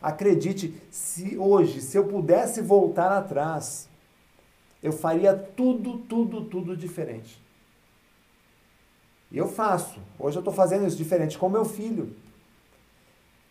Acredite, 0.00 0.74
se 0.90 1.38
hoje, 1.38 1.80
se 1.80 1.96
eu 1.96 2.04
pudesse 2.04 2.60
voltar 2.60 3.10
atrás, 3.10 3.88
eu 4.82 4.92
faria 4.92 5.34
tudo, 5.34 5.98
tudo, 5.98 6.44
tudo 6.44 6.76
diferente. 6.76 7.42
E 9.32 9.38
eu 9.38 9.48
faço. 9.48 9.98
Hoje 10.18 10.36
eu 10.36 10.40
estou 10.40 10.52
fazendo 10.52 10.86
isso 10.86 10.96
diferente 10.96 11.38
com 11.38 11.48
meu 11.48 11.64
filho. 11.64 12.14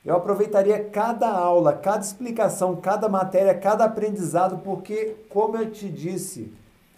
Eu 0.05 0.15
aproveitaria 0.15 0.83
cada 0.83 1.29
aula, 1.29 1.73
cada 1.73 2.03
explicação, 2.03 2.75
cada 2.75 3.09
matéria, 3.09 3.57
cada 3.57 3.85
aprendizado, 3.85 4.59
porque, 4.59 5.15
como 5.29 5.57
eu 5.57 5.71
te 5.71 5.89
disse, 5.89 6.53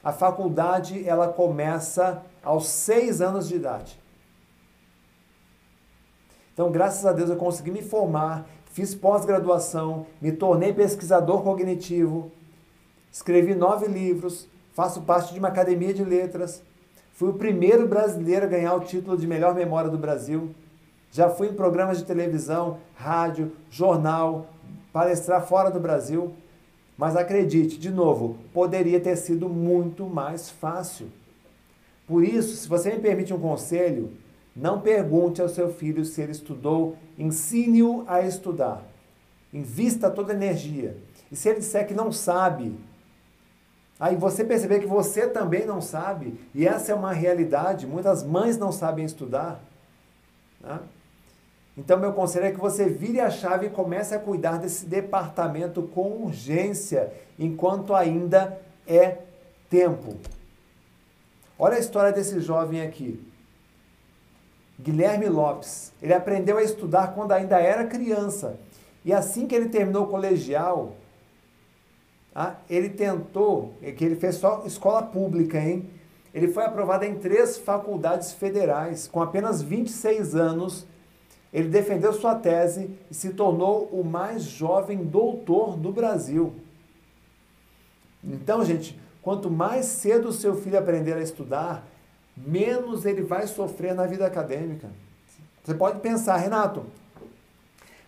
a 0.06 0.12
faculdade 0.12 1.04
ela 1.10 1.28
começa 1.30 2.22
aos 2.44 2.68
seis 2.68 3.22
anos 3.22 3.48
de 3.48 3.56
idade. 3.56 4.00
Então, 6.54 6.72
graças 6.72 7.04
a 7.08 7.12
Deus, 7.12 7.28
eu 7.28 7.36
consegui 7.36 7.72
me 7.72 7.82
formar, 7.82 8.46
fiz 8.72 8.94
pós-graduação, 8.94 10.06
me 10.22 10.32
tornei 10.32 10.72
pesquisador 10.72 11.42
cognitivo, 11.42 12.32
escrevi 13.12 13.56
nove 13.56 13.88
livros, 13.88 14.48
faço 14.74 15.02
parte 15.02 15.34
de 15.34 15.40
uma 15.40 15.48
academia 15.48 15.92
de 15.92 16.04
letras, 16.04 16.62
fui 17.12 17.30
o 17.30 17.34
primeiro 17.34 17.88
brasileiro 17.88 18.46
a 18.46 18.50
ganhar 18.50 18.76
o 18.76 18.82
título 18.82 19.18
de 19.18 19.26
melhor 19.26 19.56
memória 19.56 19.90
do 19.90 19.98
Brasil. 19.98 20.54
Já 21.12 21.30
fui 21.30 21.48
em 21.48 21.54
programas 21.54 21.98
de 21.98 22.06
televisão, 22.06 22.78
rádio, 22.94 23.54
jornal, 23.72 24.46
palestrar 24.94 25.44
fora 25.48 25.72
do 25.72 25.80
Brasil. 25.80 26.36
Mas 26.98 27.16
acredite, 27.16 27.78
de 27.78 27.92
novo, 27.92 28.38
poderia 28.54 29.00
ter 29.00 29.16
sido 29.18 29.50
muito 29.50 30.06
mais 30.06 30.50
fácil. 30.50 31.08
Por 32.08 32.24
isso, 32.24 32.56
se 32.56 32.68
você 32.68 32.92
me 32.94 33.00
permite 33.00 33.34
um 33.34 33.40
conselho, 33.40 34.12
não 34.56 34.80
pergunte 34.80 35.42
ao 35.42 35.50
seu 35.50 35.74
filho 35.74 36.06
se 36.06 36.22
ele 36.22 36.32
estudou, 36.32 36.96
ensine-o 37.18 38.06
a 38.08 38.22
estudar. 38.22 38.82
Invista 39.54 40.10
toda 40.10 40.32
a 40.32 40.36
energia. 40.36 40.96
E 41.32 41.36
se 41.36 41.50
ele 41.50 41.60
disser 41.60 41.86
que 41.88 41.94
não 41.94 42.12
sabe, 42.12 42.78
aí 44.00 44.16
você 44.16 44.46
perceber 44.46 44.80
que 44.80 44.86
você 44.86 45.28
também 45.28 45.66
não 45.66 45.82
sabe, 45.82 46.40
e 46.54 46.66
essa 46.66 46.92
é 46.92 46.96
uma 46.96 47.12
realidade, 47.12 47.86
muitas 47.86 48.24
mães 48.24 48.58
não 48.58 48.72
sabem 48.72 49.04
estudar. 49.04 49.62
Né? 50.62 50.80
Então, 51.78 52.00
meu 52.00 52.14
conselho 52.14 52.46
é 52.46 52.52
que 52.52 52.60
você 52.60 52.88
vire 52.88 53.20
a 53.20 53.30
chave 53.30 53.68
e 53.68 53.70
comece 53.70 54.16
a 54.16 54.20
cuidar 54.20 54.58
desse 54.58 54.86
departamento 54.86 55.84
com 55.84 56.24
urgência, 56.24 57.12
enquanto 57.38 57.94
ainda 57.94 58.58
é 58.88 59.18
tempo. 59.70 60.16
Olha 61.60 61.76
a 61.76 61.80
história 61.80 62.14
desse 62.14 62.40
jovem 62.40 62.82
aqui. 62.82 63.22
Guilherme 64.80 65.28
Lopes. 65.28 65.92
Ele 66.02 66.14
aprendeu 66.14 66.58
a 66.58 66.64
estudar 66.64 67.14
quando 67.14 67.32
ainda 67.32 67.60
era 67.60 67.86
criança. 67.86 68.60
E 69.04 69.14
assim 69.14 69.48
que 69.48 69.56
ele 69.56 69.70
terminou 69.70 70.04
o 70.04 70.08
colegial, 70.08 70.96
ah, 72.34 72.56
ele 72.70 72.90
tentou, 72.90 73.74
é 73.82 73.92
que 73.92 74.04
ele 74.04 74.16
fez 74.16 74.36
só 74.36 74.64
escola 74.66 75.02
pública, 75.04 75.58
hein? 75.58 75.90
Ele 76.34 76.50
foi 76.50 76.66
aprovado 76.66 77.06
em 77.06 77.16
três 77.16 77.58
faculdades 77.58 78.34
federais. 78.34 79.08
Com 79.08 79.22
apenas 79.22 79.62
26 79.62 80.36
anos, 80.36 80.86
ele 81.56 81.70
defendeu 81.70 82.12
sua 82.12 82.36
tese 82.36 82.90
e 83.10 83.14
se 83.14 83.30
tornou 83.30 83.86
o 83.86 84.04
mais 84.04 84.44
jovem 84.44 85.06
doutor 85.06 85.78
do 85.78 85.90
Brasil. 85.90 86.54
Então, 88.22 88.66
gente, 88.66 89.00
quanto 89.22 89.50
mais 89.50 89.86
cedo 89.86 90.28
o 90.28 90.34
seu 90.34 90.58
filho 90.58 90.78
aprender 90.78 91.14
a 91.14 91.22
estudar, 91.22 91.88
menos 92.36 93.06
ele 93.06 93.22
vai 93.22 93.48
sofrer 93.48 93.96
na 93.96 94.06
vida 94.06 94.26
acadêmica. 94.26 94.90
Você 95.64 95.74
pode 95.74 96.02
pensar, 96.02 96.36
Renato, 96.36 96.88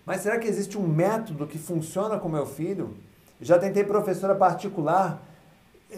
mas 0.06 0.20
será 0.20 0.38
que 0.38 0.48
existe 0.48 0.78
um 0.78 0.86
método 0.86 1.48
que 1.48 1.58
funciona 1.58 2.20
com 2.20 2.28
meu 2.28 2.46
filho? 2.46 2.98
Já 3.40 3.58
tentei 3.58 3.86
professora 3.86 4.36
particular, 4.36 5.24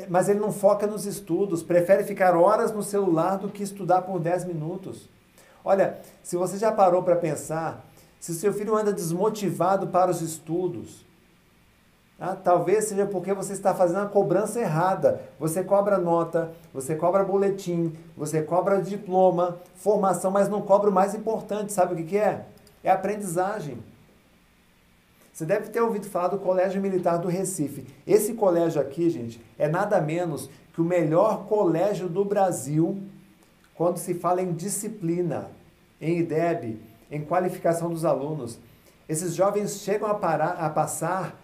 mas 0.07 0.29
ele 0.29 0.39
não 0.39 0.51
foca 0.51 0.85
nos 0.85 1.07
estudos, 1.07 1.63
prefere 1.63 2.03
ficar 2.03 2.37
horas 2.37 2.71
no 2.71 2.83
celular 2.83 3.37
do 3.37 3.49
que 3.49 3.63
estudar 3.63 4.03
por 4.03 4.19
10 4.19 4.45
minutos. 4.45 5.09
Olha, 5.63 5.99
se 6.23 6.35
você 6.35 6.57
já 6.57 6.71
parou 6.71 7.03
para 7.03 7.15
pensar, 7.15 7.85
se 8.19 8.33
seu 8.33 8.53
filho 8.53 8.75
anda 8.75 8.93
desmotivado 8.93 9.87
para 9.87 10.11
os 10.11 10.21
estudos, 10.21 11.05
ah, 12.19 12.35
talvez 12.35 12.85
seja 12.85 13.05
porque 13.05 13.33
você 13.33 13.53
está 13.53 13.73
fazendo 13.73 14.01
a 14.01 14.05
cobrança 14.05 14.59
errada. 14.59 15.21
Você 15.39 15.63
cobra 15.63 15.97
nota, 15.97 16.51
você 16.73 16.93
cobra 16.93 17.23
boletim, 17.23 17.95
você 18.15 18.41
cobra 18.41 18.81
diploma, 18.81 19.57
formação, 19.75 20.29
mas 20.29 20.49
não 20.49 20.61
cobra 20.61 20.89
o 20.89 20.93
mais 20.93 21.15
importante. 21.15 21.71
Sabe 21.71 21.93
o 21.93 21.97
que, 21.97 22.03
que 22.03 22.17
é? 22.17 22.45
É 22.83 22.91
aprendizagem. 22.91 23.77
Você 25.31 25.45
deve 25.45 25.69
ter 25.69 25.79
ouvido 25.79 26.07
falar 26.07 26.27
do 26.27 26.39
Colégio 26.39 26.81
Militar 26.81 27.17
do 27.17 27.29
Recife. 27.29 27.87
Esse 28.05 28.33
colégio 28.33 28.81
aqui, 28.81 29.09
gente, 29.09 29.41
é 29.57 29.69
nada 29.69 30.01
menos 30.01 30.49
que 30.73 30.81
o 30.81 30.83
melhor 30.83 31.45
colégio 31.45 32.09
do 32.09 32.25
Brasil 32.25 33.01
quando 33.79 33.95
se 33.95 34.13
fala 34.13 34.41
em 34.41 34.51
disciplina, 34.51 35.49
em 36.01 36.19
IDEB, 36.19 36.81
em 37.09 37.23
qualificação 37.23 37.89
dos 37.89 38.03
alunos. 38.03 38.59
Esses 39.07 39.33
jovens 39.33 39.79
chegam 39.79 40.09
a, 40.09 40.15
parar, 40.15 40.49
a 40.49 40.69
passar 40.69 41.39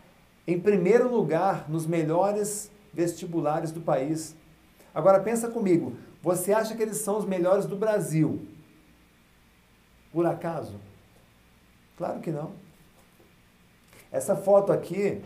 em 0.46 0.60
primeiro 0.60 1.10
lugar 1.10 1.70
nos 1.70 1.88
melhores 1.88 2.70
vestibulares 2.94 3.72
do 3.72 3.80
país. 3.80 4.36
Agora 4.94 5.22
pensa 5.22 5.48
comigo, 5.48 5.96
você 6.22 6.52
acha 6.52 6.76
que 6.76 6.84
eles 6.84 6.98
são 6.98 7.18
os 7.18 7.24
melhores 7.24 7.66
do 7.68 7.78
Brasil? 7.78 8.46
Por 10.12 10.26
acaso? 10.26 10.76
Claro 11.98 12.20
que 12.20 12.32
não. 12.32 12.52
Essa 14.12 14.36
foto 14.36 14.74
aqui 14.74 15.22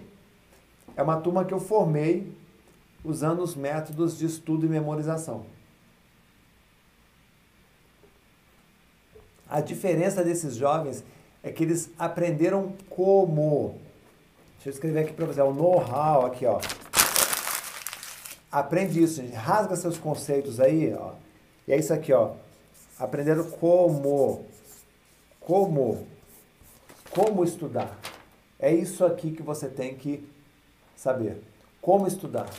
é 0.96 1.02
uma 1.02 1.20
turma 1.20 1.44
que 1.44 1.56
eu 1.56 1.60
formei 1.60 2.32
usando 3.04 3.42
os 3.42 3.56
métodos 3.56 4.16
de 4.16 4.28
estudo 4.28 4.68
e 4.68 4.70
memorização. 4.70 5.58
A 9.50 9.62
diferença 9.62 10.24
desses 10.24 10.56
jovens 10.56 11.04
é 11.42 11.52
que 11.52 11.64
eles 11.64 11.90
aprenderam 11.98 12.74
como 12.90 13.80
Deixa 14.60 14.72
eu 14.72 14.74
escrever 14.74 15.00
aqui 15.00 15.14
para 15.14 15.26
você, 15.26 15.40
é 15.40 15.44
o 15.44 15.54
know-how 15.54 16.26
aqui, 16.26 16.46
ó. 16.46 16.60
Aprende 18.52 19.02
isso, 19.02 19.22
gente. 19.22 19.34
rasga 19.34 19.74
seus 19.78 19.98
conceitos 19.98 20.60
aí, 20.60 20.94
ó. 20.94 21.14
E 21.66 21.72
é 21.72 21.78
isso 21.78 21.94
aqui, 21.94 22.12
ó. 22.12 22.34
Aprenderam 23.00 23.50
como, 23.52 24.46
como, 25.40 26.06
como 27.10 27.46
estudar. 27.46 27.98
É 28.60 28.70
isso 28.70 29.06
aqui 29.06 29.32
que 29.32 29.42
você 29.42 29.70
tem 29.70 29.96
que 29.96 30.30
saber. 30.94 31.42
Como 31.82 32.06
estudar. 32.06 32.50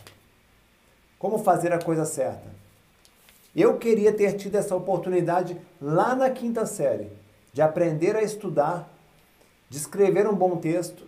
Como 1.18 1.38
fazer 1.40 1.70
a 1.70 1.78
coisa 1.78 2.06
certa. 2.06 2.48
Eu 3.54 3.78
queria 3.78 4.12
ter 4.12 4.34
tido 4.34 4.56
essa 4.56 4.76
oportunidade 4.76 5.60
lá 5.80 6.14
na 6.14 6.30
quinta 6.30 6.64
série, 6.66 7.10
de 7.52 7.60
aprender 7.60 8.14
a 8.14 8.22
estudar, 8.22 8.88
de 9.68 9.76
escrever 9.76 10.28
um 10.28 10.34
bom 10.34 10.56
texto, 10.56 11.06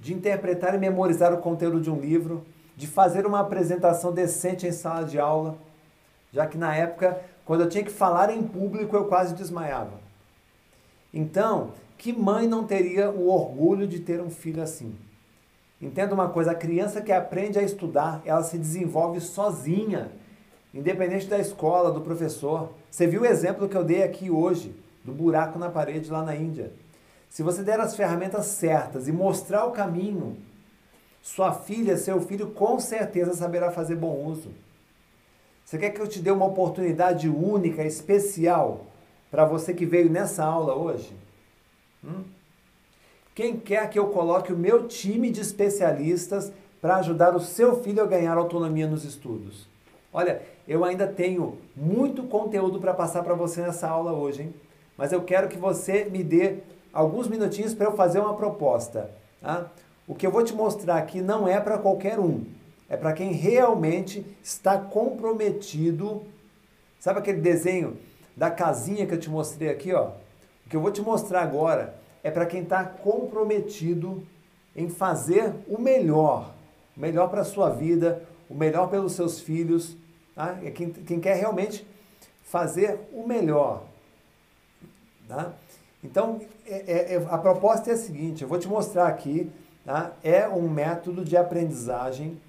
de 0.00 0.14
interpretar 0.14 0.74
e 0.74 0.78
memorizar 0.78 1.32
o 1.32 1.38
conteúdo 1.38 1.80
de 1.80 1.90
um 1.90 2.00
livro, 2.00 2.44
de 2.76 2.86
fazer 2.86 3.26
uma 3.26 3.40
apresentação 3.40 4.12
decente 4.12 4.66
em 4.66 4.72
sala 4.72 5.04
de 5.04 5.18
aula, 5.18 5.58
já 6.32 6.46
que 6.46 6.56
na 6.56 6.74
época, 6.74 7.20
quando 7.44 7.62
eu 7.62 7.68
tinha 7.68 7.84
que 7.84 7.90
falar 7.90 8.30
em 8.30 8.42
público, 8.42 8.96
eu 8.96 9.06
quase 9.06 9.34
desmaiava. 9.34 10.00
Então, 11.12 11.72
que 11.96 12.12
mãe 12.12 12.46
não 12.46 12.64
teria 12.64 13.10
o 13.10 13.28
orgulho 13.28 13.86
de 13.86 13.98
ter 13.98 14.20
um 14.20 14.30
filho 14.30 14.62
assim? 14.62 14.94
Entenda 15.80 16.14
uma 16.14 16.28
coisa, 16.28 16.52
a 16.52 16.54
criança 16.54 17.00
que 17.00 17.12
aprende 17.12 17.58
a 17.58 17.62
estudar, 17.62 18.22
ela 18.24 18.42
se 18.42 18.58
desenvolve 18.58 19.20
sozinha. 19.20 20.10
Independente 20.78 21.26
da 21.26 21.38
escola, 21.38 21.90
do 21.90 22.00
professor. 22.00 22.70
Você 22.90 23.06
viu 23.06 23.22
o 23.22 23.26
exemplo 23.26 23.68
que 23.68 23.76
eu 23.76 23.84
dei 23.84 24.02
aqui 24.02 24.30
hoje, 24.30 24.74
do 25.04 25.12
buraco 25.12 25.58
na 25.58 25.68
parede 25.68 26.10
lá 26.10 26.22
na 26.22 26.34
Índia. 26.34 26.72
Se 27.28 27.42
você 27.42 27.62
der 27.62 27.80
as 27.80 27.96
ferramentas 27.96 28.46
certas 28.46 29.08
e 29.08 29.12
mostrar 29.12 29.66
o 29.66 29.72
caminho, 29.72 30.36
sua 31.20 31.52
filha, 31.52 31.96
seu 31.96 32.20
filho 32.20 32.50
com 32.52 32.78
certeza 32.78 33.34
saberá 33.34 33.70
fazer 33.70 33.96
bom 33.96 34.24
uso. 34.24 34.50
Você 35.64 35.76
quer 35.76 35.90
que 35.90 36.00
eu 36.00 36.08
te 36.08 36.20
dê 36.20 36.30
uma 36.30 36.46
oportunidade 36.46 37.28
única, 37.28 37.84
especial, 37.84 38.86
para 39.30 39.44
você 39.44 39.74
que 39.74 39.84
veio 39.84 40.10
nessa 40.10 40.42
aula 40.42 40.74
hoje? 40.74 41.14
Hum? 42.02 42.24
Quem 43.34 43.58
quer 43.58 43.90
que 43.90 43.98
eu 43.98 44.06
coloque 44.06 44.52
o 44.52 44.56
meu 44.56 44.88
time 44.88 45.30
de 45.30 45.40
especialistas 45.40 46.50
para 46.80 46.96
ajudar 46.96 47.36
o 47.36 47.40
seu 47.40 47.82
filho 47.82 48.02
a 48.02 48.06
ganhar 48.06 48.38
autonomia 48.38 48.86
nos 48.86 49.04
estudos? 49.04 49.68
Olha, 50.18 50.42
eu 50.66 50.84
ainda 50.84 51.06
tenho 51.06 51.58
muito 51.76 52.24
conteúdo 52.24 52.80
para 52.80 52.92
passar 52.92 53.22
para 53.22 53.34
você 53.34 53.62
nessa 53.62 53.88
aula 53.88 54.12
hoje, 54.12 54.42
hein? 54.42 54.54
Mas 54.96 55.12
eu 55.12 55.22
quero 55.22 55.46
que 55.46 55.56
você 55.56 56.06
me 56.06 56.24
dê 56.24 56.56
alguns 56.92 57.28
minutinhos 57.28 57.72
para 57.72 57.86
eu 57.86 57.92
fazer 57.92 58.18
uma 58.18 58.34
proposta. 58.34 59.12
Tá? 59.40 59.70
O 60.08 60.16
que 60.16 60.26
eu 60.26 60.32
vou 60.32 60.42
te 60.42 60.52
mostrar 60.52 60.96
aqui 60.96 61.20
não 61.20 61.46
é 61.46 61.60
para 61.60 61.78
qualquer 61.78 62.18
um, 62.18 62.44
é 62.88 62.96
para 62.96 63.12
quem 63.12 63.30
realmente 63.30 64.26
está 64.42 64.76
comprometido. 64.76 66.24
Sabe 66.98 67.20
aquele 67.20 67.40
desenho 67.40 67.96
da 68.36 68.50
casinha 68.50 69.06
que 69.06 69.14
eu 69.14 69.20
te 69.20 69.30
mostrei 69.30 69.68
aqui, 69.68 69.94
ó? 69.94 70.08
O 70.66 70.68
que 70.68 70.74
eu 70.74 70.80
vou 70.80 70.90
te 70.90 71.00
mostrar 71.00 71.42
agora 71.42 71.94
é 72.24 72.30
para 72.32 72.44
quem 72.44 72.62
está 72.64 72.82
comprometido 72.82 74.26
em 74.74 74.88
fazer 74.88 75.54
o 75.68 75.80
melhor, 75.80 76.52
o 76.96 77.00
melhor 77.00 77.30
para 77.30 77.42
a 77.42 77.44
sua 77.44 77.70
vida, 77.70 78.20
o 78.50 78.54
melhor 78.54 78.88
pelos 78.88 79.12
seus 79.12 79.38
filhos, 79.38 79.96
tá? 80.38 80.56
É 80.62 80.70
quem, 80.70 80.90
quem 80.92 81.18
quer 81.18 81.34
realmente 81.34 81.84
fazer 82.44 83.00
o 83.12 83.26
melhor, 83.26 83.82
tá? 85.26 85.52
Então, 86.02 86.40
é, 86.64 86.76
é, 86.86 87.14
é, 87.14 87.26
a 87.28 87.36
proposta 87.36 87.90
é 87.90 87.94
a 87.94 87.96
seguinte, 87.96 88.42
eu 88.42 88.48
vou 88.48 88.56
te 88.56 88.68
mostrar 88.68 89.08
aqui, 89.08 89.50
tá? 89.84 90.12
É 90.22 90.48
um 90.48 90.68
método 90.68 91.24
de 91.24 91.36
aprendizagem 91.36 92.40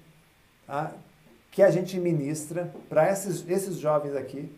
tá? 0.68 0.92
que 1.50 1.64
a 1.64 1.70
gente 1.70 1.98
ministra 1.98 2.72
para 2.88 3.10
esses, 3.10 3.44
esses 3.48 3.76
jovens 3.76 4.14
aqui. 4.14 4.52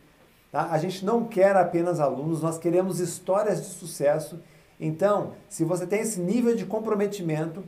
Tá? 0.52 0.68
A 0.70 0.76
gente 0.76 1.02
não 1.02 1.24
quer 1.24 1.56
apenas 1.56 2.00
alunos, 2.00 2.42
nós 2.42 2.59
queremos 2.59 3.00
histórias 3.00 3.62
de 3.62 3.68
sucesso. 3.68 4.38
Então, 4.78 5.32
se 5.48 5.64
você 5.64 5.86
tem 5.86 6.00
esse 6.00 6.20
nível 6.20 6.54
de 6.54 6.66
comprometimento, 6.66 7.64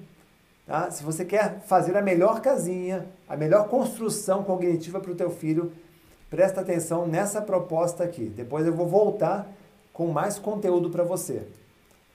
tá? 0.66 0.90
se 0.90 1.02
você 1.02 1.24
quer 1.24 1.60
fazer 1.66 1.96
a 1.96 2.02
melhor 2.02 2.40
casinha, 2.40 3.06
a 3.28 3.36
melhor 3.36 3.68
construção 3.68 4.42
cognitiva 4.42 5.00
para 5.00 5.10
o 5.10 5.14
teu 5.14 5.30
filho, 5.30 5.72
presta 6.30 6.60
atenção 6.60 7.06
nessa 7.06 7.40
proposta 7.40 8.04
aqui. 8.04 8.24
Depois 8.24 8.66
eu 8.66 8.74
vou 8.74 8.86
voltar 8.86 9.46
com 9.92 10.08
mais 10.08 10.38
conteúdo 10.38 10.90
para 10.90 11.04
você. 11.04 11.46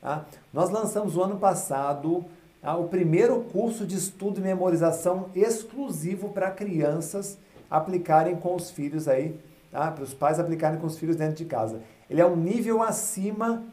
Tá? 0.02 0.26
Nós 0.54 0.70
lançamos 0.70 1.16
o 1.16 1.24
ano 1.24 1.38
passado 1.38 2.26
ah, 2.62 2.76
o 2.76 2.90
primeiro 2.90 3.42
curso 3.54 3.86
de 3.86 3.96
estudo 3.96 4.40
e 4.40 4.44
memorização 4.44 5.30
exclusivo 5.34 6.30
para 6.30 6.52
crianças 6.52 7.38
aplicarem 7.72 8.36
com 8.36 8.56
os 8.56 8.70
filhos 8.70 9.08
aí, 9.08 9.40
tá? 9.72 9.90
para 9.92 10.04
os 10.04 10.14
pais 10.14 10.40
aplicarem 10.40 10.80
com 10.80 10.88
os 10.88 10.98
filhos 10.98 11.16
dentro 11.16 11.36
de 11.36 11.46
casa. 11.46 11.80
Ele 12.10 12.20
é 12.20 12.26
um 12.26 12.36
nível 12.36 12.82
acima 12.82 13.64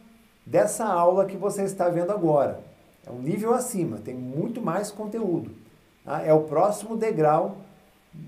dessa 0.45 0.85
aula 0.85 1.27
que 1.27 1.37
você 1.37 1.63
está 1.63 1.89
vendo 1.89 2.13
agora. 2.13 2.61
É 3.07 3.11
um 3.11 3.21
nível 3.21 3.55
acima, 3.55 3.99
tem 3.99 4.15
muito 4.15 4.61
mais 4.61 4.91
conteúdo. 4.91 5.51
Tá? 6.05 6.23
É 6.23 6.33
o 6.33 6.43
próximo 6.43 6.97
degrau 6.97 7.59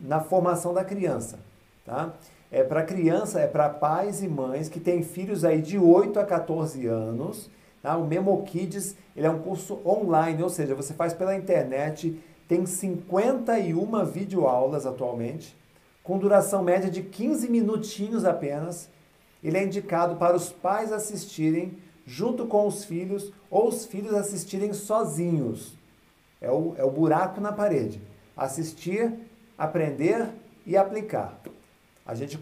na 0.05 0.20
formação 0.20 0.72
da 0.72 0.84
criança. 0.84 1.38
Tá? 1.84 2.12
É 2.50 2.62
para 2.62 2.82
criança, 2.82 3.40
é 3.40 3.46
para 3.46 3.68
pais 3.68 4.22
e 4.22 4.28
mães 4.28 4.68
que 4.68 4.80
têm 4.80 5.02
filhos 5.02 5.44
aí 5.44 5.60
de 5.60 5.78
8 5.78 6.18
a 6.20 6.24
14 6.24 6.86
anos 6.86 7.50
Tá? 7.82 7.96
O 7.96 8.06
Memo 8.06 8.42
Kids 8.42 8.96
ele 9.16 9.26
é 9.26 9.30
um 9.30 9.38
curso 9.38 9.80
online, 9.84 10.42
ou 10.42 10.48
seja, 10.48 10.74
você 10.74 10.94
faz 10.94 11.12
pela 11.12 11.36
internet, 11.36 12.18
tem 12.46 12.64
51 12.66 14.05
videoaulas 14.05 14.86
atualmente, 14.86 15.56
com 16.02 16.18
duração 16.18 16.62
média 16.62 16.90
de 16.90 17.02
15 17.02 17.48
minutinhos 17.48 18.24
apenas. 18.24 18.88
Ele 19.42 19.56
é 19.56 19.64
indicado 19.64 20.16
para 20.16 20.36
os 20.36 20.50
pais 20.50 20.92
assistirem 20.92 21.76
junto 22.09 22.47
com 22.47 22.66
os 22.66 22.86
filhos 22.86 23.30
ou 23.51 23.68
os 23.68 23.85
filhos 23.85 24.14
assistirem 24.14 24.72
sozinhos. 24.72 25.74
É 26.40 26.51
o, 26.51 26.74
é 26.78 26.82
o 26.82 26.90
buraco 26.90 27.39
na 27.39 27.52
parede. 27.52 28.01
Assistir, 28.35 29.12
aprender 29.59 30.26
e 30.64 30.74
aplicar. 30.74 31.39
A 32.06 32.14
gente, 32.14 32.40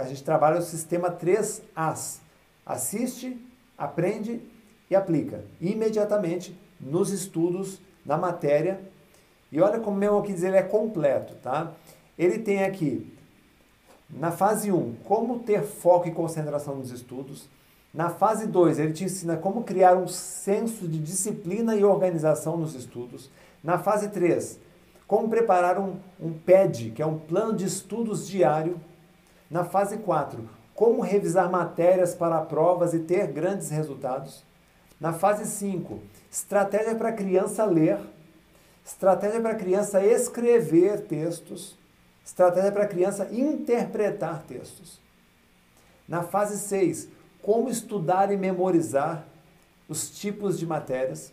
a 0.00 0.04
gente 0.04 0.24
trabalha 0.24 0.58
o 0.58 0.62
sistema 0.62 1.10
3As. 1.10 2.20
Assiste, 2.64 3.38
aprende 3.76 4.40
e 4.90 4.96
aplica 4.96 5.44
imediatamente 5.60 6.58
nos 6.80 7.10
estudos, 7.10 7.78
na 8.06 8.16
matéria. 8.16 8.80
E 9.50 9.60
olha 9.60 9.78
como 9.78 9.98
mesmo 9.98 10.16
aqui 10.16 10.32
dizer, 10.32 10.48
ele 10.48 10.56
é 10.56 10.62
completo, 10.62 11.34
tá? 11.42 11.72
Ele 12.18 12.38
tem 12.38 12.64
aqui, 12.64 13.12
na 14.08 14.30
fase 14.30 14.72
1, 14.72 14.94
como 15.04 15.40
ter 15.40 15.62
foco 15.62 16.08
e 16.08 16.12
concentração 16.12 16.76
nos 16.76 16.90
estudos. 16.90 17.46
Na 17.92 18.08
fase 18.08 18.46
2, 18.46 18.78
ele 18.78 18.92
te 18.92 19.04
ensina 19.04 19.36
como 19.36 19.64
criar 19.64 19.94
um 19.96 20.08
senso 20.08 20.88
de 20.88 20.98
disciplina 20.98 21.76
e 21.76 21.84
organização 21.84 22.56
nos 22.56 22.74
estudos. 22.74 23.30
Na 23.62 23.78
fase 23.78 24.08
3, 24.08 24.58
como 25.06 25.28
preparar 25.28 25.78
um, 25.78 25.96
um 26.18 26.32
PED, 26.32 26.92
que 26.92 27.02
é 27.02 27.06
um 27.06 27.18
plano 27.18 27.54
de 27.54 27.66
estudos 27.66 28.26
diário. 28.26 28.80
Na 29.50 29.62
fase 29.62 29.98
4, 29.98 30.48
como 30.74 31.02
revisar 31.02 31.50
matérias 31.50 32.14
para 32.14 32.40
provas 32.40 32.94
e 32.94 33.00
ter 33.00 33.26
grandes 33.26 33.68
resultados. 33.68 34.42
Na 34.98 35.12
fase 35.12 35.44
5, 35.44 36.00
estratégia 36.30 36.94
para 36.94 37.10
a 37.10 37.12
criança 37.12 37.64
ler, 37.66 37.98
estratégia 38.86 39.40
para 39.40 39.50
a 39.50 39.56
criança 39.56 40.02
escrever 40.02 41.02
textos, 41.02 41.76
estratégia 42.24 42.72
para 42.72 42.84
a 42.84 42.88
criança 42.88 43.28
interpretar 43.30 44.44
textos. 44.44 44.98
Na 46.08 46.22
fase 46.22 46.58
6, 46.58 47.08
como 47.42 47.68
estudar 47.68 48.32
e 48.32 48.36
memorizar 48.36 49.24
os 49.88 50.10
tipos 50.10 50.58
de 50.58 50.66
matérias. 50.66 51.32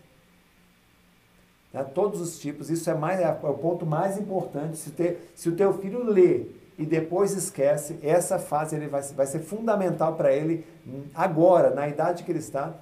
Né? 1.71 1.83
Todos 1.83 2.19
os 2.19 2.39
tipos, 2.39 2.69
isso 2.69 2.89
é, 2.89 2.93
mais, 2.93 3.19
é 3.19 3.29
o 3.29 3.53
ponto 3.53 3.85
mais 3.85 4.17
importante. 4.17 4.77
Se, 4.77 4.89
ter, 4.91 5.31
se 5.35 5.47
o 5.49 5.55
teu 5.55 5.73
filho 5.73 6.03
lê 6.03 6.47
e 6.77 6.85
depois 6.85 7.33
esquece, 7.33 7.99
essa 8.01 8.39
fase 8.39 8.75
ele 8.75 8.87
vai, 8.87 9.01
vai 9.01 9.27
ser 9.27 9.39
fundamental 9.39 10.15
para 10.15 10.33
ele 10.33 10.65
agora, 11.13 11.69
na 11.69 11.87
idade 11.87 12.23
que 12.23 12.31
ele 12.31 12.39
está, 12.39 12.73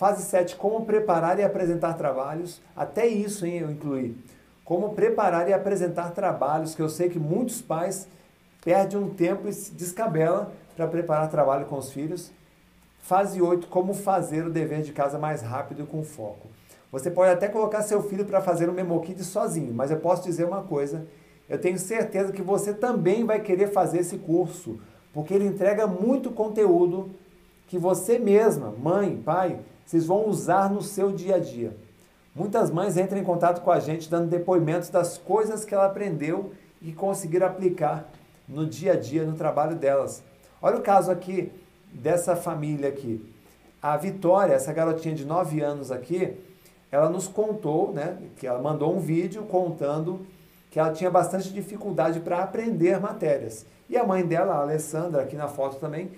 Fase 0.00 0.22
7, 0.22 0.56
como 0.56 0.86
preparar 0.86 1.38
e 1.38 1.44
apresentar 1.44 1.92
trabalhos. 1.92 2.58
Até 2.74 3.06
isso 3.06 3.44
hein, 3.44 3.58
eu 3.58 3.70
incluí. 3.70 4.16
Como 4.64 4.94
preparar 4.94 5.46
e 5.46 5.52
apresentar 5.52 6.12
trabalhos, 6.12 6.74
que 6.74 6.80
eu 6.80 6.88
sei 6.88 7.10
que 7.10 7.18
muitos 7.18 7.60
pais 7.60 8.08
perdem 8.64 8.98
um 8.98 9.12
tempo 9.12 9.46
e 9.46 9.52
se 9.52 9.74
descabela 9.74 10.52
para 10.74 10.86
preparar 10.86 11.28
trabalho 11.28 11.66
com 11.66 11.76
os 11.76 11.92
filhos. 11.92 12.32
Fase 13.00 13.40
8, 13.40 13.66
como 13.66 13.94
fazer 13.94 14.46
o 14.46 14.50
dever 14.50 14.82
de 14.82 14.92
casa 14.92 15.18
mais 15.18 15.42
rápido 15.42 15.82
e 15.82 15.86
com 15.86 16.02
foco. 16.02 16.48
Você 16.92 17.10
pode 17.10 17.32
até 17.32 17.48
colocar 17.48 17.82
seu 17.82 18.02
filho 18.02 18.24
para 18.24 18.40
fazer 18.40 18.68
o 18.68 18.72
MemoKit 18.72 19.22
sozinho, 19.24 19.72
mas 19.72 19.90
eu 19.90 19.98
posso 19.98 20.24
dizer 20.24 20.44
uma 20.44 20.62
coisa, 20.62 21.06
eu 21.48 21.58
tenho 21.58 21.78
certeza 21.78 22.32
que 22.32 22.42
você 22.42 22.72
também 22.72 23.24
vai 23.24 23.40
querer 23.40 23.68
fazer 23.68 23.98
esse 23.98 24.18
curso, 24.18 24.78
porque 25.12 25.34
ele 25.34 25.46
entrega 25.46 25.86
muito 25.86 26.30
conteúdo 26.30 27.10
que 27.66 27.78
você 27.78 28.18
mesma, 28.18 28.72
mãe, 28.76 29.16
pai, 29.16 29.60
vocês 29.86 30.06
vão 30.06 30.28
usar 30.28 30.70
no 30.70 30.82
seu 30.82 31.12
dia 31.12 31.36
a 31.36 31.38
dia. 31.38 31.76
Muitas 32.34 32.70
mães 32.70 32.96
entram 32.96 33.18
em 33.18 33.24
contato 33.24 33.60
com 33.60 33.70
a 33.70 33.80
gente 33.80 34.08
dando 34.10 34.28
depoimentos 34.28 34.88
das 34.88 35.18
coisas 35.18 35.64
que 35.64 35.74
ela 35.74 35.86
aprendeu 35.86 36.52
e 36.80 36.92
conseguiram 36.92 37.46
aplicar 37.46 38.08
no 38.48 38.66
dia 38.66 38.92
a 38.92 38.96
dia, 38.96 39.24
no 39.24 39.34
trabalho 39.34 39.76
delas. 39.76 40.22
Olha 40.62 40.76
o 40.76 40.82
caso 40.82 41.10
aqui 41.10 41.52
dessa 41.92 42.36
família 42.36 42.88
aqui. 42.88 43.24
A 43.82 43.96
Vitória, 43.96 44.54
essa 44.54 44.72
garotinha 44.72 45.14
de 45.14 45.24
9 45.24 45.60
anos 45.60 45.90
aqui, 45.90 46.36
ela 46.90 47.08
nos 47.08 47.26
contou, 47.28 47.92
né, 47.92 48.18
que 48.36 48.46
ela 48.46 48.60
mandou 48.60 48.94
um 48.94 49.00
vídeo 49.00 49.42
contando 49.44 50.26
que 50.70 50.78
ela 50.78 50.92
tinha 50.92 51.10
bastante 51.10 51.52
dificuldade 51.52 52.20
para 52.20 52.42
aprender 52.42 53.00
matérias. 53.00 53.66
E 53.88 53.96
a 53.96 54.04
mãe 54.04 54.24
dela, 54.24 54.54
a 54.54 54.60
Alessandra, 54.62 55.22
aqui 55.22 55.34
na 55.34 55.48
foto 55.48 55.76
também, 55.76 56.10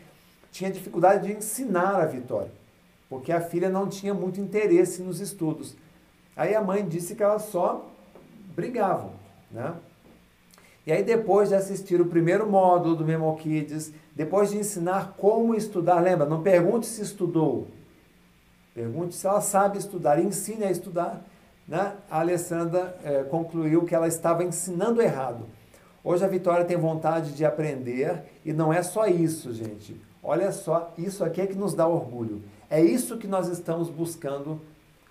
tinha 0.51 0.71
dificuldade 0.71 1.27
de 1.27 1.33
ensinar 1.33 1.97
a 1.97 2.05
Vitória 2.05 2.63
porque 3.13 3.31
a 3.31 3.43
filha 3.43 3.69
não 3.69 3.91
tinha 3.91 4.15
muito 4.15 4.41
interesse 4.41 5.03
nos 5.03 5.21
estudos. 5.21 5.77
Aí 6.35 6.55
a 6.55 6.63
mãe 6.63 6.83
disse 6.83 7.15
que 7.15 7.23
elas 7.23 7.43
só 7.43 7.87
brigavam, 8.57 9.11
né? 9.51 9.75
E 10.87 10.91
aí 10.91 11.03
depois 11.03 11.51
de 11.51 11.55
assistir 11.55 12.01
o 12.01 12.07
primeiro 12.07 12.51
módulo 12.51 12.97
do 12.97 13.05
Memo 13.05 13.37
Kids, 13.37 13.93
depois 14.15 14.51
de 14.51 14.59
ensinar 14.59 15.15
como 15.17 15.55
estudar, 15.55 16.01
lembra, 16.01 16.27
não 16.27 16.43
pergunte 16.43 16.87
se 16.87 17.01
estudou, 17.01 17.69
pergunte 18.75 19.15
se 19.15 19.27
ela 19.27 19.41
sabe 19.41 19.79
estudar, 19.79 20.19
ensine 20.23 20.65
a 20.65 20.71
estudar. 20.71 21.23
Né? 21.67 21.95
A 22.11 22.21
Alessandra 22.21 22.97
é, 23.05 23.23
concluiu 23.23 23.85
que 23.85 23.95
ela 23.95 24.09
estava 24.09 24.45
ensinando 24.45 25.01
errado. 25.01 25.47
Hoje 26.05 26.25
a 26.25 26.29
Vitória 26.29 26.65
tem 26.65 26.77
vontade 26.77 27.33
de 27.33 27.45
aprender 27.45 28.25
e 28.45 28.53
não 28.53 28.73
é 28.73 28.83
só 28.83 29.07
isso, 29.07 29.53
gente. 29.53 29.99
Olha 30.23 30.53
só, 30.53 30.93
isso 30.99 31.25
aqui 31.25 31.41
é 31.41 31.47
que 31.47 31.55
nos 31.55 31.75
dá 31.75 31.87
orgulho. 31.87 32.43
É 32.69 32.81
isso 32.81 33.17
que 33.19 33.27
nós 33.27 33.49
estamos 33.49 33.89
buscando 33.89 34.61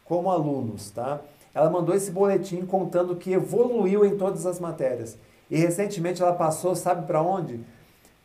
como 0.05 0.29
alunos, 0.29 0.91
tá? 0.91 1.21
Ela 1.53 1.69
mandou 1.69 1.95
esse 1.95 2.11
boletim 2.11 2.65
contando 2.65 3.15
que 3.15 3.31
evoluiu 3.31 4.05
em 4.05 4.17
todas 4.17 4.45
as 4.45 4.59
matérias. 4.59 5.17
E 5.49 5.57
recentemente 5.57 6.21
ela 6.21 6.33
passou, 6.33 6.75
sabe 6.75 7.05
para 7.05 7.21
onde? 7.21 7.59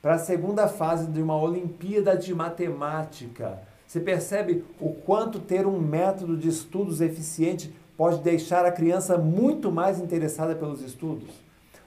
Para 0.02 0.14
a 0.14 0.18
segunda 0.18 0.68
fase 0.68 1.06
de 1.06 1.20
uma 1.20 1.36
Olimpíada 1.36 2.16
de 2.16 2.34
Matemática. 2.34 3.58
Você 3.86 4.00
percebe 4.00 4.64
o 4.80 4.92
quanto 4.92 5.38
ter 5.40 5.66
um 5.66 5.80
método 5.80 6.36
de 6.36 6.48
estudos 6.48 7.00
eficiente 7.00 7.74
pode 7.96 8.18
deixar 8.18 8.64
a 8.66 8.72
criança 8.72 9.16
muito 9.16 9.72
mais 9.72 9.98
interessada 9.98 10.54
pelos 10.54 10.82
estudos? 10.82 11.30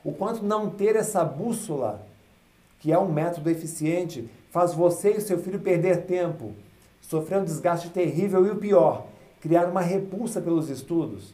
O 0.04 0.12
quanto 0.12 0.44
não 0.44 0.70
ter 0.70 0.96
essa 0.96 1.24
bússola, 1.24 2.06
que 2.80 2.92
é 2.92 2.98
um 2.98 3.12
método 3.12 3.50
eficiente, 3.50 4.30
faz 4.50 4.74
você 4.74 5.12
e 5.12 5.22
seu 5.22 5.38
filho 5.38 5.60
perder 5.60 6.04
tempo, 6.04 6.54
sofrer 7.02 7.40
um 7.40 7.44
desgaste 7.46 7.90
terrível 7.90 8.46
e 8.46 8.50
o 8.50 8.56
pior, 8.56 9.08
criar 9.40 9.68
uma 9.68 9.82
repulsa 9.82 10.42
pelos 10.42 10.70
estudos. 10.70 11.34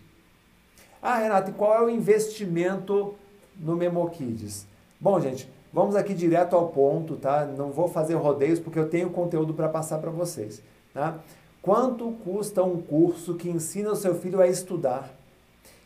Ah, 1.01 1.17
Renato, 1.17 1.51
e 1.51 1.53
qual 1.53 1.73
é 1.73 1.81
o 1.83 1.89
investimento 1.89 3.15
no 3.57 3.75
MemoKids? 3.75 4.65
Bom, 4.99 5.19
gente, 5.19 5.47
vamos 5.75 5.93
aqui 5.97 6.13
direto 6.13 6.55
ao 6.55 6.69
ponto, 6.69 7.17
tá? 7.17 7.43
Não 7.45 7.69
vou 7.69 7.89
fazer 7.89 8.13
rodeios 8.13 8.61
porque 8.61 8.79
eu 8.79 8.87
tenho 8.87 9.09
conteúdo 9.09 9.53
para 9.53 9.67
passar 9.67 9.97
para 9.97 10.09
vocês, 10.09 10.61
tá? 10.93 11.19
Quanto 11.61 12.11
custa 12.23 12.63
um 12.63 12.81
curso 12.81 13.35
que 13.35 13.49
ensina 13.49 13.91
o 13.91 13.95
seu 13.95 14.15
filho 14.15 14.39
a 14.39 14.47
estudar, 14.47 15.13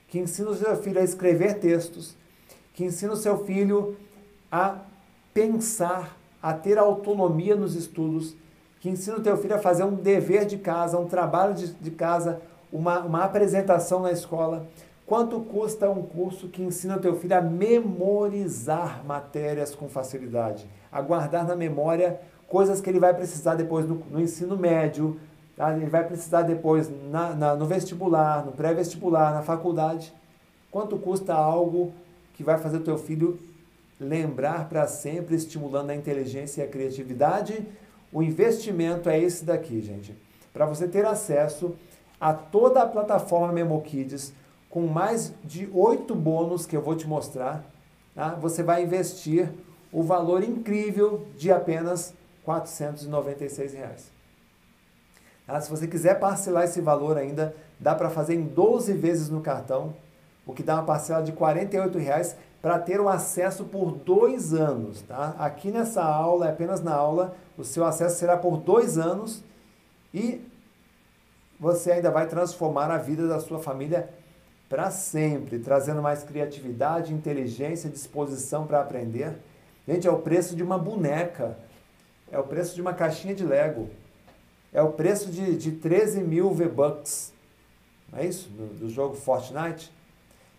que 0.08 0.20
ensina 0.20 0.52
o 0.52 0.56
seu 0.56 0.78
filho 0.78 1.02
a 1.02 1.04
escrever 1.04 1.56
textos, 1.56 2.16
que 2.72 2.84
ensina 2.86 3.14
o 3.14 3.18
seu 3.18 3.44
filho 3.46 3.98
a 4.52 4.78
pensar, 5.34 6.16
a 6.40 6.54
ter 6.54 6.78
autonomia 6.78 7.56
nos 7.56 7.74
estudos, 7.74 8.36
que 8.80 8.90
ensina 8.90 9.18
o 9.18 9.24
teu 9.24 9.38
filho 9.38 9.56
a 9.56 9.60
fazer 9.60 9.84
um 9.86 9.96
dever 9.96 10.46
de 10.46 10.60
casa, 10.60 11.00
um 11.00 11.08
trabalho 11.08 11.56
de, 11.56 11.74
de 11.74 11.90
casa, 11.90 12.40
uma, 12.72 13.00
uma 13.00 13.24
apresentação 13.24 14.02
na 14.02 14.12
escola. 14.12 14.68
Quanto 15.10 15.40
custa 15.40 15.90
um 15.90 16.04
curso 16.04 16.50
que 16.50 16.62
ensina 16.62 17.00
teu 17.00 17.16
filho 17.16 17.36
a 17.36 17.42
memorizar 17.42 19.04
matérias 19.04 19.74
com 19.74 19.90
facilidade, 19.90 20.70
a 20.92 21.02
guardar 21.02 21.48
na 21.48 21.56
memória 21.56 22.22
coisas 22.48 22.80
que 22.80 22.88
ele 22.92 23.00
vai 23.00 23.12
precisar 23.12 23.56
depois 23.56 23.88
no, 23.88 23.96
no 24.12 24.22
ensino 24.22 24.56
médio, 24.56 25.20
tá? 25.58 25.76
ele 25.76 25.88
vai 25.88 26.06
precisar 26.06 26.44
depois 26.44 26.92
na, 27.10 27.34
na, 27.34 27.56
no 27.56 27.66
vestibular, 27.66 28.46
no 28.46 28.52
pré-vestibular, 28.52 29.34
na 29.34 29.42
faculdade. 29.42 30.14
Quanto 30.70 30.96
custa 30.96 31.34
algo 31.34 31.92
que 32.36 32.44
vai 32.44 32.60
fazer 32.60 32.82
teu 32.82 33.00
filho 33.00 33.40
lembrar 34.00 34.70
para 34.70 34.86
sempre, 34.86 35.36
estimulando 35.36 35.90
a 35.90 35.96
inteligência 35.96 36.62
e 36.62 36.66
a 36.66 36.70
criatividade. 36.70 37.66
O 38.14 38.22
investimento 38.22 39.10
é 39.10 39.20
esse 39.20 39.44
daqui, 39.44 39.82
gente. 39.82 40.16
Para 40.54 40.68
você 40.68 40.88
ter 40.88 41.04
acesso 41.04 41.76
a 42.22 42.32
toda 42.32 42.84
a 42.84 42.88
plataforma 42.88 43.52
MemoKids, 43.52 44.34
com 44.70 44.86
mais 44.88 45.34
de 45.44 45.70
oito 45.74 46.14
bônus 46.14 46.66
que 46.66 46.78
eu 46.78 46.82
vou 46.82 46.96
te 46.96 47.08
mostrar, 47.08 47.66
tá? 48.14 48.36
você 48.36 48.62
vai 48.62 48.84
investir 48.84 49.52
o 49.92 50.04
valor 50.04 50.44
incrível 50.44 51.26
de 51.36 51.52
apenas 51.52 52.14
496 52.44 53.74
reais. 53.74 54.12
Tá? 55.48 55.60
Se 55.60 55.70
você 55.70 55.88
quiser 55.88 56.20
parcelar 56.20 56.66
esse 56.66 56.80
valor 56.80 57.18
ainda, 57.18 57.56
dá 57.80 57.96
para 57.96 58.10
fazer 58.10 58.36
em 58.36 58.44
12 58.44 58.94
vezes 58.94 59.30
no 59.30 59.42
cartão 59.42 59.96
o 60.46 60.54
que 60.54 60.64
dá 60.64 60.76
uma 60.76 60.84
parcela 60.84 61.24
de 61.24 61.32
R$ 61.32 62.00
reais 62.00 62.36
para 62.62 62.78
ter 62.78 63.00
o 63.00 63.10
acesso 63.10 63.66
por 63.66 63.92
dois 63.92 64.54
anos. 64.54 65.02
Tá? 65.02 65.36
Aqui 65.40 65.72
nessa 65.72 66.04
aula, 66.04 66.50
apenas 66.50 66.82
na 66.82 66.94
aula, 66.94 67.36
o 67.58 67.64
seu 67.64 67.86
acesso 67.86 68.18
será 68.18 68.38
por 68.38 68.58
dois 68.58 68.98
anos 68.98 69.44
e 70.14 70.48
você 71.60 71.94
ainda 71.94 72.10
vai 72.10 72.28
transformar 72.28 72.90
a 72.90 72.98
vida 72.98 73.28
da 73.28 73.40
sua 73.40 73.60
família 73.60 74.10
para 74.70 74.92
sempre, 74.92 75.58
trazendo 75.58 76.02
mais 76.02 76.24
criatividade, 76.24 77.14
inteligência, 77.14 77.90
disposição 77.90 78.68
para 78.68 78.80
aprender. 78.80 79.34
Gente, 79.88 80.08
é 80.08 80.12
o 80.12 80.20
preço 80.20 80.56
de 80.56 80.62
uma 80.62 80.78
boneca, 80.78 81.58
é 82.32 82.38
o 82.38 82.44
preço 82.44 82.76
de 82.76 82.82
uma 82.82 82.94
caixinha 82.94 83.34
de 83.34 83.44
Lego, 83.44 83.90
é 84.72 84.82
o 84.82 84.92
preço 84.92 85.32
de, 85.32 85.58
de 85.58 85.72
13 85.72 86.22
mil 86.22 86.54
V-Bucks, 86.54 87.34
não 88.12 88.20
é 88.20 88.26
isso? 88.28 88.48
Do, 88.50 88.68
do 88.68 88.90
jogo 88.90 89.16
Fortnite. 89.16 89.92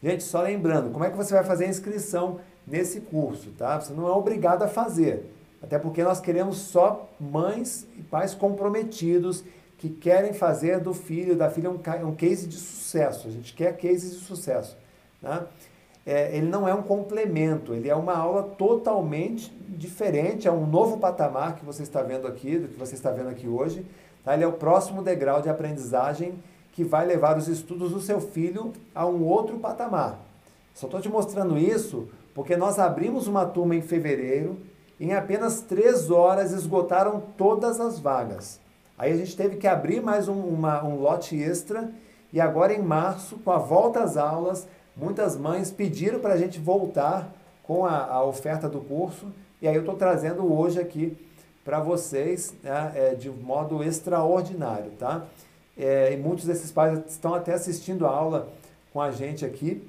Gente, 0.03 0.25
só 0.25 0.43
lembrando, 0.43 0.91
como 0.91 1.05
é 1.05 1.11
que 1.11 1.17
você 1.17 1.33
vai 1.33 1.45
fazer 1.45 1.67
a 1.67 1.69
inscrição 1.69 2.41
nesse 2.67 3.01
curso, 3.01 3.51
tá? 3.57 3.81
Você 3.81 3.93
não 3.93 4.09
é 4.09 4.11
obrigado 4.11 4.63
a 4.63 4.69
fazer. 4.69 5.31
Até 5.63 5.79
porque 5.79 6.03
nós 6.03 6.21
queremos 6.21 6.57
só 6.57 7.09
mães 7.21 7.87
e 7.97 8.03
pais 8.03 8.35
comprometidos 8.35 9.45
que 9.81 9.89
querem 9.89 10.35
fazer 10.35 10.79
do 10.79 10.93
filho, 10.93 11.35
da 11.35 11.49
filha, 11.49 11.71
um, 11.71 11.81
um 12.07 12.15
case 12.15 12.47
de 12.47 12.57
sucesso. 12.57 13.27
A 13.27 13.31
gente 13.31 13.55
quer 13.55 13.75
cases 13.79 14.11
de 14.13 14.27
sucesso. 14.27 14.77
Tá? 15.23 15.47
É, 16.05 16.37
ele 16.37 16.47
não 16.47 16.69
é 16.69 16.75
um 16.75 16.83
complemento, 16.83 17.73
ele 17.73 17.89
é 17.89 17.97
uma 17.97 18.15
aula 18.15 18.43
totalmente 18.43 19.51
diferente, 19.71 20.47
é 20.47 20.53
um 20.53 20.67
novo 20.67 20.99
patamar 20.99 21.57
que 21.57 21.65
você 21.65 21.83
está 21.83 22.03
vendo 22.03 22.27
aqui, 22.27 22.59
do 22.59 22.69
que 22.69 22.79
você 22.79 22.95
está 22.95 23.11
vendo 23.11 23.31
aqui 23.31 23.49
hoje. 23.49 23.87
Tá? 24.23 24.35
Ele 24.35 24.45
é 24.45 24.47
o 24.47 24.53
próximo 24.53 25.03
degrau 25.03 25.41
de 25.41 25.49
aprendizagem 25.49 26.35
que 26.73 26.85
vai 26.85 27.07
levar 27.07 27.39
os 27.39 27.49
estudos 27.49 27.91
do 27.93 28.03
seu 28.03 28.21
filho 28.21 28.75
a 28.95 29.07
um 29.07 29.25
outro 29.25 29.59
patamar. 29.59 30.21
Só 30.75 30.89
estou 30.89 31.01
te 31.01 31.09
mostrando 31.09 31.57
isso 31.57 32.07
porque 32.35 32.55
nós 32.55 32.79
abrimos 32.79 33.27
uma 33.27 33.47
turma 33.47 33.75
em 33.75 33.81
fevereiro, 33.81 34.59
em 35.01 35.15
apenas 35.15 35.63
três 35.63 36.11
horas 36.11 36.53
esgotaram 36.53 37.23
todas 37.39 37.81
as 37.81 37.99
vagas. 37.99 38.61
Aí 39.01 39.15
a 39.15 39.17
gente 39.17 39.35
teve 39.35 39.57
que 39.57 39.67
abrir 39.67 40.03
mais 40.03 40.29
um, 40.29 40.39
uma, 40.39 40.85
um 40.85 41.01
lote 41.01 41.35
extra 41.35 41.91
e 42.31 42.39
agora 42.39 42.75
em 42.75 42.83
março, 42.83 43.39
com 43.39 43.51
a 43.51 43.57
volta 43.57 44.03
às 44.03 44.19
aulas, 44.19 44.69
muitas 44.95 45.39
mães 45.39 45.71
pediram 45.71 46.21
para 46.21 46.35
a 46.35 46.37
gente 46.37 46.61
voltar 46.61 47.33
com 47.63 47.87
a, 47.87 48.05
a, 48.05 48.23
oferta 48.23 48.69
do 48.69 48.79
curso 48.79 49.33
e 49.63 49.67
aí 49.67 49.75
eu 49.75 49.81
estou 49.81 49.95
trazendo 49.95 50.53
hoje 50.53 50.79
aqui 50.79 51.17
para 51.65 51.81
vocês 51.81 52.55
né, 52.63 52.93
é, 52.95 53.15
de 53.15 53.31
modo 53.31 53.83
extraordinário, 53.83 54.91
tá? 54.99 55.25
É, 55.79 56.13
e 56.13 56.19
muitos 56.19 56.45
desses 56.45 56.71
pais 56.71 57.01
estão 57.09 57.33
até 57.33 57.55
assistindo 57.55 58.07
a 58.07 58.11
aula 58.11 58.51
com 58.93 59.01
a 59.01 59.11
gente 59.11 59.47
aqui. 59.47 59.83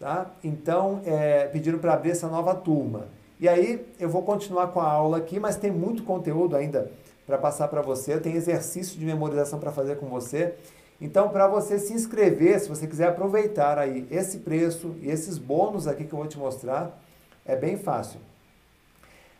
Tá? 0.00 0.30
Então, 0.42 1.02
é, 1.04 1.46
pediram 1.48 1.78
para 1.78 1.92
abrir 1.92 2.12
essa 2.12 2.26
nova 2.28 2.54
turma. 2.54 3.06
E 3.38 3.46
aí, 3.46 3.86
eu 4.00 4.08
vou 4.08 4.22
continuar 4.22 4.68
com 4.68 4.80
a 4.80 4.90
aula 4.90 5.18
aqui, 5.18 5.38
mas 5.38 5.56
tem 5.56 5.70
muito 5.70 6.04
conteúdo 6.04 6.56
ainda 6.56 6.90
para 7.26 7.38
passar 7.38 7.68
para 7.68 7.82
você. 7.82 8.18
Tem 8.18 8.34
exercício 8.34 8.98
de 8.98 9.04
memorização 9.04 9.58
para 9.58 9.72
fazer 9.72 9.96
com 9.96 10.06
você. 10.06 10.54
Então, 11.00 11.28
para 11.28 11.46
você 11.46 11.78
se 11.78 11.92
inscrever, 11.92 12.60
se 12.60 12.68
você 12.68 12.86
quiser 12.86 13.08
aproveitar 13.08 13.78
aí 13.78 14.06
esse 14.10 14.38
preço 14.38 14.94
e 15.00 15.10
esses 15.10 15.38
bônus 15.38 15.86
aqui 15.86 16.04
que 16.04 16.12
eu 16.12 16.18
vou 16.18 16.28
te 16.28 16.38
mostrar, 16.38 16.98
é 17.44 17.56
bem 17.56 17.76
fácil. 17.76 18.20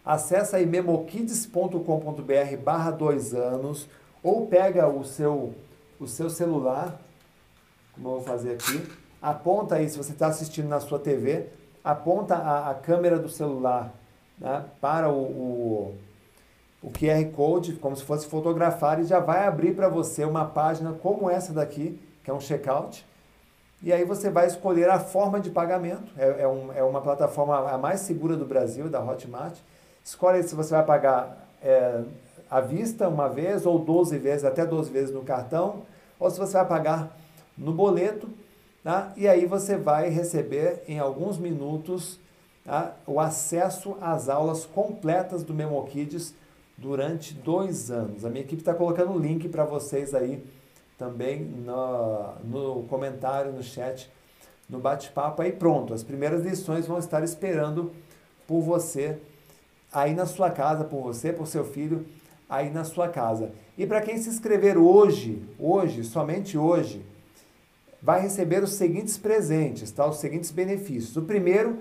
Acesse 0.04 0.54
aí 0.54 0.66
memokids.com.br 0.66 2.56
barra 2.62 2.90
dois 2.90 3.32
anos 3.32 3.88
ou 4.22 4.46
pega 4.46 4.86
o 4.88 5.04
seu, 5.04 5.54
o 5.98 6.06
seu 6.06 6.28
celular, 6.28 7.00
como 7.94 8.08
eu 8.08 8.12
vou 8.12 8.22
fazer 8.22 8.54
aqui, 8.54 8.86
aponta 9.22 9.76
aí, 9.76 9.88
se 9.88 9.96
você 9.96 10.12
está 10.12 10.26
assistindo 10.26 10.68
na 10.68 10.80
sua 10.80 10.98
TV, 10.98 11.46
aponta 11.82 12.34
a, 12.34 12.70
a 12.70 12.74
câmera 12.74 13.18
do 13.18 13.28
celular 13.28 13.94
né, 14.38 14.64
para 14.80 15.08
o, 15.08 15.22
o, 15.22 15.94
o 16.84 16.90
QR 16.90 17.24
Code, 17.32 17.72
como 17.76 17.96
se 17.96 18.04
fosse 18.04 18.26
fotografar, 18.26 19.00
e 19.00 19.04
já 19.04 19.18
vai 19.18 19.46
abrir 19.46 19.74
para 19.74 19.88
você 19.88 20.22
uma 20.22 20.44
página 20.44 20.92
como 20.92 21.30
essa 21.30 21.50
daqui, 21.50 21.98
que 22.22 22.30
é 22.30 22.34
um 22.34 22.40
checkout. 22.40 23.06
E 23.82 23.90
aí 23.90 24.04
você 24.04 24.28
vai 24.28 24.46
escolher 24.46 24.90
a 24.90 25.00
forma 25.00 25.40
de 25.40 25.48
pagamento. 25.48 26.12
É, 26.18 26.42
é, 26.42 26.48
um, 26.48 26.70
é 26.74 26.82
uma 26.82 27.00
plataforma 27.00 27.70
a 27.70 27.78
mais 27.78 28.00
segura 28.00 28.36
do 28.36 28.44
Brasil, 28.44 28.90
da 28.90 29.02
Hotmart. 29.02 29.56
Escolhe 30.04 30.42
se 30.42 30.54
você 30.54 30.74
vai 30.74 30.84
pagar 30.84 31.48
é, 31.62 32.02
à 32.50 32.60
vista 32.60 33.08
uma 33.08 33.28
vez, 33.28 33.64
ou 33.64 33.78
12 33.78 34.18
vezes, 34.18 34.44
até 34.44 34.66
12 34.66 34.90
vezes 34.90 35.14
no 35.14 35.22
cartão, 35.22 35.84
ou 36.20 36.30
se 36.30 36.38
você 36.38 36.52
vai 36.52 36.66
pagar 36.66 37.16
no 37.56 37.72
boleto, 37.72 38.28
tá? 38.82 39.10
e 39.16 39.26
aí 39.26 39.46
você 39.46 39.78
vai 39.78 40.10
receber 40.10 40.82
em 40.86 40.98
alguns 40.98 41.38
minutos 41.38 42.20
tá? 42.62 42.94
o 43.06 43.18
acesso 43.18 43.96
às 44.02 44.28
aulas 44.28 44.66
completas 44.66 45.42
do 45.42 45.54
MemoKids 45.54 46.34
durante 46.84 47.32
dois 47.32 47.90
anos. 47.90 48.26
A 48.26 48.28
minha 48.28 48.44
equipe 48.44 48.60
está 48.60 48.74
colocando 48.74 49.12
o 49.12 49.18
link 49.18 49.48
para 49.48 49.64
vocês 49.64 50.14
aí 50.14 50.44
também 50.98 51.40
no, 51.40 52.34
no 52.44 52.82
comentário, 52.88 53.52
no 53.52 53.62
chat, 53.62 54.12
no 54.68 54.78
bate-papo. 54.78 55.40
Aí 55.40 55.50
pronto, 55.50 55.94
as 55.94 56.02
primeiras 56.02 56.42
lições 56.42 56.86
vão 56.86 56.98
estar 56.98 57.24
esperando 57.24 57.90
por 58.46 58.60
você 58.60 59.16
aí 59.90 60.12
na 60.14 60.26
sua 60.26 60.50
casa, 60.50 60.84
por 60.84 61.00
você, 61.00 61.32
por 61.32 61.46
seu 61.46 61.64
filho 61.64 62.04
aí 62.50 62.68
na 62.68 62.84
sua 62.84 63.08
casa. 63.08 63.50
E 63.78 63.86
para 63.86 64.02
quem 64.02 64.18
se 64.18 64.28
inscrever 64.28 64.76
hoje, 64.76 65.42
hoje, 65.58 66.04
somente 66.04 66.58
hoje, 66.58 67.02
vai 68.02 68.20
receber 68.20 68.62
os 68.62 68.74
seguintes 68.74 69.16
presentes, 69.16 69.90
tá? 69.90 70.06
Os 70.06 70.18
seguintes 70.18 70.50
benefícios. 70.50 71.16
O 71.16 71.22
primeiro 71.22 71.78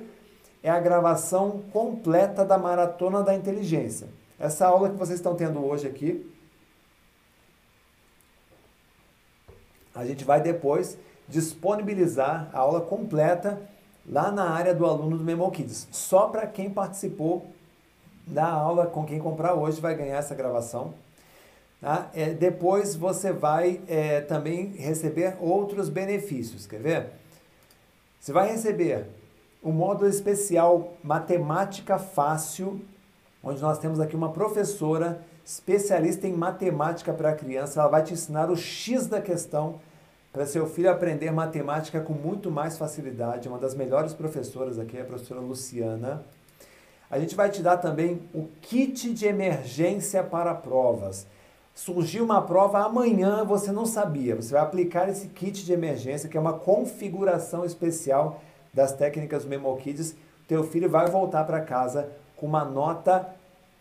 é 0.63 0.69
a 0.69 0.79
gravação 0.79 1.61
completa 1.73 2.45
da 2.45 2.57
Maratona 2.57 3.21
da 3.21 3.35
Inteligência. 3.35 4.07
Essa 4.43 4.67
aula 4.67 4.89
que 4.89 4.97
vocês 4.97 5.19
estão 5.19 5.35
tendo 5.35 5.65
hoje 5.65 5.87
aqui, 5.87 6.29
a 9.95 10.05
gente 10.05 10.25
vai 10.25 10.41
depois 10.41 10.97
disponibilizar 11.29 12.49
a 12.51 12.59
aula 12.59 12.81
completa 12.81 13.61
lá 14.05 14.33
na 14.33 14.49
área 14.49 14.75
do 14.75 14.85
aluno 14.85 15.17
do 15.17 15.23
Memo 15.23 15.49
Kids. 15.49 15.87
Só 15.91 16.27
para 16.27 16.45
quem 16.45 16.69
participou 16.69 17.45
da 18.27 18.45
aula, 18.45 18.85
com 18.85 19.05
quem 19.05 19.17
comprar 19.17 19.53
hoje, 19.53 19.79
vai 19.79 19.95
ganhar 19.95 20.17
essa 20.17 20.35
gravação. 20.35 20.93
Tá? 21.79 22.09
É, 22.13 22.31
depois 22.31 22.97
você 22.97 23.31
vai 23.31 23.79
é, 23.87 24.19
também 24.19 24.73
receber 24.73 25.37
outros 25.39 25.87
benefícios. 25.87 26.67
Quer 26.67 26.81
ver? 26.81 27.09
Você 28.19 28.33
vai 28.33 28.51
receber 28.51 29.07
o 29.61 29.71
módulo 29.71 30.09
especial 30.09 30.95
Matemática 31.01 31.97
Fácil, 31.97 32.81
onde 33.43 33.61
nós 33.61 33.77
temos 33.77 33.99
aqui 33.99 34.15
uma 34.15 34.31
professora 34.31 35.19
especialista 35.45 36.25
em 36.25 36.33
matemática 36.33 37.11
para 37.11 37.35
criança. 37.35 37.81
Ela 37.81 37.89
vai 37.89 38.03
te 38.03 38.13
ensinar 38.13 38.49
o 38.49 38.55
X 38.55 39.07
da 39.07 39.21
questão 39.21 39.75
para 40.31 40.45
seu 40.45 40.65
filho 40.65 40.89
aprender 40.89 41.29
matemática 41.31 41.99
com 41.99 42.13
muito 42.13 42.49
mais 42.49 42.77
facilidade. 42.77 43.49
Uma 43.49 43.59
das 43.59 43.75
melhores 43.75 44.13
professoras 44.13 44.79
aqui 44.79 44.97
é 44.97 45.01
a 45.01 45.05
professora 45.05 45.41
Luciana. 45.41 46.23
A 47.11 47.19
gente 47.19 47.35
vai 47.35 47.49
te 47.49 47.61
dar 47.61 47.77
também 47.77 48.21
o 48.33 48.47
kit 48.61 49.13
de 49.13 49.27
emergência 49.27 50.23
para 50.23 50.55
provas. 50.55 51.27
Surgiu 51.75 52.23
uma 52.23 52.41
prova 52.41 52.79
amanhã, 52.79 53.43
você 53.43 53.71
não 53.71 53.85
sabia. 53.85 54.35
Você 54.35 54.53
vai 54.53 54.61
aplicar 54.61 55.09
esse 55.09 55.27
kit 55.27 55.65
de 55.65 55.73
emergência, 55.73 56.29
que 56.29 56.37
é 56.37 56.39
uma 56.39 56.53
configuração 56.53 57.65
especial 57.65 58.41
das 58.73 58.93
técnicas 58.93 59.43
do 59.43 59.49
MemoKids. 59.49 60.15
Teu 60.47 60.63
filho 60.63 60.89
vai 60.89 61.07
voltar 61.07 61.43
para 61.43 61.61
casa 61.61 62.09
com 62.43 62.47
uma 62.47 62.65
nota 62.65 63.29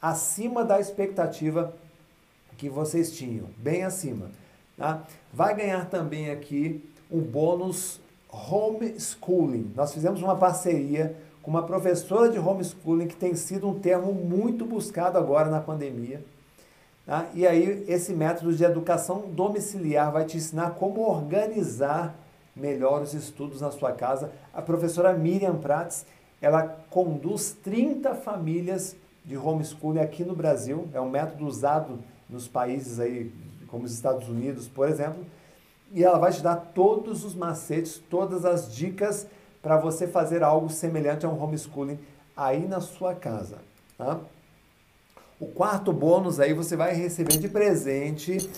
acima 0.01 0.65
da 0.65 0.79
expectativa 0.79 1.75
que 2.57 2.69
vocês 2.69 3.11
tinham, 3.11 3.47
bem 3.57 3.83
acima. 3.83 4.31
Tá? 4.79 5.03
Vai 5.33 5.57
ganhar 5.57 5.91
também 5.91 6.31
aqui 6.31 6.89
um 7.11 7.19
bônus 7.19 8.01
homeschooling. 8.31 9.73
Nós 9.75 9.93
fizemos 9.93 10.23
uma 10.23 10.37
parceria 10.37 11.17
com 11.43 11.51
uma 11.51 11.65
professora 11.65 12.31
de 12.31 12.39
homeschooling 12.39 13.09
que 13.09 13.17
tem 13.17 13.35
sido 13.35 13.69
um 13.69 13.81
termo 13.81 14.13
muito 14.13 14.65
buscado 14.65 15.19
agora 15.19 15.51
na 15.51 15.61
pandemia. 15.61 16.25
Tá? 17.05 17.27
E 17.35 17.45
aí, 17.45 17.85
esse 17.89 18.13
método 18.13 18.55
de 18.55 18.63
educação 18.63 19.25
domiciliar 19.27 20.13
vai 20.13 20.25
te 20.25 20.37
ensinar 20.37 20.77
como 20.77 21.01
organizar 21.01 22.15
melhor 22.55 23.03
os 23.03 23.13
estudos 23.13 23.61
na 23.61 23.73
sua 23.73 23.91
casa. 23.91 24.31
A 24.55 24.63
professora 24.63 25.13
Miriam 25.15 25.57
Prats, 25.57 26.07
ela 26.43 26.67
conduz 26.91 27.57
30 27.63 28.17
famílias 28.17 28.97
de 29.25 29.39
homeschooling 29.39 30.01
aqui 30.01 30.25
no 30.25 30.35
Brasil. 30.35 30.89
É 30.93 31.01
um 31.01 31.09
método 31.09 31.47
usado 31.47 32.01
nos 32.29 32.49
países 32.49 32.99
aí, 32.99 33.33
como 33.69 33.85
os 33.85 33.95
Estados 33.95 34.29
Unidos, 34.29 34.67
por 34.67 34.89
exemplo. 34.89 35.25
E 35.93 36.03
ela 36.03 36.19
vai 36.19 36.33
te 36.33 36.43
dar 36.43 36.57
todos 36.57 37.25
os 37.25 37.35
macetes, 37.35 38.03
todas 38.11 38.45
as 38.45 38.75
dicas 38.75 39.27
para 39.63 39.77
você 39.77 40.09
fazer 40.09 40.43
algo 40.43 40.69
semelhante 40.69 41.25
a 41.25 41.29
um 41.29 41.41
homeschooling 41.41 41.99
aí 42.37 42.67
na 42.67 42.81
sua 42.81 43.15
casa. 43.15 43.59
Tá? 43.97 44.19
O 45.39 45.47
quarto 45.47 45.93
bônus 45.93 46.41
aí 46.41 46.53
você 46.53 46.75
vai 46.75 46.93
receber 46.93 47.37
de 47.37 47.49
presente 47.49 48.51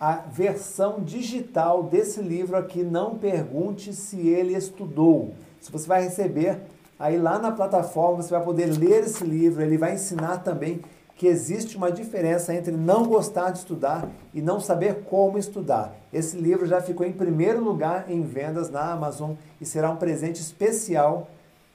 a 0.00 0.16
versão 0.16 1.02
digital 1.02 1.84
desse 1.84 2.20
livro 2.20 2.56
aqui, 2.56 2.82
Não 2.82 3.16
Pergunte 3.16 3.92
Se 3.92 4.28
Ele 4.28 4.54
Estudou. 4.54 5.34
Se 5.60 5.70
você 5.70 5.86
vai 5.86 6.02
receber 6.02 6.60
aí 6.98 7.18
lá 7.18 7.38
na 7.38 7.52
plataforma, 7.52 8.22
você 8.22 8.30
vai 8.30 8.42
poder 8.42 8.66
ler 8.66 9.04
esse 9.04 9.24
livro, 9.24 9.62
ele 9.62 9.78
vai 9.78 9.94
ensinar 9.94 10.38
também 10.38 10.80
que 11.18 11.26
existe 11.26 11.76
uma 11.76 11.90
diferença 11.90 12.54
entre 12.54 12.72
não 12.72 13.04
gostar 13.04 13.50
de 13.50 13.58
estudar 13.58 14.08
e 14.32 14.40
não 14.40 14.60
saber 14.60 15.02
como 15.02 15.36
estudar. 15.36 15.92
Esse 16.12 16.36
livro 16.36 16.64
já 16.64 16.80
ficou 16.80 17.04
em 17.04 17.12
primeiro 17.12 17.62
lugar 17.62 18.08
em 18.08 18.22
vendas 18.22 18.70
na 18.70 18.92
Amazon 18.92 19.32
e 19.60 19.66
será 19.66 19.90
um 19.90 19.96
presente 19.96 20.40
especial 20.40 21.28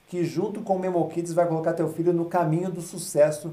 que 0.08 0.24
junto 0.24 0.62
com 0.62 0.76
o 0.76 0.78
Memo 0.78 1.06
Kids 1.08 1.34
vai 1.34 1.46
colocar 1.46 1.74
teu 1.74 1.88
filho 1.90 2.12
no 2.12 2.24
caminho 2.24 2.70
do 2.70 2.80
sucesso 2.80 3.52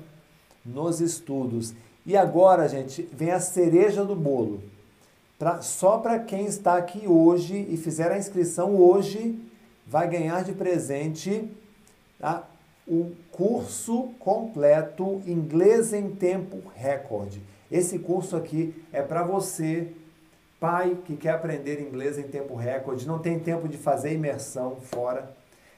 nos 0.66 1.02
estudos. 1.02 1.74
E 2.06 2.16
agora, 2.16 2.70
gente, 2.70 3.08
vem 3.12 3.32
a 3.32 3.40
cereja 3.40 4.06
do 4.06 4.16
bolo. 4.16 4.62
Pra, 5.38 5.62
só 5.62 5.98
para 5.98 6.20
quem 6.20 6.46
está 6.46 6.78
aqui 6.78 7.06
hoje 7.06 7.68
e 7.70 7.76
fizer 7.76 8.12
a 8.12 8.18
inscrição 8.18 8.76
hoje, 8.76 9.38
vai 9.86 10.08
ganhar 10.08 10.44
de 10.44 10.54
presente 10.54 11.50
tá? 12.22 12.48
o 12.88 13.12
curso 13.32 14.10
completo 14.20 15.22
Inglês 15.26 15.94
em 15.94 16.10
Tempo 16.10 16.62
Recorde. 16.76 17.42
Esse 17.72 18.00
curso 18.00 18.36
aqui 18.36 18.74
é 18.92 19.02
para 19.02 19.24
você, 19.24 19.94
pai 20.60 20.98
que 21.06 21.16
quer 21.16 21.32
aprender 21.32 21.82
inglês 21.82 22.18
em 22.18 22.24
tempo 22.24 22.54
recorde, 22.54 23.08
não 23.08 23.18
tem 23.18 23.40
tempo 23.40 23.68
de 23.68 23.78
fazer 23.78 24.14
imersão 24.14 24.76
fora. 24.76 25.32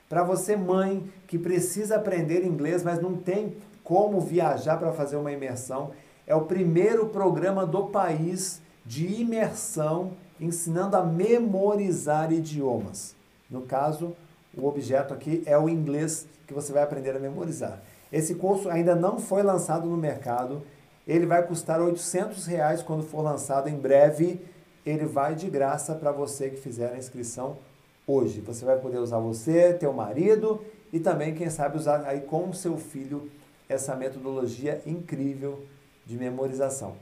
Para 0.10 0.24
você, 0.24 0.56
mãe, 0.56 1.08
que 1.28 1.38
precisa 1.38 1.98
aprender 1.98 2.44
inglês, 2.44 2.84
mas 2.84 3.00
não 3.00 3.16
tem 3.16 3.56
como 3.84 4.20
viajar 4.20 4.78
para 4.78 4.92
fazer 4.92 5.18
uma 5.18 5.32
imersão. 5.32 5.92
É 6.26 6.34
o 6.34 6.46
primeiro 6.46 7.10
programa 7.10 7.66
do 7.66 7.86
país 7.88 8.60
de 8.86 9.22
imersão 9.22 10.14
ensinando 10.40 10.98
a 10.98 11.04
memorizar 11.04 12.32
idiomas. 12.32 13.16
No 13.50 13.62
caso, 13.62 14.16
o 14.58 14.68
objeto 14.68 15.14
aqui 15.14 15.44
é 15.46 15.58
o 15.58 15.68
inglês 15.68 16.28
que 16.48 16.54
você 16.54 16.72
vai 16.72 16.84
aprender 16.84 17.16
a 17.16 17.20
memorizar. 17.20 17.82
Esse 18.12 18.36
curso 18.36 18.70
ainda 18.70 18.96
não 18.96 19.20
foi 19.20 19.42
lançado 19.42 19.88
no 19.88 19.98
mercado. 19.98 20.62
Ele 21.08 21.26
vai 21.26 21.42
custar 21.46 21.82
800 21.82 22.46
reais 22.46 22.84
quando 22.84 23.04
for 23.04 23.22
lançado 23.22 23.68
em 23.68 23.76
breve. 23.76 24.40
Ele 24.86 25.06
vai 25.06 25.34
de 25.34 25.50
graça 25.50 25.96
para 25.96 26.12
você 26.12 26.50
que 26.50 26.58
fizer 26.58 26.94
a 26.94 26.98
inscrição 26.98 27.58
hoje. 28.06 28.42
Você 28.42 28.64
vai 28.64 28.78
poder 28.78 29.00
usar 29.00 29.18
você, 29.18 29.74
teu 29.74 29.92
marido 29.94 30.62
e 30.92 31.00
também, 31.00 31.34
quem 31.34 31.50
sabe, 31.50 31.78
usar 31.78 32.04
aí 32.06 32.22
com 32.22 32.50
o 32.50 32.54
seu 32.54 32.78
filho 32.78 33.32
essa 33.68 33.96
metodologia 33.96 34.82
incrível 34.86 35.64
de 36.06 36.18
memorização. 36.18 36.94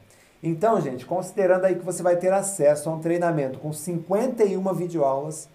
Então, 0.41 0.79
gente, 0.79 1.05
considerando 1.05 1.65
aí 1.65 1.75
que 1.75 1.85
você 1.85 2.01
vai 2.01 2.15
ter 2.15 2.31
acesso 2.31 2.89
a 2.89 2.93
um 2.93 2.99
treinamento 2.99 3.59
com 3.59 3.73
51 3.73 4.73
videoaulas 4.73 5.49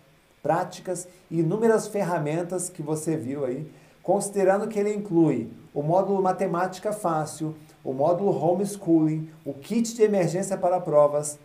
práticas 0.47 1.09
e 1.29 1.41
inúmeras 1.41 1.89
ferramentas 1.89 2.71
que 2.71 2.81
você 2.81 3.17
viu 3.17 3.45
aí, 3.45 3.69
considerando 4.01 4.69
que 4.69 4.79
ele 4.79 4.95
inclui 4.95 5.51
o 5.75 5.83
módulo 5.83 6.23
Matemática 6.23 6.93
Fácil, 6.93 7.57
o 7.83 7.93
módulo 7.93 8.31
Homeschooling, 8.31 9.29
o 9.45 9.53
kit 9.53 9.97
de 9.97 10.03
emergência 10.03 10.57
para 10.57 10.81
provas, 10.81 11.37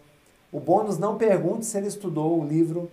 o 0.51 0.59
bônus 0.59 0.99
Não 0.99 1.17
Pergunte 1.17 1.65
se 1.65 1.79
ele 1.79 1.87
estudou 1.87 2.39
o 2.39 2.45
livro, 2.45 2.91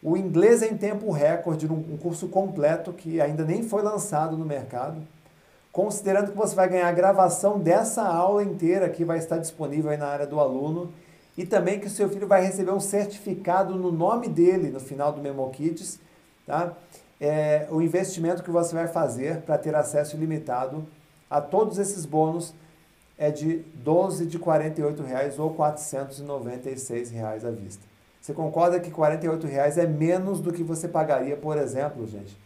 o 0.00 0.16
Inglês 0.16 0.62
em 0.62 0.76
Tempo 0.76 1.10
Recorde, 1.10 1.66
um 1.66 1.96
curso 1.96 2.28
completo 2.28 2.92
que 2.92 3.20
ainda 3.20 3.44
nem 3.44 3.64
foi 3.64 3.82
lançado 3.82 4.36
no 4.36 4.44
mercado, 4.44 5.02
considerando 5.72 6.30
que 6.30 6.36
você 6.36 6.54
vai 6.54 6.68
ganhar 6.68 6.86
a 6.86 6.92
gravação 6.92 7.58
dessa 7.58 8.04
aula 8.04 8.44
inteira 8.44 8.88
que 8.88 9.04
vai 9.04 9.18
estar 9.18 9.38
disponível 9.38 9.90
aí 9.90 9.96
na 9.96 10.06
área 10.06 10.26
do 10.26 10.38
aluno 10.38 10.92
e 11.36 11.44
também 11.44 11.80
que 11.80 11.86
o 11.86 11.90
seu 11.90 12.08
filho 12.08 12.26
vai 12.26 12.44
receber 12.44 12.70
um 12.72 12.80
certificado 12.80 13.74
no 13.74 13.90
nome 13.90 14.28
dele 14.28 14.70
no 14.70 14.80
final 14.80 15.12
do 15.12 15.20
Memo 15.20 15.48
Kids, 15.50 15.98
tá? 16.46 16.74
É, 17.20 17.66
o 17.70 17.80
investimento 17.80 18.42
que 18.42 18.50
você 18.50 18.74
vai 18.74 18.88
fazer 18.88 19.42
para 19.42 19.56
ter 19.56 19.74
acesso 19.74 20.16
ilimitado 20.16 20.86
a 21.30 21.40
todos 21.40 21.78
esses 21.78 22.04
bônus 22.04 22.54
é 23.16 23.30
de 23.30 23.64
12 23.74 24.26
de 24.26 24.38
48 24.38 25.02
reais 25.02 25.38
ou 25.38 25.50
496 25.50 27.10
reais 27.10 27.44
à 27.44 27.50
vista. 27.50 27.82
Você 28.20 28.32
concorda 28.32 28.80
que 28.80 28.90
48 28.90 29.46
reais 29.46 29.78
é 29.78 29.86
menos 29.86 30.40
do 30.40 30.52
que 30.52 30.62
você 30.62 30.88
pagaria, 30.88 31.36
por 31.36 31.58
exemplo, 31.58 32.06
gente, 32.06 32.36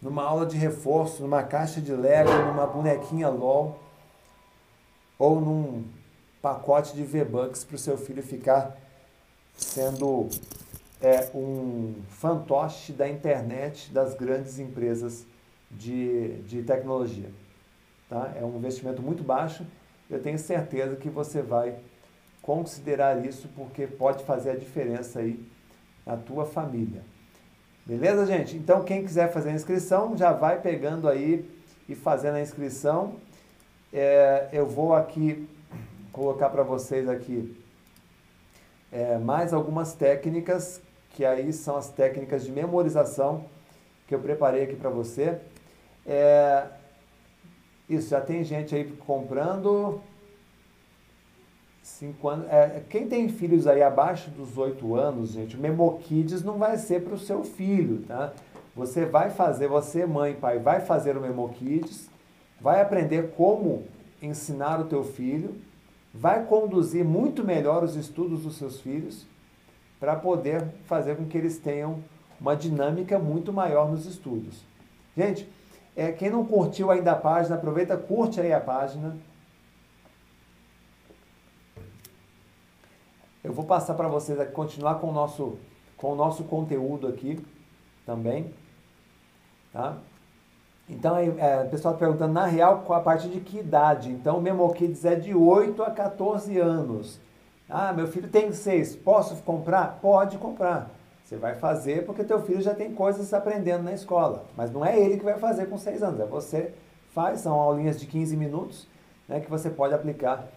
numa 0.00 0.22
aula 0.22 0.46
de 0.46 0.56
reforço, 0.56 1.22
numa 1.22 1.42
caixa 1.42 1.80
de 1.80 1.92
Lego, 1.92 2.30
numa 2.30 2.66
bonequinha 2.66 3.28
LOL 3.28 3.78
ou 5.18 5.40
num 5.40 5.84
pacote 6.40 6.94
de 6.94 7.02
V-Bucks 7.02 7.64
para 7.64 7.76
o 7.76 7.78
seu 7.78 7.98
filho 7.98 8.22
ficar 8.22 8.76
sendo 9.56 10.28
é, 11.00 11.30
um 11.34 11.94
fantoche 12.08 12.92
da 12.92 13.08
internet 13.08 13.90
das 13.92 14.14
grandes 14.14 14.58
empresas 14.58 15.26
de, 15.70 16.36
de 16.42 16.62
tecnologia. 16.62 17.30
Tá? 18.08 18.32
É 18.36 18.44
um 18.44 18.56
investimento 18.56 19.02
muito 19.02 19.22
baixo. 19.22 19.66
Eu 20.08 20.20
tenho 20.22 20.38
certeza 20.38 20.96
que 20.96 21.08
você 21.08 21.42
vai 21.42 21.76
considerar 22.42 23.24
isso 23.24 23.48
porque 23.54 23.86
pode 23.86 24.24
fazer 24.24 24.50
a 24.50 24.56
diferença 24.56 25.20
aí 25.20 25.40
na 26.04 26.16
tua 26.16 26.44
família. 26.44 27.02
Beleza, 27.86 28.26
gente? 28.26 28.56
Então, 28.56 28.82
quem 28.82 29.04
quiser 29.04 29.32
fazer 29.32 29.50
a 29.50 29.52
inscrição, 29.52 30.16
já 30.16 30.32
vai 30.32 30.60
pegando 30.60 31.08
aí 31.08 31.48
e 31.88 31.94
fazendo 31.94 32.36
a 32.36 32.40
inscrição. 32.40 33.16
É, 33.92 34.48
eu 34.52 34.66
vou 34.66 34.94
aqui 34.94 35.48
colocar 36.12 36.50
para 36.50 36.62
vocês 36.62 37.08
aqui 37.08 37.56
é, 38.92 39.18
mais 39.18 39.52
algumas 39.52 39.94
técnicas, 39.94 40.80
que 41.10 41.24
aí 41.24 41.52
são 41.52 41.76
as 41.76 41.88
técnicas 41.90 42.44
de 42.44 42.52
memorização, 42.52 43.44
que 44.06 44.14
eu 44.14 44.18
preparei 44.18 44.64
aqui 44.64 44.76
para 44.76 44.90
você. 44.90 45.38
É, 46.06 46.66
isso, 47.88 48.08
já 48.08 48.20
tem 48.20 48.42
gente 48.44 48.74
aí 48.74 48.84
comprando. 49.06 50.00
Cinco 51.82 52.28
anos. 52.28 52.46
É, 52.48 52.82
quem 52.88 53.08
tem 53.08 53.28
filhos 53.28 53.66
aí 53.66 53.82
abaixo 53.82 54.30
dos 54.30 54.56
oito 54.58 54.94
anos, 54.94 55.30
gente, 55.30 55.56
o 55.56 55.60
Memokids 55.60 56.42
não 56.42 56.58
vai 56.58 56.76
ser 56.76 57.02
para 57.02 57.14
o 57.14 57.18
seu 57.18 57.42
filho, 57.42 58.04
tá? 58.06 58.32
Você 58.76 59.04
vai 59.04 59.30
fazer, 59.30 59.66
você, 59.66 60.06
mãe, 60.06 60.34
pai, 60.34 60.58
vai 60.58 60.80
fazer 60.80 61.16
o 61.16 61.20
Memokids, 61.20 62.08
vai 62.60 62.80
aprender 62.80 63.32
como 63.36 63.84
ensinar 64.22 64.80
o 64.80 64.84
teu 64.84 65.02
filho, 65.02 65.56
vai 66.12 66.44
conduzir 66.44 67.04
muito 67.04 67.44
melhor 67.44 67.84
os 67.84 67.96
estudos 67.96 68.42
dos 68.42 68.56
seus 68.56 68.80
filhos 68.80 69.26
para 69.98 70.16
poder 70.16 70.66
fazer 70.86 71.16
com 71.16 71.26
que 71.26 71.38
eles 71.38 71.58
tenham 71.58 72.02
uma 72.40 72.56
dinâmica 72.56 73.18
muito 73.18 73.52
maior 73.52 73.90
nos 73.90 74.06
estudos. 74.06 74.64
Gente, 75.16 75.48
é, 75.94 76.10
quem 76.10 76.30
não 76.30 76.44
curtiu 76.44 76.90
ainda 76.90 77.12
a 77.12 77.16
página, 77.16 77.56
aproveita, 77.56 77.96
curte 77.96 78.40
aí 78.40 78.52
a 78.52 78.60
página. 78.60 79.16
Eu 83.42 83.52
vou 83.52 83.64
passar 83.64 83.94
para 83.94 84.08
vocês 84.08 84.38
aqui, 84.38 84.52
continuar 84.52 84.96
com 84.96 85.08
o 85.08 85.12
nosso, 85.12 85.58
com 85.96 86.12
o 86.12 86.16
nosso 86.16 86.44
conteúdo 86.44 87.06
aqui 87.06 87.38
também. 88.06 88.52
Tá? 89.72 89.98
Então, 90.90 91.16
é, 91.16 91.64
o 91.64 91.70
pessoal 91.70 91.94
perguntando, 91.94 92.32
na 92.32 92.46
real, 92.46 92.84
a 92.92 93.00
partir 93.00 93.28
de 93.28 93.40
que 93.40 93.60
idade? 93.60 94.10
Então, 94.10 94.38
o 94.38 94.42
Memo 94.42 94.68
Kids 94.74 95.04
é 95.04 95.14
de 95.14 95.32
8 95.32 95.80
a 95.84 95.90
14 95.90 96.58
anos. 96.58 97.20
Ah, 97.68 97.92
meu 97.92 98.08
filho 98.08 98.28
tem 98.28 98.52
6, 98.52 98.96
posso 98.96 99.36
comprar? 99.36 100.00
Pode 100.02 100.36
comprar. 100.36 100.90
Você 101.22 101.36
vai 101.36 101.54
fazer 101.54 102.04
porque 102.04 102.24
teu 102.24 102.42
filho 102.42 102.60
já 102.60 102.74
tem 102.74 102.92
coisas 102.92 103.32
aprendendo 103.32 103.84
na 103.84 103.92
escola. 103.92 104.46
Mas 104.56 104.72
não 104.72 104.84
é 104.84 104.98
ele 104.98 105.16
que 105.16 105.24
vai 105.24 105.38
fazer 105.38 105.66
com 105.66 105.78
6 105.78 106.02
anos, 106.02 106.18
é 106.18 106.26
você 106.26 106.74
faz, 107.14 107.40
são 107.40 107.54
aulinhas 107.54 108.00
de 108.00 108.06
15 108.06 108.36
minutos 108.36 108.88
né, 109.28 109.38
que 109.38 109.48
você 109.48 109.70
pode 109.70 109.94
aplicar 109.94 110.48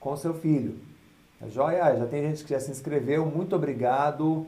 com 0.00 0.16
seu 0.16 0.32
filho. 0.32 0.80
Tá 1.38 1.48
joia? 1.48 1.94
Já 1.96 2.06
tem 2.06 2.22
gente 2.22 2.44
que 2.44 2.50
já 2.50 2.60
se 2.60 2.70
inscreveu, 2.70 3.26
muito 3.26 3.54
obrigado. 3.54 4.46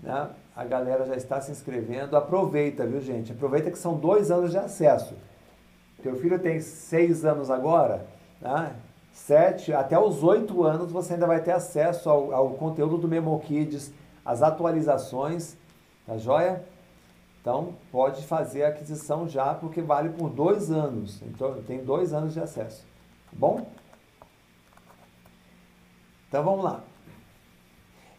Né? 0.00 0.30
A 0.54 0.64
galera 0.64 1.04
já 1.06 1.14
está 1.14 1.40
se 1.40 1.50
inscrevendo. 1.50 2.16
Aproveita, 2.16 2.86
viu, 2.86 3.00
gente? 3.00 3.32
Aproveita 3.32 3.70
que 3.70 3.78
são 3.78 3.94
dois 3.96 4.30
anos 4.30 4.50
de 4.50 4.58
acesso. 4.58 5.14
Teu 6.02 6.16
filho 6.16 6.38
tem 6.38 6.60
seis 6.60 7.24
anos 7.24 7.50
agora, 7.50 8.06
né? 8.40 8.74
sete, 9.12 9.72
até 9.72 9.98
os 9.98 10.22
oito 10.22 10.62
anos 10.62 10.90
você 10.90 11.14
ainda 11.14 11.26
vai 11.26 11.42
ter 11.42 11.52
acesso 11.52 12.08
ao, 12.08 12.32
ao 12.32 12.50
conteúdo 12.50 12.96
do 12.96 13.08
Memo 13.08 13.38
Kids, 13.40 13.92
as 14.24 14.42
atualizações, 14.42 15.56
tá 16.06 16.16
joia? 16.16 16.64
Então 17.40 17.74
pode 17.90 18.26
fazer 18.26 18.64
a 18.64 18.68
aquisição 18.68 19.28
já, 19.28 19.54
porque 19.54 19.80
vale 19.80 20.10
por 20.10 20.28
dois 20.30 20.70
anos. 20.70 21.22
Então 21.22 21.62
tem 21.62 21.82
dois 21.82 22.12
anos 22.12 22.34
de 22.34 22.40
acesso. 22.40 22.82
Tá 23.30 23.32
bom? 23.32 23.66
Então 26.28 26.44
vamos 26.44 26.64
lá. 26.64 26.82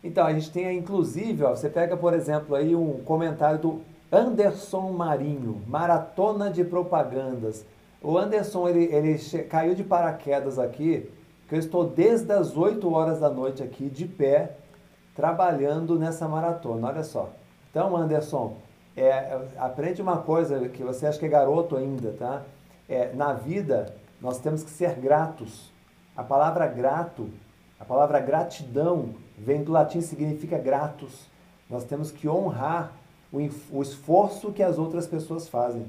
Então, 0.03 0.25
a 0.25 0.33
gente 0.33 0.51
tem 0.51 0.77
inclusive, 0.77 1.43
ó, 1.43 1.55
você 1.55 1.69
pega, 1.69 1.95
por 1.95 2.13
exemplo, 2.13 2.55
aí 2.55 2.75
um 2.75 3.03
comentário 3.03 3.59
do 3.59 3.81
Anderson 4.11 4.91
Marinho, 4.91 5.61
Maratona 5.67 6.49
de 6.49 6.63
Propagandas. 6.63 7.65
O 8.01 8.17
Anderson, 8.17 8.67
ele, 8.67 8.85
ele 8.85 9.17
caiu 9.43 9.75
de 9.75 9.83
paraquedas 9.83 10.57
aqui, 10.57 11.09
que 11.47 11.55
eu 11.55 11.59
estou 11.59 11.85
desde 11.85 12.31
as 12.33 12.57
8 12.57 12.91
horas 12.91 13.19
da 13.19 13.29
noite 13.29 13.61
aqui, 13.61 13.89
de 13.89 14.05
pé, 14.05 14.57
trabalhando 15.15 15.99
nessa 15.99 16.27
maratona, 16.27 16.87
olha 16.87 17.03
só. 17.03 17.29
Então, 17.69 17.95
Anderson, 17.95 18.55
é, 18.97 19.39
aprende 19.57 20.01
uma 20.01 20.17
coisa 20.17 20.67
que 20.67 20.83
você 20.83 21.07
acha 21.07 21.19
que 21.19 21.25
é 21.25 21.29
garoto 21.29 21.77
ainda, 21.77 22.11
tá? 22.17 22.41
É, 22.89 23.13
na 23.13 23.33
vida, 23.33 23.93
nós 24.19 24.39
temos 24.39 24.63
que 24.63 24.69
ser 24.69 24.95
gratos. 24.95 25.71
A 26.15 26.23
palavra 26.23 26.67
grato, 26.67 27.29
a 27.79 27.85
palavra 27.85 28.19
gratidão, 28.19 29.15
vem 29.41 29.63
do 29.63 29.71
latim, 29.71 30.01
significa 30.01 30.57
gratos. 30.57 31.27
Nós 31.69 31.83
temos 31.83 32.11
que 32.11 32.27
honrar 32.27 32.93
o, 33.31 33.37
o 33.71 33.81
esforço 33.81 34.51
que 34.51 34.61
as 34.61 34.77
outras 34.77 35.07
pessoas 35.07 35.47
fazem. 35.47 35.85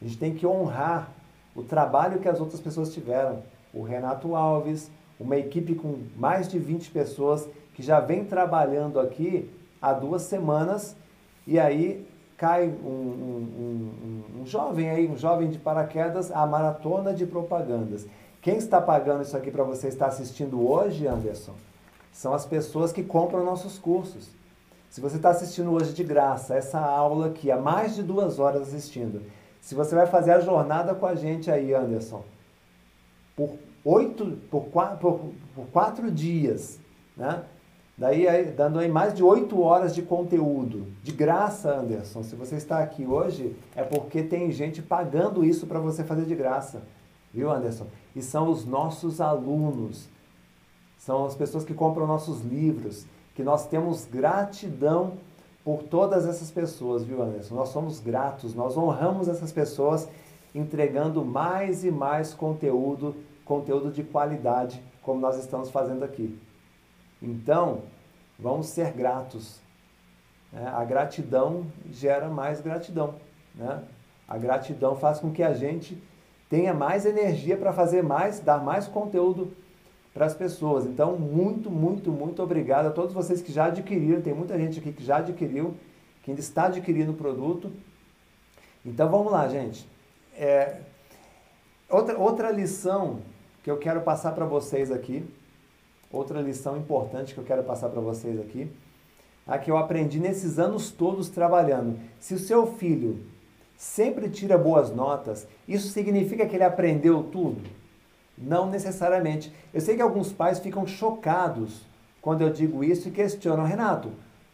A 0.00 0.04
gente 0.04 0.18
tem 0.18 0.34
que 0.34 0.46
honrar 0.46 1.10
o 1.54 1.62
trabalho 1.62 2.20
que 2.20 2.28
as 2.28 2.40
outras 2.40 2.60
pessoas 2.60 2.92
tiveram. 2.92 3.42
O 3.72 3.82
Renato 3.82 4.34
Alves, 4.34 4.90
uma 5.18 5.36
equipe 5.36 5.74
com 5.74 5.98
mais 6.16 6.48
de 6.48 6.58
20 6.58 6.90
pessoas 6.90 7.48
que 7.74 7.82
já 7.82 8.00
vem 8.00 8.24
trabalhando 8.24 8.98
aqui 8.98 9.50
há 9.80 9.92
duas 9.92 10.22
semanas 10.22 10.96
e 11.46 11.58
aí 11.58 12.06
cai 12.36 12.68
um, 12.68 12.88
um, 12.88 13.92
um, 14.36 14.40
um 14.42 14.46
jovem 14.46 14.90
aí, 14.90 15.08
um 15.08 15.16
jovem 15.16 15.48
de 15.48 15.58
paraquedas, 15.58 16.30
a 16.30 16.46
maratona 16.46 17.12
de 17.12 17.26
propagandas. 17.26 18.06
Quem 18.42 18.56
está 18.56 18.80
pagando 18.80 19.22
isso 19.22 19.36
aqui 19.36 19.50
para 19.50 19.64
você 19.64 19.88
estar 19.88 20.06
assistindo 20.06 20.66
hoje, 20.70 21.06
Anderson? 21.06 21.54
São 22.16 22.32
as 22.32 22.46
pessoas 22.46 22.92
que 22.92 23.02
compram 23.02 23.44
nossos 23.44 23.78
cursos. 23.78 24.30
Se 24.88 25.02
você 25.02 25.16
está 25.16 25.28
assistindo 25.28 25.70
hoje 25.70 25.92
de 25.92 26.02
graça 26.02 26.54
essa 26.54 26.80
aula 26.80 27.26
aqui, 27.26 27.50
há 27.50 27.58
mais 27.58 27.94
de 27.94 28.02
duas 28.02 28.38
horas 28.38 28.62
assistindo, 28.62 29.20
se 29.60 29.74
você 29.74 29.94
vai 29.94 30.06
fazer 30.06 30.30
a 30.30 30.40
jornada 30.40 30.94
com 30.94 31.04
a 31.04 31.14
gente 31.14 31.50
aí, 31.50 31.74
Anderson, 31.74 32.24
por 33.36 33.50
oito, 33.84 34.38
por 34.50 34.64
quatro, 34.68 35.34
por, 35.54 35.66
quatro 35.66 36.10
dias, 36.10 36.80
né? 37.14 37.42
Daí, 37.98 38.26
aí, 38.26 38.46
dando 38.46 38.78
aí 38.78 38.88
mais 38.88 39.12
de 39.12 39.22
oito 39.22 39.60
horas 39.60 39.94
de 39.94 40.00
conteúdo, 40.00 40.86
de 41.02 41.12
graça, 41.12 41.70
Anderson. 41.70 42.22
Se 42.22 42.34
você 42.34 42.56
está 42.56 42.78
aqui 42.78 43.04
hoje, 43.04 43.54
é 43.74 43.82
porque 43.82 44.22
tem 44.22 44.50
gente 44.50 44.80
pagando 44.80 45.44
isso 45.44 45.66
para 45.66 45.80
você 45.80 46.02
fazer 46.02 46.24
de 46.24 46.34
graça. 46.34 46.82
Viu, 47.32 47.50
Anderson? 47.50 47.86
E 48.14 48.22
são 48.22 48.48
os 48.48 48.64
nossos 48.64 49.20
alunos 49.20 50.08
são 51.06 51.24
as 51.24 51.36
pessoas 51.36 51.64
que 51.64 51.72
compram 51.72 52.04
nossos 52.04 52.40
livros, 52.42 53.06
que 53.36 53.44
nós 53.44 53.68
temos 53.68 54.06
gratidão 54.06 55.12
por 55.64 55.84
todas 55.84 56.26
essas 56.26 56.50
pessoas, 56.50 57.04
viu, 57.04 57.22
Anderson? 57.22 57.54
Nós 57.54 57.68
somos 57.68 58.00
gratos, 58.00 58.56
nós 58.56 58.76
honramos 58.76 59.28
essas 59.28 59.52
pessoas 59.52 60.08
entregando 60.52 61.24
mais 61.24 61.84
e 61.84 61.92
mais 61.92 62.34
conteúdo, 62.34 63.14
conteúdo 63.44 63.92
de 63.92 64.02
qualidade, 64.02 64.82
como 65.00 65.20
nós 65.20 65.38
estamos 65.38 65.70
fazendo 65.70 66.02
aqui. 66.02 66.36
Então, 67.22 67.82
vamos 68.36 68.66
ser 68.66 68.90
gratos. 68.90 69.60
Né? 70.52 70.68
A 70.74 70.84
gratidão 70.84 71.66
gera 71.88 72.28
mais 72.28 72.60
gratidão. 72.60 73.14
Né? 73.54 73.80
A 74.26 74.36
gratidão 74.36 74.96
faz 74.96 75.20
com 75.20 75.30
que 75.30 75.44
a 75.44 75.54
gente 75.54 76.02
tenha 76.50 76.74
mais 76.74 77.06
energia 77.06 77.56
para 77.56 77.72
fazer 77.72 78.02
mais, 78.02 78.40
dar 78.40 78.58
mais 78.58 78.88
conteúdo 78.88 79.52
para 80.16 80.24
as 80.24 80.34
pessoas. 80.34 80.86
Então, 80.86 81.14
muito, 81.18 81.70
muito, 81.70 82.10
muito 82.10 82.42
obrigado 82.42 82.86
a 82.86 82.90
todos 82.90 83.12
vocês 83.12 83.42
que 83.42 83.52
já 83.52 83.66
adquiriram. 83.66 84.22
Tem 84.22 84.32
muita 84.32 84.56
gente 84.56 84.78
aqui 84.78 84.90
que 84.90 85.04
já 85.04 85.18
adquiriu, 85.18 85.74
que 86.22 86.30
ainda 86.30 86.40
está 86.40 86.64
adquirindo 86.64 87.12
o 87.12 87.14
produto. 87.14 87.70
Então, 88.82 89.10
vamos 89.10 89.30
lá, 89.30 89.46
gente. 89.46 89.86
É, 90.34 90.78
outra, 91.90 92.18
outra 92.18 92.50
lição 92.50 93.18
que 93.62 93.70
eu 93.70 93.76
quero 93.76 94.00
passar 94.00 94.32
para 94.32 94.46
vocês 94.46 94.90
aqui, 94.90 95.22
outra 96.10 96.40
lição 96.40 96.78
importante 96.78 97.34
que 97.34 97.38
eu 97.38 97.44
quero 97.44 97.62
passar 97.62 97.90
para 97.90 98.00
vocês 98.00 98.40
aqui, 98.40 98.72
a 99.46 99.58
que 99.58 99.70
eu 99.70 99.76
aprendi 99.76 100.18
nesses 100.18 100.58
anos 100.58 100.90
todos 100.90 101.28
trabalhando. 101.28 102.00
Se 102.18 102.32
o 102.32 102.38
seu 102.38 102.66
filho 102.66 103.20
sempre 103.76 104.30
tira 104.30 104.56
boas 104.56 104.90
notas, 104.90 105.46
isso 105.68 105.88
significa 105.88 106.46
que 106.46 106.56
ele 106.56 106.64
aprendeu 106.64 107.22
tudo? 107.22 107.60
Não 108.36 108.68
necessariamente. 108.68 109.52
Eu 109.72 109.80
sei 109.80 109.96
que 109.96 110.02
alguns 110.02 110.32
pais 110.32 110.58
ficam 110.58 110.86
chocados 110.86 111.82
quando 112.20 112.42
eu 112.42 112.50
digo 112.50 112.82
isso 112.82 113.08
e 113.08 113.12
questionam, 113.12 113.64
Renato, 113.64 114.10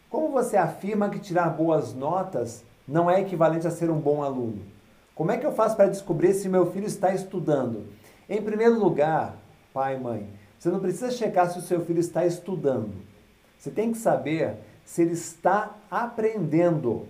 como 0.08 0.30
você 0.30 0.56
afirma 0.56 1.08
que 1.08 1.18
tirar 1.18 1.50
boas 1.50 1.94
notas 1.94 2.64
não 2.86 3.10
é 3.10 3.20
equivalente 3.20 3.66
a 3.66 3.70
ser 3.70 3.90
um 3.90 3.98
bom 3.98 4.22
aluno? 4.22 4.60
Como 5.14 5.30
é 5.30 5.38
que 5.38 5.46
eu 5.46 5.52
faço 5.52 5.76
para 5.76 5.88
descobrir 5.88 6.34
se 6.34 6.48
meu 6.48 6.70
filho 6.70 6.86
está 6.86 7.14
estudando? 7.14 7.86
Em 8.28 8.40
primeiro 8.40 8.78
lugar, 8.78 9.36
pai 9.72 9.96
e 9.96 10.00
mãe, 10.00 10.28
você 10.58 10.70
não 10.70 10.80
precisa 10.80 11.10
checar 11.10 11.50
se 11.50 11.58
o 11.58 11.62
seu 11.62 11.84
filho 11.84 12.00
está 12.00 12.24
estudando. 12.24 12.92
Você 13.58 13.70
tem 13.70 13.92
que 13.92 13.98
saber 13.98 14.56
se 14.84 15.02
ele 15.02 15.12
está 15.12 15.74
aprendendo. 15.90 17.06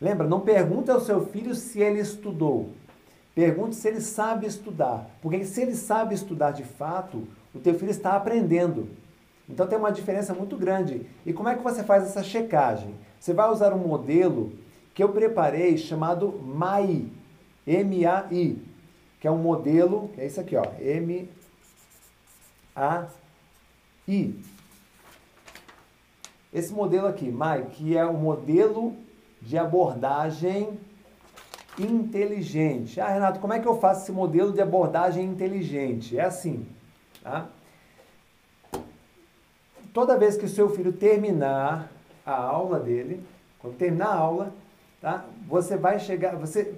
Lembra, 0.00 0.26
não 0.26 0.40
pergunte 0.40 0.90
ao 0.90 1.00
seu 1.00 1.26
filho 1.26 1.54
se 1.54 1.80
ele 1.80 2.00
estudou. 2.00 2.70
Pergunte 3.34 3.74
se 3.74 3.88
ele 3.88 4.00
sabe 4.00 4.46
estudar. 4.46 5.10
Porque 5.20 5.44
se 5.44 5.60
ele 5.62 5.74
sabe 5.74 6.14
estudar 6.14 6.52
de 6.52 6.62
fato, 6.62 7.26
o 7.54 7.58
teu 7.58 7.74
filho 7.74 7.90
está 7.90 8.14
aprendendo. 8.14 8.88
Então 9.48 9.66
tem 9.66 9.76
uma 9.78 9.90
diferença 9.92 10.32
muito 10.32 10.56
grande. 10.56 11.06
E 11.26 11.32
como 11.32 11.48
é 11.48 11.56
que 11.56 11.62
você 11.62 11.82
faz 11.82 12.04
essa 12.04 12.22
checagem? 12.22 12.94
Você 13.18 13.32
vai 13.32 13.50
usar 13.50 13.72
um 13.72 13.78
modelo 13.78 14.52
que 14.94 15.02
eu 15.02 15.08
preparei 15.08 15.76
chamado 15.76 16.32
MAI. 16.42 17.10
M-A-I. 17.66 18.62
Que 19.18 19.26
é 19.26 19.30
um 19.30 19.38
modelo, 19.38 20.10
é 20.16 20.26
isso 20.26 20.40
aqui, 20.40 20.54
ó. 20.54 20.64
M-A-I. 20.78 21.34
Esse 26.52 26.72
modelo 26.72 27.08
aqui, 27.08 27.30
MAI, 27.30 27.64
que 27.64 27.96
é 27.96 28.04
o 28.06 28.14
modelo 28.14 28.94
de 29.42 29.58
abordagem 29.58 30.78
inteligente. 31.78 33.00
Ah, 33.00 33.08
Renato, 33.08 33.40
como 33.40 33.52
é 33.52 33.60
que 33.60 33.66
eu 33.66 33.78
faço 33.78 34.02
esse 34.02 34.12
modelo 34.12 34.52
de 34.52 34.60
abordagem 34.60 35.24
inteligente? 35.24 36.18
É 36.18 36.24
assim, 36.24 36.66
tá? 37.22 37.48
Toda 39.92 40.18
vez 40.18 40.36
que 40.36 40.44
o 40.44 40.48
seu 40.48 40.68
filho 40.70 40.92
terminar 40.92 41.90
a 42.26 42.34
aula 42.34 42.80
dele, 42.80 43.22
quando 43.58 43.76
terminar 43.76 44.08
a 44.08 44.16
aula, 44.16 44.52
tá? 45.00 45.24
Você 45.46 45.76
vai 45.76 45.98
chegar, 45.98 46.36
você, 46.36 46.74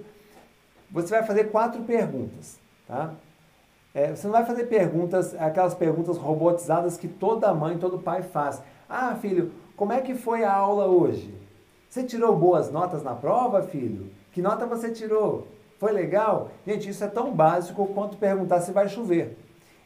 você 0.91 1.09
vai 1.09 1.23
fazer 1.23 1.45
quatro 1.45 1.81
perguntas, 1.83 2.59
tá? 2.87 3.13
É, 3.93 4.15
você 4.15 4.27
não 4.27 4.33
vai 4.33 4.45
fazer 4.45 4.65
perguntas, 4.65 5.33
aquelas 5.39 5.73
perguntas 5.73 6.17
robotizadas 6.17 6.97
que 6.97 7.07
toda 7.07 7.53
mãe, 7.53 7.79
todo 7.79 7.97
pai 7.97 8.21
faz. 8.21 8.61
Ah, 8.87 9.15
filho, 9.15 9.51
como 9.75 9.91
é 9.91 10.01
que 10.01 10.13
foi 10.13 10.43
a 10.43 10.53
aula 10.53 10.85
hoje? 10.85 11.33
Você 11.89 12.03
tirou 12.03 12.35
boas 12.35 12.71
notas 12.71 13.01
na 13.01 13.15
prova, 13.15 13.63
filho? 13.63 14.11
Que 14.37 14.41
nota 14.43 14.67
você 14.67 14.91
tirou? 14.91 15.47
Foi 15.79 15.91
legal? 15.91 16.51
Gente, 16.63 16.87
isso 16.87 17.03
é 17.03 17.07
tão 17.07 17.33
básico 17.33 17.87
quanto 17.87 18.17
perguntar 18.17 18.61
se 18.61 18.71
vai 18.71 18.87
chover. 18.87 19.35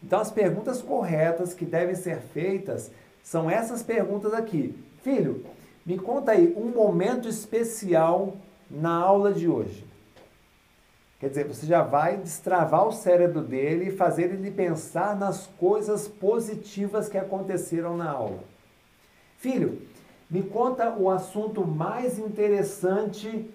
Então, 0.04 0.20
as 0.20 0.30
perguntas 0.30 0.82
corretas 0.82 1.54
que 1.54 1.64
devem 1.64 1.96
ser 1.96 2.18
feitas 2.18 2.92
são 3.24 3.50
essas 3.50 3.82
perguntas 3.82 4.34
aqui. 4.34 4.78
Filho, 5.04 5.46
me 5.86 5.98
conta 5.98 6.34
aí 6.34 6.54
um 6.58 6.66
momento 6.66 7.30
especial 7.30 8.36
na 8.70 8.94
aula 8.94 9.32
de 9.32 9.48
hoje. 9.48 9.88
Quer 11.18 11.30
dizer, 11.30 11.48
você 11.48 11.66
já 11.66 11.82
vai 11.82 12.18
destravar 12.18 12.86
o 12.86 12.92
cérebro 12.92 13.42
dele 13.42 13.88
e 13.88 13.96
fazer 13.96 14.34
ele 14.34 14.52
pensar 14.52 15.18
nas 15.18 15.48
coisas 15.48 16.10
positivas 16.10 17.08
que 17.08 17.18
aconteceram 17.18 17.96
na 17.96 18.12
aula. 18.12 18.44
Filho, 19.38 19.82
me 20.30 20.44
conta 20.44 20.94
o 20.94 21.10
assunto 21.10 21.66
mais 21.66 22.20
interessante 22.20 23.50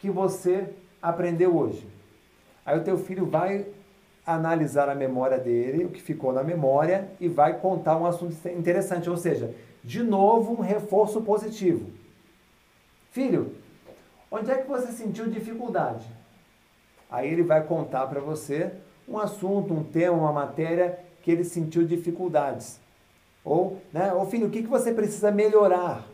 que 0.00 0.10
você 0.10 0.68
aprendeu 1.00 1.56
hoje. 1.56 1.86
Aí 2.64 2.78
o 2.78 2.84
teu 2.84 2.98
filho 2.98 3.26
vai 3.26 3.66
analisar 4.26 4.88
a 4.88 4.94
memória 4.94 5.38
dele, 5.38 5.84
o 5.84 5.90
que 5.90 6.00
ficou 6.00 6.32
na 6.32 6.42
memória, 6.42 7.10
e 7.20 7.28
vai 7.28 7.58
contar 7.58 7.96
um 7.96 8.06
assunto 8.06 8.34
interessante. 8.48 9.10
Ou 9.10 9.16
seja, 9.16 9.54
de 9.82 10.02
novo, 10.02 10.52
um 10.52 10.60
reforço 10.60 11.20
positivo. 11.22 11.90
Filho, 13.10 13.54
onde 14.30 14.50
é 14.50 14.58
que 14.58 14.68
você 14.68 14.92
sentiu 14.92 15.28
dificuldade? 15.28 16.06
Aí 17.10 17.28
ele 17.28 17.42
vai 17.42 17.64
contar 17.64 18.06
para 18.06 18.20
você 18.20 18.72
um 19.08 19.18
assunto, 19.18 19.74
um 19.74 19.82
tema, 19.82 20.16
uma 20.16 20.32
matéria 20.32 20.98
que 21.22 21.30
ele 21.30 21.44
sentiu 21.44 21.84
dificuldades. 21.84 22.80
Ou, 23.44 23.78
né, 23.92 24.12
ô 24.12 24.24
filho, 24.26 24.46
o 24.46 24.50
que, 24.50 24.62
que 24.62 24.68
você 24.68 24.92
precisa 24.92 25.30
melhorar? 25.30 26.06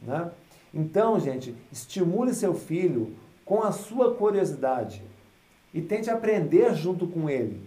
Né? 0.00 0.30
Então, 0.72 1.18
gente, 1.18 1.54
estimule 1.72 2.34
seu 2.34 2.54
filho 2.54 3.14
com 3.44 3.62
a 3.62 3.72
sua 3.72 4.14
curiosidade 4.14 5.02
e 5.72 5.80
tente 5.80 6.10
aprender 6.10 6.74
junto 6.74 7.06
com 7.06 7.28
ele. 7.28 7.62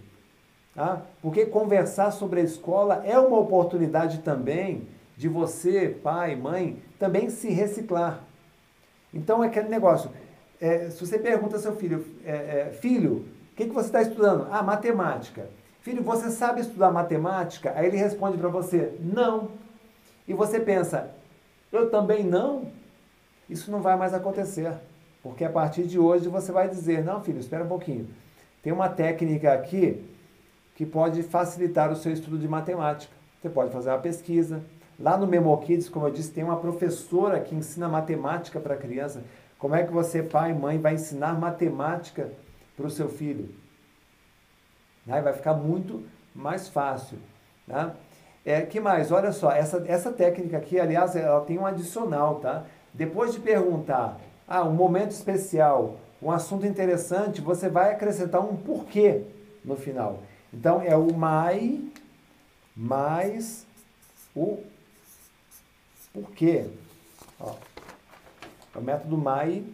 Tá? 0.74 1.02
Porque 1.20 1.44
conversar 1.46 2.10
sobre 2.12 2.40
a 2.40 2.44
escola 2.44 3.02
é 3.04 3.18
uma 3.18 3.38
oportunidade 3.38 4.20
também 4.20 4.88
de 5.16 5.28
você, 5.28 5.88
pai, 5.88 6.34
mãe, 6.34 6.82
também 6.98 7.28
se 7.28 7.50
reciclar. 7.50 8.24
Então 9.12 9.44
é 9.44 9.48
aquele 9.48 9.68
negócio. 9.68 10.10
É, 10.60 10.88
se 10.90 11.04
você 11.04 11.18
pergunta 11.18 11.56
ao 11.56 11.62
seu 11.62 11.76
filho, 11.76 12.06
é, 12.24 12.32
é, 12.32 12.70
filho, 12.72 13.26
o 13.52 13.56
que, 13.56 13.66
que 13.66 13.74
você 13.74 13.88
está 13.88 14.00
estudando? 14.00 14.46
Ah, 14.50 14.62
matemática. 14.62 15.48
Filho, 15.80 16.02
você 16.02 16.30
sabe 16.30 16.60
estudar 16.60 16.90
matemática? 16.90 17.72
Aí 17.76 17.86
ele 17.88 17.96
responde 17.96 18.38
para 18.38 18.48
você, 18.48 18.96
não. 19.00 19.50
E 20.26 20.32
você 20.32 20.60
pensa, 20.60 21.10
eu 21.72 21.90
também 21.90 22.24
não? 22.24 22.70
Isso 23.52 23.70
não 23.70 23.80
vai 23.80 23.96
mais 23.96 24.14
acontecer. 24.14 24.72
Porque 25.22 25.44
a 25.44 25.50
partir 25.50 25.84
de 25.84 25.98
hoje 25.98 26.28
você 26.28 26.50
vai 26.50 26.68
dizer: 26.68 27.04
não, 27.04 27.22
filho, 27.22 27.38
espera 27.38 27.64
um 27.64 27.68
pouquinho. 27.68 28.08
Tem 28.62 28.72
uma 28.72 28.88
técnica 28.88 29.52
aqui 29.52 30.04
que 30.74 30.86
pode 30.86 31.22
facilitar 31.22 31.92
o 31.92 31.96
seu 31.96 32.12
estudo 32.12 32.38
de 32.38 32.48
matemática. 32.48 33.12
Você 33.40 33.48
pode 33.48 33.70
fazer 33.72 33.90
uma 33.90 33.98
pesquisa. 33.98 34.64
Lá 34.98 35.16
no 35.16 35.26
MemoKids, 35.26 35.88
como 35.88 36.06
eu 36.06 36.10
disse, 36.10 36.32
tem 36.32 36.44
uma 36.44 36.56
professora 36.56 37.40
que 37.40 37.54
ensina 37.54 37.88
matemática 37.88 38.60
para 38.60 38.74
a 38.74 38.76
criança. 38.76 39.22
Como 39.58 39.74
é 39.74 39.84
que 39.84 39.92
você, 39.92 40.22
pai 40.22 40.50
e 40.50 40.54
mãe, 40.54 40.78
vai 40.78 40.94
ensinar 40.94 41.38
matemática 41.38 42.30
para 42.76 42.86
o 42.86 42.90
seu 42.90 43.08
filho? 43.08 43.48
Aí 45.08 45.20
vai 45.20 45.32
ficar 45.32 45.54
muito 45.54 46.04
mais 46.34 46.68
fácil. 46.68 47.18
Né? 47.66 47.92
É, 48.44 48.62
que 48.62 48.80
mais? 48.80 49.10
Olha 49.12 49.32
só, 49.32 49.50
essa, 49.50 49.82
essa 49.86 50.12
técnica 50.12 50.56
aqui, 50.56 50.78
aliás, 50.78 51.14
ela 51.14 51.40
tem 51.42 51.58
um 51.58 51.66
adicional, 51.66 52.36
tá? 52.36 52.64
Depois 52.92 53.32
de 53.32 53.40
perguntar 53.40 54.20
ah, 54.46 54.64
um 54.64 54.72
momento 54.72 55.12
especial, 55.12 55.96
um 56.20 56.30
assunto 56.30 56.66
interessante, 56.66 57.40
você 57.40 57.68
vai 57.68 57.92
acrescentar 57.92 58.40
um 58.40 58.56
porquê 58.56 59.22
no 59.64 59.76
final. 59.76 60.20
Então 60.52 60.80
é 60.82 60.96
o 60.96 61.12
mai 61.14 61.80
mais 62.76 63.66
o 64.34 64.62
porquê. 66.12 66.66
Ó, 67.40 67.54
é 68.74 68.78
o 68.78 68.82
método 68.82 69.16
mai 69.16 69.64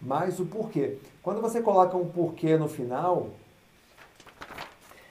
mais 0.00 0.38
o 0.38 0.44
porquê. 0.44 0.98
Quando 1.22 1.40
você 1.40 1.62
coloca 1.62 1.96
um 1.96 2.06
porquê 2.06 2.56
no 2.58 2.68
final, 2.68 3.30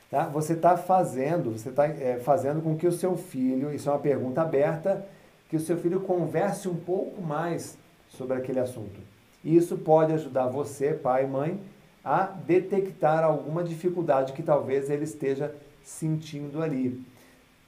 tá? 0.10 0.27
você 0.27 0.53
está 0.53 0.77
fazendo, 0.77 1.57
você 1.57 1.69
está 1.69 1.88
é, 1.88 2.19
fazendo 2.19 2.61
com 2.61 2.77
que 2.77 2.85
o 2.85 2.91
seu 2.91 3.18
filho, 3.18 3.73
isso 3.73 3.89
é 3.89 3.91
uma 3.91 3.99
pergunta 3.99 4.41
aberta, 4.41 5.05
que 5.53 5.57
o 5.57 5.59
seu 5.59 5.77
filho 5.77 5.99
converse 5.99 6.67
um 6.67 6.73
pouco 6.73 7.21
mais 7.21 7.77
sobre 8.09 8.35
aquele 8.35 8.59
assunto. 8.59 8.99
E 9.43 9.55
isso 9.55 9.77
pode 9.77 10.11
ajudar 10.11 10.47
você, 10.47 10.93
pai 10.93 11.25
e 11.25 11.27
mãe, 11.27 11.61
a 12.03 12.23
detectar 12.23 13.23
alguma 13.23 13.63
dificuldade 13.63 14.34
que 14.34 14.41
talvez 14.41 14.89
ele 14.89 15.03
esteja 15.03 15.53
sentindo 15.84 16.63
ali. 16.63 16.99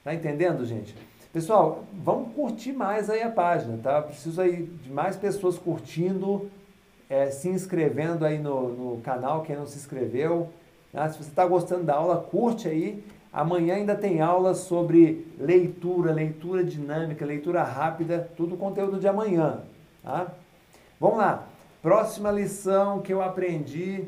Tá 0.02 0.12
entendendo, 0.12 0.64
gente? 0.64 0.96
Pessoal, 1.32 1.84
vamos 1.94 2.34
curtir 2.34 2.72
mais 2.72 3.08
aí 3.08 3.22
a 3.22 3.30
página, 3.30 3.78
tá? 3.80 4.02
Preciso 4.02 4.40
aí 4.40 4.64
de 4.64 4.90
mais 4.90 5.16
pessoas 5.16 5.56
curtindo, 5.56 6.50
é, 7.08 7.30
se 7.30 7.48
inscrevendo 7.48 8.24
aí 8.24 8.36
no, 8.36 8.96
no 8.96 9.00
canal, 9.00 9.42
quem 9.42 9.54
não 9.54 9.64
se 9.64 9.78
inscreveu. 9.78 10.48
Tá? 10.90 11.08
Se 11.08 11.18
você 11.18 11.30
está 11.30 11.46
gostando 11.46 11.84
da 11.84 11.94
aula, 11.94 12.16
curte 12.16 12.66
aí. 12.66 13.04
Amanhã 13.36 13.74
ainda 13.74 13.94
tem 13.94 14.22
aula 14.22 14.54
sobre 14.54 15.30
leitura, 15.38 16.10
leitura 16.10 16.64
dinâmica, 16.64 17.22
leitura 17.22 17.62
rápida, 17.62 18.30
tudo 18.34 18.56
conteúdo 18.56 18.98
de 18.98 19.06
amanhã. 19.06 19.60
Tá? 20.02 20.28
Vamos 20.98 21.18
lá. 21.18 21.46
Próxima 21.82 22.30
lição 22.30 23.02
que 23.02 23.12
eu 23.12 23.20
aprendi 23.20 24.04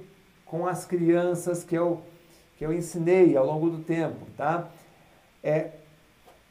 com 0.47 0.67
as 0.67 0.87
crianças 0.87 1.63
que 1.63 1.75
eu, 1.75 2.01
que 2.57 2.65
eu 2.65 2.73
ensinei 2.73 3.37
ao 3.37 3.45
longo 3.45 3.69
do 3.69 3.85
tempo, 3.85 4.25
tá? 4.35 4.67
É, 5.45 5.73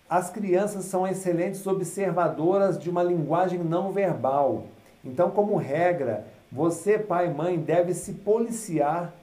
as 0.08 0.30
crianças 0.30 0.86
são 0.86 1.08
excelentes 1.08 1.66
observadoras 1.66 2.78
de 2.78 2.92
uma 2.92 3.02
linguagem 3.02 3.58
não 3.58 3.92
verbal. 3.92 4.66
Então, 5.04 5.32
como 5.32 5.56
regra, 5.56 6.28
você, 6.52 7.00
pai 7.00 7.26
e 7.26 7.34
mãe, 7.34 7.58
deve 7.58 7.96
se 7.96 8.14
policiar 8.14 9.16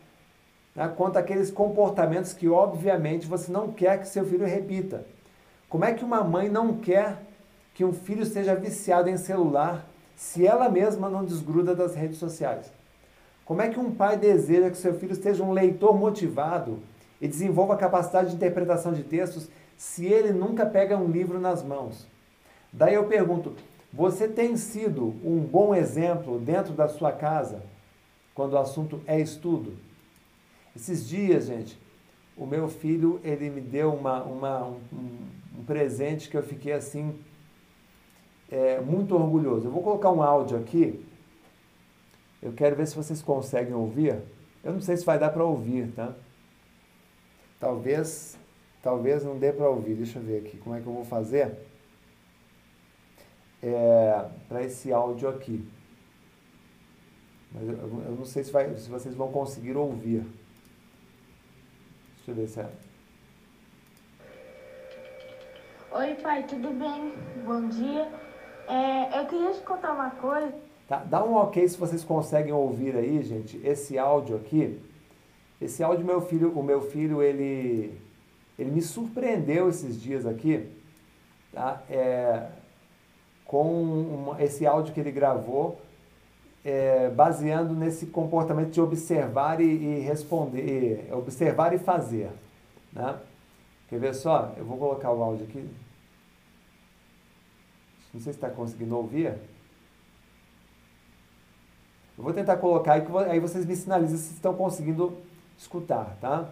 né, 0.75 0.93
quanto 0.97 1.19
àqueles 1.19 1.51
comportamentos 1.51 2.33
que, 2.33 2.49
obviamente, 2.49 3.27
você 3.27 3.53
não 3.53 3.71
quer 3.71 4.01
que 4.01 4.09
seu 4.09 4.25
filho 4.25 4.47
repita. 4.47 5.05
Como 5.69 5.85
é 5.85 5.93
que 5.93 6.05
uma 6.05 6.23
mãe 6.23 6.49
não 6.49 6.77
quer 6.77 7.19
que 7.75 7.85
um 7.85 7.93
filho 7.93 8.25
seja 8.25 8.55
viciado 8.55 9.09
em 9.09 9.17
celular 9.17 9.87
se 10.17 10.47
ela 10.47 10.69
mesma 10.69 11.09
não 11.09 11.25
desgruda 11.25 11.75
das 11.75 11.95
redes 11.95 12.19
sociais? 12.19 12.73
Como 13.45 13.61
é 13.61 13.69
que 13.69 13.79
um 13.79 13.93
pai 13.93 14.17
deseja 14.17 14.71
que 14.71 14.77
seu 14.77 14.95
filho 14.95 15.15
seja 15.15 15.43
um 15.43 15.53
leitor 15.53 15.97
motivado 15.99 16.79
e 17.21 17.29
desenvolva 17.29 17.75
a 17.75 17.79
capacidade 17.79 18.31
de 18.31 18.37
interpretação 18.37 18.93
de 18.93 19.03
textos 19.03 19.49
se 19.77 20.07
ele 20.07 20.33
nunca 20.33 20.65
pega 20.65 20.97
um 20.97 21.09
livro 21.09 21.39
nas 21.39 21.63
mãos? 21.63 22.07
Daí 22.73 22.95
eu 22.95 23.05
pergunto: 23.05 23.53
você 23.93 24.27
tem 24.27 24.57
sido 24.57 25.15
um 25.23 25.41
bom 25.41 25.75
exemplo 25.75 26.39
dentro 26.39 26.73
da 26.73 26.89
sua 26.89 27.13
casa 27.13 27.63
quando 28.35 28.55
o 28.55 28.59
assunto 28.59 29.01
é 29.07 29.21
estudo? 29.21 29.77
Esses 30.75 31.07
dias, 31.07 31.47
gente, 31.47 31.79
o 32.37 32.47
meu 32.47 32.69
filho 32.69 33.21
ele 33.23 33.49
me 33.49 33.61
deu 33.61 33.93
uma, 33.93 34.23
uma 34.25 34.67
um, 34.67 34.79
um 35.59 35.65
presente 35.65 36.29
que 36.29 36.37
eu 36.37 36.43
fiquei 36.43 36.73
assim 36.73 37.19
é, 38.51 38.81
muito 38.81 39.15
orgulhoso. 39.15 39.67
Eu 39.67 39.71
vou 39.71 39.83
colocar 39.83 40.11
um 40.11 40.23
áudio 40.23 40.59
aqui. 40.59 41.05
Eu 42.43 42.53
quero 42.53 42.77
ver 42.77 42.87
se 42.87 42.97
vocês 42.97 43.23
conseguem 43.23 43.75
ouvir. 43.75 44.21
Eu 44.63 44.73
não 44.73 44.81
sei 44.81 44.97
se 44.97 45.05
vai 45.05 45.19
dar 45.19 45.31
para 45.31 45.45
ouvir, 45.45 45.93
tá? 45.93 46.15
Talvez, 47.59 48.39
talvez 48.83 49.25
não 49.25 49.39
dê 49.39 49.53
para 49.53 49.69
ouvir. 49.69 49.95
Deixa 49.95 50.19
eu 50.19 50.23
ver 50.23 50.39
aqui 50.39 50.59
como 50.59 50.75
é 50.75 50.81
que 50.81 50.87
eu 50.87 50.93
vou 50.93 51.05
fazer 51.05 51.57
é, 53.63 54.29
para 54.49 54.63
esse 54.63 54.93
áudio 54.93 55.29
aqui. 55.29 55.67
Mas 57.53 57.69
eu, 57.69 57.77
eu 57.77 58.17
não 58.19 58.25
sei 58.25 58.45
se, 58.45 58.51
vai, 58.51 58.77
se 58.77 58.91
vocês 58.91 59.15
vão 59.15 59.31
conseguir 59.31 59.77
ouvir. 59.77 60.25
Deixa 62.27 62.31
eu 62.31 62.35
ver 62.35 62.49
se 62.49 62.61
é. 62.61 62.69
Oi, 65.93 66.15
pai, 66.23 66.43
tudo 66.45 66.71
bem? 66.71 67.13
Bom 67.45 67.69
dia. 67.69 68.09
É, 68.67 69.21
eu 69.21 69.27
queria 69.27 69.53
te 69.53 69.61
contar 69.61 69.93
uma 69.93 70.09
coisa. 70.09 70.55
Tá? 70.89 71.05
Dá 71.05 71.23
um 71.23 71.35
ok 71.35 71.69
se 71.69 71.77
vocês 71.77 72.03
conseguem 72.03 72.51
ouvir 72.51 72.97
aí, 72.97 73.23
gente, 73.23 73.61
esse 73.63 73.99
áudio 73.99 74.37
aqui. 74.37 74.81
Esse 75.61 75.83
áudio, 75.83 76.07
meu 76.07 76.23
filho, 76.23 76.59
o 76.59 76.63
meu 76.63 76.81
filho, 76.81 77.23
ele, 77.23 78.01
ele 78.59 78.71
me 78.71 78.81
surpreendeu 78.81 79.69
esses 79.69 80.01
dias 80.01 80.25
aqui, 80.25 80.67
tá? 81.53 81.83
É, 81.91 82.49
com 83.45 83.71
uma, 83.71 84.43
esse 84.43 84.67
áudio 84.67 84.95
que 84.95 85.01
ele 85.01 85.13
gravou, 85.13 85.79
é, 86.65 87.11
baseando 87.11 87.74
nesse 87.74 88.07
comportamento 88.07 88.70
de 88.70 88.81
observar 88.81 89.61
e, 89.61 89.65
e 89.65 90.01
responder, 90.01 91.12
observar 91.12 91.74
e 91.74 91.78
fazer, 91.78 92.31
né? 92.93 93.20
Quer 93.89 94.01
ver 94.01 94.15
só? 94.15 94.55
Eu 94.57 94.65
vou 94.65 94.78
colocar 94.78 95.12
o 95.12 95.23
áudio 95.23 95.45
aqui. 95.45 95.61
Não 98.15 98.20
sei 98.20 98.32
se 98.32 98.39
está 98.39 98.49
conseguindo 98.49 98.97
ouvir. 98.97 99.39
Eu 102.16 102.23
vou 102.24 102.32
tentar 102.32 102.57
colocar 102.57 102.95
aí, 102.95 103.05
aí 103.28 103.41
vocês 103.41 103.66
me 103.66 103.77
sinalizam 103.77 104.16
se 104.16 104.32
estão 104.32 104.55
conseguindo 104.55 105.19
escutar, 105.59 106.16
tá? 106.20 106.51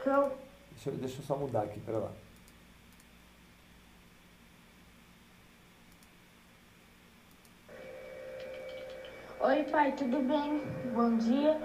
Então... 0.00 0.32
Deixa, 0.72 0.90
eu, 0.90 0.94
deixa 0.96 1.20
eu 1.20 1.24
só 1.24 1.36
mudar 1.36 1.62
aqui, 1.62 1.80
pera 1.80 1.98
lá. 1.98 2.10
Oi 9.44 9.64
pai, 9.64 9.90
tudo 9.98 10.20
bem? 10.20 10.62
Bom 10.94 11.16
dia. 11.16 11.58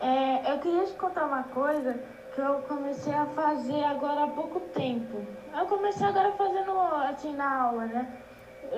É, 0.00 0.52
eu 0.52 0.60
queria 0.60 0.84
te 0.84 0.92
contar 0.92 1.24
uma 1.24 1.42
coisa 1.42 1.98
que 2.32 2.40
eu 2.40 2.60
comecei 2.68 3.12
a 3.12 3.26
fazer 3.26 3.82
agora 3.82 4.22
há 4.22 4.28
pouco 4.28 4.60
tempo. 4.60 5.26
Eu 5.52 5.66
comecei 5.66 6.06
agora 6.06 6.30
fazendo 6.34 6.70
assim 7.10 7.34
na 7.34 7.62
aula, 7.62 7.86
né? 7.86 8.16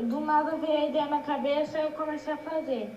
do 0.05 0.20
nada 0.20 0.57
veio 0.57 0.79
a 0.79 0.87
ideia 0.87 1.07
na 1.09 1.20
cabeça 1.20 1.79
e 1.79 1.83
eu 1.83 1.93
comecei 1.93 2.33
a 2.33 2.39
fazer. 2.39 2.91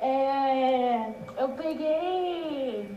É, 0.00 1.12
eu 1.36 1.50
peguei. 1.50 2.88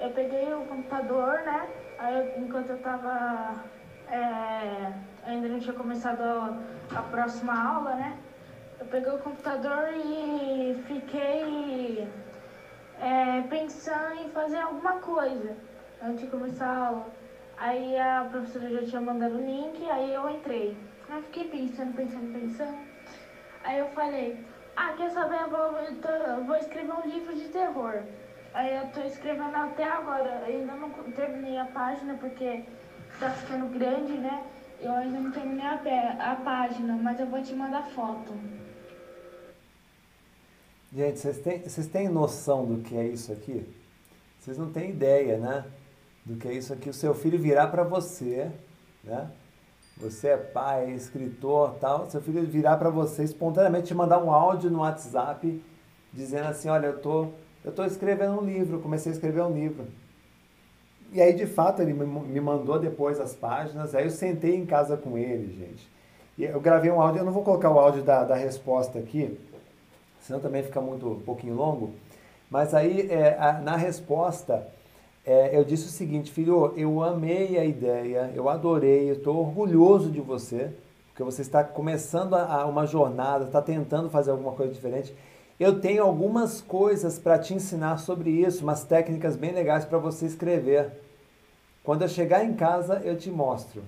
Eu 0.00 0.08
peguei 0.08 0.54
o 0.54 0.64
computador, 0.64 1.42
né? 1.44 1.68
Aí 1.98 2.32
enquanto 2.38 2.70
eu 2.70 2.78
tava. 2.78 3.62
É, 4.08 4.90
ainda 5.26 5.48
não 5.48 5.60
tinha 5.60 5.74
começado 5.74 6.22
a, 6.22 6.98
a 6.98 7.02
próxima 7.02 7.52
aula, 7.52 7.94
né? 7.94 8.16
Eu 8.84 8.90
peguei 8.90 9.12
o 9.12 9.18
computador 9.18 9.88
e 9.94 10.74
fiquei 10.86 12.06
é, 13.00 13.40
pensando 13.48 14.20
em 14.20 14.28
fazer 14.28 14.58
alguma 14.58 14.98
coisa 14.98 15.56
antes 16.02 16.20
de 16.20 16.26
começar 16.26 16.66
a 16.66 16.86
aula. 16.88 17.06
Aí 17.56 17.98
a 17.98 18.28
professora 18.30 18.68
já 18.68 18.86
tinha 18.86 19.00
mandado 19.00 19.36
o 19.36 19.40
link, 19.40 19.90
aí 19.90 20.12
eu 20.12 20.28
entrei. 20.28 20.76
Aí 21.08 21.22
fiquei 21.22 21.48
pensando, 21.48 21.94
pensando, 21.94 22.30
pensando. 22.38 22.76
Aí 23.64 23.78
eu 23.78 23.88
falei, 23.88 24.44
ah, 24.76 24.92
quer 24.98 25.10
saber, 25.10 25.40
eu 25.40 25.48
vou, 25.48 25.78
eu 25.78 25.96
tô, 26.02 26.08
eu 26.08 26.44
vou 26.44 26.56
escrever 26.56 26.92
um 26.92 27.08
livro 27.08 27.34
de 27.34 27.48
terror. 27.48 28.02
Aí 28.52 28.76
eu 28.76 28.86
tô 28.88 29.00
escrevendo 29.00 29.56
até 29.56 29.84
agora, 29.84 30.44
eu 30.46 30.58
ainda 30.58 30.74
não 30.74 30.90
terminei 30.90 31.56
a 31.56 31.64
página 31.64 32.14
porque 32.20 32.64
tá 33.18 33.30
ficando 33.30 33.66
grande, 33.66 34.12
né? 34.12 34.44
Eu 34.78 34.92
ainda 34.92 35.20
não 35.20 35.30
terminei 35.30 35.64
a, 35.64 36.32
a 36.32 36.36
página, 36.36 36.98
mas 37.00 37.18
eu 37.18 37.26
vou 37.26 37.40
te 37.42 37.54
mandar 37.54 37.84
foto. 37.84 38.34
Gente, 40.94 41.18
vocês 41.18 41.38
têm, 41.38 41.62
vocês 41.62 41.86
têm 41.88 42.08
noção 42.08 42.64
do 42.64 42.82
que 42.82 42.96
é 42.96 43.06
isso 43.06 43.32
aqui? 43.32 43.66
Vocês 44.38 44.56
não 44.56 44.70
têm 44.70 44.90
ideia, 44.90 45.38
né? 45.38 45.64
Do 46.24 46.36
que 46.36 46.46
é 46.46 46.52
isso 46.52 46.72
aqui. 46.72 46.88
O 46.88 46.94
seu 46.94 47.14
filho 47.14 47.38
virar 47.38 47.66
para 47.66 47.82
você, 47.82 48.50
né? 49.02 49.30
você 49.96 50.28
é 50.28 50.36
pai, 50.36 50.90
escritor, 50.92 51.74
tal, 51.80 52.10
seu 52.10 52.20
filho 52.20 52.44
virar 52.44 52.76
para 52.76 52.90
você 52.90 53.22
espontaneamente 53.22 53.86
te 53.86 53.94
mandar 53.94 54.22
um 54.22 54.30
áudio 54.30 54.70
no 54.70 54.80
WhatsApp 54.80 55.62
dizendo 56.12 56.48
assim, 56.48 56.68
olha, 56.68 56.86
eu 56.86 57.00
tô 57.00 57.28
eu 57.64 57.72
tô 57.72 57.82
escrevendo 57.84 58.38
um 58.38 58.44
livro, 58.44 58.78
comecei 58.80 59.10
a 59.10 59.14
escrever 59.14 59.42
um 59.42 59.52
livro. 59.52 59.86
E 61.10 61.22
aí, 61.22 61.32
de 61.32 61.46
fato, 61.46 61.80
ele 61.80 61.94
me 61.94 62.40
mandou 62.40 62.78
depois 62.78 63.18
as 63.18 63.34
páginas, 63.34 63.94
aí 63.94 64.04
eu 64.04 64.10
sentei 64.10 64.54
em 64.54 64.66
casa 64.66 64.98
com 64.98 65.16
ele, 65.16 65.50
gente. 65.54 65.90
E 66.36 66.44
eu 66.44 66.60
gravei 66.60 66.90
um 66.90 67.00
áudio, 67.00 67.20
eu 67.20 67.24
não 67.24 67.32
vou 67.32 67.42
colocar 67.42 67.70
o 67.70 67.78
áudio 67.78 68.02
da, 68.02 68.22
da 68.24 68.34
resposta 68.34 68.98
aqui, 68.98 69.38
senão 70.24 70.40
também 70.40 70.62
fica 70.62 70.80
muito 70.80 71.06
um 71.06 71.20
pouquinho 71.20 71.54
longo. 71.54 71.90
Mas 72.50 72.74
aí, 72.74 73.10
é, 73.10 73.36
a, 73.38 73.54
na 73.54 73.76
resposta, 73.76 74.66
é, 75.24 75.56
eu 75.56 75.64
disse 75.64 75.86
o 75.86 75.90
seguinte, 75.90 76.32
filho, 76.32 76.72
eu 76.76 77.02
amei 77.02 77.58
a 77.58 77.64
ideia, 77.64 78.30
eu 78.34 78.48
adorei, 78.48 79.10
estou 79.10 79.36
orgulhoso 79.36 80.10
de 80.10 80.20
você, 80.20 80.70
porque 81.08 81.22
você 81.22 81.42
está 81.42 81.62
começando 81.62 82.34
a, 82.34 82.62
a 82.62 82.66
uma 82.66 82.86
jornada, 82.86 83.44
está 83.44 83.60
tentando 83.60 84.08
fazer 84.08 84.30
alguma 84.30 84.52
coisa 84.52 84.72
diferente. 84.72 85.14
Eu 85.60 85.80
tenho 85.80 86.02
algumas 86.02 86.60
coisas 86.60 87.18
para 87.18 87.38
te 87.38 87.54
ensinar 87.54 87.98
sobre 87.98 88.30
isso, 88.30 88.64
umas 88.64 88.82
técnicas 88.82 89.36
bem 89.36 89.52
legais 89.52 89.84
para 89.84 89.98
você 89.98 90.26
escrever. 90.26 90.90
Quando 91.84 92.02
eu 92.02 92.08
chegar 92.08 92.44
em 92.44 92.54
casa, 92.54 93.00
eu 93.04 93.16
te 93.16 93.30
mostro. 93.30 93.82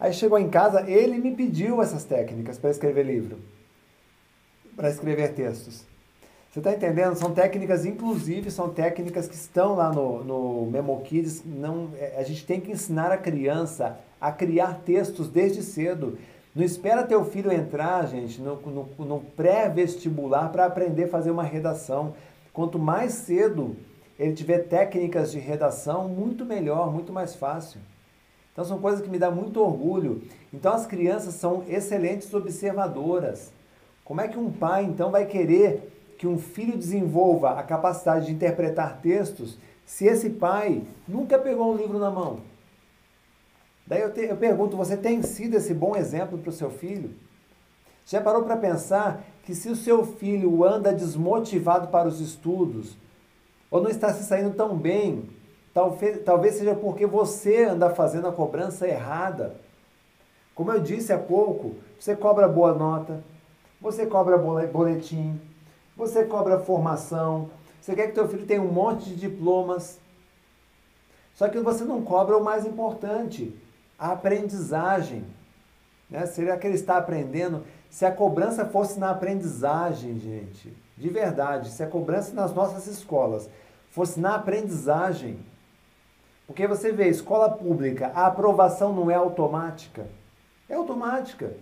Aí 0.00 0.12
chegou 0.12 0.38
em 0.38 0.48
casa, 0.48 0.90
ele 0.90 1.18
me 1.18 1.34
pediu 1.36 1.80
essas 1.80 2.04
técnicas 2.04 2.58
para 2.58 2.70
escrever 2.70 3.04
livro, 3.04 3.38
para 4.76 4.90
escrever 4.90 5.34
textos. 5.34 5.84
Você 6.50 6.58
está 6.58 6.72
entendendo? 6.72 7.14
São 7.14 7.32
técnicas, 7.32 7.86
inclusive, 7.86 8.50
são 8.50 8.68
técnicas 8.68 9.26
que 9.26 9.34
estão 9.34 9.74
lá 9.74 9.90
no, 9.90 10.22
no 10.22 10.70
Memo 10.70 11.00
Kids. 11.00 11.42
Não, 11.46 11.88
é, 11.98 12.16
a 12.18 12.22
gente 12.22 12.44
tem 12.44 12.60
que 12.60 12.70
ensinar 12.70 13.10
a 13.10 13.16
criança 13.16 13.98
a 14.20 14.30
criar 14.30 14.82
textos 14.84 15.28
desde 15.28 15.62
cedo. 15.62 16.18
Não 16.54 16.62
espera 16.62 17.06
teu 17.06 17.24
filho 17.24 17.50
entrar, 17.50 18.06
gente, 18.06 18.40
no, 18.42 18.56
no, 18.56 18.88
no 18.98 19.20
pré-vestibular 19.34 20.52
para 20.52 20.66
aprender 20.66 21.04
a 21.04 21.08
fazer 21.08 21.30
uma 21.30 21.42
redação. 21.42 22.14
Quanto 22.52 22.78
mais 22.78 23.14
cedo 23.14 23.74
ele 24.18 24.34
tiver 24.34 24.58
técnicas 24.68 25.32
de 25.32 25.38
redação, 25.38 26.06
muito 26.06 26.44
melhor, 26.44 26.92
muito 26.92 27.12
mais 27.12 27.34
fácil. 27.34 27.80
Então 28.52 28.64
são 28.64 28.78
coisas 28.78 29.00
que 29.00 29.08
me 29.08 29.18
dá 29.18 29.30
muito 29.30 29.58
orgulho. 29.58 30.22
Então 30.52 30.74
as 30.74 30.84
crianças 30.84 31.34
são 31.34 31.64
excelentes 31.66 32.32
observadoras. 32.34 33.50
Como 34.12 34.20
é 34.20 34.28
que 34.28 34.38
um 34.38 34.52
pai 34.52 34.84
então 34.84 35.10
vai 35.10 35.24
querer 35.24 35.90
que 36.18 36.26
um 36.26 36.36
filho 36.36 36.76
desenvolva 36.76 37.52
a 37.52 37.62
capacidade 37.62 38.26
de 38.26 38.32
interpretar 38.32 39.00
textos 39.00 39.56
se 39.86 40.04
esse 40.04 40.28
pai 40.28 40.82
nunca 41.08 41.38
pegou 41.38 41.72
um 41.72 41.76
livro 41.78 41.98
na 41.98 42.10
mão? 42.10 42.40
Daí 43.86 44.02
eu, 44.02 44.12
te, 44.12 44.20
eu 44.20 44.36
pergunto, 44.36 44.76
você 44.76 44.98
tem 44.98 45.22
sido 45.22 45.56
esse 45.56 45.72
bom 45.72 45.96
exemplo 45.96 46.36
para 46.36 46.50
o 46.50 46.52
seu 46.52 46.68
filho? 46.70 47.14
Já 48.04 48.20
parou 48.20 48.42
para 48.42 48.54
pensar 48.54 49.24
que 49.44 49.54
se 49.54 49.70
o 49.70 49.74
seu 49.74 50.04
filho 50.04 50.62
anda 50.62 50.92
desmotivado 50.92 51.88
para 51.88 52.06
os 52.06 52.20
estudos, 52.20 52.98
ou 53.70 53.80
não 53.80 53.88
está 53.88 54.12
se 54.12 54.24
saindo 54.24 54.54
tão 54.54 54.76
bem, 54.76 55.30
talvez, 55.72 56.22
talvez 56.22 56.56
seja 56.56 56.74
porque 56.74 57.06
você 57.06 57.64
anda 57.64 57.88
fazendo 57.88 58.28
a 58.28 58.32
cobrança 58.32 58.86
errada. 58.86 59.56
Como 60.54 60.70
eu 60.70 60.80
disse 60.80 61.14
há 61.14 61.18
pouco, 61.18 61.76
você 61.98 62.14
cobra 62.14 62.46
boa 62.46 62.74
nota, 62.74 63.31
você 63.82 64.06
cobra 64.06 64.38
boletim, 64.38 65.38
você 65.96 66.24
cobra 66.24 66.60
formação, 66.60 67.50
você 67.80 67.96
quer 67.96 68.06
que 68.06 68.12
teu 68.12 68.28
filho 68.28 68.46
tenha 68.46 68.62
um 68.62 68.70
monte 68.70 69.10
de 69.10 69.16
diplomas. 69.16 69.98
Só 71.34 71.48
que 71.48 71.58
você 71.58 71.82
não 71.82 72.02
cobra 72.02 72.38
o 72.38 72.44
mais 72.44 72.64
importante, 72.64 73.52
a 73.98 74.12
aprendizagem. 74.12 75.24
Né? 76.08 76.24
Será 76.26 76.56
que 76.56 76.66
ele 76.66 76.76
está 76.76 76.96
aprendendo? 76.96 77.64
Se 77.90 78.06
a 78.06 78.12
cobrança 78.12 78.64
fosse 78.64 79.00
na 79.00 79.10
aprendizagem, 79.10 80.16
gente, 80.16 80.72
de 80.96 81.08
verdade, 81.08 81.70
se 81.70 81.82
a 81.82 81.88
cobrança 81.88 82.32
nas 82.32 82.54
nossas 82.54 82.86
escolas 82.86 83.50
fosse 83.90 84.20
na 84.20 84.36
aprendizagem, 84.36 85.40
porque 86.46 86.66
você 86.68 86.92
vê, 86.92 87.08
escola 87.08 87.50
pública, 87.50 88.12
a 88.14 88.26
aprovação 88.26 88.92
não 88.92 89.10
é 89.10 89.14
automática. 89.14 90.06
É 90.68 90.74
automática. 90.74 91.52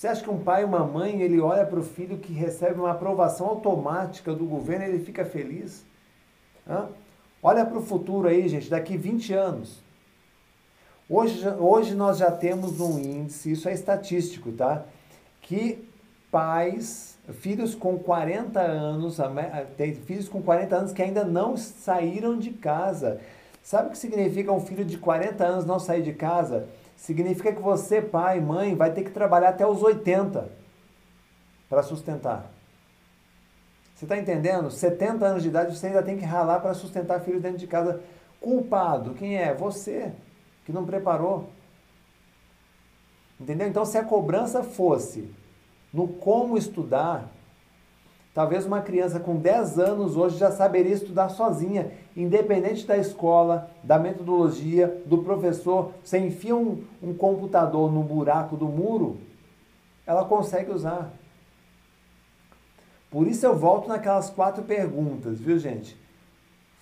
Você 0.00 0.08
acha 0.08 0.22
que 0.22 0.30
um 0.30 0.42
pai 0.42 0.62
e 0.62 0.64
uma 0.64 0.82
mãe, 0.82 1.20
ele 1.20 1.38
olha 1.40 1.62
para 1.66 1.78
o 1.78 1.82
filho 1.82 2.16
que 2.16 2.32
recebe 2.32 2.80
uma 2.80 2.92
aprovação 2.92 3.46
automática 3.46 4.32
do 4.32 4.46
governo 4.46 4.86
e 4.86 4.88
ele 4.88 5.04
fica 5.04 5.26
feliz? 5.26 5.84
Hã? 6.66 6.88
Olha 7.42 7.66
para 7.66 7.76
o 7.76 7.82
futuro 7.82 8.26
aí, 8.26 8.48
gente, 8.48 8.70
daqui 8.70 8.96
20 8.96 9.34
anos. 9.34 9.82
Hoje, 11.06 11.46
hoje 11.46 11.94
nós 11.94 12.16
já 12.16 12.30
temos 12.30 12.80
um 12.80 12.98
índice, 12.98 13.52
isso 13.52 13.68
é 13.68 13.74
estatístico, 13.74 14.50
tá? 14.52 14.86
Que 15.42 15.86
pais, 16.30 17.18
filhos 17.34 17.74
com 17.74 17.98
40 17.98 18.58
anos, 18.58 19.18
tem 19.76 19.94
filhos 19.94 20.30
com 20.30 20.40
40 20.40 20.76
anos 20.76 20.92
que 20.94 21.02
ainda 21.02 21.24
não 21.24 21.58
saíram 21.58 22.38
de 22.38 22.52
casa. 22.52 23.20
Sabe 23.62 23.88
o 23.88 23.90
que 23.90 23.98
significa 23.98 24.50
um 24.50 24.62
filho 24.62 24.82
de 24.82 24.96
40 24.96 25.44
anos 25.44 25.66
não 25.66 25.78
sair 25.78 26.02
de 26.02 26.14
casa? 26.14 26.66
Significa 27.00 27.50
que 27.50 27.62
você, 27.62 28.02
pai, 28.02 28.40
mãe, 28.40 28.74
vai 28.74 28.92
ter 28.92 29.02
que 29.02 29.10
trabalhar 29.10 29.48
até 29.48 29.66
os 29.66 29.82
80 29.82 30.50
para 31.68 31.82
sustentar. 31.82 32.50
Você 33.94 34.04
está 34.04 34.18
entendendo? 34.18 34.70
70 34.70 35.24
anos 35.24 35.42
de 35.42 35.48
idade 35.48 35.76
você 35.76 35.86
ainda 35.86 36.02
tem 36.02 36.18
que 36.18 36.24
ralar 36.24 36.60
para 36.60 36.74
sustentar 36.74 37.20
filho 37.20 37.40
dentro 37.40 37.56
de 37.56 37.66
casa. 37.66 38.02
Culpado, 38.38 39.14
quem 39.14 39.38
é? 39.38 39.54
Você, 39.54 40.12
que 40.66 40.72
não 40.72 40.84
preparou. 40.84 41.48
Entendeu? 43.40 43.66
Então, 43.66 43.86
se 43.86 43.96
a 43.96 44.04
cobrança 44.04 44.62
fosse 44.62 45.32
no 45.92 46.06
como 46.06 46.58
estudar, 46.58 47.30
talvez 48.34 48.64
uma 48.64 48.80
criança 48.80 49.18
com 49.18 49.36
10 49.36 49.78
anos 49.78 50.16
hoje 50.16 50.38
já 50.38 50.50
saberia 50.50 50.94
estudar 50.94 51.28
sozinha, 51.30 51.92
independente 52.16 52.86
da 52.86 52.96
escola, 52.96 53.70
da 53.82 53.98
metodologia, 53.98 55.02
do 55.06 55.18
professor. 55.18 55.92
Você 56.04 56.18
enfia 56.18 56.54
um, 56.54 56.84
um 57.02 57.14
computador 57.14 57.92
no 57.92 58.02
buraco 58.02 58.56
do 58.56 58.66
muro, 58.66 59.18
ela 60.06 60.24
consegue 60.24 60.70
usar. 60.70 61.12
Por 63.10 63.26
isso 63.26 63.44
eu 63.44 63.56
volto 63.56 63.88
naquelas 63.88 64.30
quatro 64.30 64.62
perguntas, 64.62 65.40
viu 65.40 65.58
gente? 65.58 65.98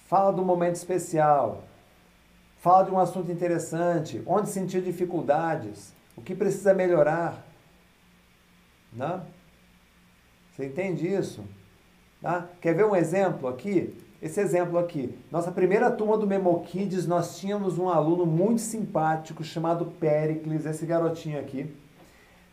Fala 0.07 0.33
do 0.33 0.45
momento 0.45 0.77
especial, 0.77 1.65
fala 2.61 2.85
de 2.85 2.91
um 2.91 2.99
assunto 2.99 3.33
interessante, 3.33 4.23
onde 4.27 4.51
sentiu 4.51 4.83
dificuldades, 4.83 5.93
o 6.17 6.21
que 6.21 6.35
precisa 6.35 6.75
melhorar. 6.75 7.47
Né? 8.93 9.21
Você 10.59 10.67
entende 10.67 11.07
isso? 11.07 11.45
Tá? 12.21 12.49
Quer 12.61 12.75
ver 12.75 12.85
um 12.85 12.97
exemplo 12.97 13.49
aqui? 13.49 13.95
Esse 14.21 14.41
exemplo 14.41 14.77
aqui. 14.77 15.17
Nossa 15.31 15.53
primeira 15.53 15.89
turma 15.89 16.19
do 16.19 16.27
Memo 16.27 16.65
Kids, 16.65 17.07
nós 17.07 17.39
tínhamos 17.39 17.79
um 17.79 17.89
aluno 17.89 18.27
muito 18.27 18.61
simpático 18.61 19.45
chamado 19.45 19.87
Pericles, 19.87 20.67
esse 20.67 20.85
garotinho 20.85 21.39
aqui. 21.39 21.73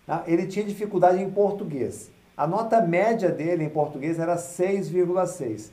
Tá? 0.06 0.24
Ele 0.28 0.46
tinha 0.46 0.64
dificuldade 0.64 1.20
em 1.20 1.32
português. 1.32 2.12
A 2.38 2.46
nota 2.46 2.80
média 2.80 3.32
dele 3.32 3.64
em 3.64 3.70
português 3.70 4.20
era 4.20 4.36
6,6. 4.36 5.72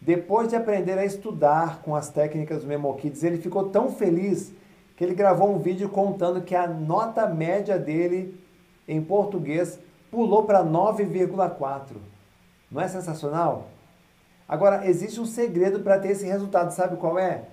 Depois 0.00 0.48
de 0.48 0.56
aprender 0.56 0.96
a 0.98 1.04
estudar 1.04 1.82
com 1.82 1.94
as 1.94 2.08
técnicas 2.08 2.62
do 2.62 2.66
Memo 2.66 2.94
Kids, 2.94 3.22
ele 3.22 3.36
ficou 3.36 3.68
tão 3.68 3.90
feliz 3.92 4.54
que 4.96 5.04
ele 5.04 5.14
gravou 5.14 5.54
um 5.54 5.58
vídeo 5.58 5.90
contando 5.90 6.40
que 6.40 6.54
a 6.54 6.66
nota 6.66 7.28
média 7.28 7.78
dele 7.78 8.34
em 8.88 9.02
português 9.02 9.78
pulou 10.14 10.44
para 10.44 10.64
9,4. 10.64 11.96
Não 12.70 12.80
é 12.80 12.86
sensacional? 12.86 13.66
Agora, 14.48 14.86
existe 14.86 15.20
um 15.20 15.26
segredo 15.26 15.80
para 15.80 15.98
ter 15.98 16.12
esse 16.12 16.24
resultado, 16.24 16.70
sabe 16.70 16.96
qual 16.96 17.18
é? 17.18 17.46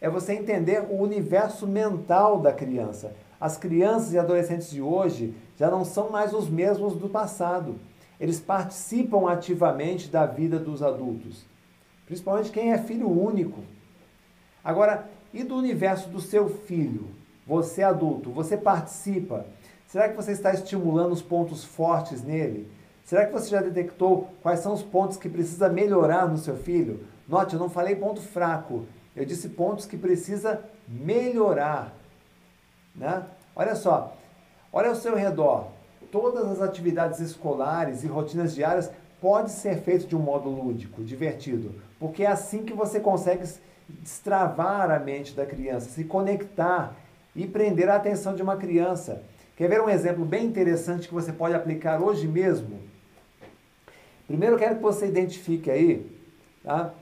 É 0.00 0.08
você 0.08 0.32
entender 0.32 0.86
o 0.88 0.96
universo 0.96 1.66
mental 1.66 2.40
da 2.40 2.52
criança. 2.52 3.14
As 3.38 3.58
crianças 3.58 4.14
e 4.14 4.18
adolescentes 4.18 4.70
de 4.70 4.80
hoje 4.80 5.34
já 5.56 5.70
não 5.70 5.84
são 5.84 6.08
mais 6.10 6.32
os 6.32 6.48
mesmos 6.48 6.94
do 6.94 7.08
passado. 7.08 7.76
Eles 8.18 8.40
participam 8.40 9.28
ativamente 9.28 10.08
da 10.08 10.24
vida 10.24 10.58
dos 10.58 10.82
adultos, 10.82 11.44
principalmente 12.06 12.50
quem 12.50 12.72
é 12.72 12.78
filho 12.78 13.10
único. 13.10 13.60
Agora, 14.64 15.06
e 15.34 15.44
do 15.44 15.54
universo 15.54 16.08
do 16.08 16.20
seu 16.20 16.48
filho? 16.48 17.10
Você 17.46 17.82
adulto, 17.82 18.30
você 18.30 18.56
participa? 18.56 19.44
Será 19.86 20.08
que 20.08 20.16
você 20.16 20.32
está 20.32 20.52
estimulando 20.52 21.12
os 21.12 21.22
pontos 21.22 21.64
fortes 21.64 22.22
nele? 22.22 22.70
Será 23.04 23.24
que 23.24 23.32
você 23.32 23.48
já 23.48 23.62
detectou 23.62 24.28
quais 24.42 24.60
são 24.60 24.72
os 24.72 24.82
pontos 24.82 25.16
que 25.16 25.28
precisa 25.28 25.68
melhorar 25.68 26.28
no 26.28 26.36
seu 26.36 26.56
filho? 26.56 27.06
Note, 27.28 27.54
eu 27.54 27.60
não 27.60 27.70
falei 27.70 27.94
ponto 27.94 28.20
fraco, 28.20 28.84
eu 29.14 29.24
disse 29.24 29.50
pontos 29.50 29.86
que 29.86 29.96
precisa 29.96 30.60
melhorar. 30.88 31.94
Né? 32.94 33.24
Olha 33.54 33.76
só, 33.76 34.16
olha 34.72 34.88
ao 34.88 34.96
seu 34.96 35.14
redor. 35.14 35.68
Todas 36.10 36.46
as 36.50 36.60
atividades 36.60 37.20
escolares 37.20 38.02
e 38.02 38.06
rotinas 38.08 38.54
diárias 38.54 38.90
pode 39.20 39.50
ser 39.50 39.78
feito 39.78 40.06
de 40.06 40.16
um 40.16 40.20
modo 40.20 40.48
lúdico, 40.48 41.02
divertido, 41.02 41.74
porque 41.98 42.24
é 42.24 42.28
assim 42.28 42.64
que 42.64 42.74
você 42.74 43.00
consegue 43.00 43.44
destravar 43.88 44.90
a 44.90 44.98
mente 44.98 45.34
da 45.34 45.46
criança, 45.46 45.90
se 45.90 46.04
conectar 46.04 46.94
e 47.34 47.46
prender 47.46 47.88
a 47.88 47.96
atenção 47.96 48.34
de 48.34 48.42
uma 48.42 48.56
criança. 48.56 49.22
Quer 49.56 49.70
ver 49.70 49.80
um 49.80 49.88
exemplo 49.88 50.22
bem 50.22 50.44
interessante 50.44 51.08
que 51.08 51.14
você 51.14 51.32
pode 51.32 51.54
aplicar 51.54 52.02
hoje 52.02 52.28
mesmo? 52.28 52.78
Primeiro 54.26 54.56
eu 54.56 54.58
quero 54.58 54.76
que 54.76 54.82
você 54.82 55.06
identifique 55.06 55.70
aí 55.70 56.14
tá? 56.62 56.92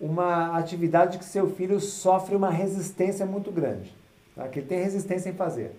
uma 0.00 0.56
atividade 0.56 1.18
que 1.18 1.24
seu 1.24 1.50
filho 1.50 1.80
sofre 1.80 2.36
uma 2.36 2.50
resistência 2.50 3.26
muito 3.26 3.50
grande, 3.50 3.92
tá? 4.36 4.46
que 4.46 4.60
ele 4.60 4.68
tem 4.68 4.82
resistência 4.82 5.30
em 5.30 5.34
fazer. 5.34 5.72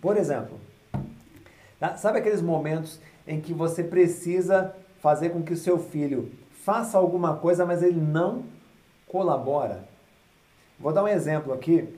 Por 0.00 0.16
exemplo, 0.16 0.58
tá? 1.78 1.96
sabe 1.96 2.18
aqueles 2.18 2.42
momentos 2.42 2.98
em 3.24 3.40
que 3.40 3.54
você 3.54 3.84
precisa 3.84 4.74
fazer 5.00 5.30
com 5.30 5.44
que 5.44 5.52
o 5.52 5.56
seu 5.56 5.78
filho 5.78 6.32
faça 6.64 6.98
alguma 6.98 7.36
coisa, 7.36 7.64
mas 7.64 7.84
ele 7.84 8.00
não 8.00 8.44
colabora. 9.06 9.86
Vou 10.80 10.92
dar 10.92 11.04
um 11.04 11.08
exemplo 11.08 11.52
aqui. 11.52 11.88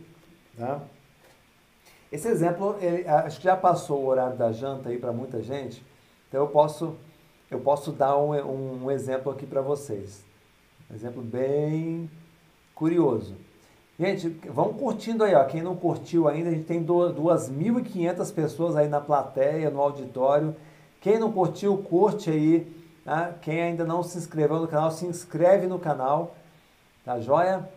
Tá? 0.59 0.83
Esse 2.11 2.29
exemplo, 2.29 2.77
ele, 2.81 3.07
acho 3.09 3.39
que 3.39 3.45
já 3.45 3.57
passou 3.57 4.03
o 4.03 4.07
horário 4.07 4.37
da 4.37 4.53
janta 4.53 4.89
aí 4.89 4.99
para 4.99 5.13
muita 5.13 5.43
gente, 5.43 5.85
então 6.29 6.41
eu 6.41 6.49
posso, 6.49 6.95
eu 7.51 7.61
posso 7.61 7.93
dar 7.93 8.17
um, 8.17 8.33
um, 8.33 8.85
um 8.85 8.91
exemplo 8.91 9.33
aqui 9.33 9.47
para 9.47 9.61
vocês. 9.61 10.25
Um 10.91 10.95
exemplo 10.95 11.23
bem 11.23 12.11
curioso. 12.75 13.35
Gente, 13.99 14.29
vão 14.29 14.75
curtindo 14.75 15.25
aí, 15.25 15.35
ó. 15.35 15.45
Quem 15.45 15.63
não 15.63 15.75
curtiu 15.75 16.29
ainda, 16.29 16.51
a 16.51 16.53
gente 16.53 16.65
tem 16.65 16.85
2.500 16.85 18.33
pessoas 18.35 18.77
aí 18.77 18.89
na 18.89 19.01
plateia, 19.01 19.71
no 19.71 19.81
auditório. 19.81 20.55
Quem 21.01 21.19
não 21.19 21.33
curtiu, 21.33 21.79
curte 21.79 22.31
aí 22.31 22.77
Tá? 23.07 23.33
Quem 23.41 23.63
ainda 23.63 23.85
não 23.85 24.03
se 24.03 24.19
inscreveu 24.19 24.59
no 24.59 24.67
canal, 24.67 24.91
se 24.91 25.07
inscreve 25.07 25.69
no 25.69 25.79
canal, 25.79 26.35
tá 27.05 27.21
joia? 27.21 27.71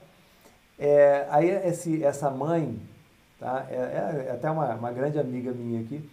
É, 0.80 1.28
aí 1.30 1.48
esse, 1.68 2.04
essa 2.04 2.32
mãe, 2.32 2.82
tá? 3.40 3.66
É, 3.70 3.76
é, 3.76 4.26
é 4.28 4.32
até 4.32 4.50
uma, 4.50 4.76
uma 4.76 4.92
grande 4.92 5.20
amiga 5.20 5.52
minha 5.52 5.82
aqui, 5.82 6.08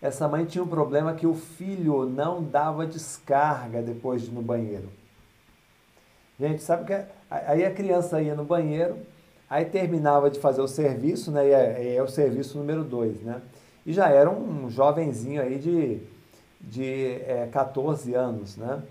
essa 0.00 0.26
mãe 0.26 0.44
tinha 0.44 0.64
um 0.64 0.68
problema 0.68 1.14
que 1.14 1.26
o 1.26 1.34
filho 1.34 2.04
não 2.06 2.42
dava 2.42 2.86
descarga 2.86 3.80
depois 3.82 4.22
de 4.22 4.28
ir 4.28 4.34
no 4.34 4.42
banheiro. 4.42 4.88
Gente, 6.40 6.62
sabe 6.62 6.86
que 6.86 7.04
aí 7.30 7.64
a 7.64 7.72
criança 7.72 8.20
ia 8.20 8.34
no 8.34 8.44
banheiro, 8.44 8.96
aí 9.48 9.64
terminava 9.64 10.28
de 10.28 10.40
fazer 10.40 10.60
o 10.60 10.66
serviço, 10.66 11.30
né? 11.30 11.46
E 11.46 11.52
é, 11.52 11.94
é 11.96 12.02
o 12.02 12.08
serviço 12.08 12.58
número 12.58 12.82
dois, 12.82 13.20
né? 13.22 13.40
E 13.86 13.92
já 13.92 14.08
era 14.08 14.28
um 14.28 14.68
jovenzinho 14.68 15.40
aí 15.40 15.58
de 15.58 16.02
de 16.62 17.20
é, 17.26 17.48
14 17.50 18.14
anos, 18.14 18.56
né? 18.56 18.82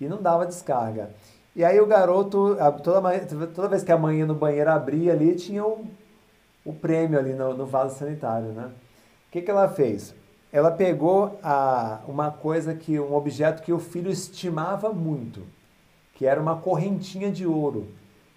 E 0.00 0.06
não 0.06 0.20
dava 0.20 0.46
descarga. 0.46 1.10
E 1.56 1.64
aí 1.64 1.80
o 1.80 1.86
garoto, 1.86 2.56
toda, 2.84 3.46
toda 3.48 3.68
vez 3.68 3.82
que 3.82 3.90
a 3.90 3.96
mãe 3.96 4.18
ia 4.18 4.26
no 4.26 4.34
banheiro 4.34 4.70
abria 4.70 5.12
ali, 5.12 5.34
tinha 5.34 5.64
o, 5.64 5.86
o 6.68 6.72
prêmio 6.74 7.18
ali 7.18 7.32
no, 7.32 7.54
no 7.54 7.64
vaso 7.64 7.98
sanitário, 7.98 8.48
né? 8.48 8.66
O 8.66 9.30
que, 9.30 9.40
que 9.40 9.50
ela 9.50 9.70
fez? 9.70 10.14
Ela 10.52 10.70
pegou 10.70 11.38
a, 11.42 12.00
uma 12.06 12.30
coisa 12.30 12.74
que, 12.74 13.00
um 13.00 13.14
objeto 13.14 13.62
que 13.62 13.72
o 13.72 13.78
filho 13.78 14.10
estimava 14.10 14.92
muito, 14.92 15.46
que 16.14 16.26
era 16.26 16.38
uma 16.38 16.56
correntinha 16.56 17.32
de 17.32 17.46
ouro, 17.46 17.88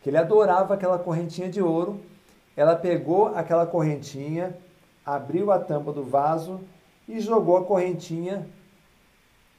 que 0.02 0.10
ele 0.10 0.18
adorava 0.18 0.74
aquela 0.74 0.98
correntinha 0.98 1.50
de 1.50 1.62
ouro. 1.62 2.00
Ela 2.56 2.74
pegou 2.74 3.36
aquela 3.36 3.66
correntinha, 3.66 4.56
abriu 5.06 5.52
a 5.52 5.60
tampa 5.60 5.92
do 5.92 6.04
vaso 6.04 6.62
e 7.10 7.20
jogou 7.20 7.58
a 7.58 7.66
correntinha 7.66 8.48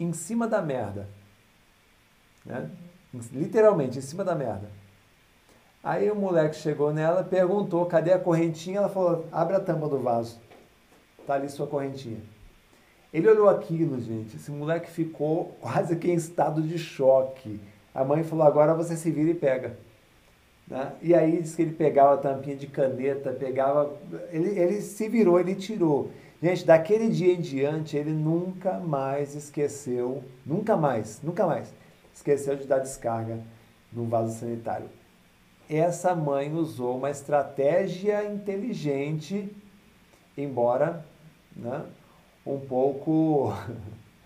em 0.01 0.15
cima 0.15 0.49
da 0.49 0.63
merda. 0.63 1.07
Né? 2.45 2.71
Literalmente, 3.33 3.99
em 3.99 4.03
cima 4.03 4.25
da 4.25 4.35
merda. 4.35 4.71
Aí 5.83 6.09
o 6.11 6.15
moleque 6.15 6.55
chegou 6.55 6.93
nela, 6.93 7.25
perguntou, 7.25 7.85
cadê 7.87 8.13
a 8.13 8.19
correntinha? 8.19 8.79
Ela 8.79 8.89
falou, 8.89 9.27
abre 9.33 9.57
a 9.57 9.61
tampa 9.61 9.89
do 9.89 9.99
vaso. 9.99 10.39
Tá 11.27 11.35
ali 11.35 11.49
sua 11.49 11.67
correntinha. 11.67 12.21
Ele 13.13 13.29
olhou 13.29 13.49
aquilo, 13.49 14.01
gente. 14.01 14.37
Esse 14.37 14.51
moleque 14.51 14.89
ficou 14.89 15.57
quase 15.61 15.97
que 15.97 16.09
em 16.09 16.15
estado 16.15 16.63
de 16.63 16.79
choque. 16.79 17.61
A 17.93 18.05
mãe 18.05 18.23
falou, 18.23 18.47
agora 18.47 18.75
você 18.75 18.97
se 18.97 19.11
vira 19.11 19.31
e 19.31 19.35
pega. 19.35 19.77
Né? 20.69 20.93
E 21.03 21.15
aí 21.15 21.43
disse 21.43 21.57
que 21.57 21.63
ele 21.63 21.73
pegava 21.73 22.15
a 22.15 22.19
tampinha 22.19 22.57
de 22.57 22.69
caneta, 22.69 23.33
pegava. 23.33 23.93
Ele, 24.31 24.59
ele 24.59 24.81
se 24.81 25.09
virou, 25.09 25.41
ele 25.41 25.57
tirou. 25.57 26.11
Gente, 26.41 26.65
daquele 26.65 27.09
dia 27.09 27.35
em 27.35 27.41
diante, 27.41 27.97
ele 27.97 28.11
nunca 28.11 28.79
mais 28.79 29.35
esqueceu, 29.35 30.25
nunca 30.45 30.77
mais, 30.77 31.21
nunca 31.23 31.47
mais, 31.47 31.73
esqueceu 32.13 32.57
de 32.57 32.67
dar 32.67 32.79
descarga 32.79 33.39
no 33.93 34.07
vaso 34.07 34.39
sanitário. 34.41 34.89
Essa 35.77 36.15
mãe 36.15 36.53
usou 36.55 36.97
uma 36.97 37.11
estratégia 37.11 38.25
inteligente, 38.31 39.51
embora 40.37 41.05
né, 41.57 41.85
um 42.47 42.59
pouco 42.59 43.55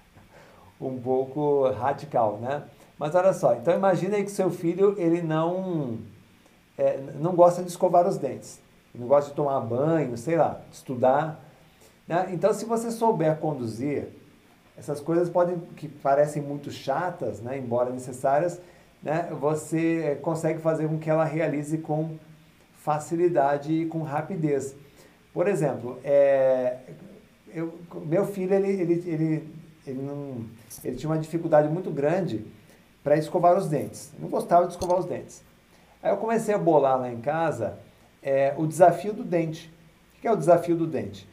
um 0.81 1.01
pouco 1.01 1.71
radical, 1.71 2.39
né? 2.39 2.65
Mas 2.99 3.15
olha 3.15 3.33
só, 3.33 3.55
então 3.55 3.75
imagine 3.75 4.17
aí 4.17 4.25
que 4.25 4.31
seu 4.31 4.51
filho 4.51 4.95
ele 4.99 5.23
não 5.23 5.99
é, 6.77 6.99
não 7.15 7.35
gosta 7.35 7.63
de 7.63 7.69
escovar 7.69 8.07
os 8.07 8.19
dentes, 8.19 8.61
não 8.95 9.07
gosta 9.07 9.31
de 9.31 9.37
tomar 9.37 9.61
banho, 9.61 10.17
sei 10.17 10.37
lá, 10.37 10.61
estudar, 10.73 11.41
né? 12.09 12.29
Então, 12.33 12.53
se 12.53 12.65
você 12.65 12.91
souber 12.91 13.37
conduzir, 13.39 14.09
essas 14.77 15.01
coisas 15.01 15.29
podem 15.29 15.59
que 15.77 15.89
parecem 15.89 16.43
muito 16.43 16.71
chatas, 16.71 17.41
né, 17.41 17.59
embora 17.59 17.91
necessárias, 17.91 18.61
né, 19.07 19.29
você 19.41 20.19
consegue 20.21 20.59
fazer 20.59 20.89
com 20.89 20.99
que 20.99 21.09
ela 21.09 21.23
realize 21.23 21.79
com 21.79 22.17
facilidade 22.75 23.73
e 23.73 23.87
com 23.87 24.03
rapidez. 24.03 24.75
Por 25.33 25.47
exemplo, 25.47 26.01
é, 26.03 26.79
eu, 27.55 27.79
meu 28.05 28.27
filho, 28.27 28.53
ele, 28.53 28.69
ele, 28.69 28.93
ele, 29.07 29.49
ele, 29.87 30.03
não, 30.03 30.45
ele 30.83 30.97
tinha 30.97 31.09
uma 31.09 31.21
dificuldade 31.21 31.69
muito 31.69 31.89
grande 31.89 32.45
para 33.05 33.17
escovar 33.17 33.57
os 33.57 33.69
dentes. 33.69 34.13
Não 34.19 34.29
gostava 34.29 34.67
de 34.67 34.73
escovar 34.73 34.99
os 34.99 35.07
dentes. 35.07 35.41
Aí 36.03 36.11
eu 36.11 36.17
comecei 36.17 36.53
a 36.53 36.59
bolar 36.59 36.99
lá 36.99 37.09
em 37.09 37.21
casa 37.21 37.79
é, 38.21 38.55
o 38.57 38.67
desafio 38.67 39.13
do 39.13 39.23
dente. 39.23 39.73
O 40.19 40.21
que 40.21 40.27
é 40.27 40.33
o 40.33 40.37
desafio 40.37 40.75
do 40.75 40.85
dente? 40.85 41.29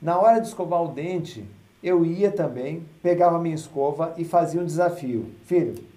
Na 0.00 0.18
hora 0.18 0.40
de 0.40 0.48
escovar 0.48 0.82
o 0.82 0.88
dente, 0.88 1.42
eu 1.82 2.04
ia 2.04 2.30
também, 2.30 2.84
pegava 3.02 3.36
a 3.36 3.40
minha 3.40 3.54
escova 3.54 4.12
e 4.18 4.26
fazia 4.26 4.60
um 4.60 4.66
desafio. 4.66 5.32
Filho, 5.46 5.93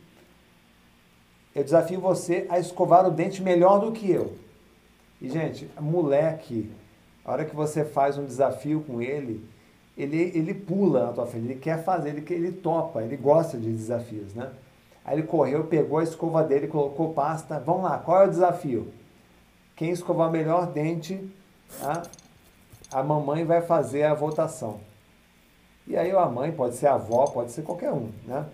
eu 1.57 1.63
desafio 1.63 1.99
você 1.99 2.45
a 2.49 2.59
escovar 2.59 3.07
o 3.07 3.09
dente 3.09 3.41
melhor 3.41 3.79
do 3.79 3.91
que 3.91 4.11
eu. 4.11 4.35
E, 5.19 5.27
gente, 5.27 5.67
moleque, 5.79 6.71
a 7.25 7.31
hora 7.31 7.45
que 7.45 7.55
você 7.55 7.83
faz 7.83 8.15
um 8.15 8.25
desafio 8.25 8.81
com 8.81 9.01
ele, 9.01 9.43
ele, 9.97 10.31
ele 10.35 10.53
pula 10.53 11.07
na 11.07 11.13
tua 11.13 11.25
frente, 11.25 11.45
ele 11.45 11.59
quer 11.59 11.83
fazer, 11.83 12.09
ele, 12.09 12.23
ele 12.31 12.51
topa, 12.51 13.01
ele 13.01 13.17
gosta 13.17 13.57
de 13.57 13.71
desafios, 13.71 14.35
né? 14.35 14.51
Aí 15.03 15.17
ele 15.17 15.23
correu, 15.25 15.63
pegou 15.63 15.97
a 15.97 16.03
escova 16.03 16.43
dele, 16.43 16.67
colocou 16.67 17.11
pasta. 17.15 17.59
Vamos 17.59 17.85
lá, 17.85 17.97
qual 17.97 18.21
é 18.21 18.27
o 18.27 18.29
desafio? 18.29 18.93
Quem 19.75 19.89
escovar 19.89 20.29
melhor 20.29 20.67
dente, 20.67 21.19
a, 21.81 22.03
a 22.91 23.01
mamãe 23.01 23.45
vai 23.45 23.63
fazer 23.63 24.03
a 24.03 24.13
votação. 24.13 24.79
E 25.87 25.97
aí 25.97 26.11
a 26.11 26.25
mãe, 26.27 26.51
pode 26.51 26.75
ser 26.75 26.85
a 26.85 26.93
avó, 26.93 27.25
pode 27.25 27.51
ser 27.51 27.63
qualquer 27.63 27.91
um, 27.91 28.11
né? 28.27 28.45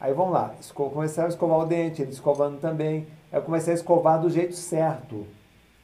Aí 0.00 0.12
vamos 0.12 0.32
lá, 0.32 0.54
comecei 0.74 1.24
a 1.24 1.28
escovar 1.28 1.58
o 1.58 1.66
dente, 1.66 2.02
ele 2.02 2.12
escovando 2.12 2.60
também. 2.60 3.06
Eu 3.32 3.42
comecei 3.42 3.72
a 3.72 3.76
escovar 3.76 4.20
do 4.20 4.30
jeito 4.30 4.54
certo. 4.54 5.26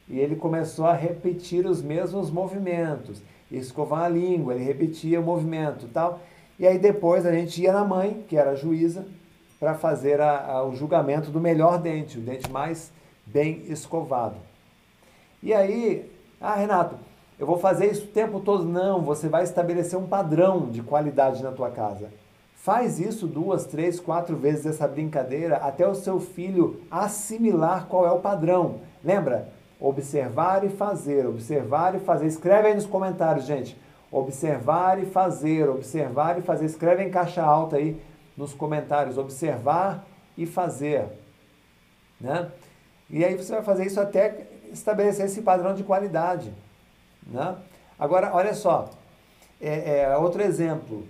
E 0.07 0.19
ele 0.19 0.35
começou 0.35 0.85
a 0.85 0.93
repetir 0.93 1.65
os 1.65 1.81
mesmos 1.81 2.31
movimentos. 2.31 3.21
Escovar 3.51 4.03
a 4.03 4.09
língua, 4.09 4.53
ele 4.53 4.63
repetia 4.63 5.19
o 5.19 5.23
movimento 5.23 5.87
tal. 5.93 6.21
E 6.57 6.65
aí 6.65 6.79
depois 6.79 7.25
a 7.25 7.31
gente 7.31 7.61
ia 7.61 7.73
na 7.73 7.83
mãe, 7.83 8.23
que 8.27 8.37
era 8.37 8.51
a 8.51 8.55
juíza, 8.55 9.05
para 9.59 9.73
fazer 9.73 10.21
a, 10.21 10.45
a, 10.45 10.63
o 10.63 10.75
julgamento 10.75 11.29
do 11.29 11.39
melhor 11.39 11.79
dente, 11.79 12.17
o 12.17 12.21
dente 12.21 12.49
mais 12.49 12.91
bem 13.25 13.63
escovado. 13.67 14.35
E 15.43 15.53
aí, 15.53 16.09
ah, 16.39 16.55
Renato, 16.55 16.95
eu 17.37 17.45
vou 17.45 17.57
fazer 17.57 17.91
isso 17.91 18.05
o 18.05 18.09
tempo 18.09 18.39
todo. 18.39 18.63
Não, 18.63 19.01
você 19.01 19.27
vai 19.27 19.43
estabelecer 19.43 19.99
um 19.99 20.07
padrão 20.07 20.69
de 20.69 20.81
qualidade 20.81 21.43
na 21.43 21.51
tua 21.51 21.69
casa. 21.69 22.09
Faz 22.65 22.99
isso 22.99 23.27
duas, 23.27 23.67
três, 23.67 23.99
quatro 23.99 24.35
vezes 24.35 24.65
essa 24.65 24.87
brincadeira 24.87 25.57
até 25.57 25.87
o 25.87 25.93
seu 25.93 26.19
filho 26.19 26.81
assimilar 26.89 27.85
qual 27.85 28.07
é 28.07 28.11
o 28.11 28.21
padrão. 28.21 28.81
Lembra? 29.03 29.49
Observar 29.79 30.63
e 30.63 30.69
fazer, 30.69 31.27
observar 31.27 31.93
e 31.93 31.99
fazer. 31.99 32.25
Escreve 32.25 32.69
aí 32.69 32.73
nos 32.73 32.87
comentários, 32.87 33.45
gente. 33.45 33.79
Observar 34.11 34.97
e 34.97 35.05
fazer, 35.05 35.69
observar 35.69 36.39
e 36.39 36.41
fazer. 36.41 36.65
Escreve 36.65 37.03
em 37.03 37.11
caixa 37.11 37.43
alta 37.43 37.75
aí 37.75 38.01
nos 38.35 38.51
comentários. 38.51 39.15
Observar 39.15 40.03
e 40.35 40.47
fazer. 40.47 41.05
Né? 42.19 42.49
E 43.11 43.23
aí 43.23 43.35
você 43.35 43.53
vai 43.53 43.61
fazer 43.61 43.85
isso 43.85 44.01
até 44.01 44.47
estabelecer 44.71 45.27
esse 45.27 45.43
padrão 45.43 45.75
de 45.75 45.83
qualidade. 45.83 46.51
Né? 47.27 47.57
Agora, 47.99 48.33
olha 48.33 48.55
só. 48.55 48.89
É, 49.61 49.99
é 49.99 50.17
outro 50.17 50.41
exemplo. 50.41 51.05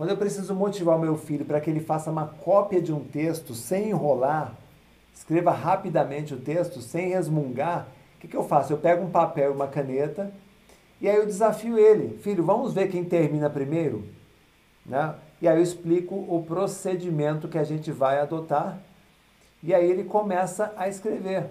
Quando 0.00 0.12
eu 0.12 0.16
preciso 0.16 0.54
motivar 0.54 0.96
o 0.96 0.98
meu 0.98 1.14
filho 1.14 1.44
para 1.44 1.60
que 1.60 1.68
ele 1.68 1.78
faça 1.80 2.10
uma 2.10 2.26
cópia 2.26 2.80
de 2.80 2.90
um 2.90 3.04
texto 3.04 3.52
sem 3.52 3.90
enrolar, 3.90 4.54
escreva 5.14 5.50
rapidamente 5.50 6.32
o 6.32 6.38
texto 6.38 6.80
sem 6.80 7.10
resmungar, 7.10 7.86
o 8.16 8.20
que, 8.20 8.26
que 8.26 8.34
eu 8.34 8.42
faço? 8.42 8.72
Eu 8.72 8.78
pego 8.78 9.04
um 9.04 9.10
papel 9.10 9.50
e 9.50 9.54
uma 9.54 9.68
caneta 9.68 10.32
e 11.02 11.06
aí 11.06 11.14
eu 11.14 11.26
desafio 11.26 11.78
ele. 11.78 12.16
Filho, 12.22 12.42
vamos 12.42 12.72
ver 12.72 12.88
quem 12.88 13.04
termina 13.04 13.50
primeiro? 13.50 14.06
Né? 14.86 15.16
E 15.38 15.46
aí 15.46 15.58
eu 15.58 15.62
explico 15.62 16.14
o 16.14 16.42
procedimento 16.48 17.46
que 17.46 17.58
a 17.58 17.64
gente 17.64 17.92
vai 17.92 18.20
adotar 18.20 18.78
e 19.62 19.74
aí 19.74 19.86
ele 19.86 20.04
começa 20.04 20.72
a 20.78 20.88
escrever. 20.88 21.44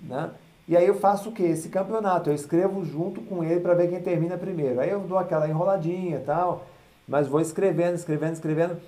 Né? 0.00 0.30
E 0.68 0.76
aí 0.76 0.86
eu 0.86 0.94
faço 0.94 1.30
o 1.30 1.32
que? 1.32 1.42
Esse 1.42 1.68
campeonato. 1.70 2.30
Eu 2.30 2.34
escrevo 2.36 2.84
junto 2.84 3.20
com 3.20 3.42
ele 3.42 3.58
para 3.58 3.74
ver 3.74 3.90
quem 3.90 4.00
termina 4.00 4.38
primeiro. 4.38 4.78
Aí 4.78 4.90
eu 4.90 5.00
dou 5.00 5.18
aquela 5.18 5.48
enroladinha 5.48 6.18
e 6.18 6.22
tal 6.22 6.64
mas 7.08 7.26
vou 7.26 7.40
escrevendo, 7.40 7.94
escrevendo, 7.94 8.34
escrevendo. 8.34 8.80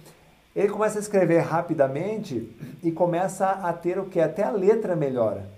Ele 0.54 0.68
começa 0.68 0.98
a 0.98 1.00
escrever 1.00 1.38
rapidamente 1.38 2.54
e 2.82 2.92
começa 2.92 3.48
a 3.48 3.72
ter 3.72 3.98
o 3.98 4.04
que? 4.04 4.20
Até 4.20 4.42
a 4.42 4.50
letra 4.50 4.94
melhora. 4.94 5.48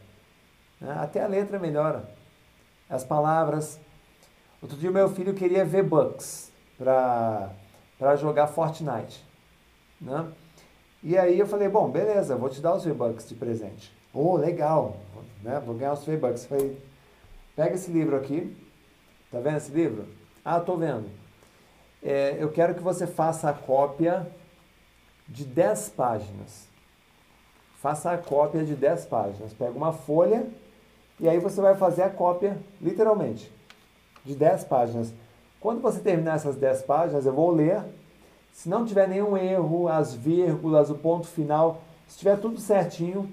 Né? 0.81 0.95
Até 1.01 1.25
a 1.25 1.27
letra 1.27 1.59
melhora. 1.59 2.09
As 2.89 3.03
palavras. 3.03 3.81
Outro 4.61 4.77
dia 4.77 4.93
meu 4.93 5.09
filho 5.09 5.35
queria 5.35 5.65
V-Bucks 5.65 6.53
para 6.79 8.17
jogar 8.17 8.47
Fortnite. 8.47 9.27
Né? 10.01 10.29
E 11.03 11.19
aí 11.19 11.39
eu 11.39 11.47
falei, 11.49 11.69
bom, 11.69 11.91
beleza, 11.91 12.37
vou 12.37 12.49
te 12.49 12.61
dar 12.61 12.75
os 12.75 12.85
V-Bucks 12.85 13.29
de 13.29 13.35
presente. 13.35 13.93
Oh, 14.15 14.37
legal, 14.37 14.99
né? 15.43 15.61
vou 15.65 15.75
ganhar 15.75 15.95
os 15.95 16.05
V-Bucks. 16.05 16.45
Falei, 16.45 16.81
pega 17.57 17.75
esse 17.75 17.91
livro 17.91 18.15
aqui. 18.15 18.57
Tá 19.33 19.41
vendo 19.41 19.57
esse 19.57 19.73
livro? 19.73 20.07
Ah, 20.45 20.61
tô 20.61 20.77
vendo 20.77 21.22
é, 22.03 22.37
eu 22.39 22.51
quero 22.51 22.75
que 22.75 22.83
você 22.83 23.07
faça 23.07 23.49
a 23.49 23.53
cópia 23.53 24.27
de 25.29 25.45
10 25.45 25.91
páginas. 25.91 26.69
Faça 27.81 28.13
a 28.13 28.19
cópia 28.19 28.65
de 28.65 28.75
10 28.75 29.07
páginas. 29.07 29.53
Pega 29.53 29.73
uma 29.73 29.93
folha 29.93 30.47
e 31.21 31.29
aí 31.29 31.39
você 31.39 31.61
vai 31.61 31.77
fazer 31.77 32.03
a 32.03 32.11
cópia, 32.11 32.59
literalmente, 32.81 33.53
de 34.25 34.35
10 34.35 34.65
páginas. 34.65 35.13
Quando 35.61 35.81
você 35.81 36.01
terminar 36.01 36.35
essas 36.35 36.57
10 36.57 36.83
páginas, 36.83 37.25
eu 37.25 37.33
vou 37.33 37.51
ler. 37.51 37.83
Se 38.53 38.69
não 38.69 38.85
tiver 38.85 39.09
nenhum 39.09 39.37
erro, 39.37 39.89
as 39.89 40.15
vírgulas, 40.15 40.91
o 40.91 40.97
ponto 40.97 41.27
final, 41.27 41.83
se 42.09 42.19
tiver 42.19 42.37
tudo 42.39 42.61
certinho, 42.61 43.33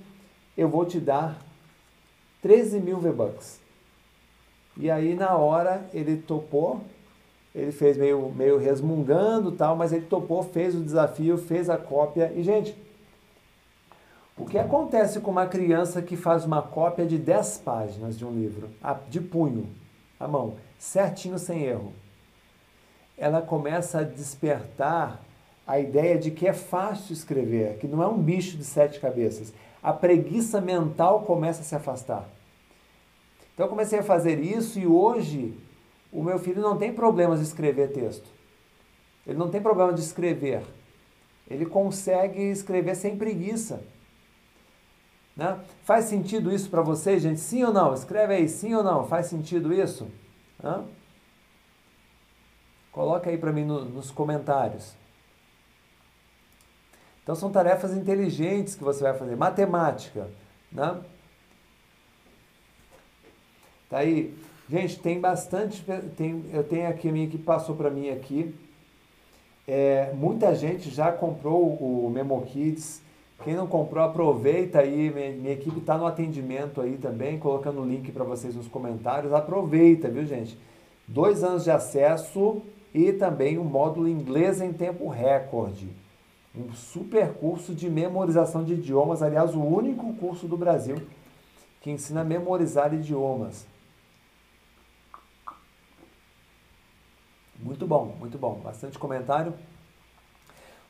eu 0.56 0.70
vou 0.70 0.86
te 0.86 1.00
dar 1.00 1.38
13 2.42 2.80
mil 2.80 3.00
V-Bucks. 3.00 3.60
E 4.78 4.90
aí, 4.90 5.16
na 5.16 5.36
hora, 5.36 5.90
ele 5.94 6.18
topou 6.18 6.82
ele 7.54 7.72
fez 7.72 7.98
meio, 7.98 8.32
meio 8.32 8.58
resmungando 8.58 9.52
tal, 9.52 9.76
mas 9.76 9.92
ele 9.92 10.06
topou, 10.06 10.44
fez 10.44 10.76
o 10.76 10.84
desafio, 10.84 11.38
fez 11.38 11.70
a 11.70 11.78
cópia. 11.78 12.32
E, 12.36 12.44
gente, 12.44 12.76
o 14.38 14.46
que 14.46 14.58
acontece 14.58 15.20
com 15.20 15.32
uma 15.32 15.48
criança 15.48 16.02
que 16.02 16.16
faz 16.16 16.46
uma 16.46 16.62
cópia 16.62 17.06
de 17.06 17.18
10 17.18 17.58
páginas 17.60 18.18
de 18.18 18.26
um 18.26 18.32
livro, 18.32 18.70
de 19.10 19.20
punho, 19.20 19.68
à 20.20 20.28
mão, 20.28 20.56
certinho, 20.78 21.40
sem 21.40 21.64
erro? 21.64 21.94
Ela 23.18 23.42
começa 23.42 24.00
a 24.00 24.04
despertar 24.04 25.22
a 25.68 25.80
ideia 25.80 26.18
de 26.18 26.32
que 26.32 26.48
é 26.48 26.54
fácil 26.54 27.14
escrever, 27.14 27.78
que 27.78 27.88
não 27.88 28.02
é 28.02 28.08
um 28.08 28.18
bicho 28.18 28.58
de 28.58 28.64
sete 28.64 29.00
cabeças. 29.00 29.54
A 29.84 29.94
preguiça 29.94 30.62
mental 30.62 31.22
começa 31.22 31.62
a 31.62 31.64
se 31.64 31.76
afastar. 31.76 32.28
Então 33.54 33.66
eu 33.66 33.70
comecei 33.70 34.00
a 34.00 34.04
fazer 34.04 34.40
isso 34.40 34.80
e 34.80 34.88
hoje 34.88 35.54
o 36.12 36.24
meu 36.24 36.40
filho 36.40 36.62
não 36.62 36.78
tem 36.78 36.94
problemas 36.94 37.40
de 37.40 37.46
escrever 37.46 37.92
texto. 37.92 38.28
Ele 39.26 39.38
não 39.38 39.50
tem 39.50 39.62
problema 39.62 39.94
de 39.94 40.02
escrever. 40.02 40.64
Ele 41.48 41.66
consegue 41.66 42.42
escrever 42.42 42.96
sem 42.96 43.18
preguiça. 43.18 43.84
Né? 45.36 45.60
Faz 45.84 46.06
sentido 46.06 46.54
isso 46.54 46.70
para 46.70 46.82
vocês, 46.82 47.22
gente? 47.22 47.40
Sim 47.40 47.64
ou 47.64 47.74
não? 47.74 47.94
Escreve 47.94 48.34
aí, 48.34 48.50
sim 48.50 48.74
ou 48.74 48.84
não? 48.84 49.08
Faz 49.08 49.28
sentido 49.28 49.74
isso? 49.74 50.08
Hã? 50.64 50.86
Coloca 52.92 53.30
aí 53.30 53.38
para 53.38 53.54
mim 53.54 53.64
no, 53.64 53.86
nos 53.86 54.12
comentários. 54.12 54.96
Então 57.24 57.36
são 57.36 57.52
tarefas 57.52 57.94
inteligentes 57.94 58.76
que 58.76 58.84
você 58.84 59.04
vai 59.04 59.14
fazer. 59.16 59.36
Matemática, 59.36 60.30
né? 60.72 61.00
Tá 63.90 64.00
aí 64.00 64.36
Gente, 64.70 65.00
tem 65.00 65.20
bastante. 65.20 65.84
Tem, 66.16 66.46
eu 66.54 66.64
tenho 66.64 66.88
aqui 66.88 67.10
a 67.10 67.12
minha 67.12 67.28
que 67.28 67.40
passou 67.40 67.76
para 67.76 67.90
mim 67.90 68.10
aqui. 68.12 68.54
É, 69.68 70.14
muita 70.14 70.54
gente 70.54 70.92
já 70.92 71.12
comprou 71.12 71.74
o 71.74 72.10
Memo 72.10 72.40
Kids. 72.44 73.02
Quem 73.44 73.56
não 73.56 73.66
comprou, 73.66 74.04
aproveita 74.04 74.80
aí. 74.82 75.10
Minha, 75.12 75.32
minha 75.32 75.54
equipe 75.54 75.80
está 75.80 75.98
no 75.98 76.06
atendimento 76.06 76.82
aí 76.82 76.98
também, 76.98 77.40
colocando 77.40 77.82
o 77.82 77.86
link 77.86 78.12
para 78.12 78.24
vocês 78.24 78.56
nos 78.56 78.68
comentários. 78.68 79.34
Aproveita, 79.34 80.08
viu, 80.08 80.24
gente? 80.24 80.56
Dois 81.08 81.44
anos 81.44 81.64
de 81.64 81.72
acesso 81.72 82.62
e 82.94 83.12
também 83.12 83.58
o 83.58 83.62
um 83.62 83.66
módulo 83.66 84.08
inglês 84.08 84.62
em 84.62 84.72
tempo 84.72 85.08
recorde. 85.08 85.88
Um 86.56 86.72
super 86.74 87.34
curso 87.34 87.74
de 87.74 87.90
memorização 87.90 88.64
de 88.64 88.74
idiomas, 88.74 89.24
aliás, 89.24 89.56
o 89.56 89.62
único 89.62 90.14
curso 90.14 90.48
do 90.48 90.58
Brasil 90.58 90.98
que 91.82 91.90
ensina 91.90 92.22
a 92.22 92.26
memorizar 92.26 92.94
idiomas. 92.94 93.66
Muito 97.62 97.86
bom, 97.86 98.16
muito 98.20 98.38
bom. 98.38 98.60
Bastante 98.64 98.98
comentário. 98.98 99.54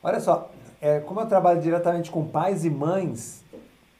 Olha 0.01 0.19
só, 0.19 0.49
é, 0.79 0.99
como 0.99 1.19
eu 1.19 1.25
trabalho 1.25 1.59
diretamente 1.59 2.11
com 2.11 2.25
pais 2.25 2.63
e 2.63 2.69
mães, 2.69 3.43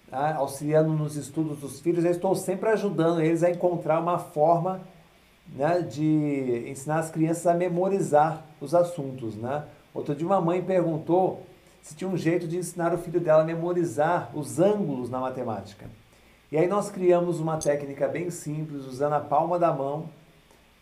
tá? 0.10 0.36
auxiliando 0.36 0.94
nos 0.94 1.16
estudos 1.16 1.60
dos 1.60 1.80
filhos, 1.80 2.06
eu 2.06 2.12
estou 2.12 2.36
sempre 2.36 2.70
ajudando 2.70 3.22
eles 3.22 3.44
a 3.44 3.50
encontrar 3.50 4.00
uma 4.00 4.20
forma 4.20 4.82
né, 5.48 5.82
de 5.82 6.66
ensinar 6.70 7.00
as 7.00 7.10
crianças 7.10 7.48
a 7.48 7.54
memorizar 7.54 8.46
os 8.62 8.76
assuntos. 8.76 9.36
Né? 9.36 9.64
Outro 9.94 10.16
dia 10.16 10.26
uma 10.26 10.40
mãe 10.40 10.62
perguntou 10.62 11.44
se 11.82 11.96
tinha 11.96 12.10
um 12.10 12.18
jeito 12.18 12.48
de 12.48 12.58
ensinar 12.58 12.94
o 12.94 12.98
filho 12.98 13.20
dela 13.20 13.42
a 13.42 13.46
memorizar 13.46 14.30
os 14.34 14.60
ângulos 14.60 15.10
na 15.10 15.20
matemática. 15.20 15.88
E 16.52 16.58
aí 16.58 16.68
nós 16.68 16.90
criamos 16.90 17.40
uma 17.40 17.58
técnica 17.58 18.08
bem 18.08 18.30
simples, 18.30 18.86
usando 18.86 19.14
a 19.14 19.20
palma 19.20 19.58
da 19.58 19.72
mão. 19.72 20.10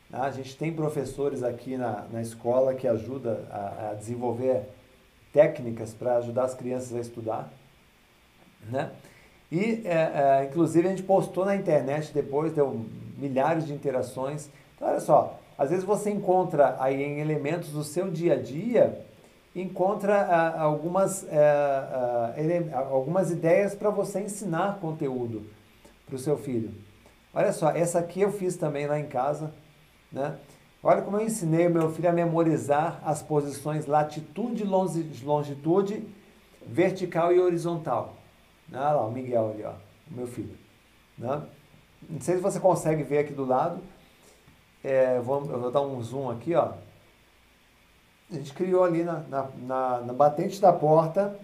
Né? 0.10 0.20
A 0.20 0.32
gente 0.32 0.56
tem 0.58 0.74
professores 0.74 1.44
aqui 1.44 1.78
na, 1.78 2.06
na 2.12 2.22
escola 2.22 2.74
que 2.74 2.88
ajudam 2.88 3.38
a, 3.50 3.92
a 3.92 3.94
desenvolver 3.94 4.64
técnicas 5.34 5.94
para 5.94 6.18
ajudar 6.18 6.44
as 6.44 6.56
crianças 6.56 6.96
a 6.96 7.00
estudar. 7.00 7.52
Né? 8.70 8.92
E, 9.52 9.82
é, 9.86 10.42
é, 10.42 10.48
inclusive, 10.50 10.88
a 10.88 10.90
gente 10.90 11.04
postou 11.04 11.46
na 11.46 11.56
internet 11.56 12.14
depois, 12.14 12.52
deu 12.54 12.86
milhares 13.18 13.66
de 13.66 13.74
interações. 13.74 14.50
Então, 14.76 14.90
olha 14.90 15.00
só, 15.00 15.40
às 15.58 15.70
vezes 15.70 15.86
você 15.86 16.10
encontra 16.10 16.76
aí 16.80 17.02
em 17.02 17.20
elementos 17.20 17.70
do 17.70 17.84
seu 17.84 18.12
dia 18.12 18.34
a 18.34 18.42
dia, 18.42 19.02
encontra 19.56 20.22
ah, 20.22 20.62
algumas, 20.62 21.26
eh, 21.30 21.36
ah, 21.36 22.86
algumas 22.90 23.32
ideias 23.32 23.74
para 23.74 23.90
você 23.90 24.20
ensinar 24.20 24.80
conteúdo 24.80 25.44
para 26.06 26.16
o 26.16 26.20
seu 26.20 26.38
filho. 26.38 26.72
Olha 27.34 27.52
só, 27.52 27.72
essa 27.72 28.00
aqui 28.00 28.22
eu 28.22 28.32
fiz 28.32 28.56
também 28.56 28.86
lá 28.86 29.00
em 29.00 29.08
casa, 29.08 29.52
né? 30.12 30.38
Olha 30.84 31.02
como 31.02 31.18
eu 31.18 31.26
ensinei 31.26 31.68
o 31.68 31.72
meu 31.72 31.92
filho 31.92 32.10
a 32.10 32.14
memorizar 32.14 33.02
as 33.04 33.22
posições 33.22 33.88
latitude, 33.88 34.64
longitude, 34.64 36.08
vertical 36.66 37.34
e 37.34 37.40
horizontal. 37.40 38.16
Ah 38.72 38.94
lá, 38.94 39.06
o 39.06 39.12
Miguel 39.12 39.52
ali, 39.52 39.64
ó, 39.64 39.74
o 40.10 40.14
meu 40.14 40.28
filho. 40.28 40.56
Né? 41.18 41.42
Não 42.08 42.22
sei 42.22 42.36
se 42.36 42.42
você 42.42 42.60
consegue 42.60 43.04
ver 43.04 43.20
aqui 43.20 43.34
do 43.34 43.46
lado. 43.46 43.82
É, 44.84 45.20
vou, 45.20 45.46
eu 45.46 45.60
vou 45.60 45.72
dar 45.72 45.82
um 45.82 46.02
zoom 46.02 46.30
aqui, 46.30 46.54
ó. 46.54 46.74
A 48.30 48.36
gente 48.36 48.54
criou 48.54 48.84
ali 48.84 49.04
na, 49.04 49.20
na, 49.22 49.50
na, 49.58 50.02
na 50.02 50.14
batente 50.14 50.60
da 50.60 50.74
porta, 50.74 51.40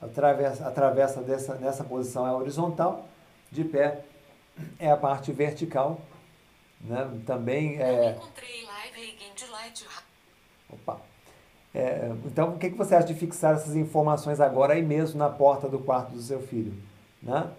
atravessa, 0.00 0.66
atravessa 0.66 1.22
dessa, 1.22 1.54
nessa 1.54 1.82
posição 1.82 2.26
é 2.26 2.32
horizontal, 2.32 3.06
de 3.50 3.64
pé 3.64 4.04
é 4.78 4.90
a 4.90 4.96
parte 4.96 5.32
vertical. 5.32 6.00
Né? 6.80 7.20
Também 7.26 7.78
é. 7.78 8.16
Opa! 10.70 11.00
É, 11.74 12.10
então, 12.24 12.54
o 12.54 12.58
que, 12.58 12.70
que 12.70 12.76
você 12.76 12.94
acha 12.94 13.06
de 13.06 13.14
fixar 13.14 13.54
essas 13.54 13.76
informações 13.76 14.40
agora 14.40 14.72
aí 14.72 14.82
mesmo 14.82 15.18
na 15.18 15.28
porta 15.28 15.68
do 15.68 15.78
quarto 15.78 16.12
do 16.12 16.22
seu 16.22 16.40
filho? 16.40 16.72
Né? 17.22 17.50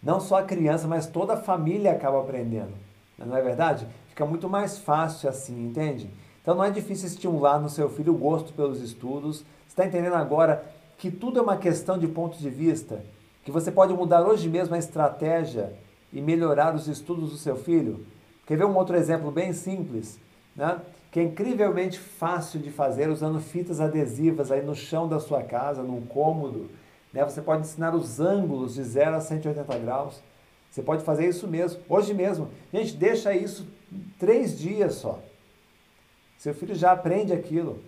Não 0.00 0.20
só 0.20 0.38
a 0.38 0.42
criança, 0.44 0.86
mas 0.86 1.06
toda 1.06 1.34
a 1.34 1.36
família 1.36 1.90
acaba 1.90 2.20
aprendendo. 2.20 2.72
Não 3.18 3.36
é 3.36 3.42
verdade? 3.42 3.86
Fica 4.08 4.24
muito 4.24 4.48
mais 4.48 4.78
fácil 4.78 5.28
assim, 5.28 5.66
entende? 5.66 6.08
Então 6.40 6.54
não 6.54 6.62
é 6.62 6.70
difícil 6.70 7.08
estimular 7.08 7.58
no 7.58 7.68
seu 7.68 7.88
filho 7.88 8.14
o 8.14 8.18
gosto 8.18 8.52
pelos 8.52 8.80
estudos. 8.80 9.38
Você 9.38 9.44
está 9.68 9.86
entendendo 9.86 10.14
agora 10.14 10.64
que 10.98 11.10
tudo 11.10 11.38
é 11.38 11.42
uma 11.42 11.56
questão 11.56 11.98
de 11.98 12.06
ponto 12.06 12.38
de 12.38 12.50
vista? 12.50 13.04
Que 13.44 13.50
você 13.50 13.72
pode 13.72 13.92
mudar 13.92 14.22
hoje 14.22 14.48
mesmo 14.48 14.74
a 14.74 14.78
estratégia 14.78 15.72
e 16.12 16.20
melhorar 16.20 16.74
os 16.74 16.86
estudos 16.86 17.30
do 17.30 17.36
seu 17.36 17.56
filho? 17.56 18.06
Quer 18.46 18.58
ver 18.58 18.66
um 18.66 18.76
outro 18.76 18.96
exemplo 18.96 19.30
bem 19.30 19.52
simples? 19.52 20.18
Né? 20.54 20.80
que 21.14 21.20
é 21.20 21.22
incrivelmente 21.22 21.96
fácil 21.96 22.58
de 22.58 22.72
fazer 22.72 23.08
usando 23.08 23.38
fitas 23.38 23.80
adesivas 23.80 24.50
aí 24.50 24.60
no 24.60 24.74
chão 24.74 25.06
da 25.06 25.20
sua 25.20 25.44
casa, 25.44 25.80
num 25.80 26.04
cômodo. 26.04 26.68
Né? 27.12 27.22
Você 27.22 27.40
pode 27.40 27.60
ensinar 27.60 27.94
os 27.94 28.18
ângulos 28.18 28.74
de 28.74 28.82
0 28.82 29.14
a 29.14 29.20
180 29.20 29.78
graus. 29.78 30.20
Você 30.68 30.82
pode 30.82 31.04
fazer 31.04 31.28
isso 31.28 31.46
mesmo, 31.46 31.80
hoje 31.88 32.12
mesmo. 32.12 32.48
Gente, 32.72 32.96
deixa 32.96 33.32
isso 33.32 33.64
três 34.18 34.58
dias 34.58 34.94
só. 34.94 35.20
Seu 36.36 36.52
filho 36.52 36.74
já 36.74 36.90
aprende 36.90 37.32
aquilo. 37.32 37.78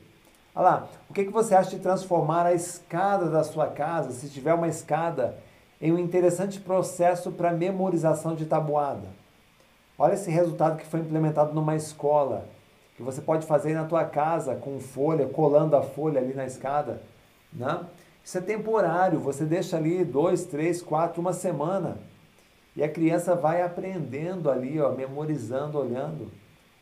Olha 0.55 0.65
lá, 0.65 0.89
o 1.11 1.13
que, 1.13 1.25
que 1.25 1.33
você 1.33 1.57
acha 1.57 1.71
de 1.71 1.81
transformar 1.81 2.47
a 2.47 2.55
escada 2.55 3.29
da 3.29 3.43
sua 3.43 3.67
casa, 3.67 4.13
se 4.13 4.29
tiver 4.29 4.55
uma 4.55 4.69
escada, 4.69 5.37
em 5.81 5.91
um 5.91 5.99
interessante 5.99 6.61
processo 6.61 7.33
para 7.33 7.53
memorização 7.53 8.37
de 8.37 8.47
tabuada? 8.47 9.09
Olha 9.99 10.15
esse 10.15 10.31
resultado 10.31 10.77
que 10.77 10.87
foi 10.87 11.01
implementado 11.01 11.55
numa 11.55 11.75
escola 11.75 12.47
que 12.97 13.03
você 13.03 13.21
pode 13.21 13.47
fazer 13.47 13.75
na 13.75 13.85
tua 13.85 14.05
casa 14.05 14.57
com 14.57 14.81
folha, 14.81 15.27
colando 15.27 15.77
a 15.77 15.83
folha 15.83 16.21
ali 16.21 16.33
na 16.35 16.47
escada, 16.47 17.03
né? 17.53 17.87
Isso 18.25 18.39
é 18.39 18.41
temporário, 18.41 19.21
você 19.21 19.45
deixa 19.45 19.77
ali 19.77 20.05
dois, 20.05 20.45
três, 20.47 20.83
quatro, 20.83 21.21
uma 21.21 21.33
semana. 21.33 21.99
E 22.75 22.83
a 22.83 22.89
criança 22.89 23.37
vai 23.37 23.63
aprendendo 23.63 24.51
ali, 24.51 24.81
ó, 24.81 24.91
memorizando, 24.91 25.79
olhando. 25.79 26.33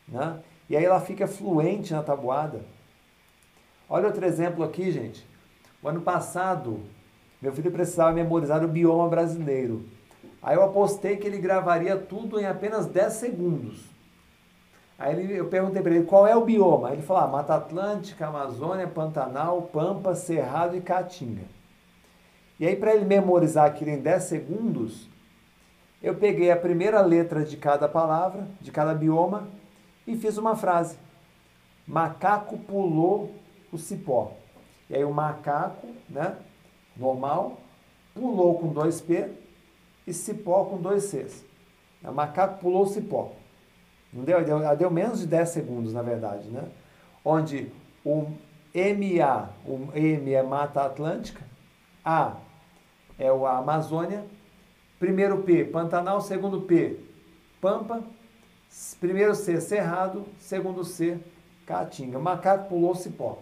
Né? 0.07 0.39
E 0.67 0.75
aí 0.75 0.83
ela 0.83 0.99
fica 0.99 1.27
fluente 1.27 1.93
na 1.93 2.01
tabuada. 2.01 2.61
Olha 3.87 4.07
outro 4.07 4.25
exemplo 4.25 4.63
aqui, 4.63 4.91
gente. 4.91 5.25
O 5.83 5.87
ano 5.87 6.01
passado, 6.01 6.81
meu 7.39 7.53
filho 7.53 7.71
precisava 7.71 8.11
memorizar 8.11 8.63
o 8.63 8.67
bioma 8.67 9.07
brasileiro. 9.07 9.85
Aí 10.45 10.55
eu 10.55 10.61
apostei 10.61 11.17
que 11.17 11.25
ele 11.25 11.39
gravaria 11.39 11.97
tudo 11.97 12.39
em 12.39 12.45
apenas 12.45 12.85
10 12.85 13.13
segundos. 13.13 13.83
Aí 14.97 15.19
ele, 15.19 15.35
eu 15.35 15.47
perguntei 15.47 15.81
para 15.81 15.95
ele 15.95 16.05
qual 16.05 16.27
é 16.27 16.35
o 16.35 16.45
bioma. 16.45 16.93
Ele 16.93 17.01
falou: 17.01 17.23
ah, 17.23 17.27
Mata 17.27 17.55
Atlântica, 17.55 18.27
Amazônia, 18.27 18.87
Pantanal, 18.87 19.63
Pampa, 19.63 20.13
Cerrado 20.13 20.77
e 20.77 20.81
Caatinga. 20.81 21.41
E 22.59 22.67
aí, 22.67 22.75
para 22.75 22.93
ele 22.93 23.05
memorizar 23.05 23.65
aquilo 23.65 23.89
em 23.89 23.99
10 23.99 24.23
segundos, 24.23 25.09
eu 26.01 26.13
peguei 26.13 26.51
a 26.51 26.55
primeira 26.55 27.01
letra 27.01 27.43
de 27.43 27.57
cada 27.57 27.89
palavra, 27.89 28.47
de 28.61 28.71
cada 28.71 28.93
bioma, 28.93 29.47
e 30.05 30.15
fiz 30.15 30.37
uma 30.37 30.55
frase: 30.55 30.95
Macaco 31.87 32.55
pulou 32.59 33.33
o 33.73 33.79
cipó. 33.79 34.31
E 34.91 34.95
aí, 34.95 35.03
o 35.03 35.11
macaco, 35.11 35.87
né, 36.07 36.37
normal, 36.95 37.57
pulou 38.13 38.59
com 38.59 38.67
dois 38.67 39.01
P 39.01 39.43
e 40.05 40.13
cipó 40.13 40.65
com 40.65 40.77
dois 40.77 41.03
Cs. 41.05 41.45
O 42.03 42.11
macaco 42.11 42.59
pulou 42.59 42.83
o 42.83 42.87
cipó. 42.87 43.33
Não 44.13 44.23
deu? 44.23 44.43
Deu, 44.43 44.77
deu 44.77 44.91
menos 44.91 45.19
de 45.19 45.27
10 45.27 45.49
segundos, 45.49 45.93
na 45.93 46.01
verdade, 46.01 46.47
né? 46.49 46.63
Onde 47.23 47.71
o 48.03 48.27
MA, 48.73 49.49
o 49.65 49.89
M 49.93 50.33
é 50.33 50.43
Mata 50.43 50.83
Atlântica, 50.83 51.43
A 52.03 52.37
é 53.17 53.31
o 53.31 53.45
Amazônia, 53.45 54.25
primeiro 54.99 55.39
P, 55.43 55.65
Pantanal, 55.65 56.21
segundo 56.21 56.61
P, 56.61 56.99
Pampa, 57.59 58.03
primeiro 58.99 59.33
C, 59.33 59.59
Cerrado, 59.59 60.25
segundo 60.37 60.83
C, 60.83 61.19
Caatinga. 61.65 62.19
Macaco 62.19 62.69
pulou 62.69 62.93
cipó. 62.93 63.39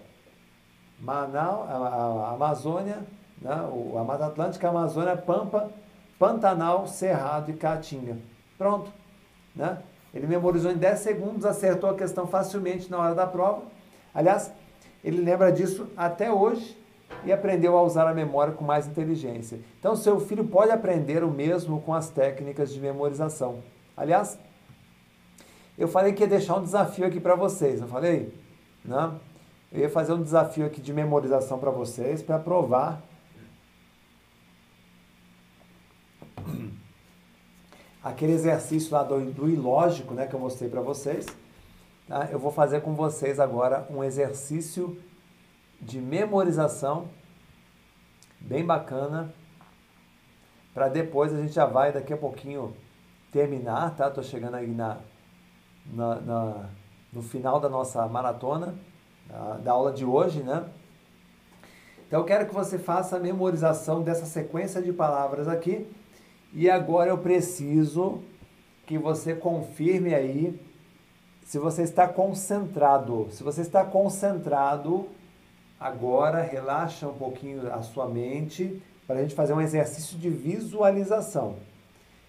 Manaus, 1.00 1.70
a, 1.70 1.74
a, 1.74 2.30
a 2.30 2.32
Amazônia, 2.34 3.06
né? 3.42 3.56
o, 3.72 3.98
a 3.98 4.04
Mata 4.04 4.28
Atlântica, 4.28 4.68
a 4.68 4.70
Amazônia, 4.70 5.18
Pampa, 5.18 5.70
Pantanal, 6.18 6.88
Cerrado 6.88 7.52
e 7.52 7.54
Caatinga. 7.54 8.18
Pronto. 8.58 8.92
Né? 9.56 9.78
Ele 10.14 10.28
memorizou 10.28 10.72
em 10.72 10.78
10 10.78 11.00
segundos, 11.00 11.46
acertou 11.46 11.90
a 11.90 11.96
questão 11.96 12.28
facilmente 12.28 12.90
na 12.90 13.00
hora 13.00 13.16
da 13.16 13.26
prova. 13.26 13.64
Aliás, 14.14 14.52
ele 15.04 15.22
lembra 15.22 15.52
disso 15.52 15.88
até 15.98 16.32
hoje 16.32 16.78
e 17.26 17.32
aprendeu 17.32 17.78
a 17.78 17.84
usar 17.84 18.08
a 18.08 18.14
memória 18.14 18.54
com 18.54 18.64
mais 18.64 18.88
inteligência. 18.88 19.60
Então, 19.80 19.96
seu 19.96 20.20
filho 20.20 20.46
pode 20.46 20.72
aprender 20.72 21.24
o 21.24 21.32
mesmo 21.32 21.82
com 21.82 21.94
as 21.94 22.10
técnicas 22.10 22.72
de 22.72 22.80
memorização. 22.80 23.60
Aliás, 23.96 24.38
eu 25.78 25.88
falei 25.88 26.14
que 26.14 26.24
ia 26.24 26.28
deixar 26.28 26.58
um 26.58 26.64
desafio 26.64 27.06
aqui 27.06 27.20
para 27.20 27.36
vocês, 27.36 27.82
não 27.82 27.88
falei? 27.88 28.34
Não? 28.86 29.20
Eu 29.72 29.82
ia 29.82 29.90
fazer 29.90 30.14
um 30.14 30.22
desafio 30.22 30.66
aqui 30.66 30.80
de 30.80 30.94
memorização 30.94 31.58
para 31.58 31.72
vocês, 31.72 32.22
para 32.22 32.38
provar 32.38 33.02
aquele 38.04 38.34
exercício 38.34 38.92
lá 38.92 39.04
do, 39.04 39.32
do 39.32 39.50
ilógico, 39.50 40.14
né, 40.14 40.28
que 40.28 40.34
eu 40.34 40.40
mostrei 40.40 40.70
para 40.70 40.82
vocês, 40.82 41.26
tá? 42.08 42.28
eu 42.32 42.38
vou 42.38 42.52
fazer 42.52 42.82
com 42.82 42.94
vocês 42.94 43.40
agora 43.40 43.88
um 43.90 44.04
exercício 44.04 45.02
de 45.82 46.02
memorização 46.02 47.08
bem 48.40 48.66
bacana, 48.66 49.34
para 50.74 50.90
depois 50.90 51.34
a 51.34 51.42
gente 51.42 51.54
já 51.54 51.66
vai 51.66 51.94
daqui 51.94 52.12
a 52.12 52.18
pouquinho 52.18 52.76
terminar, 53.32 53.96
tá? 53.96 54.10
Tô 54.10 54.24
chegando 54.24 54.56
aí 54.56 54.68
na, 54.68 54.98
na, 55.86 56.16
na 56.16 56.70
no 57.12 57.22
final 57.22 57.60
da 57.60 57.70
nossa 57.70 58.08
maratona, 58.08 58.76
da, 59.28 59.58
da 59.58 59.72
aula 59.72 59.92
de 59.92 60.04
hoje, 60.04 60.42
né? 60.42 60.66
Então 62.08 62.22
eu 62.22 62.26
quero 62.26 62.48
que 62.48 62.54
você 62.54 62.80
faça 62.80 63.18
a 63.18 63.20
memorização 63.20 64.02
dessa 64.02 64.26
sequência 64.26 64.82
de 64.82 64.92
palavras 64.92 65.48
aqui 65.48 65.88
e 66.54 66.70
agora 66.70 67.10
eu 67.10 67.18
preciso 67.18 68.22
que 68.86 68.98
você 68.98 69.34
confirme 69.34 70.14
aí 70.14 70.60
se 71.44 71.58
você 71.58 71.82
está 71.82 72.08
concentrado. 72.08 73.28
Se 73.32 73.44
você 73.44 73.62
está 73.62 73.84
concentrado, 73.84 75.08
agora 75.80 76.42
relaxa 76.42 77.08
um 77.08 77.14
pouquinho 77.14 77.74
a 77.74 77.82
sua 77.82 78.08
mente, 78.08 78.82
para 79.08 79.18
a 79.18 79.22
gente 79.22 79.36
fazer 79.36 79.54
um 79.54 79.62
exercício 79.62 80.18
de 80.18 80.30
visualização. 80.30 81.56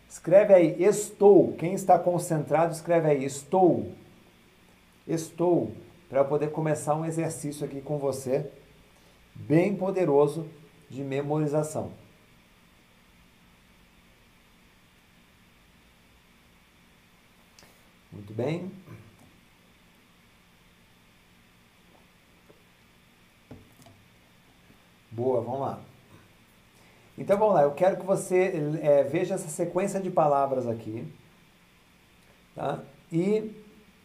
Escreve 0.09 0.55
aí, 0.55 0.83
estou. 0.83 1.53
Quem 1.55 1.75
está 1.75 1.99
concentrado, 1.99 2.73
escreve 2.73 3.09
aí, 3.09 3.25
estou. 3.25 3.93
Estou. 5.07 5.73
Para 6.09 6.21
eu 6.21 6.25
poder 6.25 6.51
começar 6.51 6.95
um 6.95 7.05
exercício 7.05 7.65
aqui 7.65 7.81
com 7.81 7.99
você, 7.99 8.51
bem 9.35 9.75
poderoso 9.75 10.47
de 10.89 11.03
memorização. 11.03 12.04
Muito 18.15 18.33
bem. 18.33 18.71
Boa, 25.11 25.41
vamos 25.41 25.61
lá. 25.61 25.81
Então 27.17 27.39
vamos 27.39 27.55
lá, 27.55 27.63
eu 27.63 27.73
quero 27.73 27.97
que 27.97 28.05
você 28.05 28.53
é, 28.83 29.05
veja 29.05 29.35
essa 29.35 29.49
sequência 29.49 30.01
de 30.01 30.11
palavras 30.11 30.67
aqui. 30.67 31.07
Tá? 32.55 32.81
E 33.13 33.53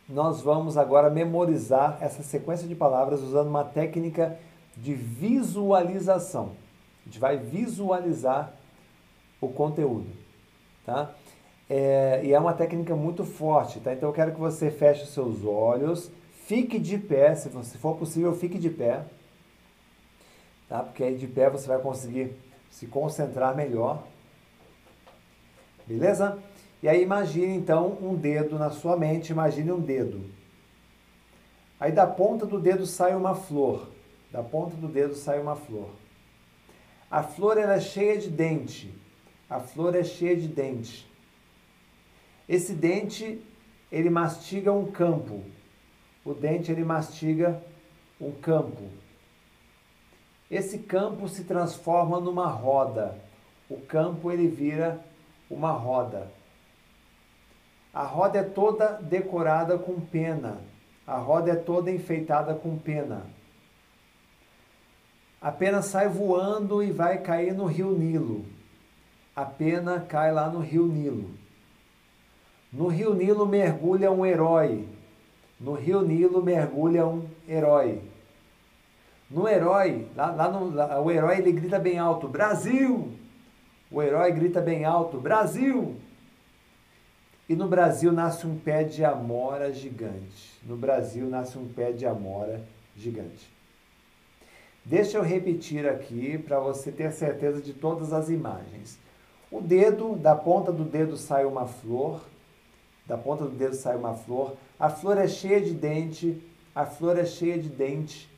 nós 0.08 0.42
vamos 0.42 0.78
agora 0.78 1.10
memorizar 1.10 1.98
essa 2.02 2.22
sequência 2.24 2.68
de 2.68 2.76
palavras 2.76 3.22
usando 3.22 3.48
uma 3.48 3.64
técnica 3.64 4.40
de 4.76 4.94
visualização. 4.94 6.56
A 7.02 7.06
gente 7.06 7.20
vai 7.20 7.38
visualizar 7.38 8.54
o 9.42 9.50
conteúdo. 9.50 10.10
Tá? 10.86 11.14
É, 11.70 12.22
e 12.24 12.34
é 12.34 12.40
uma 12.40 12.54
técnica 12.54 12.96
muito 12.96 13.24
forte, 13.24 13.80
tá? 13.80 13.94
Então 13.94 14.10
eu 14.10 14.14
quero 14.14 14.34
que 14.34 14.40
você 14.40 14.72
feche 14.72 15.04
os 15.04 15.14
seus 15.14 15.46
olhos, 15.46 16.12
fique 16.46 16.80
de 16.80 16.98
pé, 16.98 17.36
se 17.36 17.78
for 17.78 17.96
possível, 17.96 18.34
fique 18.34 18.58
de 18.58 18.72
pé, 18.72 19.04
tá? 20.68 20.82
Porque 20.82 21.04
aí 21.04 21.16
de 21.16 21.28
pé 21.28 21.48
você 21.50 21.68
vai 21.68 21.80
conseguir 21.80 22.36
se 22.72 22.88
concentrar 22.88 23.56
melhor. 23.56 24.04
Beleza? 25.86 26.40
E 26.82 26.88
aí 26.90 27.04
imagine 27.04 27.56
então 27.56 27.98
um 28.02 28.16
dedo 28.16 28.58
na 28.58 28.72
sua 28.72 28.98
mente, 28.98 29.32
imagine 29.32 29.72
um 29.72 29.80
dedo. 29.80 30.24
Aí 31.80 31.92
da 31.92 32.08
ponta 32.08 32.46
do 32.46 32.60
dedo 32.60 32.86
sai 32.86 33.16
uma 33.16 33.36
flor. 33.36 33.90
Da 34.32 34.44
ponta 34.44 34.76
do 34.76 34.88
dedo 34.88 35.16
sai 35.16 35.40
uma 35.40 35.56
flor. 35.56 35.90
A 37.10 37.24
flor 37.24 37.58
ela 37.58 37.76
é 37.76 37.80
cheia 37.80 38.18
de 38.18 38.30
dente. 38.30 38.94
A 39.50 39.60
flor 39.60 39.96
é 39.96 40.04
cheia 40.04 40.36
de 40.36 40.48
dente. 40.48 41.09
Esse 42.50 42.74
dente 42.74 43.40
ele 43.92 44.10
mastiga 44.10 44.74
um 44.74 44.92
campo. 44.92 45.44
O 46.26 46.34
dente 46.34 46.72
ele 46.72 46.84
mastiga 46.84 47.64
um 48.20 48.32
campo. 48.32 48.90
Esse 50.50 50.80
campo 50.80 51.30
se 51.30 51.44
transforma 51.44 52.20
numa 52.20 52.48
roda. 52.48 53.16
O 53.70 53.80
campo 53.80 54.32
ele 54.32 54.48
vira 54.48 55.00
uma 55.48 55.72
roda. 55.72 56.32
A 57.94 58.04
roda 58.04 58.40
é 58.40 58.44
toda 58.44 58.94
decorada 58.94 59.78
com 59.78 60.02
pena. 60.02 60.60
A 61.06 61.18
roda 61.18 61.52
é 61.52 61.56
toda 61.56 61.92
enfeitada 61.92 62.56
com 62.56 62.80
pena. 62.80 63.28
A 65.40 65.52
pena 65.52 65.84
sai 65.84 66.10
voando 66.10 66.82
e 66.82 66.92
vai 66.92 67.20
cair 67.20 67.54
no 67.54 67.66
rio 67.66 67.92
Nilo. 67.92 68.44
A 69.36 69.46
pena 69.46 70.00
cai 70.02 70.32
lá 70.32 70.50
no 70.50 70.60
rio 70.60 70.88
Nilo. 70.88 71.39
No 72.72 72.88
rio 72.88 73.14
Nilo 73.14 73.46
mergulha 73.46 74.12
um 74.12 74.26
herói. 74.26 74.88
No 75.60 75.74
rio 75.74 76.02
Nilo 76.02 76.42
mergulha 76.42 77.06
um 77.06 77.26
herói. 77.48 78.02
No 79.30 79.48
herói, 79.48 80.08
lá, 80.16 80.32
lá, 80.32 80.50
no, 80.50 80.74
lá, 80.74 81.00
o 81.00 81.12
herói 81.12 81.38
ele 81.38 81.52
grita 81.52 81.78
bem 81.78 82.00
alto, 82.00 82.28
Brasil! 82.28 83.12
O 83.92 84.02
herói 84.02 84.32
grita 84.32 84.60
bem 84.60 84.86
alto, 84.86 85.20
Brasil! 85.20 85.96
E 87.48 87.56
no 87.56 87.68
Brasil 87.68 88.12
nasce 88.12 88.48
um 88.48 88.58
pé 88.58 88.84
de 88.84 89.04
amora 89.04 89.72
gigante. 89.74 90.60
No 90.64 90.76
Brasil 90.76 91.28
nasce 91.28 91.58
um 91.58 91.68
pé 91.68 91.92
de 91.92 92.06
amora 92.06 92.62
gigante. 92.96 93.52
Deixa 94.86 95.18
eu 95.18 95.24
repetir 95.24 95.88
aqui 95.88 96.38
para 96.38 96.60
você 96.60 96.92
ter 96.92 97.12
certeza 97.12 97.62
de 97.62 97.74
todas 97.74 98.14
as 98.14 98.30
imagens. 98.30 98.98
O 99.52 99.62
dedo, 99.62 100.16
da 100.16 100.36
ponta 100.36 100.72
do 100.72 100.84
dedo 100.84 101.18
sai 101.18 101.46
uma 101.46 101.68
flor, 101.68 102.22
da 103.10 103.18
ponta 103.18 103.44
do 103.44 103.50
dedo 103.50 103.74
sai 103.74 103.98
uma 103.98 104.14
flor. 104.14 104.56
A 104.80 104.88
flor 104.88 105.18
é 105.18 105.28
cheia 105.28 105.60
de 105.60 105.72
dente, 105.72 106.40
a 106.76 106.86
flor 106.86 107.18
é 107.18 107.26
cheia 107.26 107.58
de 107.58 107.68
dente. 107.68 108.30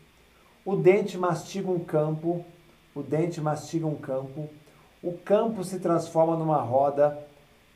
O 0.65 0.77
dente 0.77 1.17
mastiga 1.17 1.69
um 1.69 1.79
campo, 1.79 2.45
o 2.95 3.03
dente 3.03 3.41
mastiga 3.41 3.85
um 3.85 3.95
campo, 3.95 4.49
o 5.03 5.11
campo 5.11 5.63
se 5.65 5.79
transforma 5.79 6.37
numa 6.37 6.61
roda, 6.61 7.17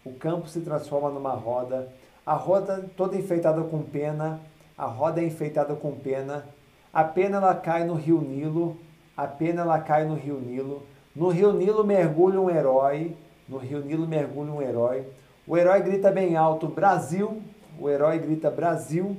o 0.05 0.13
campo 0.13 0.47
se 0.47 0.61
transforma 0.61 1.09
numa 1.09 1.33
roda, 1.33 1.91
a 2.25 2.33
roda 2.33 2.89
toda 2.95 3.17
enfeitada 3.17 3.61
com 3.63 3.81
pena, 3.81 4.39
a 4.77 4.85
roda 4.85 5.19
é 5.21 5.25
enfeitada 5.25 5.75
com 5.75 5.91
pena, 5.91 6.45
a 6.93 7.03
pena 7.03 7.37
ela 7.37 7.55
cai 7.55 7.83
no 7.83 7.95
rio 7.95 8.21
Nilo, 8.21 8.77
a 9.17 9.27
pena 9.27 9.63
ela 9.63 9.79
cai 9.79 10.05
no 10.05 10.15
rio 10.15 10.39
Nilo, 10.39 10.83
no 11.13 11.27
rio 11.27 11.51
Nilo 11.51 11.83
mergulha 11.83 12.39
um 12.39 12.49
herói, 12.49 13.17
no 13.49 13.57
rio 13.57 13.83
Nilo 13.83 14.07
mergulha 14.07 14.51
um 14.51 14.61
herói, 14.61 15.05
o 15.47 15.57
herói 15.57 15.81
grita 15.81 16.11
bem 16.11 16.35
alto, 16.35 16.67
Brasil, 16.67 17.41
o 17.79 17.89
herói 17.89 18.17
grita 18.19 18.49
Brasil, 18.49 19.17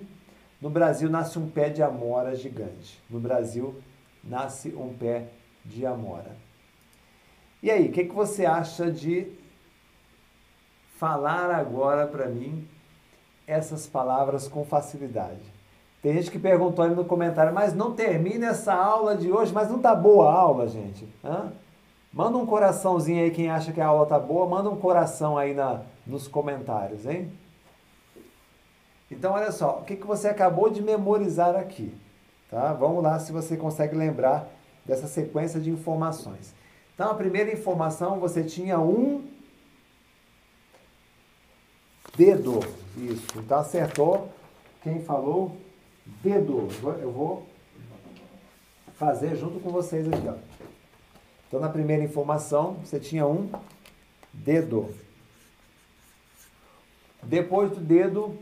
no 0.60 0.70
Brasil 0.70 1.08
nasce 1.08 1.38
um 1.38 1.48
pé 1.48 1.68
de 1.68 1.82
amora 1.82 2.34
gigante. 2.34 3.00
No 3.08 3.20
Brasil 3.20 3.76
nasce 4.24 4.74
um 4.74 4.92
pé 4.92 5.28
de 5.64 5.84
amora. 5.84 6.36
E 7.62 7.70
aí, 7.70 7.88
o 7.88 7.92
que, 7.92 8.04
que 8.04 8.14
você 8.14 8.46
acha 8.46 8.90
de 8.90 9.32
falar 10.96 11.50
agora 11.50 12.06
para 12.06 12.26
mim 12.26 12.66
essas 13.46 13.86
palavras 13.86 14.48
com 14.48 14.64
facilidade? 14.64 15.54
Tem 16.02 16.14
gente 16.14 16.30
que 16.30 16.38
perguntou 16.38 16.84
ali 16.84 16.94
no 16.94 17.04
comentário, 17.04 17.52
mas 17.52 17.74
não 17.74 17.92
termina 17.92 18.48
essa 18.48 18.72
aula 18.72 19.16
de 19.16 19.30
hoje, 19.30 19.52
mas 19.52 19.68
não 19.68 19.78
tá 19.78 19.94
boa 19.94 20.30
a 20.30 20.34
aula, 20.34 20.68
gente. 20.68 21.06
Hã? 21.24 21.52
Manda 22.12 22.38
um 22.38 22.46
coraçãozinho 22.46 23.22
aí 23.22 23.30
quem 23.30 23.50
acha 23.50 23.72
que 23.72 23.80
a 23.80 23.86
aula 23.86 24.06
tá 24.06 24.18
boa, 24.18 24.46
manda 24.46 24.70
um 24.70 24.76
coração 24.76 25.36
aí 25.36 25.52
na, 25.52 25.82
nos 26.06 26.28
comentários, 26.28 27.06
hein? 27.06 27.32
Então, 29.10 29.32
olha 29.32 29.52
só, 29.52 29.80
o 29.80 29.84
que, 29.84 29.96
que 29.96 30.06
você 30.06 30.28
acabou 30.28 30.70
de 30.70 30.82
memorizar 30.82 31.54
aqui? 31.56 31.94
Tá? 32.50 32.72
Vamos 32.72 33.02
lá 33.02 33.18
se 33.18 33.32
você 33.32 33.56
consegue 33.56 33.96
lembrar 33.96 34.48
dessa 34.84 35.06
sequência 35.06 35.60
de 35.60 35.70
informações. 35.70 36.54
Então, 36.94 37.10
a 37.10 37.14
primeira 37.14 37.52
informação, 37.52 38.18
você 38.18 38.42
tinha 38.42 38.80
um 38.80 39.24
dedo. 42.16 42.60
Isso, 42.96 43.38
então 43.38 43.58
acertou. 43.58 44.28
Quem 44.82 45.02
falou? 45.02 45.56
Dedo. 46.22 46.68
Eu 47.00 47.12
vou 47.12 47.46
fazer 48.94 49.36
junto 49.36 49.60
com 49.60 49.70
vocês 49.70 50.06
aqui. 50.08 50.26
Ó. 50.26 50.34
Então, 51.46 51.60
na 51.60 51.68
primeira 51.68 52.02
informação, 52.02 52.74
você 52.84 52.98
tinha 52.98 53.26
um 53.26 53.50
dedo. 54.32 54.88
Depois 57.26 57.70
do 57.72 57.80
dedo, 57.80 58.38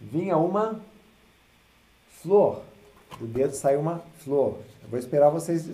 vinha 0.00 0.36
uma 0.36 0.80
flor. 2.22 2.62
Do 3.18 3.26
dedo 3.26 3.54
saiu 3.54 3.80
uma 3.80 4.04
flor. 4.18 4.58
Eu 4.82 4.88
vou 4.88 4.98
esperar 4.98 5.30
vocês 5.30 5.68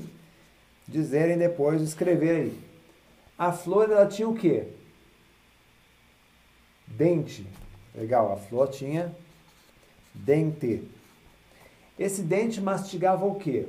dizerem 0.88 1.36
depois, 1.36 1.82
escrever 1.82 2.30
aí. 2.30 2.60
A 3.38 3.52
flor 3.52 3.90
ela 3.90 4.06
tinha 4.06 4.28
o 4.28 4.34
quê? 4.34 4.68
Dente. 6.86 7.46
Legal, 7.94 8.32
a 8.32 8.36
flor 8.36 8.68
tinha 8.68 9.14
dente. 10.14 10.88
Esse 11.98 12.22
dente 12.22 12.58
mastigava 12.58 13.26
o 13.26 13.34
quê? 13.34 13.68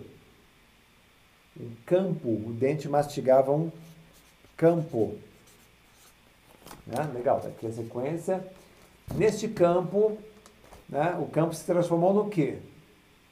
Um 1.59 1.71
campo. 1.85 2.29
O 2.29 2.53
dente 2.53 2.87
mastigava 2.87 3.51
um 3.51 3.69
campo. 4.55 5.17
Né? 6.87 7.03
Legal, 7.13 7.41
tá 7.41 7.49
aqui 7.49 7.67
a 7.67 7.71
sequência. 7.71 8.60
Neste 9.15 9.47
campo 9.47 10.17
né, 10.91 11.17
o 11.17 11.25
campo 11.25 11.53
se 11.53 11.65
transformou 11.65 12.13
no 12.13 12.29
quê? 12.29 12.57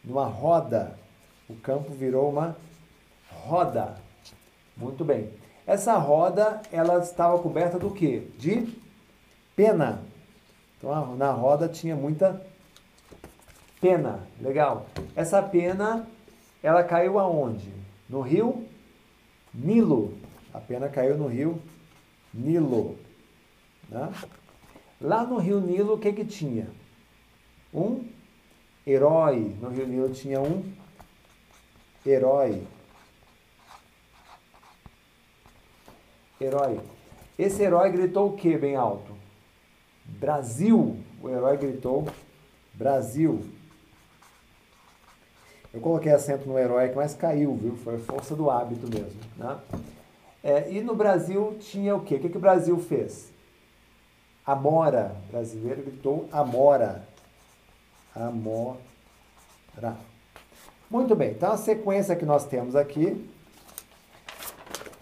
Numa 0.04 0.26
roda. 0.26 0.98
O 1.50 1.56
campo 1.56 1.92
virou 1.92 2.30
uma 2.30 2.56
roda. 3.30 3.98
Muito 4.78 5.04
bem. 5.04 5.30
Essa 5.68 5.98
roda, 5.98 6.62
ela 6.72 7.00
estava 7.00 7.38
coberta 7.40 7.78
do 7.78 7.92
quê? 7.92 8.24
De 8.38 8.66
pena. 9.56 10.02
Então, 10.78 11.18
na 11.18 11.32
roda 11.32 11.68
tinha 11.68 11.96
muita 11.98 12.42
pena. 13.82 14.26
Legal. 14.40 14.86
Essa 15.16 15.44
pena, 15.44 16.08
ela 16.64 16.84
caiu 16.84 17.20
aonde? 17.20 17.74
No 18.10 18.22
rio 18.22 18.66
Nilo. 19.54 20.18
A 20.54 20.60
pena 20.60 20.88
caiu 20.88 21.18
no 21.18 21.28
rio 21.28 21.62
Nilo. 22.34 22.98
Né? 23.90 24.10
Lá 25.02 25.26
no 25.26 25.38
rio 25.38 25.60
Nilo, 25.60 25.94
o 25.94 26.00
que 26.00 26.12
que 26.12 26.26
tinha? 26.26 26.68
um 27.74 28.08
herói. 28.86 29.56
No 29.62 29.70
Rio 29.70 29.88
Nilo 29.88 30.10
tinha 30.10 30.42
um 30.42 30.64
herói. 32.06 32.64
Herói. 36.40 36.80
Esse 37.38 37.64
herói 37.64 37.92
gritou 37.92 38.30
o 38.30 38.36
que 38.36 38.58
bem 38.58 38.76
alto? 38.76 39.14
Brasil. 40.06 40.98
O 41.22 41.30
herói 41.30 41.58
gritou 41.58 42.08
Brasil. 42.74 43.46
Eu 45.72 45.82
coloquei 45.82 46.12
acento 46.12 46.48
no 46.48 46.58
herói, 46.58 46.92
mas 46.96 47.14
caiu, 47.14 47.56
viu? 47.56 47.76
Foi 47.78 48.00
força 48.00 48.36
do 48.36 48.50
hábito 48.50 48.88
mesmo. 48.88 49.20
Né? 49.38 49.60
É, 50.44 50.72
e 50.72 50.82
no 50.82 50.96
Brasil 50.96 51.58
tinha 51.60 51.96
o 51.96 52.04
quê? 52.04 52.16
O 52.16 52.20
que, 52.20 52.30
que 52.30 52.38
o 52.38 52.42
Brasil 52.42 52.80
fez? 52.80 53.32
Amora. 54.50 55.16
Brasileiro 55.30 55.84
gritou 55.84 56.28
Amora. 56.32 57.08
Amora. 58.16 58.80
Muito 60.90 61.16
bem, 61.16 61.34
então 61.34 61.52
a 61.52 61.58
sequência 61.58 62.16
que 62.16 62.26
nós 62.26 62.48
temos 62.48 62.76
aqui 62.76 63.30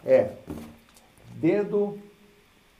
é 0.05 0.33
dedo, 1.35 1.97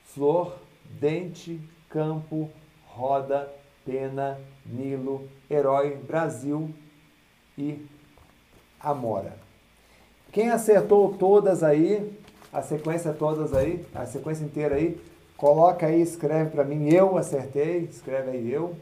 flor, 0.08 0.58
dente, 0.84 1.58
campo, 1.88 2.50
roda, 2.86 3.50
pena, 3.82 4.38
Nilo, 4.66 5.26
herói, 5.48 5.96
Brasil 5.96 6.74
e 7.56 7.86
Amora. 8.78 9.32
Quem 10.30 10.50
acertou 10.50 11.14
todas 11.14 11.62
aí, 11.62 12.12
a 12.52 12.60
sequência 12.60 13.14
todas 13.14 13.54
aí, 13.54 13.86
a 13.94 14.04
sequência 14.04 14.44
inteira 14.44 14.74
aí, 14.74 15.00
coloca 15.38 15.86
aí, 15.86 16.02
escreve 16.02 16.50
para 16.50 16.64
mim, 16.64 16.92
eu 16.92 17.16
acertei, 17.16 17.88
escreve 17.90 18.32
aí 18.32 18.52
eu, 18.52 18.74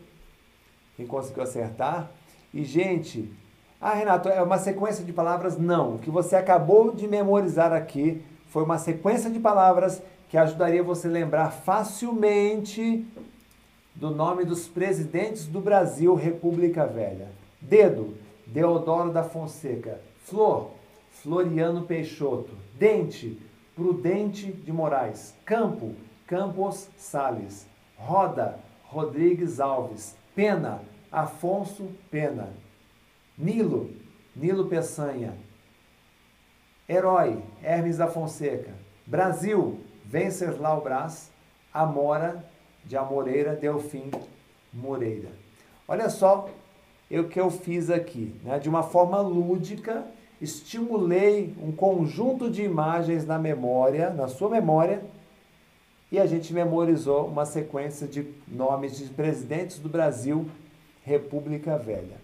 quem 0.97 1.07
conseguiu 1.07 1.43
acertar. 1.43 2.11
E, 2.53 2.65
gente, 2.65 3.31
ah, 3.79 3.93
Renato, 3.93 4.31
é 4.31 4.43
uma 4.43 4.57
sequência 4.57 5.05
de 5.05 5.13
palavras? 5.13 5.59
Não. 5.59 5.97
O 5.97 5.99
que 5.99 6.11
você 6.11 6.35
acabou 6.35 6.93
de 6.93 7.07
memorizar 7.07 7.73
aqui 7.73 8.25
foi 8.49 8.65
uma 8.65 8.79
sequência 8.79 9.31
de 9.31 9.39
palavras 9.39 10.03
que 10.31 10.39
ajudaria 10.39 10.83
você 10.83 11.09
a 11.09 11.11
lembrar 11.11 11.51
facilmente 11.51 13.07
do 13.95 14.11
nome 14.11 14.45
dos 14.45 14.67
presidentes 14.67 15.47
do 15.47 15.61
Brasil, 15.61 16.15
República 16.15 16.87
Velha. 16.87 17.29
Dedo, 17.61 18.17
Deodoro 18.47 19.13
da 19.13 19.23
Fonseca. 19.23 20.01
Flor, 20.25 20.71
Floriano 21.11 21.83
Peixoto. 21.83 22.55
Dente, 22.79 23.39
Prudente 23.75 24.51
de 24.51 24.73
Moraes. 24.73 25.35
Campo, 25.45 25.95
Campos 26.27 26.89
Sales. 26.97 27.67
Roda, 27.97 28.59
Rodrigues 28.85 29.61
Alves. 29.61 30.17
Pena, 30.35 30.81
Afonso 31.11 31.89
Pena. 32.11 32.51
Nilo, 33.39 33.91
Nilo 34.35 34.67
Peçanha. 34.69 35.35
Herói, 36.89 37.43
Hermes 37.63 37.99
da 37.99 38.07
Fonseca. 38.07 38.73
Brasil, 39.07 39.81
Venceslau 40.05 40.83
Brás. 40.83 41.31
Amora, 41.73 42.45
de 42.85 42.97
Amoreira, 42.97 43.55
Delfim 43.55 44.11
Moreira. 44.73 45.29
Olha 45.87 46.09
só 46.09 46.49
o 47.11 47.25
que 47.25 47.39
eu 47.39 47.51
fiz 47.51 47.91
aqui. 47.91 48.35
Né? 48.43 48.59
De 48.59 48.69
uma 48.69 48.83
forma 48.83 49.21
lúdica, 49.21 50.05
estimulei 50.41 51.55
um 51.63 51.73
conjunto 51.73 52.51
de 52.51 52.63
imagens 52.63 53.27
na 53.27 53.39
memória, 53.39 54.11
na 54.11 54.29
sua 54.29 54.49
memória, 54.49 55.03
e 56.11 56.19
a 56.19 56.27
gente 56.27 56.53
memorizou 56.53 57.27
uma 57.27 57.45
sequência 57.45 58.07
de 58.07 58.27
nomes 58.47 58.97
de 58.97 59.05
presidentes 59.07 59.79
do 59.79 59.89
Brasil, 59.89 60.47
República 61.05 61.77
Velha. 61.77 62.17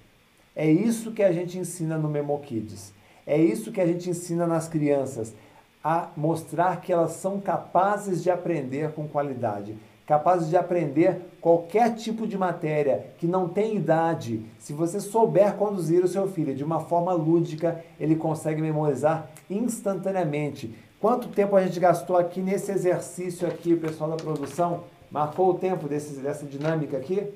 É 0.54 0.70
isso 0.70 1.12
que 1.12 1.22
a 1.22 1.32
gente 1.32 1.58
ensina 1.58 1.96
no 1.96 2.08
Memo 2.08 2.38
Kids. 2.40 2.92
É 3.26 3.36
isso 3.36 3.72
que 3.72 3.80
a 3.80 3.86
gente 3.86 4.10
ensina 4.10 4.46
nas 4.46 4.68
crianças, 4.68 5.34
a 5.82 6.08
mostrar 6.16 6.80
que 6.80 6.92
elas 6.92 7.12
são 7.12 7.40
capazes 7.40 8.22
de 8.22 8.30
aprender 8.30 8.92
com 8.92 9.08
qualidade, 9.08 9.76
capazes 10.06 10.48
de 10.48 10.56
aprender 10.56 11.20
qualquer 11.40 11.94
tipo 11.94 12.26
de 12.26 12.38
matéria 12.38 13.06
que 13.18 13.26
não 13.26 13.48
tem 13.48 13.76
idade. 13.76 14.44
Se 14.58 14.72
você 14.72 15.00
souber 15.00 15.54
conduzir 15.54 16.04
o 16.04 16.08
seu 16.08 16.28
filho 16.28 16.54
de 16.54 16.62
uma 16.62 16.80
forma 16.80 17.12
lúdica, 17.12 17.84
ele 17.98 18.14
consegue 18.14 18.60
memorizar 18.60 19.28
instantaneamente. 19.50 20.72
Quanto 21.02 21.26
tempo 21.31 21.56
a 21.56 21.64
gente 21.64 21.81
gastou 21.81 22.16
aqui 22.16 22.40
nesse 22.40 22.70
exercício 22.70 23.44
aqui, 23.48 23.74
o 23.74 23.81
pessoal 23.81 24.10
da 24.10 24.16
produção? 24.16 24.84
Marcou 25.10 25.50
o 25.50 25.58
tempo 25.58 25.89
desse, 25.89 26.20
dessa 26.20 26.47
dinâmica 26.47 26.97
aqui? 26.97 27.28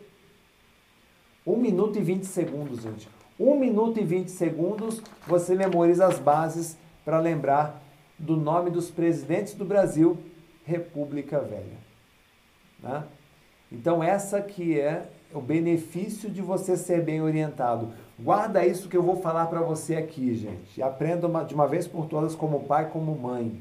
1 1.44 1.56
minuto 1.56 1.98
e 1.98 2.00
20 2.00 2.22
segundos, 2.26 2.82
gente. 2.82 3.08
1 3.40 3.58
minuto 3.58 3.98
e 3.98 4.04
20 4.04 4.28
segundos 4.28 5.02
você 5.26 5.56
memoriza 5.56 6.06
as 6.06 6.20
bases 6.20 6.78
para 7.04 7.18
lembrar 7.18 7.82
do 8.16 8.36
nome 8.36 8.70
dos 8.70 8.88
presidentes 8.88 9.54
do 9.54 9.64
Brasil, 9.64 10.16
República 10.64 11.40
Velha. 11.40 11.78
Né? 12.80 13.02
Então 13.72 14.00
essa 14.00 14.40
que 14.40 14.78
é 14.78 15.08
o 15.34 15.40
benefício 15.40 16.30
de 16.30 16.40
você 16.40 16.76
ser 16.76 17.02
bem 17.02 17.20
orientado. 17.20 17.92
Guarda 18.18 18.66
isso 18.66 18.88
que 18.88 18.96
eu 18.96 19.02
vou 19.02 19.16
falar 19.16 19.46
para 19.46 19.60
você 19.60 19.96
aqui, 19.96 20.34
gente. 20.34 20.82
Aprenda 20.82 21.26
uma, 21.26 21.44
de 21.44 21.54
uma 21.54 21.66
vez 21.66 21.86
por 21.86 22.06
todas 22.06 22.34
como 22.34 22.64
pai, 22.64 22.88
como 22.90 23.14
mãe. 23.14 23.60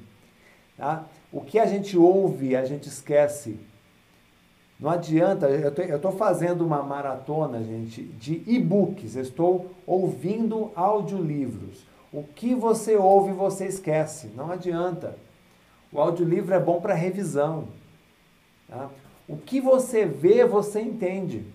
Tá? 0.78 1.06
O 1.32 1.42
que 1.42 1.60
a 1.60 1.66
gente 1.66 1.98
ouve, 1.98 2.56
a 2.56 2.64
gente 2.64 2.88
esquece. 2.88 3.60
Não 4.80 4.90
adianta, 4.90 5.48
eu 5.48 5.96
estou 5.96 6.12
fazendo 6.12 6.66
uma 6.66 6.84
maratona, 6.84 7.64
gente, 7.64 8.04
de 8.04 8.44
e-books, 8.46 9.16
estou 9.16 9.72
ouvindo 9.88 10.72
audiolivros. 10.76 11.86
O 12.12 12.24
que 12.24 12.54
você 12.54 12.96
ouve, 12.96 13.32
você 13.32 13.68
esquece, 13.68 14.28
não 14.36 14.52
adianta. 14.52 15.18
O 15.92 16.00
audiolivro 16.00 16.54
é 16.54 16.60
bom 16.60 16.82
para 16.82 16.94
revisão. 16.94 17.70
Tá? 18.68 18.90
O 19.28 19.38
que 19.38 19.60
você 19.62 20.06
vê, 20.06 20.46
você 20.46 20.82
entende. 20.82 21.46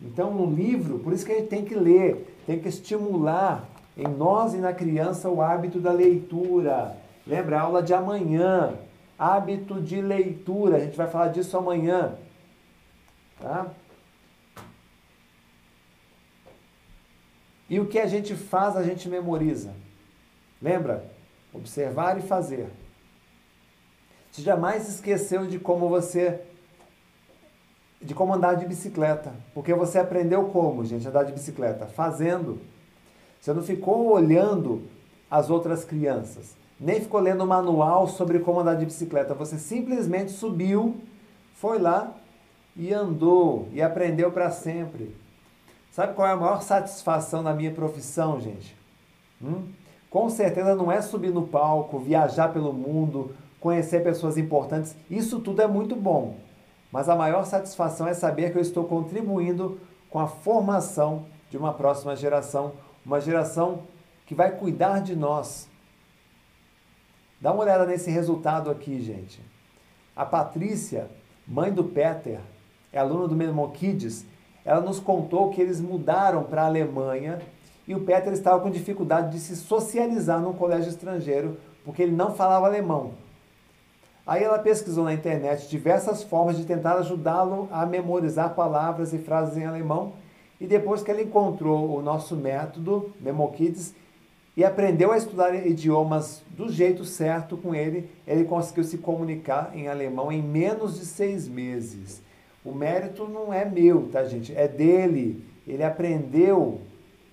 Então, 0.00 0.32
no 0.32 0.54
livro, 0.54 0.98
por 0.98 1.12
isso 1.12 1.24
que 1.24 1.32
a 1.32 1.36
gente 1.36 1.48
tem 1.48 1.64
que 1.64 1.74
ler, 1.74 2.40
tem 2.46 2.58
que 2.58 2.68
estimular 2.68 3.68
em 3.96 4.06
nós 4.06 4.52
e 4.52 4.58
na 4.58 4.72
criança 4.72 5.28
o 5.28 5.40
hábito 5.40 5.80
da 5.80 5.90
leitura. 5.90 6.96
Lembra 7.26 7.58
a 7.58 7.62
aula 7.62 7.82
de 7.82 7.94
amanhã, 7.94 8.78
hábito 9.18 9.80
de 9.80 10.00
leitura, 10.00 10.76
a 10.76 10.80
gente 10.80 10.96
vai 10.96 11.08
falar 11.08 11.28
disso 11.28 11.56
amanhã. 11.56 12.14
Tá? 13.40 13.70
E 17.68 17.80
o 17.80 17.86
que 17.86 17.98
a 17.98 18.06
gente 18.06 18.34
faz, 18.34 18.76
a 18.76 18.82
gente 18.82 19.08
memoriza. 19.08 19.74
Lembra? 20.60 21.10
Observar 21.52 22.18
e 22.18 22.22
fazer. 22.22 22.68
Você 24.30 24.42
jamais 24.42 24.88
esqueceu 24.88 25.46
de 25.46 25.58
como 25.58 25.88
você 25.88 26.42
de 28.00 28.14
como 28.14 28.34
andar 28.34 28.54
de 28.54 28.66
bicicleta, 28.66 29.32
porque 29.54 29.72
você 29.74 29.98
aprendeu 29.98 30.44
como, 30.44 30.84
gente, 30.84 31.06
andar 31.08 31.24
de 31.24 31.32
bicicleta, 31.32 31.86
fazendo. 31.86 32.60
Você 33.40 33.52
não 33.52 33.62
ficou 33.62 34.12
olhando 34.12 34.82
as 35.30 35.50
outras 35.50 35.84
crianças, 35.84 36.56
nem 36.78 37.00
ficou 37.00 37.20
lendo 37.20 37.42
o 37.42 37.46
manual 37.46 38.06
sobre 38.06 38.38
como 38.40 38.60
andar 38.60 38.74
de 38.74 38.86
bicicleta, 38.86 39.34
você 39.34 39.58
simplesmente 39.58 40.30
subiu, 40.30 40.96
foi 41.54 41.78
lá 41.78 42.14
e 42.76 42.92
andou 42.92 43.68
e 43.72 43.80
aprendeu 43.80 44.30
para 44.30 44.50
sempre. 44.50 45.16
Sabe 45.90 46.14
qual 46.14 46.28
é 46.28 46.32
a 46.32 46.36
maior 46.36 46.60
satisfação 46.62 47.42
da 47.42 47.54
minha 47.54 47.70
profissão, 47.70 48.38
gente? 48.38 48.76
Hum? 49.42 49.68
Com 50.10 50.28
certeza 50.28 50.74
não 50.74 50.92
é 50.92 51.00
subir 51.00 51.32
no 51.32 51.46
palco, 51.46 51.98
viajar 51.98 52.52
pelo 52.52 52.72
mundo, 52.72 53.34
conhecer 53.60 54.04
pessoas 54.04 54.36
importantes. 54.36 54.94
Isso 55.10 55.40
tudo 55.40 55.62
é 55.62 55.66
muito 55.66 55.96
bom. 55.96 56.36
Mas 56.90 57.08
a 57.08 57.16
maior 57.16 57.44
satisfação 57.44 58.06
é 58.06 58.14
saber 58.14 58.52
que 58.52 58.58
eu 58.58 58.62
estou 58.62 58.84
contribuindo 58.84 59.80
com 60.08 60.18
a 60.18 60.26
formação 60.26 61.26
de 61.50 61.56
uma 61.56 61.72
próxima 61.72 62.16
geração, 62.16 62.72
uma 63.04 63.20
geração 63.20 63.82
que 64.26 64.34
vai 64.34 64.50
cuidar 64.50 65.00
de 65.00 65.14
nós. 65.14 65.68
Dá 67.40 67.52
uma 67.52 67.62
olhada 67.62 67.86
nesse 67.86 68.10
resultado 68.10 68.70
aqui, 68.70 69.00
gente. 69.00 69.40
A 70.14 70.24
Patrícia, 70.24 71.08
mãe 71.46 71.72
do 71.72 71.84
Peter, 71.84 72.40
é 72.92 72.98
aluna 72.98 73.28
do 73.28 73.36
Menmo 73.36 73.70
Kids, 73.72 74.24
ela 74.64 74.80
nos 74.80 74.98
contou 74.98 75.50
que 75.50 75.60
eles 75.60 75.80
mudaram 75.80 76.42
para 76.42 76.62
a 76.62 76.66
Alemanha 76.66 77.40
e 77.86 77.94
o 77.94 78.00
Peter 78.00 78.32
estava 78.32 78.60
com 78.60 78.70
dificuldade 78.70 79.30
de 79.30 79.38
se 79.38 79.54
socializar 79.54 80.40
num 80.40 80.52
colégio 80.52 80.88
estrangeiro 80.88 81.56
porque 81.84 82.02
ele 82.02 82.12
não 82.12 82.34
falava 82.34 82.66
alemão. 82.66 83.12
Aí 84.26 84.42
ela 84.42 84.58
pesquisou 84.58 85.04
na 85.04 85.14
internet 85.14 85.68
diversas 85.68 86.24
formas 86.24 86.56
de 86.56 86.64
tentar 86.64 86.94
ajudá-lo 86.94 87.68
a 87.70 87.86
memorizar 87.86 88.54
palavras 88.54 89.12
e 89.12 89.18
frases 89.18 89.56
em 89.56 89.64
alemão 89.64 90.14
e 90.60 90.66
depois 90.66 91.02
que 91.02 91.10
ela 91.10 91.22
encontrou 91.22 91.96
o 91.96 92.02
nosso 92.02 92.34
método 92.34 93.12
MemoKids 93.20 93.94
e 94.56 94.64
aprendeu 94.64 95.12
a 95.12 95.18
estudar 95.18 95.54
idiomas 95.54 96.42
do 96.48 96.72
jeito 96.72 97.04
certo 97.04 97.56
com 97.56 97.74
ele, 97.74 98.10
ele 98.26 98.44
conseguiu 98.44 98.82
se 98.82 98.98
comunicar 98.98 99.70
em 99.74 99.86
alemão 99.86 100.32
em 100.32 100.42
menos 100.42 100.98
de 100.98 101.04
seis 101.04 101.46
meses. 101.46 102.22
O 102.64 102.72
mérito 102.72 103.28
não 103.28 103.52
é 103.52 103.64
meu, 103.64 104.08
tá, 104.08 104.24
gente? 104.24 104.56
É 104.56 104.66
dele. 104.66 105.44
Ele 105.68 105.84
aprendeu 105.84 106.80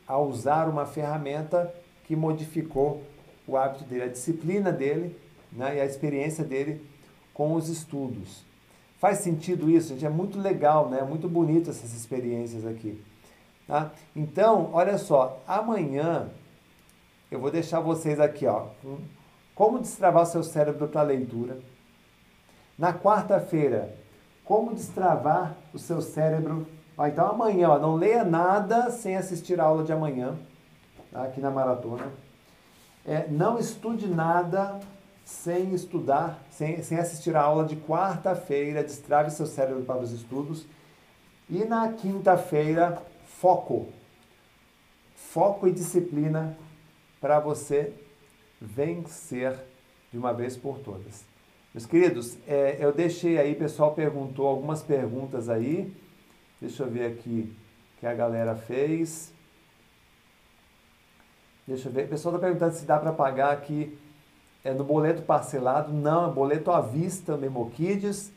a 0.06 0.20
usar 0.20 0.68
uma 0.68 0.86
ferramenta 0.86 1.74
que 2.04 2.16
modificou 2.16 3.02
o 3.48 3.58
hábito 3.58 3.86
dele, 3.86 4.04
a 4.04 4.08
disciplina 4.08 4.72
dele 4.72 5.16
né, 5.56 5.78
e 5.78 5.82
a 5.82 5.86
experiência 5.86 6.44
dele 6.44 6.86
com 7.34 7.54
os 7.54 7.70
estudos. 7.70 8.44
Faz 8.98 9.20
sentido 9.20 9.70
isso, 9.70 9.90
gente? 9.90 10.06
É 10.06 10.10
muito 10.10 10.40
legal, 10.40 10.90
né? 10.90 11.02
Muito 11.02 11.28
bonito 11.28 11.70
essas 11.70 11.94
experiências 11.94 12.66
aqui. 12.66 13.04
Tá? 13.68 13.92
Então, 14.16 14.70
olha 14.72 14.98
só, 14.98 15.42
amanhã 15.48 16.30
eu 17.30 17.40
vou 17.40 17.50
deixar 17.52 17.80
vocês 17.80 18.20
aqui, 18.20 18.46
ó, 18.46 18.68
como 19.56 19.80
destravar 19.80 20.26
seu 20.26 20.44
cérebro 20.44 20.88
para 20.88 21.02
leitura. 21.02 21.58
Na 22.78 22.94
quarta-feira, 22.94 23.96
como 24.46 24.74
destravar 24.74 25.56
o 25.74 25.80
seu 25.80 26.02
cérebro. 26.02 26.68
Ó, 26.98 27.06
então 27.08 27.28
amanhã, 27.28 27.70
ó, 27.70 27.80
não 27.80 27.96
leia 27.96 28.24
nada 28.24 28.92
sem 28.92 29.16
assistir 29.16 29.60
a 29.60 29.64
aula 29.64 29.84
de 29.84 29.92
amanhã, 29.92 30.38
tá? 31.12 31.24
aqui 31.24 31.42
na 31.42 31.50
maratona. 31.50 32.12
É, 33.06 33.28
não 33.28 33.58
estude 33.58 34.08
nada 34.08 34.80
sem 35.24 35.74
estudar, 35.74 36.44
sem, 36.50 36.82
sem 36.84 36.98
assistir 36.98 37.36
a 37.36 37.42
aula 37.42 37.66
de 37.66 37.76
quarta-feira, 37.76 38.84
destrave 38.84 39.32
seu 39.32 39.46
cérebro 39.46 39.84
para 39.84 40.02
os 40.02 40.12
estudos. 40.12 40.66
E 41.50 41.64
na 41.66 41.94
quinta-feira, 41.94 43.02
foco. 43.26 43.88
Foco 45.16 45.68
e 45.68 45.72
disciplina 45.72 46.58
para 47.20 47.40
você 47.40 47.94
vencer 48.60 49.56
de 50.12 50.18
uma 50.18 50.34
vez 50.34 50.56
por 50.58 50.80
todas. 50.80 51.26
Meus 51.74 51.86
queridos, 51.86 52.38
é, 52.48 52.78
eu 52.80 52.94
deixei 52.94 53.40
aí, 53.40 53.54
o 53.54 53.58
pessoal 53.58 53.94
perguntou 53.94 54.48
algumas 54.48 54.84
perguntas 54.84 55.50
aí. 55.50 55.92
Deixa 56.62 56.84
eu 56.84 56.90
ver 56.90 57.08
aqui 57.08 57.52
que 58.00 58.06
a 58.06 58.14
galera 58.14 58.56
fez. 58.56 59.34
Deixa 61.66 61.90
eu 61.90 61.92
ver. 61.92 62.06
O 62.06 62.10
pessoal 62.10 62.36
está 62.36 62.46
perguntando 62.46 62.76
se 62.76 62.86
dá 62.86 63.00
para 63.00 63.12
pagar 63.12 63.52
aqui 63.52 63.98
é, 64.64 64.74
no 64.74 64.84
boleto 64.84 65.22
parcelado. 65.24 65.92
Não, 65.92 66.30
é 66.30 66.34
boleto 66.34 66.72
à 66.72 66.82
vista, 66.82 67.36
Memo 67.38 67.70
Kids. 67.72 68.32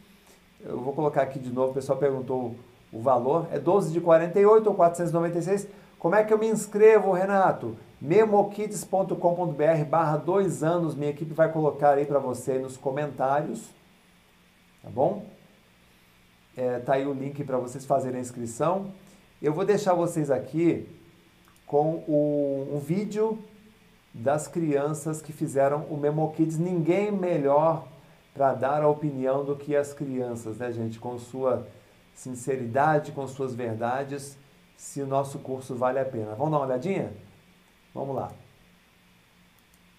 Eu 0.65 0.81
vou 0.81 0.93
colocar 0.93 1.23
aqui 1.23 1.39
de 1.39 1.51
novo, 1.51 1.71
o 1.71 1.75
pessoal 1.75 1.99
perguntou 1.99 2.55
o 2.93 3.01
valor. 3.01 3.47
É 3.53 3.59
12 3.59 3.93
de 3.93 4.01
48 4.01 4.69
ou 4.69 4.75
496. 4.75 5.69
Como 5.99 6.15
é 6.15 6.25
que 6.25 6.33
eu 6.33 6.39
me 6.39 6.49
inscrevo, 6.49 7.13
Renato? 7.13 7.77
memokids.com.br 8.01 9.85
barra 9.89 10.17
dois 10.19 10.63
anos, 10.63 10.95
minha 10.95 11.11
equipe 11.11 11.33
vai 11.33 11.51
colocar 11.51 11.95
aí 11.95 12.05
para 12.05 12.19
você 12.19 12.59
nos 12.59 12.77
comentários, 12.77 13.71
tá 14.83 14.91
bom? 14.91 15.25
É, 16.57 16.79
tá 16.79 16.95
aí 16.95 17.07
o 17.07 17.13
link 17.13 17.43
para 17.45 17.59
vocês 17.59 17.87
fazerem 17.87 18.19
a 18.19 18.21
inscrição. 18.21 18.93
Eu 19.43 19.53
vou 19.53 19.65
deixar 19.65 19.95
vocês 19.95 20.31
aqui 20.31 20.89
com 21.67 22.05
o, 22.07 22.69
um 22.73 22.79
vídeo 22.79 23.39
das 24.17 24.49
crianças 24.49 25.20
que 25.20 25.33
fizeram 25.33 25.85
o 25.91 25.97
Memo 25.97 26.33
Kids. 26.33 26.59
Ninguém 26.59 27.12
melhor 27.12 27.86
para 28.33 28.55
dar 28.55 28.83
a 28.83 28.89
opinião 28.89 29.45
do 29.45 29.57
que 29.57 29.77
as 29.77 29.93
crianças, 29.93 30.59
né, 30.59 30.73
gente? 30.73 30.99
Com 30.99 31.19
sua 31.19 31.67
sinceridade, 32.15 33.12
com 33.12 33.27
suas 33.27 33.55
verdades, 33.55 34.39
se 34.77 35.03
o 35.03 35.07
nosso 35.07 35.39
curso 35.41 35.75
vale 35.75 35.99
a 35.99 36.05
pena. 36.05 36.35
Vamos 36.35 36.51
dar 36.51 36.59
uma 36.59 36.67
olhadinha? 36.67 37.12
Vamos 37.95 38.17
lá. 38.17 38.31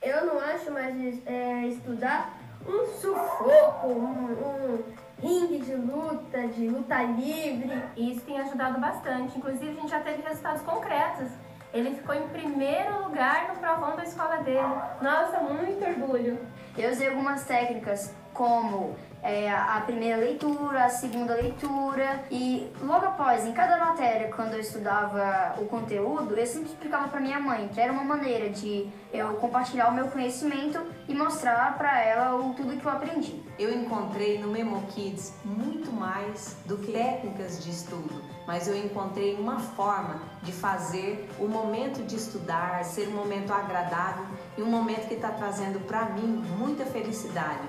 Eu 0.01 0.25
não 0.25 0.39
acho 0.39 0.71
mais 0.71 1.25
é, 1.25 1.67
estudar 1.67 2.37
um 2.67 2.85
sufoco, 2.99 3.87
um, 3.87 4.31
um 4.31 4.83
ringue 5.21 5.59
de 5.59 5.75
luta, 5.75 6.47
de 6.47 6.69
luta 6.69 7.03
livre. 7.03 7.83
Isso 7.95 8.21
tem 8.21 8.39
ajudado 8.39 8.79
bastante. 8.79 9.37
Inclusive, 9.37 9.69
a 9.69 9.81
gente 9.81 9.89
já 9.89 9.99
teve 9.99 10.21
resultados 10.21 10.61
concretos. 10.61 11.29
Ele 11.73 11.95
ficou 11.95 12.15
em 12.15 12.27
primeiro 12.29 13.03
lugar 13.03 13.49
no 13.49 13.59
provão 13.59 13.95
da 13.95 14.03
escola 14.03 14.37
dele. 14.37 14.59
Nossa, 15.01 15.39
muito 15.39 15.83
orgulho. 15.85 16.39
Eu 16.77 16.91
usei 16.91 17.09
algumas 17.09 17.43
técnicas 17.43 18.13
como 18.33 18.95
é, 19.23 19.51
a 19.51 19.81
primeira 19.81 20.17
leitura, 20.17 20.85
a 20.85 20.89
segunda 20.89 21.33
leitura 21.33 22.23
e 22.29 22.71
logo 22.81 23.05
após, 23.05 23.45
em 23.45 23.51
cada 23.51 23.77
matéria, 23.77 24.31
quando 24.31 24.53
eu 24.53 24.59
estudava 24.59 25.55
o 25.59 25.65
conteúdo, 25.65 26.35
eu 26.35 26.45
sempre 26.45 26.69
explicava 26.69 27.07
para 27.07 27.19
minha 27.19 27.39
mãe, 27.39 27.67
que 27.73 27.81
era 27.81 27.91
uma 27.91 28.03
maneira 28.03 28.49
de 28.49 28.87
eu 29.11 29.33
compartilhar 29.35 29.89
o 29.89 29.93
meu 29.93 30.07
conhecimento 30.07 30.79
e 31.07 31.15
mostrar 31.15 31.77
para 31.77 31.99
ela 31.99 32.35
o 32.35 32.53
tudo 32.53 32.77
que 32.77 32.85
eu 32.85 32.91
aprendi. 32.91 33.41
Eu 33.57 33.73
encontrei 33.73 34.37
no 34.37 34.49
Memo 34.49 34.83
Kids 34.87 35.33
muito 35.43 35.91
mais 35.91 36.55
do 36.65 36.77
que 36.77 36.91
técnicas 36.91 37.63
de 37.63 37.71
estudo, 37.71 38.21
mas 38.47 38.67
eu 38.67 38.75
encontrei 38.77 39.35
uma 39.35 39.59
forma 39.59 40.21
de 40.41 40.53
fazer 40.53 41.29
o 41.37 41.47
momento 41.47 42.03
de 42.03 42.15
estudar 42.15 42.83
ser 42.85 43.09
um 43.09 43.11
momento 43.11 43.51
agradável 43.51 44.25
e 44.57 44.61
um 44.61 44.71
momento 44.71 45.07
que 45.07 45.15
está 45.15 45.29
trazendo 45.31 45.85
para 45.85 46.05
mim 46.05 46.43
muita 46.57 46.85
felicidade. 46.85 47.67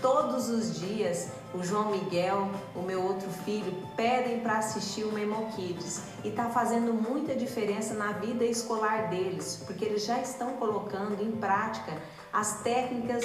Todos 0.00 0.48
os 0.48 0.78
dias, 0.78 1.28
o 1.52 1.64
João 1.64 1.90
Miguel, 1.90 2.48
o 2.76 2.82
meu 2.82 3.02
outro 3.02 3.28
filho, 3.44 3.72
pedem 3.96 4.38
para 4.38 4.58
assistir 4.58 5.02
o 5.02 5.10
Memo 5.10 5.50
Kids 5.56 6.02
e 6.22 6.28
está 6.28 6.48
fazendo 6.50 6.92
muita 6.92 7.34
diferença 7.34 7.94
na 7.94 8.12
vida 8.12 8.44
escolar 8.44 9.08
deles, 9.08 9.60
porque 9.66 9.84
eles 9.84 10.04
já 10.04 10.20
estão 10.20 10.52
colocando 10.52 11.20
em 11.20 11.32
prática 11.32 12.00
as 12.32 12.62
técnicas 12.62 13.24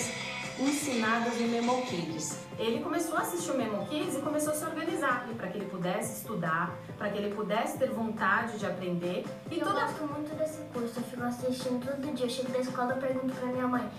ensinadas 0.59 1.39
no 1.39 1.47
Memo 1.47 1.81
Kids. 1.85 2.37
Ele 2.57 2.81
começou 2.81 3.17
a 3.17 3.21
assistir 3.21 3.51
o 3.51 3.57
Memo 3.57 3.85
Kids 3.87 4.15
e 4.15 4.19
começou 4.19 4.53
a 4.53 4.55
se 4.55 4.65
organizar 4.65 5.27
para 5.35 5.47
que 5.47 5.57
ele 5.57 5.65
pudesse 5.65 6.21
estudar, 6.21 6.75
para 6.97 7.09
que 7.09 7.17
ele 7.17 7.33
pudesse 7.33 7.77
ter 7.77 7.89
vontade 7.89 8.57
de 8.59 8.65
aprender. 8.65 9.25
E 9.49 9.59
eu 9.59 9.65
toda... 9.65 9.81
gosto 9.81 10.03
muito 10.03 10.35
desse 10.37 10.59
curso, 10.73 10.99
eu 10.99 11.03
fico 11.03 11.23
assistindo 11.23 11.85
todo 11.85 12.13
dia. 12.13 12.25
Eu 12.25 12.29
chego 12.29 12.51
da 12.51 12.59
escola 12.59 12.95
e 12.95 12.99
pergunto 12.99 13.33
para 13.33 13.47
minha 13.47 13.67
mãe 13.67 13.89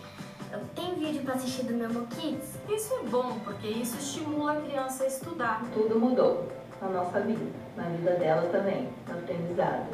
tem 0.74 0.94
vídeo 0.94 1.22
para 1.22 1.34
assistir 1.34 1.64
do 1.64 1.74
Memo 1.74 2.06
Kids? 2.06 2.58
Isso 2.68 2.94
é 2.94 3.08
bom, 3.08 3.38
porque 3.44 3.66
isso 3.66 3.96
estimula 3.96 4.52
a 4.52 4.60
criança 4.60 5.04
a 5.04 5.06
estudar. 5.06 5.62
Tudo 5.72 5.98
mudou 5.98 6.48
na 6.80 6.88
nossa 6.88 7.20
vida, 7.20 7.44
na 7.76 7.84
vida 7.84 8.12
dela 8.12 8.48
também, 8.50 8.88
no 9.08 9.18
aprendizado. 9.18 9.88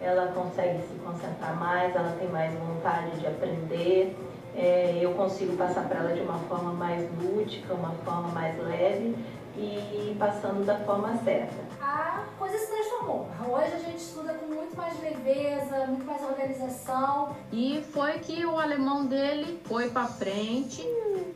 Ela 0.00 0.28
consegue 0.32 0.82
se 0.82 0.94
concentrar 1.04 1.54
mais, 1.56 1.94
ela 1.94 2.16
tem 2.18 2.28
mais 2.28 2.54
vontade 2.54 3.18
de 3.20 3.26
aprender. 3.26 4.16
É, 4.62 4.98
eu 5.00 5.14
consigo 5.14 5.56
passar 5.56 5.88
para 5.88 6.00
ela 6.00 6.12
de 6.12 6.20
uma 6.20 6.38
forma 6.40 6.74
mais 6.74 7.08
lúdica, 7.18 7.72
uma 7.72 7.92
forma 8.04 8.28
mais 8.28 8.62
leve 8.62 9.16
e 9.56 10.14
passando 10.18 10.66
da 10.66 10.78
forma 10.80 11.16
certa. 11.24 11.56
A 11.80 12.24
coisa 12.38 12.58
se 12.58 12.66
transformou. 12.66 13.26
Hoje 13.48 13.72
a 13.72 13.78
gente 13.78 13.96
estuda 13.96 14.34
com 14.34 14.54
muito 14.54 14.76
mais 14.76 15.00
leveza, 15.00 15.86
muito 15.86 16.04
mais 16.04 16.22
organização. 16.22 17.34
E 17.50 17.82
foi 17.90 18.18
que 18.18 18.44
o 18.44 18.58
alemão 18.58 19.06
dele 19.06 19.60
foi 19.64 19.88
para 19.88 20.06
frente. 20.06 20.86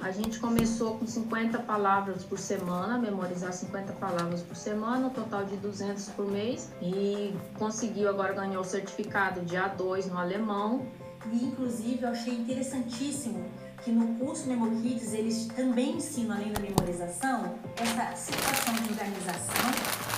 A 0.02 0.10
gente 0.10 0.38
começou 0.38 0.98
com 0.98 1.06
50 1.06 1.60
palavras 1.60 2.24
por 2.24 2.38
semana, 2.38 2.98
memorizar 2.98 3.54
50 3.54 3.94
palavras 3.94 4.42
por 4.42 4.54
semana, 4.54 5.06
um 5.06 5.10
total 5.10 5.44
de 5.44 5.56
200 5.56 6.10
por 6.10 6.26
mês. 6.26 6.70
E 6.82 7.34
conseguiu 7.58 8.10
agora 8.10 8.34
ganhar 8.34 8.60
o 8.60 8.64
certificado 8.64 9.40
de 9.40 9.56
A2 9.56 10.10
no 10.10 10.18
alemão. 10.18 10.86
E 11.32 11.44
inclusive 11.44 12.02
eu 12.02 12.10
achei 12.10 12.34
interessantíssimo 12.34 13.44
que 13.82 13.90
no 13.90 14.18
curso 14.18 14.48
Memo 14.48 14.80
Kids 14.80 15.12
eles 15.12 15.46
também 15.48 15.96
ensinam, 15.96 16.36
além 16.36 16.52
da 16.52 16.60
memorização, 16.60 17.54
essa 17.76 18.16
situação 18.16 18.74
de 18.74 18.92
organização 18.92 19.54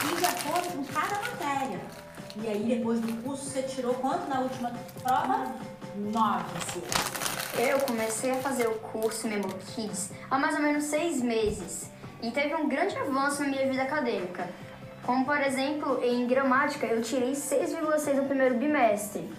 e 0.05 0.17
de 0.17 0.25
acordo 0.25 0.73
com 0.77 0.85
cada 0.85 1.21
matéria. 1.21 1.81
E 2.43 2.49
aí, 2.49 2.77
depois 2.77 3.01
do 3.01 3.13
curso, 3.23 3.45
você 3.45 3.63
tirou 3.63 3.95
quanto 3.95 4.29
na 4.29 4.41
última 4.41 4.73
prova? 5.03 5.55
Nove, 5.97 6.45
assim. 6.59 6.83
Eu 7.59 7.81
comecei 7.81 8.31
a 8.31 8.37
fazer 8.37 8.69
o 8.69 8.75
curso 8.75 9.27
Memo 9.27 9.49
Kids 9.49 10.11
há 10.31 10.39
mais 10.39 10.55
ou 10.55 10.63
menos 10.63 10.85
seis 10.85 11.23
meses 11.23 11.91
e 12.23 12.31
teve 12.31 12.55
um 12.55 12.69
grande 12.69 12.97
avanço 12.97 13.43
na 13.43 13.49
minha 13.49 13.67
vida 13.67 13.83
acadêmica. 13.83 14.47
Como, 15.03 15.25
por 15.25 15.41
exemplo, 15.41 16.03
em 16.03 16.27
gramática, 16.27 16.87
eu 16.87 17.01
tirei 17.01 17.33
6,6 17.33 18.15
no 18.15 18.25
primeiro 18.27 18.57
bimestre. 18.57 19.31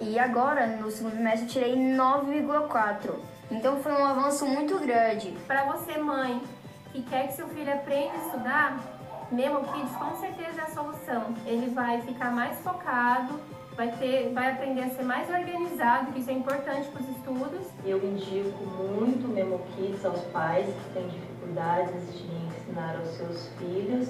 E 0.00 0.18
agora, 0.18 0.66
no 0.66 0.90
segundo 0.90 1.14
bimestre, 1.14 1.42
eu 1.42 1.48
tirei 1.48 1.76
9,4. 1.76 3.14
Então 3.50 3.82
foi 3.82 3.92
um 3.92 4.04
avanço 4.04 4.46
muito 4.46 4.78
grande. 4.78 5.36
Para 5.46 5.64
você, 5.64 5.98
mãe, 5.98 6.42
que 6.90 7.02
quer 7.02 7.26
que 7.26 7.34
seu 7.34 7.46
filho 7.48 7.70
aprenda 7.70 8.12
a 8.12 8.26
estudar, 8.26 8.80
Memo 9.30 9.60
Kids 9.60 9.94
com 9.96 10.16
certeza 10.16 10.62
é 10.62 10.64
a 10.64 10.70
solução. 10.70 11.34
Ele 11.44 11.68
vai 11.68 12.00
ficar 12.00 12.30
mais 12.30 12.58
focado, 12.60 13.38
vai, 13.76 13.90
ter, 13.92 14.32
vai 14.32 14.52
aprender 14.52 14.84
a 14.84 14.88
ser 14.88 15.02
mais 15.02 15.28
organizado, 15.28 16.12
que 16.12 16.20
isso 16.20 16.30
é 16.30 16.32
importante 16.32 16.88
para 16.88 17.02
os 17.02 17.08
estudos. 17.10 17.66
Eu 17.84 18.02
indico 18.02 18.64
muito 18.64 19.28
Memo 19.28 19.60
Kids 19.76 20.02
aos 20.06 20.22
pais 20.32 20.66
que 20.66 20.94
têm 20.94 21.08
dificuldades 21.08 22.18
de 22.18 22.24
ensinar 22.24 22.96
aos 22.96 23.08
seus 23.10 23.48
filhos 23.58 24.08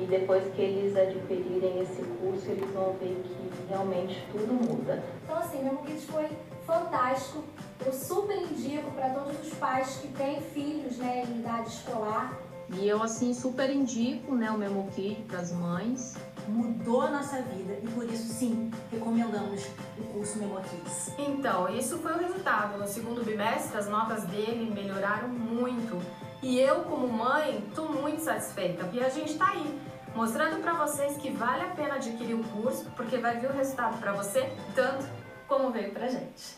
e 0.00 0.06
depois 0.06 0.42
que 0.54 0.62
eles 0.62 0.96
adquirirem 0.96 1.80
esse 1.80 2.02
curso, 2.20 2.50
eles 2.50 2.68
vão 2.70 2.94
ver 2.94 3.22
que 3.24 3.68
realmente 3.68 4.26
tudo 4.32 4.52
muda. 4.54 5.02
Então, 5.24 5.36
assim, 5.36 5.62
Memo 5.62 5.82
Kids 5.82 6.04
foi 6.04 6.28
fantástico. 6.66 7.44
Eu 7.84 7.92
super 7.92 8.36
indico 8.36 8.90
para 8.92 9.10
todos 9.10 9.38
os 9.46 9.54
pais 9.54 9.98
que 10.00 10.08
têm 10.08 10.40
filhos 10.40 10.96
né, 10.96 11.24
em 11.28 11.40
idade 11.40 11.68
escolar. 11.68 12.38
E 12.74 12.88
eu, 12.88 13.02
assim, 13.02 13.34
super 13.34 13.68
indico 13.68 14.34
né, 14.34 14.50
o 14.50 14.56
Memo 14.56 14.88
Kid 14.94 15.22
para 15.22 15.40
as 15.40 15.52
mães. 15.52 16.14
Mudou 16.48 17.02
a 17.02 17.10
nossa 17.10 17.40
vida 17.42 17.78
e 17.82 17.86
por 17.88 18.04
isso, 18.04 18.32
sim, 18.32 18.70
recomendamos 18.90 19.64
o 19.98 20.02
curso 20.12 20.38
Memo 20.38 20.58
Kids. 20.62 21.12
Então, 21.18 21.68
isso 21.68 21.98
foi 21.98 22.12
o 22.12 22.18
resultado. 22.18 22.78
No 22.78 22.86
segundo 22.86 23.24
bimestre, 23.24 23.76
as 23.76 23.88
notas 23.88 24.24
dele 24.24 24.72
melhoraram 24.74 25.28
muito. 25.28 26.00
E 26.42 26.58
eu, 26.58 26.82
como 26.82 27.06
mãe, 27.08 27.62
tô 27.72 27.84
muito 27.84 28.20
satisfeita. 28.20 28.90
E 28.92 28.98
a 29.02 29.08
gente 29.08 29.38
tá 29.38 29.48
aí, 29.50 29.80
mostrando 30.12 30.60
para 30.60 30.72
vocês 30.74 31.16
que 31.16 31.30
vale 31.30 31.62
a 31.62 31.68
pena 31.68 31.94
adquirir 31.94 32.34
o 32.34 32.42
curso, 32.42 32.90
porque 32.96 33.16
vai 33.18 33.38
vir 33.38 33.48
o 33.48 33.52
resultado 33.52 34.00
para 34.00 34.12
você 34.12 34.52
tanto 34.74 35.06
como 35.46 35.70
veio 35.70 35.92
pra 35.92 36.08
gente. 36.08 36.56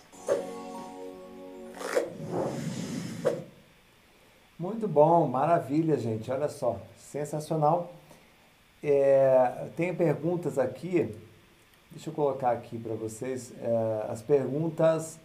Muito 4.59 4.89
bom, 4.89 5.27
maravilha, 5.27 5.99
gente. 5.99 6.31
Olha 6.31 6.49
só, 6.49 6.81
sensacional. 6.97 7.93
É, 8.83 9.69
tem 9.77 9.95
perguntas 9.95 10.59
aqui. 10.59 11.15
Deixa 11.91 12.09
eu 12.09 12.15
colocar 12.15 12.53
aqui 12.53 12.79
para 12.79 12.95
vocês 12.95 13.53
é, 13.61 14.07
as 14.09 14.23
perguntas. 14.23 15.21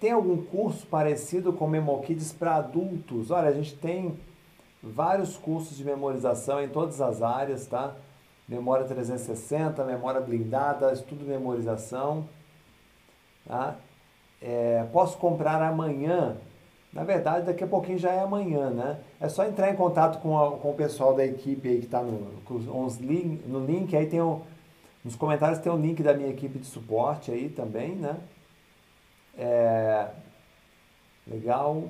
Tem 0.00 0.12
algum 0.12 0.42
curso 0.44 0.86
parecido 0.86 1.52
com 1.52 1.68
MemoKids 1.68 2.32
para 2.32 2.56
adultos? 2.56 3.30
Olha, 3.30 3.48
a 3.48 3.52
gente 3.52 3.76
tem 3.76 4.18
vários 4.82 5.36
cursos 5.36 5.76
de 5.76 5.84
memorização 5.84 6.62
em 6.62 6.68
todas 6.68 7.00
as 7.00 7.22
áreas, 7.22 7.66
tá? 7.66 7.94
Memória 8.48 8.86
360, 8.86 9.84
memória 9.84 10.20
blindada, 10.20 10.92
estudo 10.92 11.24
de 11.24 11.30
memorização. 11.30 12.24
Tá? 13.46 13.76
É, 14.40 14.86
posso 14.92 15.16
comprar 15.18 15.62
amanhã 15.62 16.36
na 16.92 17.04
verdade, 17.04 17.46
daqui 17.46 17.62
a 17.62 17.66
pouquinho 17.66 17.98
já 17.98 18.10
é 18.10 18.20
amanhã, 18.20 18.70
né? 18.70 18.98
É 19.20 19.28
só 19.28 19.44
entrar 19.44 19.70
em 19.70 19.76
contato 19.76 20.20
com, 20.20 20.38
a, 20.38 20.56
com 20.56 20.70
o 20.70 20.74
pessoal 20.74 21.14
da 21.14 21.24
equipe 21.24 21.68
aí 21.68 21.78
que 21.78 21.84
está 21.84 22.02
no, 22.02 22.32
no 22.48 23.66
link, 23.66 23.94
aí 23.94 24.06
tem 24.06 24.20
o, 24.20 24.42
nos 25.04 25.14
comentários 25.14 25.58
tem 25.58 25.70
o 25.70 25.76
link 25.76 26.02
da 26.02 26.14
minha 26.14 26.30
equipe 26.30 26.58
de 26.58 26.66
suporte 26.66 27.30
aí 27.30 27.50
também, 27.50 27.94
né? 27.94 28.16
É, 29.38 30.08
legal. 31.26 31.84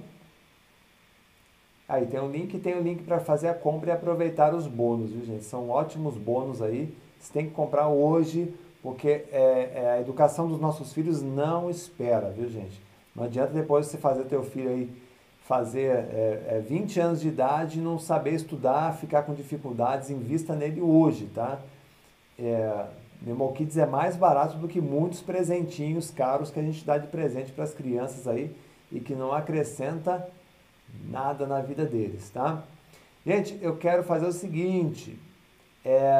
Aí 1.88 2.06
tem 2.06 2.20
o 2.20 2.28
link, 2.28 2.58
tem 2.58 2.76
o 2.76 2.82
link 2.82 3.02
para 3.02 3.18
fazer 3.18 3.48
a 3.48 3.54
compra 3.54 3.90
e 3.90 3.92
aproveitar 3.92 4.54
os 4.54 4.66
bônus, 4.66 5.10
viu 5.10 5.24
gente? 5.24 5.44
São 5.44 5.70
ótimos 5.70 6.16
bônus 6.18 6.60
aí. 6.60 6.94
Você 7.18 7.32
tem 7.32 7.46
que 7.46 7.54
comprar 7.54 7.88
hoje, 7.88 8.54
porque 8.82 9.08
é, 9.08 9.72
é, 9.74 9.90
a 9.92 10.00
educação 10.00 10.46
dos 10.46 10.60
nossos 10.60 10.92
filhos 10.92 11.22
não 11.22 11.70
espera, 11.70 12.30
viu 12.30 12.48
gente? 12.48 12.80
Não 13.16 13.24
adianta 13.24 13.52
depois 13.52 13.86
você 13.86 13.96
fazer 13.96 14.24
teu 14.24 14.42
filho 14.42 14.68
aí 14.68 15.08
fazer 15.48 15.86
é, 15.86 16.58
é, 16.58 16.60
20 16.60 17.00
anos 17.00 17.20
de 17.22 17.28
idade 17.28 17.78
e 17.78 17.82
não 17.82 17.98
saber 17.98 18.34
estudar, 18.34 18.94
ficar 18.98 19.22
com 19.22 19.32
dificuldades, 19.32 20.10
invista 20.10 20.54
nele 20.54 20.82
hoje, 20.82 21.24
tá? 21.34 21.58
É, 22.38 22.84
Memo 23.20 23.52
Kids 23.52 23.76
é 23.76 23.86
mais 23.86 24.16
barato 24.16 24.56
do 24.58 24.68
que 24.68 24.80
muitos 24.80 25.20
presentinhos 25.20 26.10
caros 26.10 26.50
que 26.50 26.60
a 26.60 26.62
gente 26.62 26.84
dá 26.84 26.98
de 26.98 27.08
presente 27.08 27.52
para 27.52 27.64
as 27.64 27.74
crianças 27.74 28.28
aí 28.28 28.54
e 28.92 29.00
que 29.00 29.14
não 29.14 29.32
acrescenta 29.32 30.28
nada 31.04 31.46
na 31.46 31.60
vida 31.60 31.84
deles, 31.84 32.30
tá? 32.30 32.62
Gente, 33.26 33.58
eu 33.60 33.76
quero 33.76 34.02
fazer 34.02 34.26
o 34.26 34.32
seguinte, 34.32 35.18
é, 35.84 36.10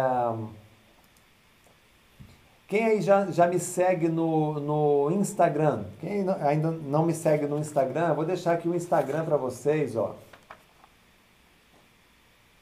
quem 2.66 2.84
aí 2.84 3.00
já, 3.00 3.30
já 3.30 3.46
me 3.46 3.58
segue 3.58 4.08
no, 4.08 4.60
no 4.60 5.10
Instagram? 5.12 5.84
Quem 6.00 6.28
ainda 6.28 6.70
não 6.70 7.06
me 7.06 7.14
segue 7.14 7.46
no 7.46 7.58
Instagram, 7.58 8.08
eu 8.08 8.14
vou 8.14 8.26
deixar 8.26 8.52
aqui 8.52 8.68
o 8.68 8.74
Instagram 8.74 9.24
para 9.24 9.38
vocês, 9.38 9.96
ó. 9.96 10.14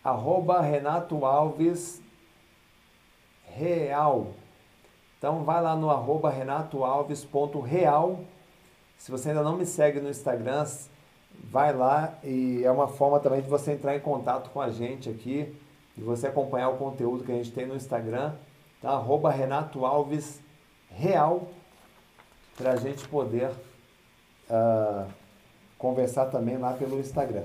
Arroba 0.05 0.61
Renato 0.61 1.25
Alves 1.25 2.01
Real. 3.57 4.29
Então 5.19 5.45
vai 5.45 5.63
lá 5.63 5.75
no 5.75 5.91
arroba 5.91 6.29
renatoalves.real. 6.29 8.21
Se 8.99 9.11
você 9.11 9.31
ainda 9.31 9.43
não 9.43 9.57
me 9.57 9.65
segue 9.65 9.99
no 9.99 10.11
Instagram, 10.11 10.67
vai 11.51 11.75
lá 11.75 12.19
e 12.23 12.63
é 12.65 12.71
uma 12.71 12.87
forma 12.87 13.19
também 13.19 13.41
de 13.41 13.49
você 13.49 13.73
entrar 13.73 13.97
em 13.97 14.01
contato 14.01 14.51
com 14.51 14.61
a 14.61 14.69
gente 14.69 15.09
aqui, 15.09 15.55
e 15.97 16.01
você 16.03 16.27
acompanhar 16.27 16.69
o 16.69 16.77
conteúdo 16.77 17.25
que 17.25 17.33
a 17.33 17.37
gente 17.37 17.53
tem 17.53 17.67
no 17.67 17.75
Instagram 17.75 18.33
tá? 18.83 18.91
arroba 18.91 19.31
Renato 19.31 19.87
Alves 19.87 20.41
Real, 20.91 21.49
para 22.57 22.73
a 22.73 22.77
gente 22.77 23.09
poder 23.09 23.51
uh, 24.51 25.07
conversar 25.79 26.27
também 26.27 26.59
lá 26.59 26.73
pelo 26.73 27.01
Instagram. 27.01 27.45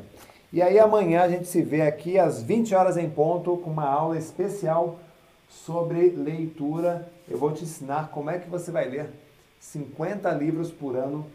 E 0.51 0.61
aí 0.61 0.77
amanhã 0.77 1.21
a 1.21 1.29
gente 1.29 1.47
se 1.47 1.61
vê 1.61 1.81
aqui 1.81 2.19
às 2.19 2.41
20 2.43 2.75
horas 2.75 2.97
em 2.97 3.09
ponto 3.09 3.55
com 3.57 3.69
uma 3.69 3.87
aula 3.87 4.17
especial 4.17 4.99
sobre 5.51 6.09
leitura. 6.09 7.11
Eu 7.29 7.37
vou 7.37 7.51
te 7.51 7.63
ensinar 7.63 8.09
como 8.09 8.29
é 8.29 8.39
que 8.39 8.49
você 8.49 8.71
vai 8.71 8.89
ler 8.89 9.09
50 9.59 10.31
livros 10.31 10.71
por 10.71 10.95
ano 10.95 11.25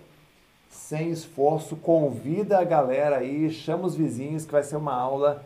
sem 0.69 1.11
esforço. 1.11 1.77
Convida 1.77 2.59
a 2.59 2.65
galera 2.65 3.19
aí, 3.19 3.51
chama 3.51 3.86
os 3.86 3.95
vizinhos 3.95 4.45
que 4.45 4.53
vai 4.53 4.62
ser 4.62 4.77
uma 4.77 4.95
aula 4.95 5.45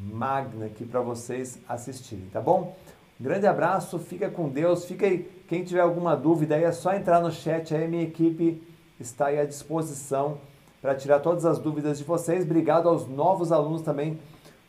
magna 0.00 0.66
aqui 0.66 0.84
para 0.84 1.00
vocês 1.00 1.58
assistirem, 1.68 2.26
tá 2.32 2.40
bom? 2.40 2.76
Grande 3.18 3.46
abraço, 3.46 3.98
fica 3.98 4.30
com 4.30 4.48
Deus, 4.48 4.84
fica 4.84 5.06
aí. 5.06 5.28
Quem 5.48 5.64
tiver 5.64 5.80
alguma 5.80 6.14
dúvida 6.14 6.54
aí 6.54 6.62
é 6.62 6.70
só 6.70 6.94
entrar 6.94 7.20
no 7.20 7.32
chat 7.32 7.74
aí, 7.74 7.88
minha 7.88 8.04
equipe 8.04 8.62
está 9.00 9.26
aí 9.26 9.40
à 9.40 9.44
disposição 9.44 10.38
para 10.80 10.94
tirar 10.94 11.18
todas 11.18 11.44
as 11.44 11.58
dúvidas 11.58 11.98
de 11.98 12.04
vocês. 12.04 12.44
Obrigado 12.44 12.88
aos 12.88 13.08
novos 13.08 13.50
alunos 13.50 13.82
também 13.82 14.18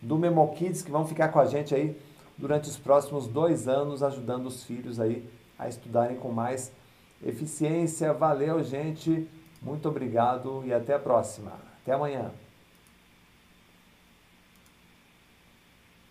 do 0.01 0.17
Memo 0.17 0.47
Kids 0.55 0.81
que 0.81 0.89
vão 0.89 1.05
ficar 1.05 1.27
com 1.27 1.39
a 1.39 1.45
gente 1.45 1.75
aí 1.75 1.95
durante 2.39 2.69
os 2.69 2.77
próximos 2.77 3.27
dois 3.27 3.67
anos, 3.67 4.01
ajudando 4.01 4.47
os 4.47 4.63
filhos 4.63 4.99
aí 4.99 5.29
a 5.57 5.67
estudarem 5.67 6.17
com 6.17 6.31
mais 6.31 6.71
eficiência. 7.23 8.13
Valeu, 8.13 8.63
gente. 8.63 9.27
Muito 9.61 9.89
obrigado 9.89 10.63
e 10.65 10.73
até 10.73 10.93
a 10.95 10.99
próxima. 10.99 11.51
Até 11.81 11.91
amanhã. 11.91 12.31